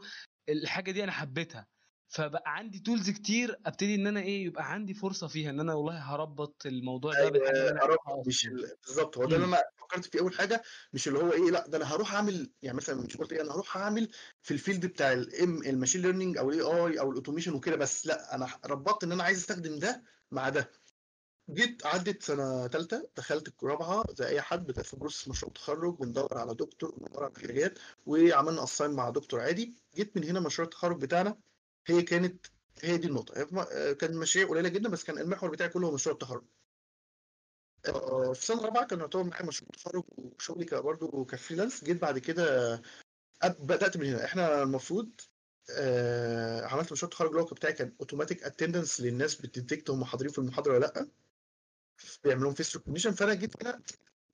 الحاجة 0.48 0.90
دي 0.90 1.04
أنا 1.04 1.12
حبيتها. 1.12 1.73
فبقى 2.08 2.42
عندي 2.56 2.78
tools 2.78 3.10
كتير 3.10 3.60
أبتدي 3.66 3.94
إن 3.94 4.06
أنا 4.06 4.20
إيه 4.20 4.44
يبقى 4.44 4.72
عندي 4.72 4.94
فرصة 4.94 5.26
فيها 5.26 5.50
إن 5.50 5.60
أنا 5.60 5.74
والله 5.74 5.98
هربط 6.14 6.66
الموضوع 6.66 7.12
ده 7.12 7.28
بالحاجة 7.30 7.50
اللي 7.58 7.70
أنا 7.70 7.80
عارفها 7.80 8.22
مش 8.26 8.46
أصلا 8.46 8.52
ال- 8.58 8.76
بالظبط 8.86 9.18
هو 9.18 9.24
ده 9.24 9.36
اللي 9.36 9.44
إمم. 9.46 9.54
أنا 9.54 9.62
فكرت 9.76 10.04
فيه 10.04 10.20
أول 10.20 10.34
حاجة 10.34 10.62
مش 10.92 11.08
اللي 11.08 11.18
هو 11.18 11.32
إيه 11.32 11.50
لأ 11.50 11.66
ده 11.66 11.78
أنا 11.78 11.94
هروح 11.94 12.14
أعمل 12.14 12.52
يعني 12.62 12.76
مثلا 12.76 13.00
مش 13.02 13.16
قلت 13.16 13.32
إيه 13.32 13.40
أنا 13.40 13.52
هروح 13.52 13.76
أعمل 13.76 14.08
في 14.42 14.50
ال 14.54 14.60
field 14.60 14.86
بتاع 14.86 15.12
الام 15.12 15.62
ال 15.62 15.67
machine 15.67 16.02
learning 16.02 16.38
أو 16.38 16.50
ال 16.50 16.60
AI 16.62 17.00
أو 17.00 17.10
ال 17.10 17.14
automation 17.14 17.54
وكده 17.54 17.76
بس 17.76 18.06
لأ 18.06 18.34
أنا 18.34 18.48
ربطت 18.66 19.04
إن 19.04 19.12
أنا 19.12 19.22
عايز 19.24 19.38
أستخدم 19.38 19.78
ده 19.78 20.04
مع 20.30 20.48
ده. 20.48 20.70
جيت 21.50 21.86
عدت 21.86 22.22
سنة 22.22 22.68
ثالثه 22.68 23.10
دخلت 23.16 23.64
رابعة 23.64 24.04
زي 24.10 24.26
أي 24.28 24.40
حد 24.42 24.66
بدات 24.66 24.86
في 24.86 24.96
process 24.96 25.28
مشروع 25.28 25.52
تخرج 25.52 25.98
بندور 25.98 26.38
على 26.38 26.54
دكتور 26.54 26.94
بندور 26.98 27.24
على 27.24 27.32
حاجات 27.36 27.78
وعملنا 28.06 28.64
assign 28.64 28.90
مع 28.90 29.10
دكتور 29.10 29.40
عادي. 29.40 29.74
جيت 29.96 30.16
من 30.16 30.24
هنا 30.24 30.40
مشروع 30.40 30.64
التخرج 30.68 31.00
بتاعنا 31.00 31.38
هي 31.86 32.02
كانت 32.02 32.46
هي 32.82 32.96
دي 32.96 33.06
النقطة. 33.06 33.48
م- 33.50 33.92
كان 33.92 34.16
مشاريع 34.16 34.48
قليلة 34.48 34.68
جدا 34.68 34.88
بس 34.88 35.04
كان 35.04 35.18
المحور 35.18 35.50
بتاعي 35.50 35.68
كله 35.68 35.94
مشروع 35.94 36.12
التخرج. 36.14 36.44
آه، 37.88 38.32
في 38.32 38.46
سنة 38.46 38.62
رابعة 38.62 38.86
كان 38.86 39.00
يعتبر 39.00 39.22
معايا 39.22 39.46
مشروع 39.46 39.70
تخرج 39.72 40.04
وشغلي 40.16 40.66
برضه 40.82 41.24
ك 41.24 41.30
freelance. 41.30 41.84
جيت 41.84 42.02
بعد 42.02 42.18
كده 42.18 42.82
بدأت 43.44 43.96
من 43.96 44.06
هنا. 44.06 44.24
إحنا 44.24 44.62
المفروض 44.62 45.10
آه 45.70 46.66
عملت 46.66 46.92
مشروع 46.92 47.08
التخرج 47.08 47.28
اللي 47.30 47.40
هو 47.42 47.44
بتاعي 47.46 47.72
كان 47.72 47.94
automatic 48.00 48.44
attendance 48.44 49.00
للناس 49.00 49.34
بت 49.34 49.48
detect 49.48 49.90
هم 49.90 50.04
حاضرين 50.04 50.32
في 50.32 50.38
المحاضرة 50.38 50.72
ولا 50.72 50.80
لأ. 50.86 51.08
بيعمل 52.24 52.42
لهم 52.42 52.54
face 52.54 52.76
recognition 52.76 53.12
فأنا 53.12 53.34
جيت 53.34 53.62
هنا 53.62 53.82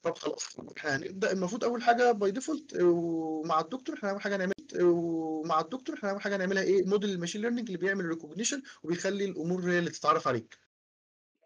طب 0.02 0.18
خلاص 0.18 0.56
إحنا 0.78 0.96
هنبدا 0.96 1.32
المفروض 1.32 1.64
أول 1.64 1.82
حاجة 1.82 2.12
by 2.12 2.30
default 2.30 2.76
ومع 2.80 3.60
الدكتور 3.60 3.96
إحنا 3.96 4.10
اول 4.10 4.20
حاجة 4.20 4.36
هنعمل 4.36 4.52
ومع 4.80 5.60
الدكتور 5.60 5.96
إحنا 5.96 6.10
اول 6.10 6.20
حاجة 6.20 6.36
هنعملها 6.36 6.62
إيه؟ 6.62 6.84
model 6.84 7.10
ال 7.10 7.14
machine 7.14 7.40
learning 7.42 7.66
اللي 7.66 7.78
بيعمل 7.78 8.04
recognition 8.04 8.62
وبيخلي 8.82 9.24
الأمور 9.24 9.60
هي 9.70 9.78
اللي 9.78 9.90
تتعرف 9.90 10.28
عليك. 10.28 10.58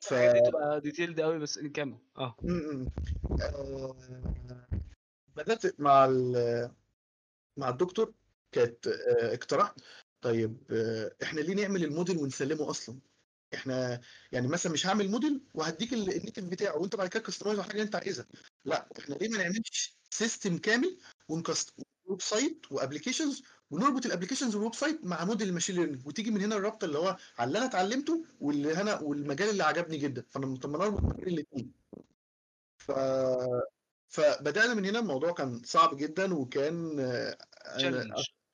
ف 0.01 0.09
تبقى 0.47 0.81
detailed 0.81 1.21
قوي 1.21 1.39
بس 1.39 1.59
كمل 1.59 1.99
آه. 2.19 2.37
م- 2.43 2.53
م. 2.53 2.89
آه، 3.43 3.97
بدأت 5.37 5.81
مع 5.81 6.05
ال- 6.05 6.71
مع 7.57 7.69
الدكتور 7.69 8.15
كانت 8.53 8.87
آه، 8.87 9.35
اقترحت 9.35 9.81
طيب 10.21 10.59
آه، 10.71 11.15
إحنا 11.23 11.41
ليه 11.41 11.55
نعمل 11.55 11.85
الموديل 11.85 12.19
ونسلمه 12.19 12.71
أصلا؟ 12.71 12.99
إحنا 13.55 14.01
يعني 14.33 14.49
مثلا 14.49 14.73
مش 14.73 14.87
هعمل 14.87 15.09
موديل 15.11 15.41
وهديك 15.55 15.93
ال- 15.93 16.17
native 16.17 16.45
بتاعه 16.45 16.77
وانت 16.79 16.97
بعد 16.97 17.09
كده 17.09 17.23
customize 17.23 17.59
على 17.59 17.69
حاجة 17.71 17.83
انت 17.83 17.97
عايزها. 17.97 18.27
لا 18.65 18.89
إحنا 18.99 19.15
ليه 19.15 19.29
ما 19.29 19.39
نعملش 19.39 19.97
system 20.11 20.59
كامل 20.59 20.99
و 21.29 21.38
next 21.38 21.75
website 22.07 22.67
و 22.73 22.78
applications 22.78 23.43
ونربط 23.71 24.07
ال 24.07 24.10
applications 24.10 24.48
وال 24.48 24.55
website 24.55 25.05
مع 25.05 25.25
model 25.25 25.49
ال 25.49 25.52
machine 25.52 25.77
learning 25.77 26.07
وتيجي 26.07 26.31
من 26.31 26.41
هنا 26.43 26.57
الربط 26.57 26.85
اللي 26.85 26.99
هو 26.99 27.17
على 27.39 27.49
اللي 27.49 27.59
أنا 27.59 27.67
اتعلمته 27.67 28.25
واللي 28.41 28.81
أنا 28.81 29.01
والمجال 29.01 29.49
اللي 29.51 29.63
عجبني 29.65 29.97
جدا. 29.99 30.25
فأنا 30.31 30.57
طب 30.57 30.71
ما 30.71 30.79
نربط 30.79 31.15
بين 31.15 31.29
الاثنين 31.35 31.73
ف 32.79 32.93
فبدأنا 34.09 34.75
من 34.75 34.85
هنا 34.87 34.99
الموضوع 34.99 35.33
كان 35.33 35.63
صعب 35.65 35.97
جدا 35.97 36.35
وكان 36.35 37.01
آه، 37.01 37.37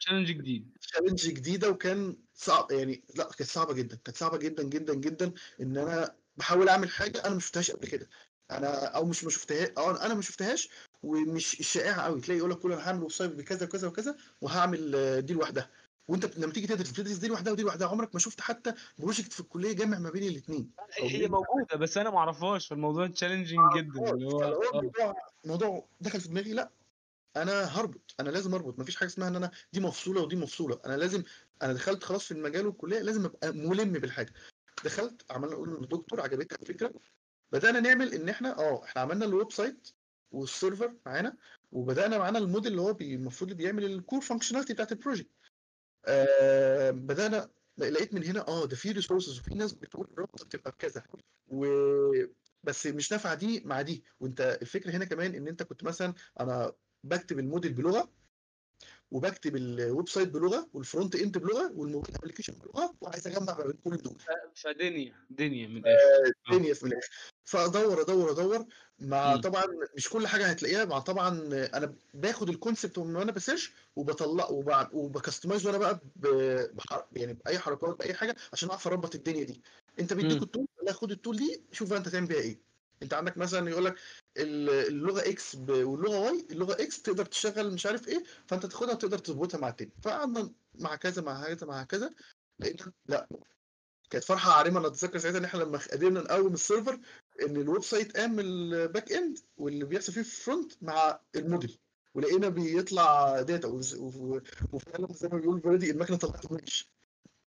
challenge 0.01 0.31
جديد. 0.32 0.78
challenge 0.81 1.28
جديدة 1.28 1.70
وكان 1.70 2.16
صعب 2.35 2.70
يعني 2.70 3.02
لا 3.14 3.24
كانت 3.24 3.51
صعبة 3.51 3.72
جدا 3.72 3.98
كانت 4.05 4.16
صعبة 4.16 4.36
جدا 4.36 4.62
جدا 4.62 4.94
جدا 4.94 5.32
إن 5.60 5.78
أنا 5.78 6.14
بحاول 6.36 6.68
أعمل 6.68 6.90
حاجة 6.90 7.24
أنا 7.24 7.35
ما 7.35 7.40
شفتهاش 7.40 7.70
قبل 7.70 7.89
كده. 7.89 8.09
أنا 8.51 8.85
أو 8.85 9.05
مش 9.05 9.24
ما 9.24 9.31
شفتهاش 9.31 9.68
أو 9.78 9.90
أنا 9.90 10.14
ما 10.14 10.22
شفتهاش 10.22 10.68
ومش 11.02 11.60
الشائعه 11.60 12.02
قوي 12.02 12.20
تلاقي 12.20 12.39
يقول 12.39 12.51
لك 12.51 12.59
كل 12.59 12.72
أنا 12.72 12.89
هعمل 12.89 13.01
website 13.02 13.31
بكذا 13.32 13.66
وكذا 13.66 13.89
وكذا 13.89 14.16
وهعمل 14.40 14.93
آه، 14.97 15.20
دي 15.20 15.35
لوحدها 15.35 15.70
وانت 16.09 16.39
لما 16.39 16.52
تيجي 16.52 16.66
تدرس 16.66 16.90
بتدرس 16.90 17.16
دي 17.16 17.28
لوحدها 17.28 17.52
ودي 17.52 17.62
لوحدها 17.62 17.89
عمرك 17.89 18.14
ما 18.14 18.20
شفت 18.20 18.40
حتى 18.40 18.74
project 18.98 19.32
في 19.32 19.40
الكلية 19.40 19.72
جامع 19.72 19.98
ما 19.98 20.10
بين 20.10 20.22
الاثنين 20.22 20.70
هي 20.98 21.28
موجودة 21.28 21.77
بس 21.77 21.98
أنا 21.98 22.10
ما 22.10 22.18
أعرفهاش. 22.18 22.68
فالموضوع 22.68 23.06
challenging 23.07 23.77
جدا 23.77 24.10
اللي 24.10 24.27
هو 24.27 24.43
آه. 24.43 24.70
الموضوع 24.78 25.14
الموضوع 25.44 25.89
دخل 26.01 26.20
في 26.20 26.28
دماغي 26.28 26.52
لا 26.52 26.70
أنا 27.36 27.65
هربط 27.65 28.15
أنا 28.20 28.31
لازم 28.31 28.55
أربط 28.55 28.78
مفيش 28.78 28.97
حاجة 28.97 29.09
اسمها 29.09 29.28
إن 29.28 29.36
أنا 29.36 29.51
دي 29.73 29.81
مفصولة 29.81 30.23
ودي 30.23 30.36
مفصولة. 30.36 30.81
أنا 30.86 30.97
لازم 30.97 31.23
أنا 31.62 31.73
دخلت 31.73 32.05
خلاص 32.05 32.24
في 32.24 32.32
المجال 32.32 32.66
والكلية 32.66 32.98
لازم 33.01 33.24
أبقى 33.24 33.52
ملم 33.52 33.93
بالحاجة. 33.93 34.32
دخلت 34.85 35.32
عملنا 35.32 35.55
نقول 35.55 35.69
للدكتور 35.81 36.20
عجبتك 36.20 36.62
الفكرة 36.62 36.93
بدأنا 37.52 37.81
نعمل 37.81 38.15
إن 38.15 38.28
إحنا 38.28 38.59
آه 38.59 38.85
إحنا 38.85 39.02
عملنا 39.02 39.24
ال 39.24 39.52
website 39.52 39.89
وال 40.32 40.48
server 40.48 40.94
معانا 41.07 41.36
وبدأنا 41.73 42.19
معانا 42.19 42.39
الموديل 42.39 42.73
اللي 42.73 42.82
هو 42.82 42.90
المفروض 43.01 43.52
بيعمل 43.52 43.85
ال 43.85 43.92
core 43.92 44.20
functionality 44.20 44.73
بتاعت 44.73 44.93
ال 44.93 44.97
project 44.97 45.31
آه 46.07 46.90
بدأنا 46.90 47.51
لقيت 47.78 48.15
من 48.15 48.24
هنا 48.24 48.48
آه 48.48 48.66
ده 48.66 48.77
في 48.77 48.93
resources 48.93 49.39
وفي 49.39 49.55
ناس 49.55 49.73
بتقول 49.73 50.07
الرابطة 50.12 50.44
بتبقى 50.44 50.70
بكذا. 50.70 51.02
و 51.48 51.66
بس 52.65 52.86
مش 52.86 53.12
نافعة 53.12 53.35
دي 53.35 53.61
مع 53.65 53.82
دي. 53.82 54.05
وأنت 54.20 54.59
الفكرة 54.62 54.90
هنا 54.90 55.05
كمان 55.05 55.35
إن 55.35 55.48
أنت 55.48 55.62
كنت 55.62 55.85
مثلا 55.85 56.15
أنا 56.40 56.73
بكتب 57.05 57.39
الموديل 57.39 57.72
بلغة 57.72 58.09
وبكتب 59.10 59.56
ال 59.57 60.09
website 60.09 60.28
بلغة 60.28 60.68
وال 60.73 60.85
front 60.85 61.16
end 61.16 61.39
بلغة 61.39 61.72
وال 61.74 61.85
mobile 61.85 62.16
application 62.16 62.52
بلغة. 62.52 62.94
وعايز 63.01 63.27
أجمع 63.27 63.59
ما 63.59 63.64
بين 63.64 63.78
كل 63.85 63.97
دول. 63.97 64.16
فدنيا 64.55 65.14
دنيا 65.31 65.68
من 65.68 65.77
الآخر. 65.77 66.32
آه. 66.48 66.52
الدنيا 66.52 66.74
في 66.74 66.82
الآخر. 66.82 67.10
فأدور 67.44 68.01
أدور 68.01 68.31
أدور. 68.31 68.66
مع 68.98 69.35
مم. 69.35 69.40
طبعا 69.40 69.64
مش 69.97 70.09
كل 70.09 70.27
حاجة 70.27 70.47
هتلاقيها 70.47 70.85
مع 70.85 70.98
طبعا 70.98 71.28
أنا 71.74 71.94
باخد 72.14 72.48
ال 72.48 72.55
concept 72.55 72.98
من 72.98 73.16
وأنا 73.16 73.32
ب 73.32 73.38
search 73.38 73.73
وبطلع 73.97 74.48
وب 74.93 75.06
customize 75.06 75.66
وأنا 75.66 75.78
بقى 75.78 76.01
يعني 77.12 77.35
بأي 77.35 77.59
حركات 77.59 77.98
بأي 77.98 78.14
حاجة 78.14 78.36
عشان 78.52 78.70
أعرف 78.70 78.86
أربط 78.86 79.14
الدنيا 79.14 79.44
دي. 79.44 79.62
أنت 80.01 80.12
بيديك. 80.12 80.43
ال 80.43 80.47
tool 80.47 80.66
لا 80.86 80.93
خد 80.93 81.10
ال 81.11 81.16
tool 81.16 81.36
دي 81.36 81.62
شوف 81.72 81.90
بقى 81.90 81.98
أنت 81.98 82.09
تعمل 82.09 82.27
بيها 82.27 82.40
إيه. 82.40 82.69
انت 83.02 83.14
عندك 83.14 83.39
مثلا 83.39 83.70
يقول 83.70 83.85
لك 83.85 83.94
ال- 84.36 84.70
اللغة 84.70 85.20
إكس 85.20 85.55
واللغة 85.55 86.20
واي 86.20 86.47
اللغة 86.51 86.72
إكس 86.72 87.02
تقدر 87.02 87.24
تشغل 87.24 87.74
مش 87.74 87.86
عارف 87.86 88.09
إيه 88.09 88.24
فأنت 88.47 88.66
تاخدها 88.66 88.94
وتقدر 88.94 89.18
تظبطها 89.18 89.59
مع 89.59 89.68
التاني. 89.68 89.90
فقعدنا 90.02 90.51
مع 90.74 90.97
كذا 90.97 91.22
مع 91.22 91.44
كذا 91.55 91.66
مع 91.66 91.82
كذا 91.85 92.10
لقينا 92.59 92.93
لا. 93.06 93.28
كانت 94.10 94.24
فرحة 94.24 94.52
عارمة 94.52 94.81
أنا 94.81 94.86
أتذكر 94.89 95.18
ساعتها 95.18 95.39
إن 95.39 95.44
إحنا 95.44 95.59
لما 95.62 95.78
قدرنا 95.93 96.20
نقوم 96.20 96.55
ال 96.55 96.61
server 96.61 97.01
إن 97.47 97.56
ال 97.57 97.82
website 97.82 98.16
قام 98.16 98.40
ال 98.40 98.55
back 98.55 99.12
end 99.12 99.39
واللي 99.56 99.85
بيحصل 99.85 100.12
فيه 100.12 100.22
في 100.22 100.28
ال 100.28 100.36
front 100.36 100.73
مع 100.82 101.20
الموديل. 101.36 101.78
ولقينا 102.14 102.48
بيطلع 102.48 103.40
data 103.43 103.69
وفعلا 103.68 105.09
زي 105.12 105.28
ما 105.28 105.39
بيقول 105.39 105.59
بالبلدي 105.61 105.90
المكنة 105.90 106.16
طلعت 106.16 106.52
قماش 106.52 106.89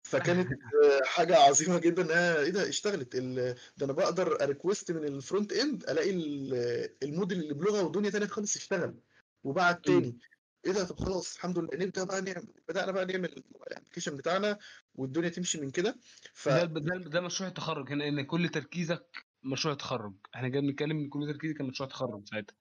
فكانت 0.05 0.51
آه، 0.51 1.01
حاجة 1.05 1.37
عظيمة 1.37 1.79
جدا. 1.79 2.01
انها 2.01 2.39
إيه 2.39 2.49
ده؟ 2.49 2.69
اشتغلت. 2.69 3.15
ال- 3.15 3.55
ده 3.77 3.85
أنا 3.85 3.93
بقدر 3.93 4.43
أ 4.43 4.49
request 4.49 4.91
من 4.91 5.03
ال 5.03 5.11
front 5.11 5.53
end 5.53 5.83
ألاقي 5.83 6.09
ال- 6.09 6.89
الموديل 7.03 7.39
اللي 7.39 7.53
بلغة 7.53 7.83
ودنيا 7.83 8.09
تانية 8.09 8.25
خالص 8.27 8.55
اشتغل 8.55 8.95
وبعد 9.43 9.81
تاني. 9.81 10.19
إيه 10.65 10.71
ده؟ 10.71 10.83
طب 10.83 10.99
خلاص 10.99 11.35
الحمد 11.35 11.57
لله. 11.59 11.69
نبدأ 11.73 12.03
بقى 12.03 12.21
نعمل 12.21 12.47
بدأنا 12.69 12.91
بقى 12.91 13.05
نعمل 13.05 13.43
الابلكيشن 13.67 14.17
بتاعنا 14.17 14.59
والدنيا 14.95 15.29
تمشي 15.29 15.61
من 15.61 15.71
كده. 15.71 15.95
ف 16.33 16.49
ده 16.49 16.65
ده 16.65 16.97
ده 16.97 17.21
مشروع 17.21 17.49
التخرج. 17.49 17.91
هنا 17.91 18.07
إن 18.07 18.21
كل 18.25 18.49
تركيزك 18.49 19.25
مشروع 19.43 19.75
تخرج. 19.75 20.13
إحنا 20.35 20.47
جاي 20.47 20.61
بنتكلم 20.61 20.97
إن 20.97 21.09
كل 21.09 21.27
تركيزك 21.33 21.57
كان 21.57 21.67
مشروع 21.67 21.89
تخرج 21.89 22.27
ساعتها. 22.29 22.55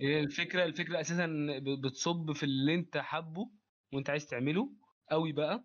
هي 0.00 0.20
الفكرة؟ 0.20 0.64
الفكرة 0.64 1.00
أساسا 1.00 1.26
ب- 1.58 1.86
بتصب 1.86 2.32
في 2.32 2.42
اللي 2.42 2.74
أنت 2.74 2.96
حابه 2.96 3.50
وأنت 3.92 4.10
عايز 4.10 4.26
تعمله 4.26 4.72
قوي 5.10 5.32
بقى. 5.32 5.64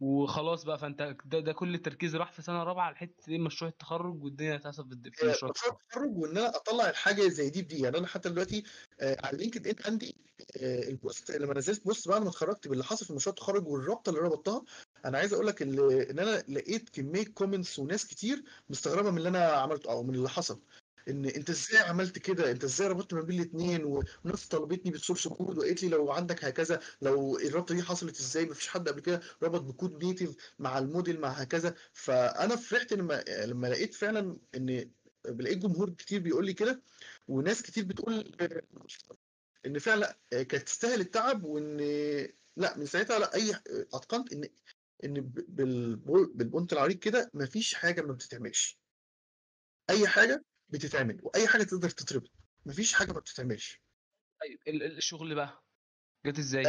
وخلاص 0.00 0.64
بقى 0.64 0.78
فأنت 0.78 1.16
ده, 1.24 1.40
ده 1.40 1.52
كل 1.52 1.74
التركيز 1.74 2.16
راح 2.16 2.32
في 2.32 2.42
سنة 2.42 2.62
رابعة 2.62 2.84
على 2.84 2.96
حتة 2.96 3.30
إيه 3.30 3.38
مشروع 3.38 3.70
التخرج 3.70 4.24
والدنيا 4.24 4.56
هتحصل 4.56 4.88
في 4.88 5.26
هي 5.26 5.30
مشروع 5.30 5.50
التخرج. 5.50 6.16
وإن 6.18 6.38
أنا 6.38 6.56
أطلع 6.56 6.90
الحاجة 6.90 7.28
زي 7.28 7.50
دي 7.50 7.62
بدي. 7.62 7.80
يعني 7.82 7.98
أنا 7.98 8.06
حتى 8.06 8.28
دلوقتي 8.28 8.64
آه، 9.00 9.16
على 9.26 9.38
لينكد 9.38 9.66
إن 9.66 9.74
عندي 9.86 10.16
آه، 10.56 10.88
ال 10.88 10.96
post 10.96 11.30
لما 11.30 11.54
نزلت 11.54 11.84
post 11.84 12.08
بعد 12.08 12.22
ما 12.22 12.28
اتخرجت 12.28 12.68
باللي 12.68 12.84
حصل 12.84 13.06
في 13.06 13.12
مشروع 13.12 13.34
التخرج 13.34 13.68
والرابطة 13.68 14.10
اللي 14.10 14.20
ربطتها 14.20 14.64
أنا 15.04 15.18
عايز 15.18 15.32
أقول 15.32 15.46
لك 15.46 15.62
إن 15.62 16.18
أنا 16.18 16.42
لقيت 16.48 16.88
كمية 16.88 17.24
comments 17.24 17.78
وناس 17.78 18.06
كتير 18.06 18.44
مستغربة 18.70 19.10
من 19.10 19.18
اللي 19.18 19.28
أنا 19.28 19.44
عملته 19.46 19.90
أو 19.90 20.02
من 20.02 20.14
اللي 20.14 20.28
حصل. 20.28 20.60
إن 21.10 21.26
أنت 21.26 21.50
إزاي 21.50 21.78
عملت 21.80 22.18
كده؟ 22.18 22.50
أنت 22.50 22.64
إزاي 22.64 22.88
ربطت 22.88 23.14
ما 23.14 23.20
بين 23.20 23.40
الاثنين 23.40 23.84
وناس 23.84 24.48
طلبتني 24.48 24.90
بال 24.92 25.01
source 25.01 25.28
code 25.28 25.58
وقالت 25.58 25.82
لي 25.82 25.88
لو 25.88 26.12
عندك 26.12 26.44
هكذا 26.44 26.80
لو 27.02 27.38
الرابطه 27.38 27.74
دي 27.74 27.82
حصلت 27.82 28.18
إزاي؟ 28.20 28.44
مفيش 28.46 28.68
حد 28.68 28.88
قبل 28.88 29.00
كده 29.00 29.20
ربط 29.42 29.60
ب 29.60 29.69
code 29.69 30.04
native 30.04 30.36
مع 30.58 30.78
الموديل 30.78 31.20
مع 31.20 31.28
هكذا. 31.28 31.74
فأنا 31.92 32.56
فرحت 32.56 32.92
لما 32.92 33.24
لما 33.44 33.66
لقيت 33.66 33.94
فعلا 33.94 34.38
إن 34.54 34.90
بلاقيت 35.28 35.58
جمهور 35.58 35.90
كتير 35.90 36.20
بيقول 36.20 36.46
لي 36.46 36.52
كده 36.52 36.82
وناس 37.28 37.62
كتير 37.62 37.84
بتقول 37.84 38.34
إن 39.66 39.78
فعلا 39.78 40.18
كانت 40.30 40.54
تستاهل 40.54 41.00
التعب 41.00 41.44
وإن 41.44 41.76
لأ 42.56 42.76
من 42.78 42.86
ساعتها 42.86 43.18
لأ 43.18 43.34
أي 43.34 43.54
أتقنت 43.94 44.32
إن 44.32 44.48
إن 45.04 45.14
بالبونت 46.34 46.72
العريض 46.72 46.96
كده 46.98 47.30
مفيش 47.34 47.74
حاجة 47.74 48.02
ما 48.02 48.12
بتتعملش. 48.12 48.78
أي 49.90 50.08
حاجة 50.08 50.44
بتتعمل 50.72 51.20
وأي 51.22 51.46
حاجة 51.46 51.62
تقدر 51.62 51.90
تتربط 51.90 52.30
مفيش 52.66 52.94
حاجة 52.94 53.12
ما 53.12 53.20
بتتعملش. 53.20 53.80
طيب 54.40 54.58
ال- 54.68 54.82
ال- 54.82 54.96
الشغل 54.96 55.34
بقى 55.34 55.64
جت 56.26 56.38
إزاي؟ 56.38 56.64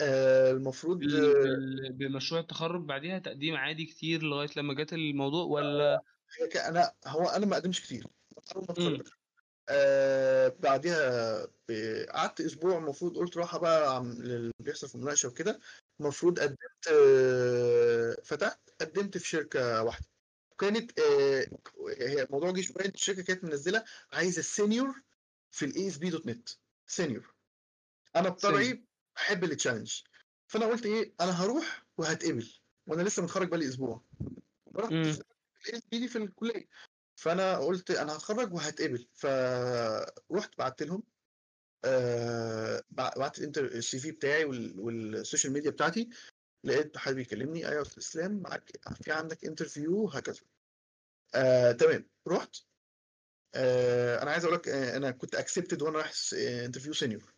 آه، 0.00 0.50
المفروض 0.50 0.98
بال... 0.98 1.32
بال... 1.34 1.92
بمشروع 1.92 2.40
التخرج 2.40 2.84
بعديها 2.84 3.18
تقديم 3.18 3.56
عادي 3.56 3.84
كتير 3.84 4.22
لغاية 4.22 4.48
لما 4.56 4.74
جت 4.74 4.92
الموضوع 4.92 5.44
ولا؟ 5.44 6.00
هي 6.40 6.48
ك- 6.48 6.56
أنا 6.56 6.92
هو 7.06 7.24
أنا 7.28 7.46
ما 7.46 7.56
قدمش 7.56 7.80
كتير. 7.80 8.06
آه 9.68 10.48
بعديها 10.48 11.42
قعدت 12.10 12.40
أسبوع 12.40 12.78
المفروض 12.78 13.16
قلت 13.16 13.36
راحة 13.36 13.58
بقى 13.58 13.98
اللي 13.98 14.52
بيحصل 14.58 14.88
في 14.88 14.94
المناقشة 14.94 15.28
وكده. 15.28 15.60
المفروض 16.00 16.38
قدمت 16.40 16.88
آه 16.92 18.16
فتحت 18.24 18.60
قدمت 18.80 19.18
في 19.18 19.28
شركة 19.28 19.82
واحدة. 19.82 20.06
كانت 20.58 20.98
آه 21.00 21.46
هي 21.98 22.22
الموضوع 22.22 22.50
جه 22.50 22.60
شوية 22.60 22.88
الشركة 22.94 23.22
كانت 23.22 23.44
منزلة 23.44 23.84
عايزة 24.12 24.40
ال 24.40 24.49
senior 24.49 25.02
في 25.50 25.64
ال 25.64 25.88
ASP.NET 25.88 26.48
senior 26.86 27.34
أنا 28.16 28.28
بطبعي 28.28 28.84
بحب 29.16 29.44
ال 29.44 29.50
challenge 29.50 30.00
فأنا 30.46 30.66
قلت 30.66 30.86
إيه 30.86 31.14
أنا 31.20 31.44
هروح 31.44 31.84
وهتقبل. 31.98 32.52
وأنا 32.86 33.02
لسه 33.02 33.22
متخرج 33.22 33.48
بقالي 33.48 33.68
أسبوع. 33.68 34.02
رحت. 34.76 34.92
ال 34.92 35.10
ASP 35.78 35.98
دي 35.98 36.08
في 36.08 36.18
الكلية. 36.18 36.68
فأنا 37.16 37.58
قلت 37.58 37.90
أنا 37.90 38.16
هتخرج 38.16 38.52
وهتقبل. 38.54 39.08
فرحت 39.14 40.58
بعت 40.58 40.82
لهم 40.82 41.02
آه 41.84 42.82
بعت 42.90 43.38
ال 43.58 43.98
CV 43.98 44.10
بتاعي 44.10 44.44
وال- 44.44 44.80
وال 44.80 44.98
social 44.98 45.52
media 45.52 45.70
بتاعتي. 45.70 46.08
لقيت 46.64 46.96
حد 46.96 47.14
بيكلمني 47.14 47.68
أيوه 47.68 47.82
إسلام 47.98 48.40
معاك 48.42 48.70
في 49.02 49.12
عندك 49.12 49.44
interview 49.44 50.08
هكذا 50.08 50.40
آه 51.34 51.72
تمام. 51.72 52.08
رحت. 52.28 52.56
آه 53.54 54.22
أنا 54.22 54.30
عايز 54.30 54.44
أقول 54.44 54.56
لك 54.56 54.68
آه 54.68 54.96
أنا 54.96 55.10
كنت 55.10 55.34
accepted 55.34 55.82
وأنا 55.82 55.98
رايح 55.98 56.12
interview 56.34 56.92
senior 56.92 57.34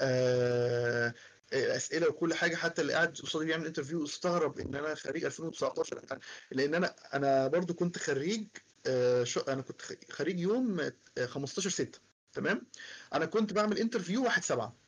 آه 0.00 1.14
الاسئله 1.52 2.08
وكل 2.08 2.34
حاجة 2.34 2.56
حتى 2.56 2.82
اللي 2.82 2.92
قاعد 2.92 3.16
قصادي 3.20 3.44
بيعمل 3.46 3.66
interview 3.66 4.04
استغرب 4.04 4.58
إن 4.58 4.74
أنا 4.74 4.94
خريج 4.94 5.24
2019 5.24 6.18
لأن 6.50 6.74
أنا 6.74 6.94
أنا 7.14 7.46
برضو 7.48 7.74
كنت 7.74 7.98
خريج 7.98 8.48
آه 8.86 9.24
شو 9.24 9.40
أنا 9.40 9.62
كنت 9.62 9.82
خريج 10.12 10.40
يوم 10.40 10.80
آه، 10.80 11.26
15 11.26 11.70
6 11.70 12.00
تمام؟ 12.32 12.66
أنا 13.14 13.26
كنت 13.26 13.52
بعمل 13.52 13.78
interview 13.78 14.24
1 14.24 14.42
7 14.44 14.81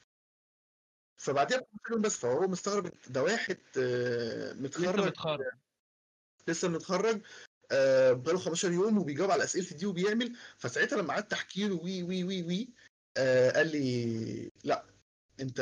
فبعديها 1.17 1.59
ب 1.59 1.63
15 1.63 1.93
يوم 1.93 2.03
بس 2.03 2.17
فهو 2.17 2.49
مستغرب 2.49 2.93
ده 3.09 3.23
واحد 3.23 3.59
آه 3.79 4.53
لسه 4.53 4.63
متخرج. 4.63 5.07
متخرج. 5.07 5.41
لسه 6.49 6.69
متخرج 6.69 7.21
آه 7.71 8.13
بقاله 8.13 8.39
15 8.39 8.73
يوم 8.73 8.99
وبيجاوب 8.99 9.31
على 9.31 9.45
اسئلتي 9.45 9.75
دي 9.75 9.87
وبيعمل. 9.87 10.37
فساعتها 10.59 11.03
لما 11.03 11.13
قعدت 11.15 11.33
احكي 11.33 11.69
له 11.69 11.75
وي 11.75 12.03
وي 12.03 12.25
وي 12.25 12.43
وي 12.43 12.69
آه 13.17 13.51
قال 13.51 13.69
لي 13.73 14.51
لأ 14.65 14.85
أنت 15.41 15.61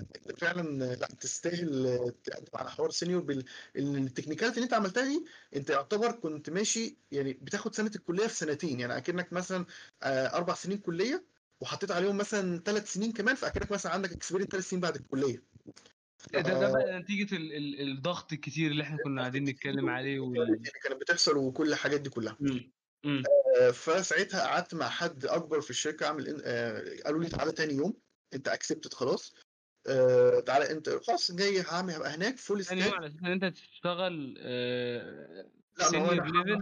انت 0.00 0.40
فعلا 0.40 0.94
لأ 0.94 1.06
تستاهل 1.20 2.12
تقدم 2.24 2.46
على 2.54 2.70
حوار 2.70 2.90
senior 2.90 3.22
بال 3.22 3.44
ال 3.76 3.82
technicality 3.82 4.56
اللي 4.56 4.64
أنت 4.64 4.74
عملتها 4.74 5.04
دي 5.04 5.24
أنت 5.56 5.70
يعتبر 5.70 6.12
كنت 6.12 6.50
ماشي 6.50 6.96
يعني 7.12 7.32
بتاخد 7.32 7.74
سنة 7.74 7.90
الكلية 7.96 8.26
في 8.26 8.34
سنتين. 8.34 8.80
يعني 8.80 8.96
أكنك 8.96 9.32
مثلا 9.32 9.66
أربع 10.02 10.54
سنين 10.54 10.78
كلية 10.78 11.24
وحطيت 11.64 11.90
عليهم 11.90 12.16
مثلا 12.16 12.58
ثلاث 12.58 12.92
سنين 12.92 13.12
كمان 13.12 13.34
فاكنك 13.34 13.72
مثلا 13.72 13.92
عندك 13.92 14.12
experience 14.12 14.50
ثلاث 14.50 14.68
سنين 14.68 14.80
بعد 14.80 14.96
الكلية. 14.96 15.42
ده 16.32 16.40
ده 16.40 16.72
بقى 16.72 16.98
نتيجة 16.98 17.36
ال... 17.36 17.52
ال... 17.52 17.80
الضغط 17.80 18.32
الكتير 18.32 18.70
اللي 18.70 18.82
إحنا 18.82 18.98
كنا 19.04 19.20
قاعدين 19.20 19.44
نتكلم 19.44 19.88
عليه 19.90 20.20
وال... 20.20 20.42
اللي 20.42 20.70
كانت 20.82 21.00
بتحصل 21.00 21.36
وكل 21.36 21.68
الحاجات 21.72 22.00
دي 22.00 22.10
كلها. 22.10 22.36
مم. 22.40 22.72
مم. 23.04 23.22
آه، 23.60 23.70
فساعتها 23.70 24.40
قعدت 24.40 24.74
مع 24.74 24.88
حد 24.88 25.26
أكبر 25.26 25.60
في 25.60 25.70
الشركة 25.70 26.06
إن- 26.18 26.40
آه، 26.44 26.96
قالوا 27.04 27.22
لي 27.22 27.28
تعالى 27.28 27.52
تاني 27.52 27.74
يوم 27.74 27.94
أنت 28.34 28.48
accepted 28.48 28.94
خلاص. 28.94 29.34
آه، 29.86 30.40
تعالى 30.40 30.70
أنت 30.70 30.88
خلاص 30.88 31.32
جاي 31.32 31.60
هعمل 31.62 31.92
هبقى 31.94 32.10
هناك 32.14 32.38
full 32.38 32.64
stack 32.64 32.94
على 32.94 33.06
أساس 33.06 33.18
ان 33.20 33.26
أنت 33.26 33.44
تشتغل 33.44 34.34
آه... 34.38 35.50
لا 35.78 35.86
هو 35.86 36.12
أنا 36.12 36.58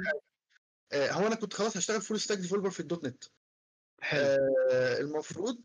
آه، 0.92 1.12
هو 1.12 1.26
أنا 1.26 1.34
كنت 1.34 1.54
خلاص 1.54 1.76
هشتغل 1.76 2.00
full 2.00 2.20
stack 2.20 2.38
developer 2.38 2.70
في 2.70 2.80
ال 2.80 3.04
.NET. 3.04 3.24
آه، 4.02 5.00
المفروض 5.00 5.58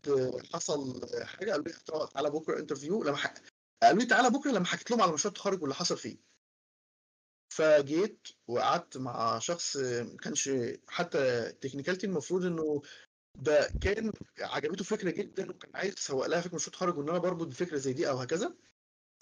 حصل 0.54 1.00
حاجة 1.24 1.50
قالوا 1.50 1.64
لي 1.64 1.72
تعالى 2.12 2.30
بكرة 2.30 2.58
interview 2.58 3.02
لما 3.04 3.16
ح... 3.16 3.34
قالوا 3.82 4.00
لي 4.00 4.06
تعالى 4.06 4.30
بكرة 4.30 4.50
لما 4.50 4.64
حكيت 4.66 4.90
لهم 4.90 5.02
على 5.02 5.12
مشروع 5.12 5.32
التخرج 5.32 5.60
واللي 5.62 5.74
حصل 5.74 5.96
فيه. 5.98 6.16
فجيت 7.54 8.28
وقعدت 8.48 8.96
مع 8.96 9.38
شخص 9.38 9.76
ما 9.76 10.16
كانش 10.22 10.50
حتى 10.88 11.52
technicality 11.60 12.06
المفروض 12.06 12.44
إنه 12.44 12.82
ده 13.38 13.70
كان 13.80 14.12
عجبته 14.40 14.84
فكرة 14.84 15.10
جدا 15.10 15.50
وكان 15.50 15.70
عايز 15.74 15.94
يسوق 15.94 16.26
لها 16.26 16.40
فكرة 16.40 16.54
مشروع 16.54 16.74
تخرج 16.74 16.98
وإن 16.98 17.08
أنا 17.08 17.18
بربط 17.18 17.46
بفكره 17.46 17.76
زي 17.76 17.92
دي 17.92 18.08
أو 18.08 18.16
هكذا. 18.18 18.54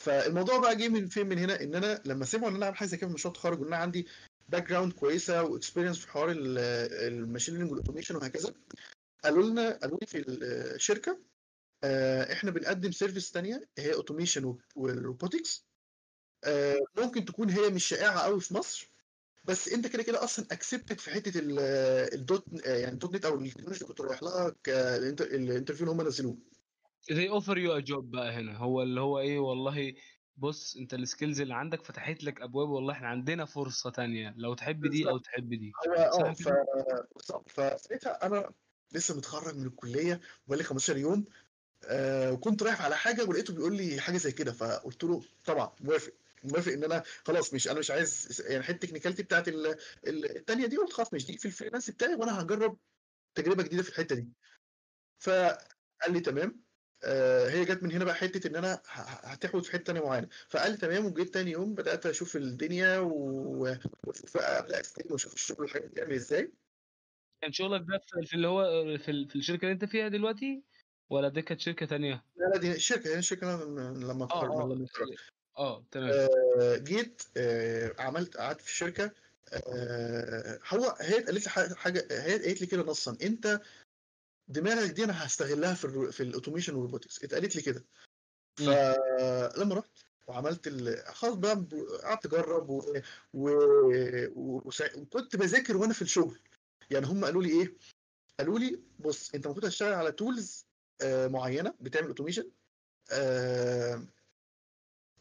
فالموضوع 0.03 0.59
بقى 0.59 0.77
جه 0.77 0.89
من 0.89 1.07
فين؟ 1.07 1.27
من 1.29 1.39
هنا 1.39 1.61
إن 1.63 1.75
أنا 1.75 2.03
لما 2.05 2.25
سمعوا 2.25 2.51
إن 2.51 2.55
أنا 2.55 2.65
أعمل 2.67 2.77
حاجة 2.77 2.89
زي 2.89 2.97
كده 2.97 3.09
في 3.09 3.15
مشروع 3.15 3.33
التخرج 3.35 3.61
وإن 3.61 3.67
أنا 3.67 3.77
عندي 3.77 4.07
background 4.49 4.93
كويسه 4.93 5.43
و 5.43 5.48
experience 5.48 5.99
في 5.99 6.09
حوار 6.09 6.31
ال 6.31 6.46
machine 6.46 7.55
learning 7.55 7.73
وال 7.73 7.80
automation 7.80 8.17
وهكذا 8.17 8.55
قالوا 9.27 9.43
لنا 9.51 9.79
قالوا 9.79 9.99
لي 10.01 10.07
في 10.07 10.25
الشركة 10.29 11.23
آه، 11.85 12.33
إحنا 12.33 12.51
بنقدم 12.51 12.91
service 12.93 13.33
ثانية 13.33 13.69
هي 13.79 13.95
automation 13.95 14.59
وال 14.77 14.95
robotics 14.95 15.67
آه، 16.45 16.79
ممكن 16.99 17.25
تكون 17.25 17.51
هي 17.51 17.71
مش 17.71 17.85
شائعة 17.85 18.21
قوي 18.21 18.41
في 18.41 18.55
مصر 18.55 18.93
بس 19.45 19.69
أنت 19.69 19.87
كده 19.87 20.03
كده 20.03 20.25
أصلا 20.25 20.47
accepted 20.53 21.01
في 21.01 21.11
حتة 21.11 21.39
ال- 21.39 21.59
ال 22.15 22.22
dot 22.22 22.45
يعني 22.67 22.93
ال 22.93 23.15
.NET 23.15 23.25
أو 23.25 23.35
التكنولوجيا 23.35 23.77
اللي 23.77 23.87
كنت 23.89 24.01
رايح 24.01 24.23
لها 24.23 24.57
كال 24.63 24.86
interview 24.86 25.91
اللي 25.93 26.03
هم 26.03 26.09
نزلوه. 26.09 26.39
They 27.13 27.29
offer 27.41 27.57
you 27.57 27.73
a 27.81 27.83
job 27.91 28.05
بقى 28.05 28.33
هنا. 28.33 28.57
هو 28.57 28.83
اللي 28.83 29.01
هو 29.01 29.19
إيه 29.19 29.39
والله 29.39 29.95
بص 30.37 30.77
أنت 30.77 30.95
ال 30.95 31.01
skills 31.01 31.41
اللي 31.41 31.55
عندك 31.55 31.85
فتحت 31.85 32.25
لك 32.25 32.41
أبواب 32.43 32.69
والله 32.69 32.93
إحنا 32.93 33.09
عندنا 33.09 33.45
فرصة 33.45 33.91
تانية. 33.91 34.35
لو 34.37 34.55
تحب 34.55 34.87
دي 34.87 35.09
أو 35.09 35.19
تحب 35.19 35.49
دي. 35.49 35.73
هو 35.89 36.27
آه 36.31 36.33
ف. 36.33 36.49
فساعتها 37.49 38.27
أنا 38.27 38.53
لسه 38.93 39.17
متخرج 39.17 39.57
من 39.57 39.67
الكلية 39.67 40.21
وبقالي 40.47 40.65
15 40.65 40.97
يوم 40.97 41.25
آه 41.85 42.33
وكنت 42.33 42.63
رايح 42.63 42.83
على 42.83 42.97
حاجة 42.97 43.25
ولقيته 43.25 43.55
بيقول 43.55 43.77
لي 43.77 44.01
حاجة 44.01 44.17
زي 44.17 44.33
كده 44.33 44.53
فقلت 44.53 45.05
له 45.05 45.23
طبعا 45.45 45.73
موافق 45.81 46.13
موافق 46.45 46.73
إن 46.73 46.85
أنا 46.85 47.03
خلاص 47.25 47.55
مش 47.55 47.69
أنا 47.69 47.79
مش 47.79 47.91
عايز 47.91 48.43
يعني 48.47 48.63
حتة 48.63 48.75
ال 48.75 48.79
technicality 48.79 49.23
بتاعت 49.23 49.49
ال- 49.49 49.77
ال- 50.07 50.37
التانية 50.37 50.67
دي 50.67 50.77
قلت 50.77 50.93
خلاص 50.93 51.15
مش 51.15 51.27
دي 51.27 51.39
في 51.39 51.45
ال 51.47 51.51
freelance 51.51 51.91
بتاعي 51.91 52.15
وأنا 52.15 52.41
هجرب 52.43 52.79
تجربة 53.35 53.63
جديدة 53.63 53.83
في 53.83 53.89
الحتة 53.89 54.15
دي. 54.15 54.29
فقال 55.19 56.13
لي 56.13 56.21
تمام 56.21 56.61
آه 57.05 57.49
هي 57.51 57.65
جت 57.65 57.83
من 57.83 57.93
هنا 57.93 58.05
بقى 58.05 58.15
حتة 58.15 58.49
إن 58.49 58.57
أنا 58.57 58.83
هتحط 59.25 59.65
في 59.67 59.73
حتة 59.73 59.85
تانية 59.85 60.01
معينة. 60.01 60.29
فقال 60.49 60.71
لي 60.71 60.77
تمام 60.77 61.07
وجيت 61.07 61.35
تاني 61.35 61.51
يوم 61.51 61.75
بدأت 61.75 62.07
أشوف 62.07 62.37
الدنيا 62.37 62.99
وأشوف 62.99 64.35
بقى 64.37 64.83
وأشوف 65.11 65.35
الشغل 65.35 65.65
الحاجات 65.65 65.91
بتعمل 65.91 66.13
إزاي. 66.15 66.53
كان 67.41 67.53
شغلك 67.53 67.81
ده 67.89 67.99
في- 68.27 68.35
اللي 68.37 68.49
هو 68.49 68.65
في, 68.99 69.11
ال- 69.11 69.29
في 69.29 69.37
الشركة 69.37 69.63
اللي 69.63 69.73
انت 69.73 69.85
فيها 69.85 70.09
دلوقتي؟ 70.09 70.63
ولا 71.11 71.29
دي 71.29 71.43
كانت 71.43 71.61
شركة 71.61 71.87
تانية؟ 71.87 72.25
لا 72.37 72.47
لا 72.47 72.57
دي 72.59 72.73
الشركة 72.73 73.55
أنا 73.55 73.65
من- 73.65 74.05
لما 74.05 74.25
آه 74.25 74.27
اتخرج 74.27 74.51
آه 74.51 74.65
لما 74.75 74.87
آه 75.59 75.85
تمام. 75.91 76.11
آه، 76.61 76.77
جيت 76.77 77.23
آه، 77.37 77.93
عملت 77.99 78.37
قعدت 78.37 78.61
في 78.61 78.69
الشركة 78.69 79.11
آه، 79.53 80.59
هو 80.69 80.97
هي 81.01 81.25
قالت 81.25 81.45
لي 81.47 81.75
حاجة 81.77 82.07
هي 82.11 82.33
قالت 82.47 82.61
لي 82.61 82.67
كده 82.67 82.83
نصا 82.83 83.17
انت 83.23 83.61
دماغك 84.49 84.91
دي 84.91 85.05
أنا 85.05 85.27
هستغلها 85.27 85.75
في 85.75 85.85
ال 85.85 85.91
ro- 85.91 86.11
في 86.13 86.23
ال 86.23 86.28
automation 86.28 86.75
وال 86.75 86.85
robotics 86.85 87.25
اتقالت 87.25 87.57
لي 87.57 87.63
كده. 87.63 87.85
فلما 88.59 89.75
رحت 89.75 89.91
وعملت 90.27 90.67
ال... 90.67 90.99
خلاص 91.07 91.35
بقى 91.35 91.67
قعدت 92.03 92.27
أجرب 92.27 92.71
و... 92.71 92.83
و... 93.33 93.51
و... 94.35 94.71
وكنت 94.97 95.37
بذاكر 95.37 95.77
وأنا 95.77 95.93
في 95.93 96.03
الشغل. 96.03 96.39
يعني 96.91 97.07
هم 97.07 97.25
قالوا 97.25 97.43
لي 97.43 97.49
إيه؟ 97.61 97.77
قالوا 98.39 98.59
لي 98.59 98.83
بص 98.99 99.35
أنت 99.35 99.47
المفروض 99.47 99.67
تشتغل 99.67 99.93
على 99.93 100.13
tools 100.13 100.67
معينة 101.05 101.75
بتعمل 101.81 102.07
automation 102.07 102.51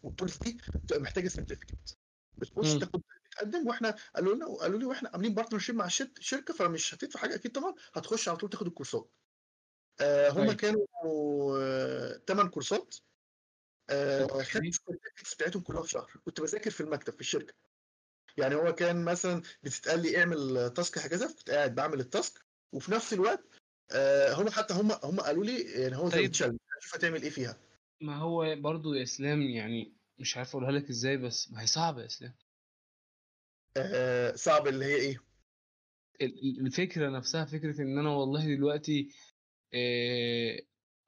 وال 0.04 0.13
tools 0.13 0.38
دي 0.38 0.58
بتبقى 0.76 1.02
محتاجة 1.02 1.28
certificate 1.28 1.98
بتخش. 2.38 2.74
تاخد 2.74 3.02
تقدم 3.32 3.68
وإحنا 3.68 3.96
قالوا 4.16 4.36
لنا 4.36 4.46
قالوا 4.46 4.80
لي 4.80 4.86
وإحنا 4.86 5.10
عاملين 5.14 5.34
partnership 5.34 5.76
مع 5.76 5.86
الشركة 5.86 6.22
شركة 6.22 6.54
فمش 6.54 6.94
هتدفع 6.94 7.20
حاجة 7.20 7.36
أكيد 7.36 7.52
طبعا 7.52 7.74
هتخش 7.94 8.30
على 8.30 8.38
طول 8.38 8.50
تاخد 8.50 8.68
الكورسات 8.68 9.12
آه 10.00 10.30
هم 10.30 10.48
طيب. 10.48 10.58
كانوا 10.58 10.86
ثمان 12.28 12.50
كورسات 12.50 12.96
آه. 13.90 14.44
خدت 14.44 14.82
بتاعتهم 15.36 15.62
كلها 15.62 15.82
في 15.82 15.90
شهر 15.90 16.12
كنت 16.26 16.42
بذاكر 16.42 16.72
في 16.72 16.82
المكتب 16.82 17.14
في 17.14 17.22
الشركة 17.22 17.54
يعني 18.38 18.56
هو 18.56 18.76
كان 18.76 19.06
مثلا 19.06 19.42
بتتقال 19.64 20.02
لي 20.02 20.18
اعمل 20.20 20.70
task 20.76 20.98
هكذا 20.98 21.28
كنت 21.28 21.50
قاعد 21.52 21.76
بعمل 21.76 22.00
ال 22.00 22.09
task 22.09 22.46
وفي 22.74 22.92
نفس 22.92 23.14
الوقت 23.14 23.44
آه 23.92 24.34
هم 24.34 24.50
حتى 24.50 24.74
هم 24.74 24.92
هم 24.92 25.20
قالوا 25.20 25.46
لي 25.46 25.62
يعني 25.82 25.96
هو 25.98 26.10
زي 26.10 26.18
طيب. 26.18 26.32
challenge 26.32 26.60
شوف 26.80 26.96
هتعمل 26.96 27.22
إيه 27.24 27.30
فيها. 27.30 27.58
ما 28.02 28.16
هو 28.18 28.56
برضو 28.56 28.94
يا 28.94 29.04
إسلام 29.04 29.42
يعني 29.42 29.94
مش 30.20 30.38
عارف 30.38 30.50
أقولها 30.50 30.72
لك 30.72 30.90
إزاي 30.90 31.18
بس 31.18 31.52
ما 31.52 31.62
هي 31.62 31.68
صعبة 31.68 32.02
يا 32.02 32.06
إسلام. 32.06 32.34
آه 33.78 34.36
صعب 34.36 34.68
اللي 34.68 34.86
هي 34.86 34.96
إيه؟ 34.96 35.18
ال- 36.22 36.40
ال- 36.50 36.66
الفكرة 36.66 37.10
نفسها 37.10 37.46
فكرة 37.46 37.82
إن 37.82 37.98
أنا 38.00 38.10
والله 38.10 38.56
دلوقتي 38.56 39.10
آه، 39.74 40.60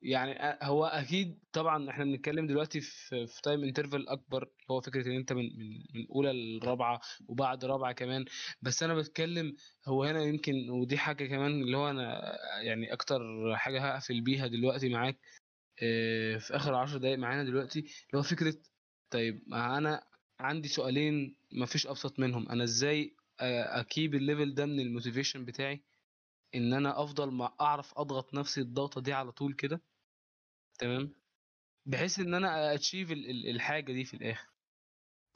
يعني 0.02 0.58
هو 0.64 0.86
أكيد 0.86 1.40
طبعا 1.54 1.90
إحنا 1.90 2.04
بنتكلم 2.06 2.48
دلوقتي 2.48 2.82
في 2.82 3.28
في 3.28 3.42
time 3.42 3.64
interval 3.64 4.10
أكبر 4.10 4.44
اللي 4.44 4.54
هو 4.72 4.82
فكرة 4.82 5.08
إن 5.08 5.12
أنت 5.16 5.34
من 5.34 5.44
من 5.60 5.70
من 5.96 6.08
أولى 6.16 6.60
لرابعه 6.60 7.02
وبعد 7.28 7.66
رابعة 7.66 7.92
كمان. 7.94 8.26
بس 8.62 8.84
أنا 8.84 8.96
بتكلم 8.96 9.56
هو 9.88 10.04
هنا 10.04 10.22
يمكن 10.24 10.70
ودي 10.70 10.98
حاجة 10.98 11.26
كمان 11.28 11.52
اللي 11.62 11.78
هو 11.78 11.90
أنا 11.90 12.22
يعني 12.62 12.94
أكتر 12.94 13.20
حاجة 13.56 13.82
هقفل 13.94 14.22
بيها 14.22 14.48
دلوقتي 14.48 14.90
معاك 14.90 15.20
آه، 15.84 16.38
في 16.38 16.56
آخر 16.56 16.76
عشر 16.76 16.98
دقايق 16.98 17.18
معانا 17.20 17.44
دلوقتي 17.44 17.80
اللي 17.80 17.92
هو 18.16 18.22
فكرة 18.24 18.56
طيب 19.12 19.44
أنا 19.54 20.04
عندي 20.40 20.68
سؤالين 20.68 21.38
ما 21.52 21.66
فيش 21.66 21.88
أبسط 21.88 22.20
منهم 22.20 22.50
أنا 22.50 22.64
إزاي 22.64 23.16
أ 23.42 23.57
keep 23.57 24.16
ال 24.16 24.22
level 24.22 24.54
ده 24.54 24.66
من 24.66 24.80
ال 24.80 24.86
motivation 24.86 25.46
بتاعي؟ 25.46 25.84
إن 26.56 26.74
أنا 26.74 27.04
أفضل 27.04 27.32
ما 27.32 27.54
أعرف 27.62 27.94
أضغط 27.98 28.34
نفسي 28.34 28.62
الضغطة 28.62 29.02
دي 29.02 29.14
على 29.14 29.32
طول 29.32 29.54
كده 29.54 29.82
تمام؟ 30.80 31.12
بحيث 31.86 32.20
إن 32.20 32.34
أنا 32.34 32.74
achieve 32.74 33.12
الحاجة 33.12 33.94
دي 33.94 34.06
في 34.06 34.14
الآخر. 34.14 34.48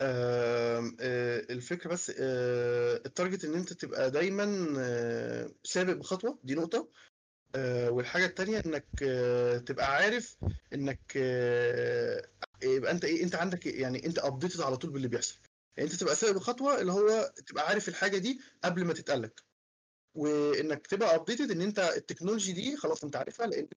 آم، 0.01 0.97
آه، 0.99 1.39
الفكرة 1.49 1.89
بس 1.89 2.09
آه، 2.19 2.95
ال 3.05 3.11
target 3.11 3.45
إن 3.45 3.53
أنت 3.53 3.73
تبقى 3.73 4.11
دايما 4.11 4.75
آه، 4.79 5.51
سابق 5.63 5.93
بخطوة 5.93 6.39
دي 6.43 6.55
نقطة. 6.55 6.91
آه، 7.55 7.91
والحاجة 7.91 8.25
التانية 8.25 8.61
إنك 8.65 8.85
تبقى 9.67 9.85
عارف 9.95 10.37
إنك 10.73 11.15
يبقى 12.63 12.91
أنت 12.91 13.05
إيه 13.05 13.23
أنت 13.23 13.35
عندك 13.35 13.65
يعني 13.65 14.05
أنت 14.05 14.19
updated 14.19 14.61
على 14.61 14.77
طول 14.77 14.91
باللي 14.91 15.07
بيحصل. 15.07 15.39
يعني 15.77 15.89
أنت 15.91 15.99
تبقى 15.99 16.15
سابق 16.15 16.35
بخطوة 16.37 16.81
اللي 16.81 16.91
هو 16.91 17.33
تبقى 17.47 17.67
عارف 17.67 17.89
الحاجة 17.89 18.17
دي 18.17 18.41
قبل 18.63 18.85
ما 18.85 18.93
تتقالك. 18.93 19.50
وإنك 20.15 20.87
تبقى 20.87 21.15
updated 21.15 21.51
إن 21.51 21.61
أنت 21.61 21.79
ال 21.79 21.86
technology 21.86 22.53
دي 22.53 22.77
خلاص 22.77 23.03
أنت 23.03 23.15
عارفها 23.15 23.47
لأن 23.47 23.67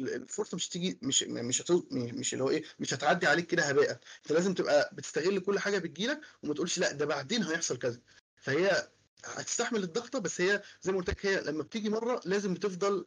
الفرصة 0.00 0.54
مش 0.54 0.68
تيجي 0.68 0.98
مش 1.02 1.22
مش 1.22 1.62
هتو 1.62 1.82
مش 1.90 2.32
اللي 2.32 2.44
هو 2.44 2.50
إيه 2.50 2.62
مش 2.80 2.94
هتعدي 2.94 3.26
عليك 3.26 3.46
كده 3.46 3.62
هباء. 3.62 3.90
أنت 3.90 4.32
لازم 4.32 4.54
تبقى 4.54 4.90
بتستغل 4.92 5.40
كل 5.40 5.58
حاجة 5.58 5.78
بتجيلك 5.78 6.20
وما 6.42 6.54
تقولش 6.54 6.78
لأ 6.78 6.92
ده 6.92 7.06
بعدين 7.06 7.42
هيحصل 7.42 7.78
كذا. 7.78 8.00
فهي 8.36 8.88
هتستحمل 9.24 9.82
الضغطة 9.82 10.18
بس 10.18 10.40
هي 10.40 10.62
زي 10.82 10.92
ما 10.92 10.98
قلت 10.98 11.10
لك 11.10 11.26
هي 11.26 11.40
لما 11.40 11.62
بتيجي 11.62 11.88
مرة 11.90 12.20
لازم 12.24 12.54
بتفضل 12.54 13.06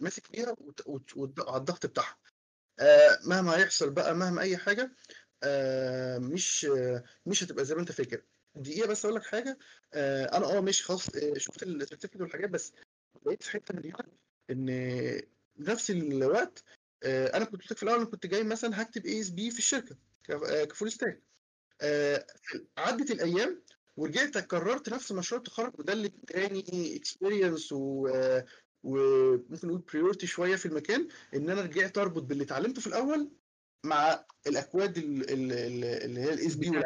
ماسك 0.00 0.26
فيها 0.26 0.56
على 1.48 1.56
الضغط 1.56 1.86
بتاعها. 1.86 2.18
آه، 2.80 3.18
مهما 3.24 3.56
هيحصل 3.56 3.90
بقى 3.90 4.14
مهما 4.14 4.42
أي 4.42 4.56
حاجة 4.56 4.92
آه، 5.42 6.18
مش 6.18 6.64
آه، 6.64 7.04
مش 7.26 7.44
هتبقى 7.44 7.64
زي 7.64 7.74
ما 7.74 7.80
أنت 7.80 7.92
فاكر. 7.92 8.22
دقيقة 8.54 8.88
بس 8.88 9.04
أقول 9.04 9.16
لك 9.16 9.24
حاجة. 9.26 9.58
آه، 9.94 10.36
أنا 10.36 10.56
آه 10.56 10.60
ماشي 10.60 10.84
خلاص. 10.84 11.08
آه، 11.16 11.38
شفت 11.38 11.62
ال 11.62 11.67
certificate 11.67 12.20
والحاجات 12.20 12.50
بس 12.50 12.72
لقيت 13.26 13.42
في 13.42 13.50
حتة 13.50 13.72
هنا 13.78 14.06
إن 14.50 15.20
نفس 15.58 15.90
الوقت 15.90 16.64
آه، 17.02 17.36
أنا 17.36 17.44
كنت 17.44 17.62
قلت 17.62 17.72
في 17.72 17.82
الأول 17.82 17.98
أنا 18.00 18.06
كنت 18.10 18.26
جاي 18.26 18.42
مثلا 18.42 18.82
هكتب 18.82 19.06
ASP 19.06 19.50
في 19.50 19.58
الشركة 19.58 19.96
آه، 20.30 20.64
ك 20.64 20.70
full 20.70 20.92
stack 20.92 21.22
آه، 21.80 22.26
عدت 22.78 23.10
الأيام 23.10 23.62
ورجعت 23.96 24.38
كررت 24.38 24.88
نفس 24.88 25.12
مشروع 25.12 25.38
التخرج 25.38 25.78
وده 25.78 25.92
اللي 25.92 26.12
اداني 26.30 26.96
experience 26.96 27.72
و 27.72 28.06
آه، 28.08 28.44
وممكن 28.82 29.68
نقول 29.68 29.80
priority 29.80 30.26
شوية 30.26 30.56
في 30.56 30.66
المكان 30.66 31.08
إن 31.34 31.50
أنا 31.50 31.62
رجعت 31.62 31.98
أربط 31.98 32.22
باللي 32.22 32.44
اتعلمته 32.44 32.80
في 32.80 32.86
الأول 32.86 33.30
مع 33.86 34.24
الأكواد 34.46 34.98
ال- 34.98 35.30
ال- 35.30 35.52
ال- 35.52 35.84
اللي 35.84 36.20
هي 36.20 36.32
ال 36.32 36.54
ASP 36.54 36.70
بتاعت 36.70 36.84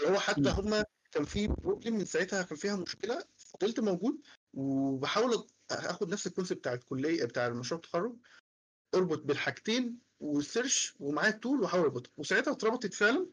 آه 0.00 0.08
هو 0.10 0.18
حتى. 0.18 0.50
هم 0.50 0.84
كان 1.12 1.24
في 1.24 1.46
problem 1.48 1.94
من 1.96 2.04
ساعتها 2.04 2.42
كان 2.42 2.56
فيها 2.58 2.76
مشكلة 2.76 3.24
فضلت 3.36 3.80
موجود 3.80 4.20
وبحاول 4.54 5.46
آخد 5.70 6.12
نفس 6.12 6.26
ال 6.26 6.30
concept 6.30 6.60
بتاع 6.60 6.72
الكلية 6.72 7.24
بتاع 7.24 7.46
المشروع 7.46 7.76
التخرج 7.76 8.16
اربط 8.94 9.22
بالحاجتين 9.22 9.98
وال 10.20 10.39
search 10.39 10.94
ومعايا 11.00 11.30
ال 11.30 11.36
tool 11.36 11.60
وأحاول 11.60 11.82
اربطها 11.84 12.10
وساعتها 12.16 12.52
اتربطت 12.52 12.94
فعلا 12.94 13.26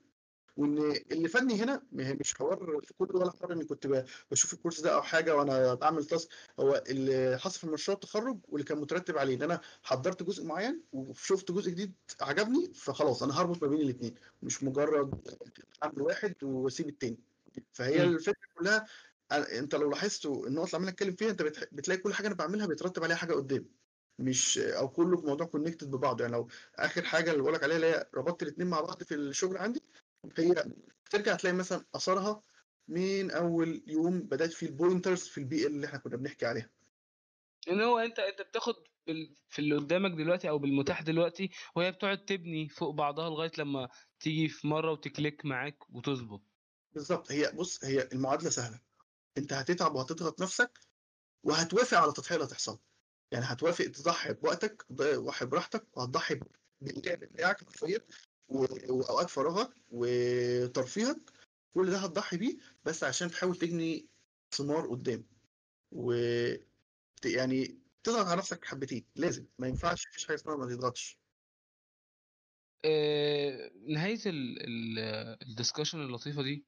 وإن 0.58 0.78
اللي 1.12 1.28
فادني 1.28 1.56
هنا 1.64 1.82
مش 1.92 2.34
حوار 2.36 2.80
في 2.84 2.94
كل 2.94 3.16
ولا 3.16 3.32
حوار 3.32 3.54
إني 3.54 3.66
كنت 3.66 4.06
بشوف 4.32 4.54
الكورس 4.54 4.82
ده 4.82 4.96
أو 4.96 5.02
حاجة 5.02 5.36
وأنا 5.36 5.74
بعمل 5.74 6.06
task 6.06 6.30
هو 6.60 6.84
اللي 6.90 7.38
حصل 7.40 7.60
في 7.60 7.68
مشروع 7.68 7.96
التخرج 7.96 8.40
واللي 8.50 8.66
كان 8.66 8.78
مترتب 8.78 9.18
عليه. 9.18 9.36
إن 9.36 9.42
أنا 9.42 9.62
حضرت 9.84 10.24
جزء 10.24 10.46
معين 10.46 10.82
وشفت 10.94 11.52
جزء 11.52 11.72
جديد 11.72 11.94
عجبني 12.22 12.74
فخلاص 12.74 13.24
أنا 13.24 13.42
هربط 13.42 13.64
ما 13.64 13.70
بين 13.70 13.82
الاثنين 13.82 14.16
مش 14.44 14.64
مجرد 14.64 15.32
أعمل 15.84 16.02
واحد 16.02 16.36
وأسيب 16.44 16.90
التاني. 16.90 17.20
فهي 17.74 18.06
مم. 18.06 18.16
الفكرة 18.16 18.48
كلها 18.56 18.86
أنت 19.32 19.76
لو 19.76 19.90
لاحظتوا 19.90 20.48
النقط 20.48 20.66
اللي 20.66 20.78
عمال 20.78 20.90
أتكلم 20.90 21.16
فيها 21.16 21.30
أنت 21.30 21.42
بتلاقي 21.72 22.02
كل 22.02 22.14
حاجة 22.14 22.28
أنا 22.28 22.36
بعملها 22.36 22.66
بيترتب 22.68 23.04
عليها 23.04 23.16
حاجة 23.16 23.34
قدام. 23.34 23.66
مش 24.20 24.58
أو 24.58 24.90
كله 24.90 25.18
في 25.18 25.26
موضوع 25.26 25.48
connected 25.48 25.92
ببعضه. 25.92 26.24
يعني 26.24 26.36
لو 26.38 26.48
آخر 26.76 27.04
حاجة 27.04 27.32
اللي 27.32 27.42
بقول 27.42 27.54
لك 27.54 27.64
عليها 27.64 27.76
اللي 27.76 27.88
هي 27.88 28.10
ربطت 28.16 28.44
الاثنين 28.44 28.68
مع 28.68 28.82
بعض 28.82 29.04
في 29.04 29.16
الشغل 29.16 29.58
عندي 29.58 29.84
هي 30.38 30.64
ترجع 31.12 31.36
تلاقي 31.36 31.56
مثلا 31.56 31.86
اثرها 31.96 32.42
من 32.88 33.32
أول 33.32 33.84
يوم 33.88 34.20
بدأت 34.20 34.54
فيه 34.54 34.68
ال 34.68 34.74
pointers 34.74 35.28
في 35.28 35.38
البيئة 35.38 35.68
اللي 35.68 35.88
إحنا 35.88 36.00
كنا 36.00 36.18
بنحكي 36.18 36.46
عليها. 36.46 36.70
إن 37.70 37.82
هو 37.82 38.00
أنت 38.00 38.20
أنت 38.20 38.42
بتاخد 38.42 38.76
في 39.50 39.60
اللي 39.60 39.76
قدامك 39.76 40.12
دلوقتي 40.12 40.50
أو 40.50 40.60
بالمتاح 40.60 41.02
دلوقتي 41.02 41.50
وهي 41.76 41.92
بتقعد 41.92 42.26
تبني 42.26 42.70
فوق 42.70 42.96
بعضها 42.96 43.30
لغاية 43.30 43.52
لما 43.58 43.90
تيجي 44.20 44.50
في 44.50 44.68
مرة 44.68 44.92
وتكليك 44.92 45.46
معاك 45.46 45.90
وتظبط. 45.90 46.42
بالظبط. 46.94 47.32
هي 47.32 47.52
بص 47.52 47.84
هي 47.84 48.10
المعادلة 48.14 48.50
سهلة. 48.50 48.80
أنت 49.38 49.54
هتتعب 49.54 49.96
وهتضغط 49.96 50.42
نفسك 50.42 50.80
وهتوافق 51.44 51.98
على 51.98 52.10
التضحية 52.10 52.36
اللي 52.36 52.48
هتحصل. 52.48 52.80
يعني 53.32 53.46
هتوافق 53.46 53.86
تضحي 53.86 54.34
بوقتك 54.34 54.86
تضحي 54.90 55.46
براحتك 55.46 55.98
وهتضحي 55.98 56.40
باللعب 56.82 57.20
بتاعك 57.20 57.64
حرفيا 57.64 58.00
وأوقات 58.50 59.30
فراغك 59.30 59.74
وترفيهك 59.92 61.32
كل 61.74 61.92
ده 61.92 61.98
هتضحي 61.98 62.38
بيه 62.38 62.58
بس 62.86 63.04
عشان 63.04 63.32
تحاول 63.32 63.56
تجني 63.56 64.06
ثمار 64.52 64.88
قدام. 64.88 65.26
و 65.92 66.14
يعني 67.26 67.78
تضغط 68.04 68.26
على 68.26 68.38
نفسك 68.38 68.66
حبتين 68.66 69.06
لازم 69.16 69.46
ما 69.60 69.68
ينفعش 69.68 70.08
مفيش 70.08 70.28
حاجة 70.28 70.36
اسمها 70.36 70.56
ما 70.56 70.66
تضغطش. 70.66 71.18
آه، 72.86 73.72
نهاية 73.88 74.20
ال 75.42 75.47
discussion 75.47 76.02
اللطيفة 76.02 76.44
دي 76.44 76.66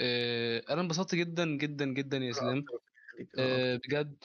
آه، 0.00 0.64
أنا 0.70 0.80
انبسطت 0.80 1.14
جدا 1.14 1.56
جدا 1.56 1.84
جدا 1.84 2.16
يا 2.16 2.30
اسلام 2.30 2.64
آه، 3.38 3.76
بجد 3.76 4.24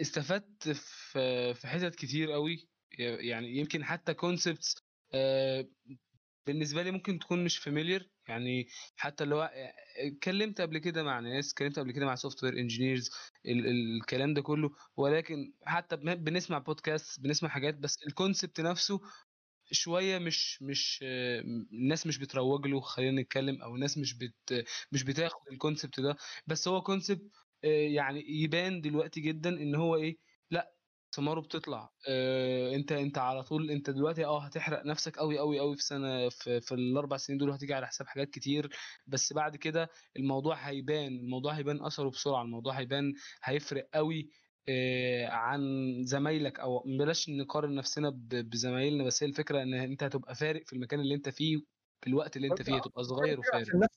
استفدت 0.00 0.68
في 0.68 1.54
في 1.54 1.66
حتت 1.66 1.94
كتير 1.94 2.32
قوي 2.32 2.68
يعني 2.98 3.56
يمكن 3.56 3.84
حتى 3.84 4.14
concepts 4.14 4.87
بالنسبة 6.46 6.82
لي 6.82 6.90
ممكن 6.90 7.18
تكون 7.18 7.44
مش 7.44 7.58
familiar 7.58 8.06
يعني 8.28 8.66
حتى 8.96 9.24
اللي 9.24 9.34
هو 9.34 9.50
اتكلمت 9.96 10.60
قبل 10.60 10.78
كده 10.78 11.02
مع 11.02 11.20
ناس 11.20 11.50
اتكلمت 11.52 11.78
قبل 11.78 11.92
كده 11.92 12.06
مع 12.06 12.14
software 12.14 12.52
engineers 12.58 13.10
الكلام 13.46 14.34
ده 14.34 14.42
كله 14.42 14.70
ولكن 14.96 15.54
حتى 15.64 15.96
بن- 15.96 16.14
بنسمع 16.14 16.58
بودكاست 16.58 17.20
بنسمع 17.20 17.48
حاجات 17.48 17.74
بس 17.74 17.96
ال 18.08 18.15
concept 18.15 18.60
نفسه 18.60 19.00
شوية 19.72 20.18
مش 20.18 20.62
مش 20.62 21.00
آه، 21.04 21.40
الناس 21.72 22.06
مش 22.06 22.18
بتروج 22.18 22.66
له 22.66 22.80
خلينا 22.80 23.22
نتكلم 23.22 23.62
أو 23.62 23.74
الناس 23.74 23.98
مش 23.98 24.14
بت 24.18 24.66
مش 24.92 25.04
بتاخد 25.04 25.40
ال 25.52 25.58
concept 25.58 26.00
ده. 26.00 26.16
بس 26.46 26.68
هو 26.68 26.82
concept 26.82 27.30
يعني 27.64 28.24
يبان 28.42 28.80
دلوقتي 28.80 29.20
جدا 29.20 29.50
إن 29.50 29.74
هو 29.74 29.96
إيه 29.96 30.18
لأ 30.50 30.77
ثماره 31.18 31.40
بتطلع. 31.40 31.90
آه، 32.08 32.74
انت 32.74 32.92
انت 32.92 33.18
على 33.18 33.42
طول 33.42 33.70
انت 33.70 33.90
دلوقتي 33.90 34.24
آه 34.24 34.40
هتحرق 34.42 34.86
نفسك 34.86 35.18
قوي 35.18 35.38
قوي 35.38 35.58
قوي 35.58 35.76
في 35.76 35.82
سنة 35.82 36.28
في, 36.28 36.60
في 36.60 36.74
الأربع 36.74 37.16
سنين 37.16 37.38
دول 37.38 37.50
هتيجي 37.50 37.74
على 37.74 37.86
حساب 37.86 38.06
حاجات 38.06 38.30
كتير. 38.30 38.70
بس 39.06 39.32
بعد 39.32 39.56
كده 39.56 39.88
الموضوع 40.16 40.54
هيبان 40.54 41.12
الموضوع 41.12 41.52
هيبان 41.52 41.84
أثره 41.84 42.10
بسرعة 42.10 42.42
الموضوع 42.42 42.72
هيبان 42.72 43.12
هيفرق 43.42 43.88
قوي 43.94 44.28
آه، 44.68 45.26
عن 45.26 45.60
زمايلك. 46.04 46.60
أو 46.60 46.84
بلاش 46.98 47.28
نقارن 47.28 47.74
نفسنا 47.74 48.12
بزمايلنا 48.30 49.04
بس 49.04 49.22
هي 49.22 49.28
الفكرة 49.28 49.62
إن 49.62 49.74
أنت 49.74 50.02
هتبقى 50.02 50.34
فارق 50.34 50.62
في 50.66 50.72
المكان 50.72 51.00
اللي 51.00 51.14
أنت 51.14 51.28
فيه 51.28 51.56
في 52.00 52.06
الوقت 52.06 52.36
اللي 52.36 52.48
أنت 52.48 52.62
فيه 52.62 52.76
هتبقى 52.76 53.04
صغير 53.04 53.40
وفارق. 53.40 53.88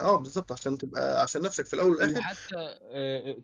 آه 0.00 0.16
بالظبط 0.16 0.52
عشان 0.52 0.78
تبقى 0.78 1.22
عشان 1.22 1.42
نفسك 1.42 1.66
في 1.66 1.74
الأول 1.74 1.90
والآخر. 1.90 2.18
وحتى 2.18 2.78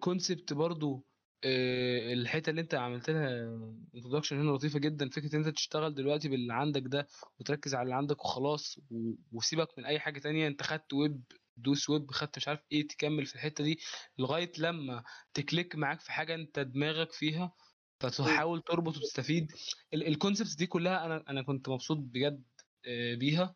concept 0.00 0.52
برضو 0.52 1.09
آه، 1.44 2.12
الحتة 2.12 2.50
اللي 2.50 2.60
انت 2.60 2.74
عملت 2.74 3.10
لها 3.10 3.58
introduction 3.94 4.40
هنا 4.40 4.50
لطيفة 4.50 4.78
جدا 4.78 5.08
فكرة 5.10 5.36
إن 5.36 5.44
انت 5.44 5.56
تشتغل 5.56 5.94
دلوقتي 5.94 6.28
باللي 6.28 6.54
عندك 6.54 6.82
ده 6.86 7.06
وتركز 7.40 7.74
على 7.74 7.82
اللي 7.84 7.94
عندك 7.94 8.24
وخلاص 8.24 8.78
و- 8.90 9.14
وسيبك 9.32 9.78
من 9.78 9.84
أي 9.84 9.98
حاجة 10.00 10.18
تانية. 10.18 10.46
انت 10.46 10.62
خدت 10.62 10.92
ويب 10.92 11.22
دوس 11.56 11.90
ويب 11.90 12.10
خدت 12.10 12.36
مش 12.36 12.48
عارف 12.48 12.60
إيه 12.72 12.88
تكمل 12.88 13.26
في 13.26 13.34
الحتة 13.34 13.64
دي 13.64 13.78
لغاية 14.18 14.52
لما 14.58 15.04
ت 15.34 15.41
click 15.41 15.76
معاك 15.76 16.00
في 16.00 16.12
حاجة 16.12 16.34
انت 16.34 16.58
دماغك 16.58 17.12
فيها 17.12 17.52
فتحاول 18.00 18.62
تربط 18.62 18.96
وتستفيد. 18.96 19.52
ال 19.94 20.01
concepts 20.01 20.54
دي 20.54 20.66
كلها 20.66 21.06
أنا 21.06 21.24
أنا 21.28 21.42
كنت 21.42 21.68
مبسوط 21.68 21.96
بجد 21.98 22.44
آه، 22.86 23.14
بيها. 23.14 23.54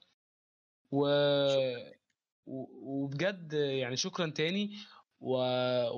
و- 0.90 1.94
وبجد 2.46 3.52
يعني 3.52 3.96
شكرا 3.96 4.30
تاني. 4.30 4.76
و... 5.24 5.32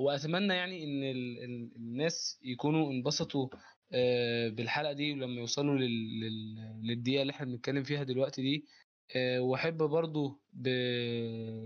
وأتمنى 0.03 0.53
يعني 0.53 0.83
إن 0.83 1.03
ال... 1.03 1.43
ال- 1.43 1.71
الناس 1.75 2.39
يكونوا 2.43 2.91
انبسطوا 2.91 3.47
آه، 3.93 4.49
بالحلقة 4.49 4.93
دي 4.93 5.13
ولما 5.13 5.39
يوصلوا 5.41 5.75
لل... 5.75 6.19
لل... 6.19 6.55
للدقيقة 6.83 7.21
اللي 7.21 7.31
إحنا 7.31 7.45
بنتكلم 7.45 7.83
فيها 7.83 8.03
دلوقتي 8.03 8.41
دي. 8.41 8.65
آه، 9.15 9.39
وأحب 9.41 9.77
برضو 9.77 10.41
ب... 10.53 10.67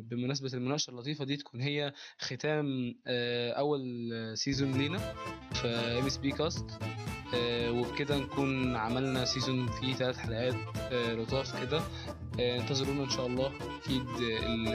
بمناسبة 0.09 0.49
المناقشة 0.53 0.91
اللطيفة 0.91 1.25
دي 1.25 1.37
تكون 1.37 1.61
هي 1.61 1.93
ختام 2.19 2.95
آه، 3.07 3.51
أول 3.51 3.81
season 4.37 4.77
لينا 4.77 4.97
في 5.53 5.67
MSP 5.67 6.31
Cast 6.31 6.65
وبكده 7.69 8.17
نكون 8.17 8.75
عملنا 8.75 9.25
season 9.25 9.67
فيه 9.67 9.93
ثلاث 9.93 10.17
حلقات 10.17 10.55
لطاف 10.93 11.63
كده. 11.65 11.81
انتظرونا 12.39 13.03
إن 13.03 13.09
شاء 13.09 13.27
الله. 13.27 13.51
أكيد 13.83 14.05
ال- 14.19 14.67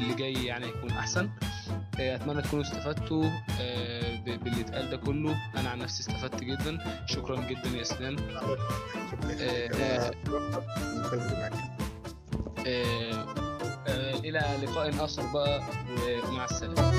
اللي 0.00 0.14
جاي 0.18 0.44
يعني 0.44 0.66
هيكون 0.66 0.90
أحسن. 0.90 1.30
آه، 2.00 2.16
أتمنى 2.16 2.42
تكونوا 2.42 2.64
استفدتوا 2.64 3.24
آه، 3.60 4.16
باللي 4.24 4.60
اتقال 4.60 4.90
ده 4.90 4.96
كله. 4.96 5.36
أنا 5.56 5.70
عن 5.70 5.78
نفسي 5.78 6.00
استفدت 6.00 6.44
جدا. 6.44 7.04
شكرا 7.06 7.36
جدا 7.48 7.68
يا 7.76 7.82
إسلام. 7.82 8.16
آه، 8.18 8.58
آه، 12.66 13.26
آه، 13.86 14.14
إلى 14.18 14.42
لقاء 14.62 15.04
آخر 15.04 15.22
بقى 15.34 15.62
ومع 16.28 16.44
السلامة. 16.44 16.92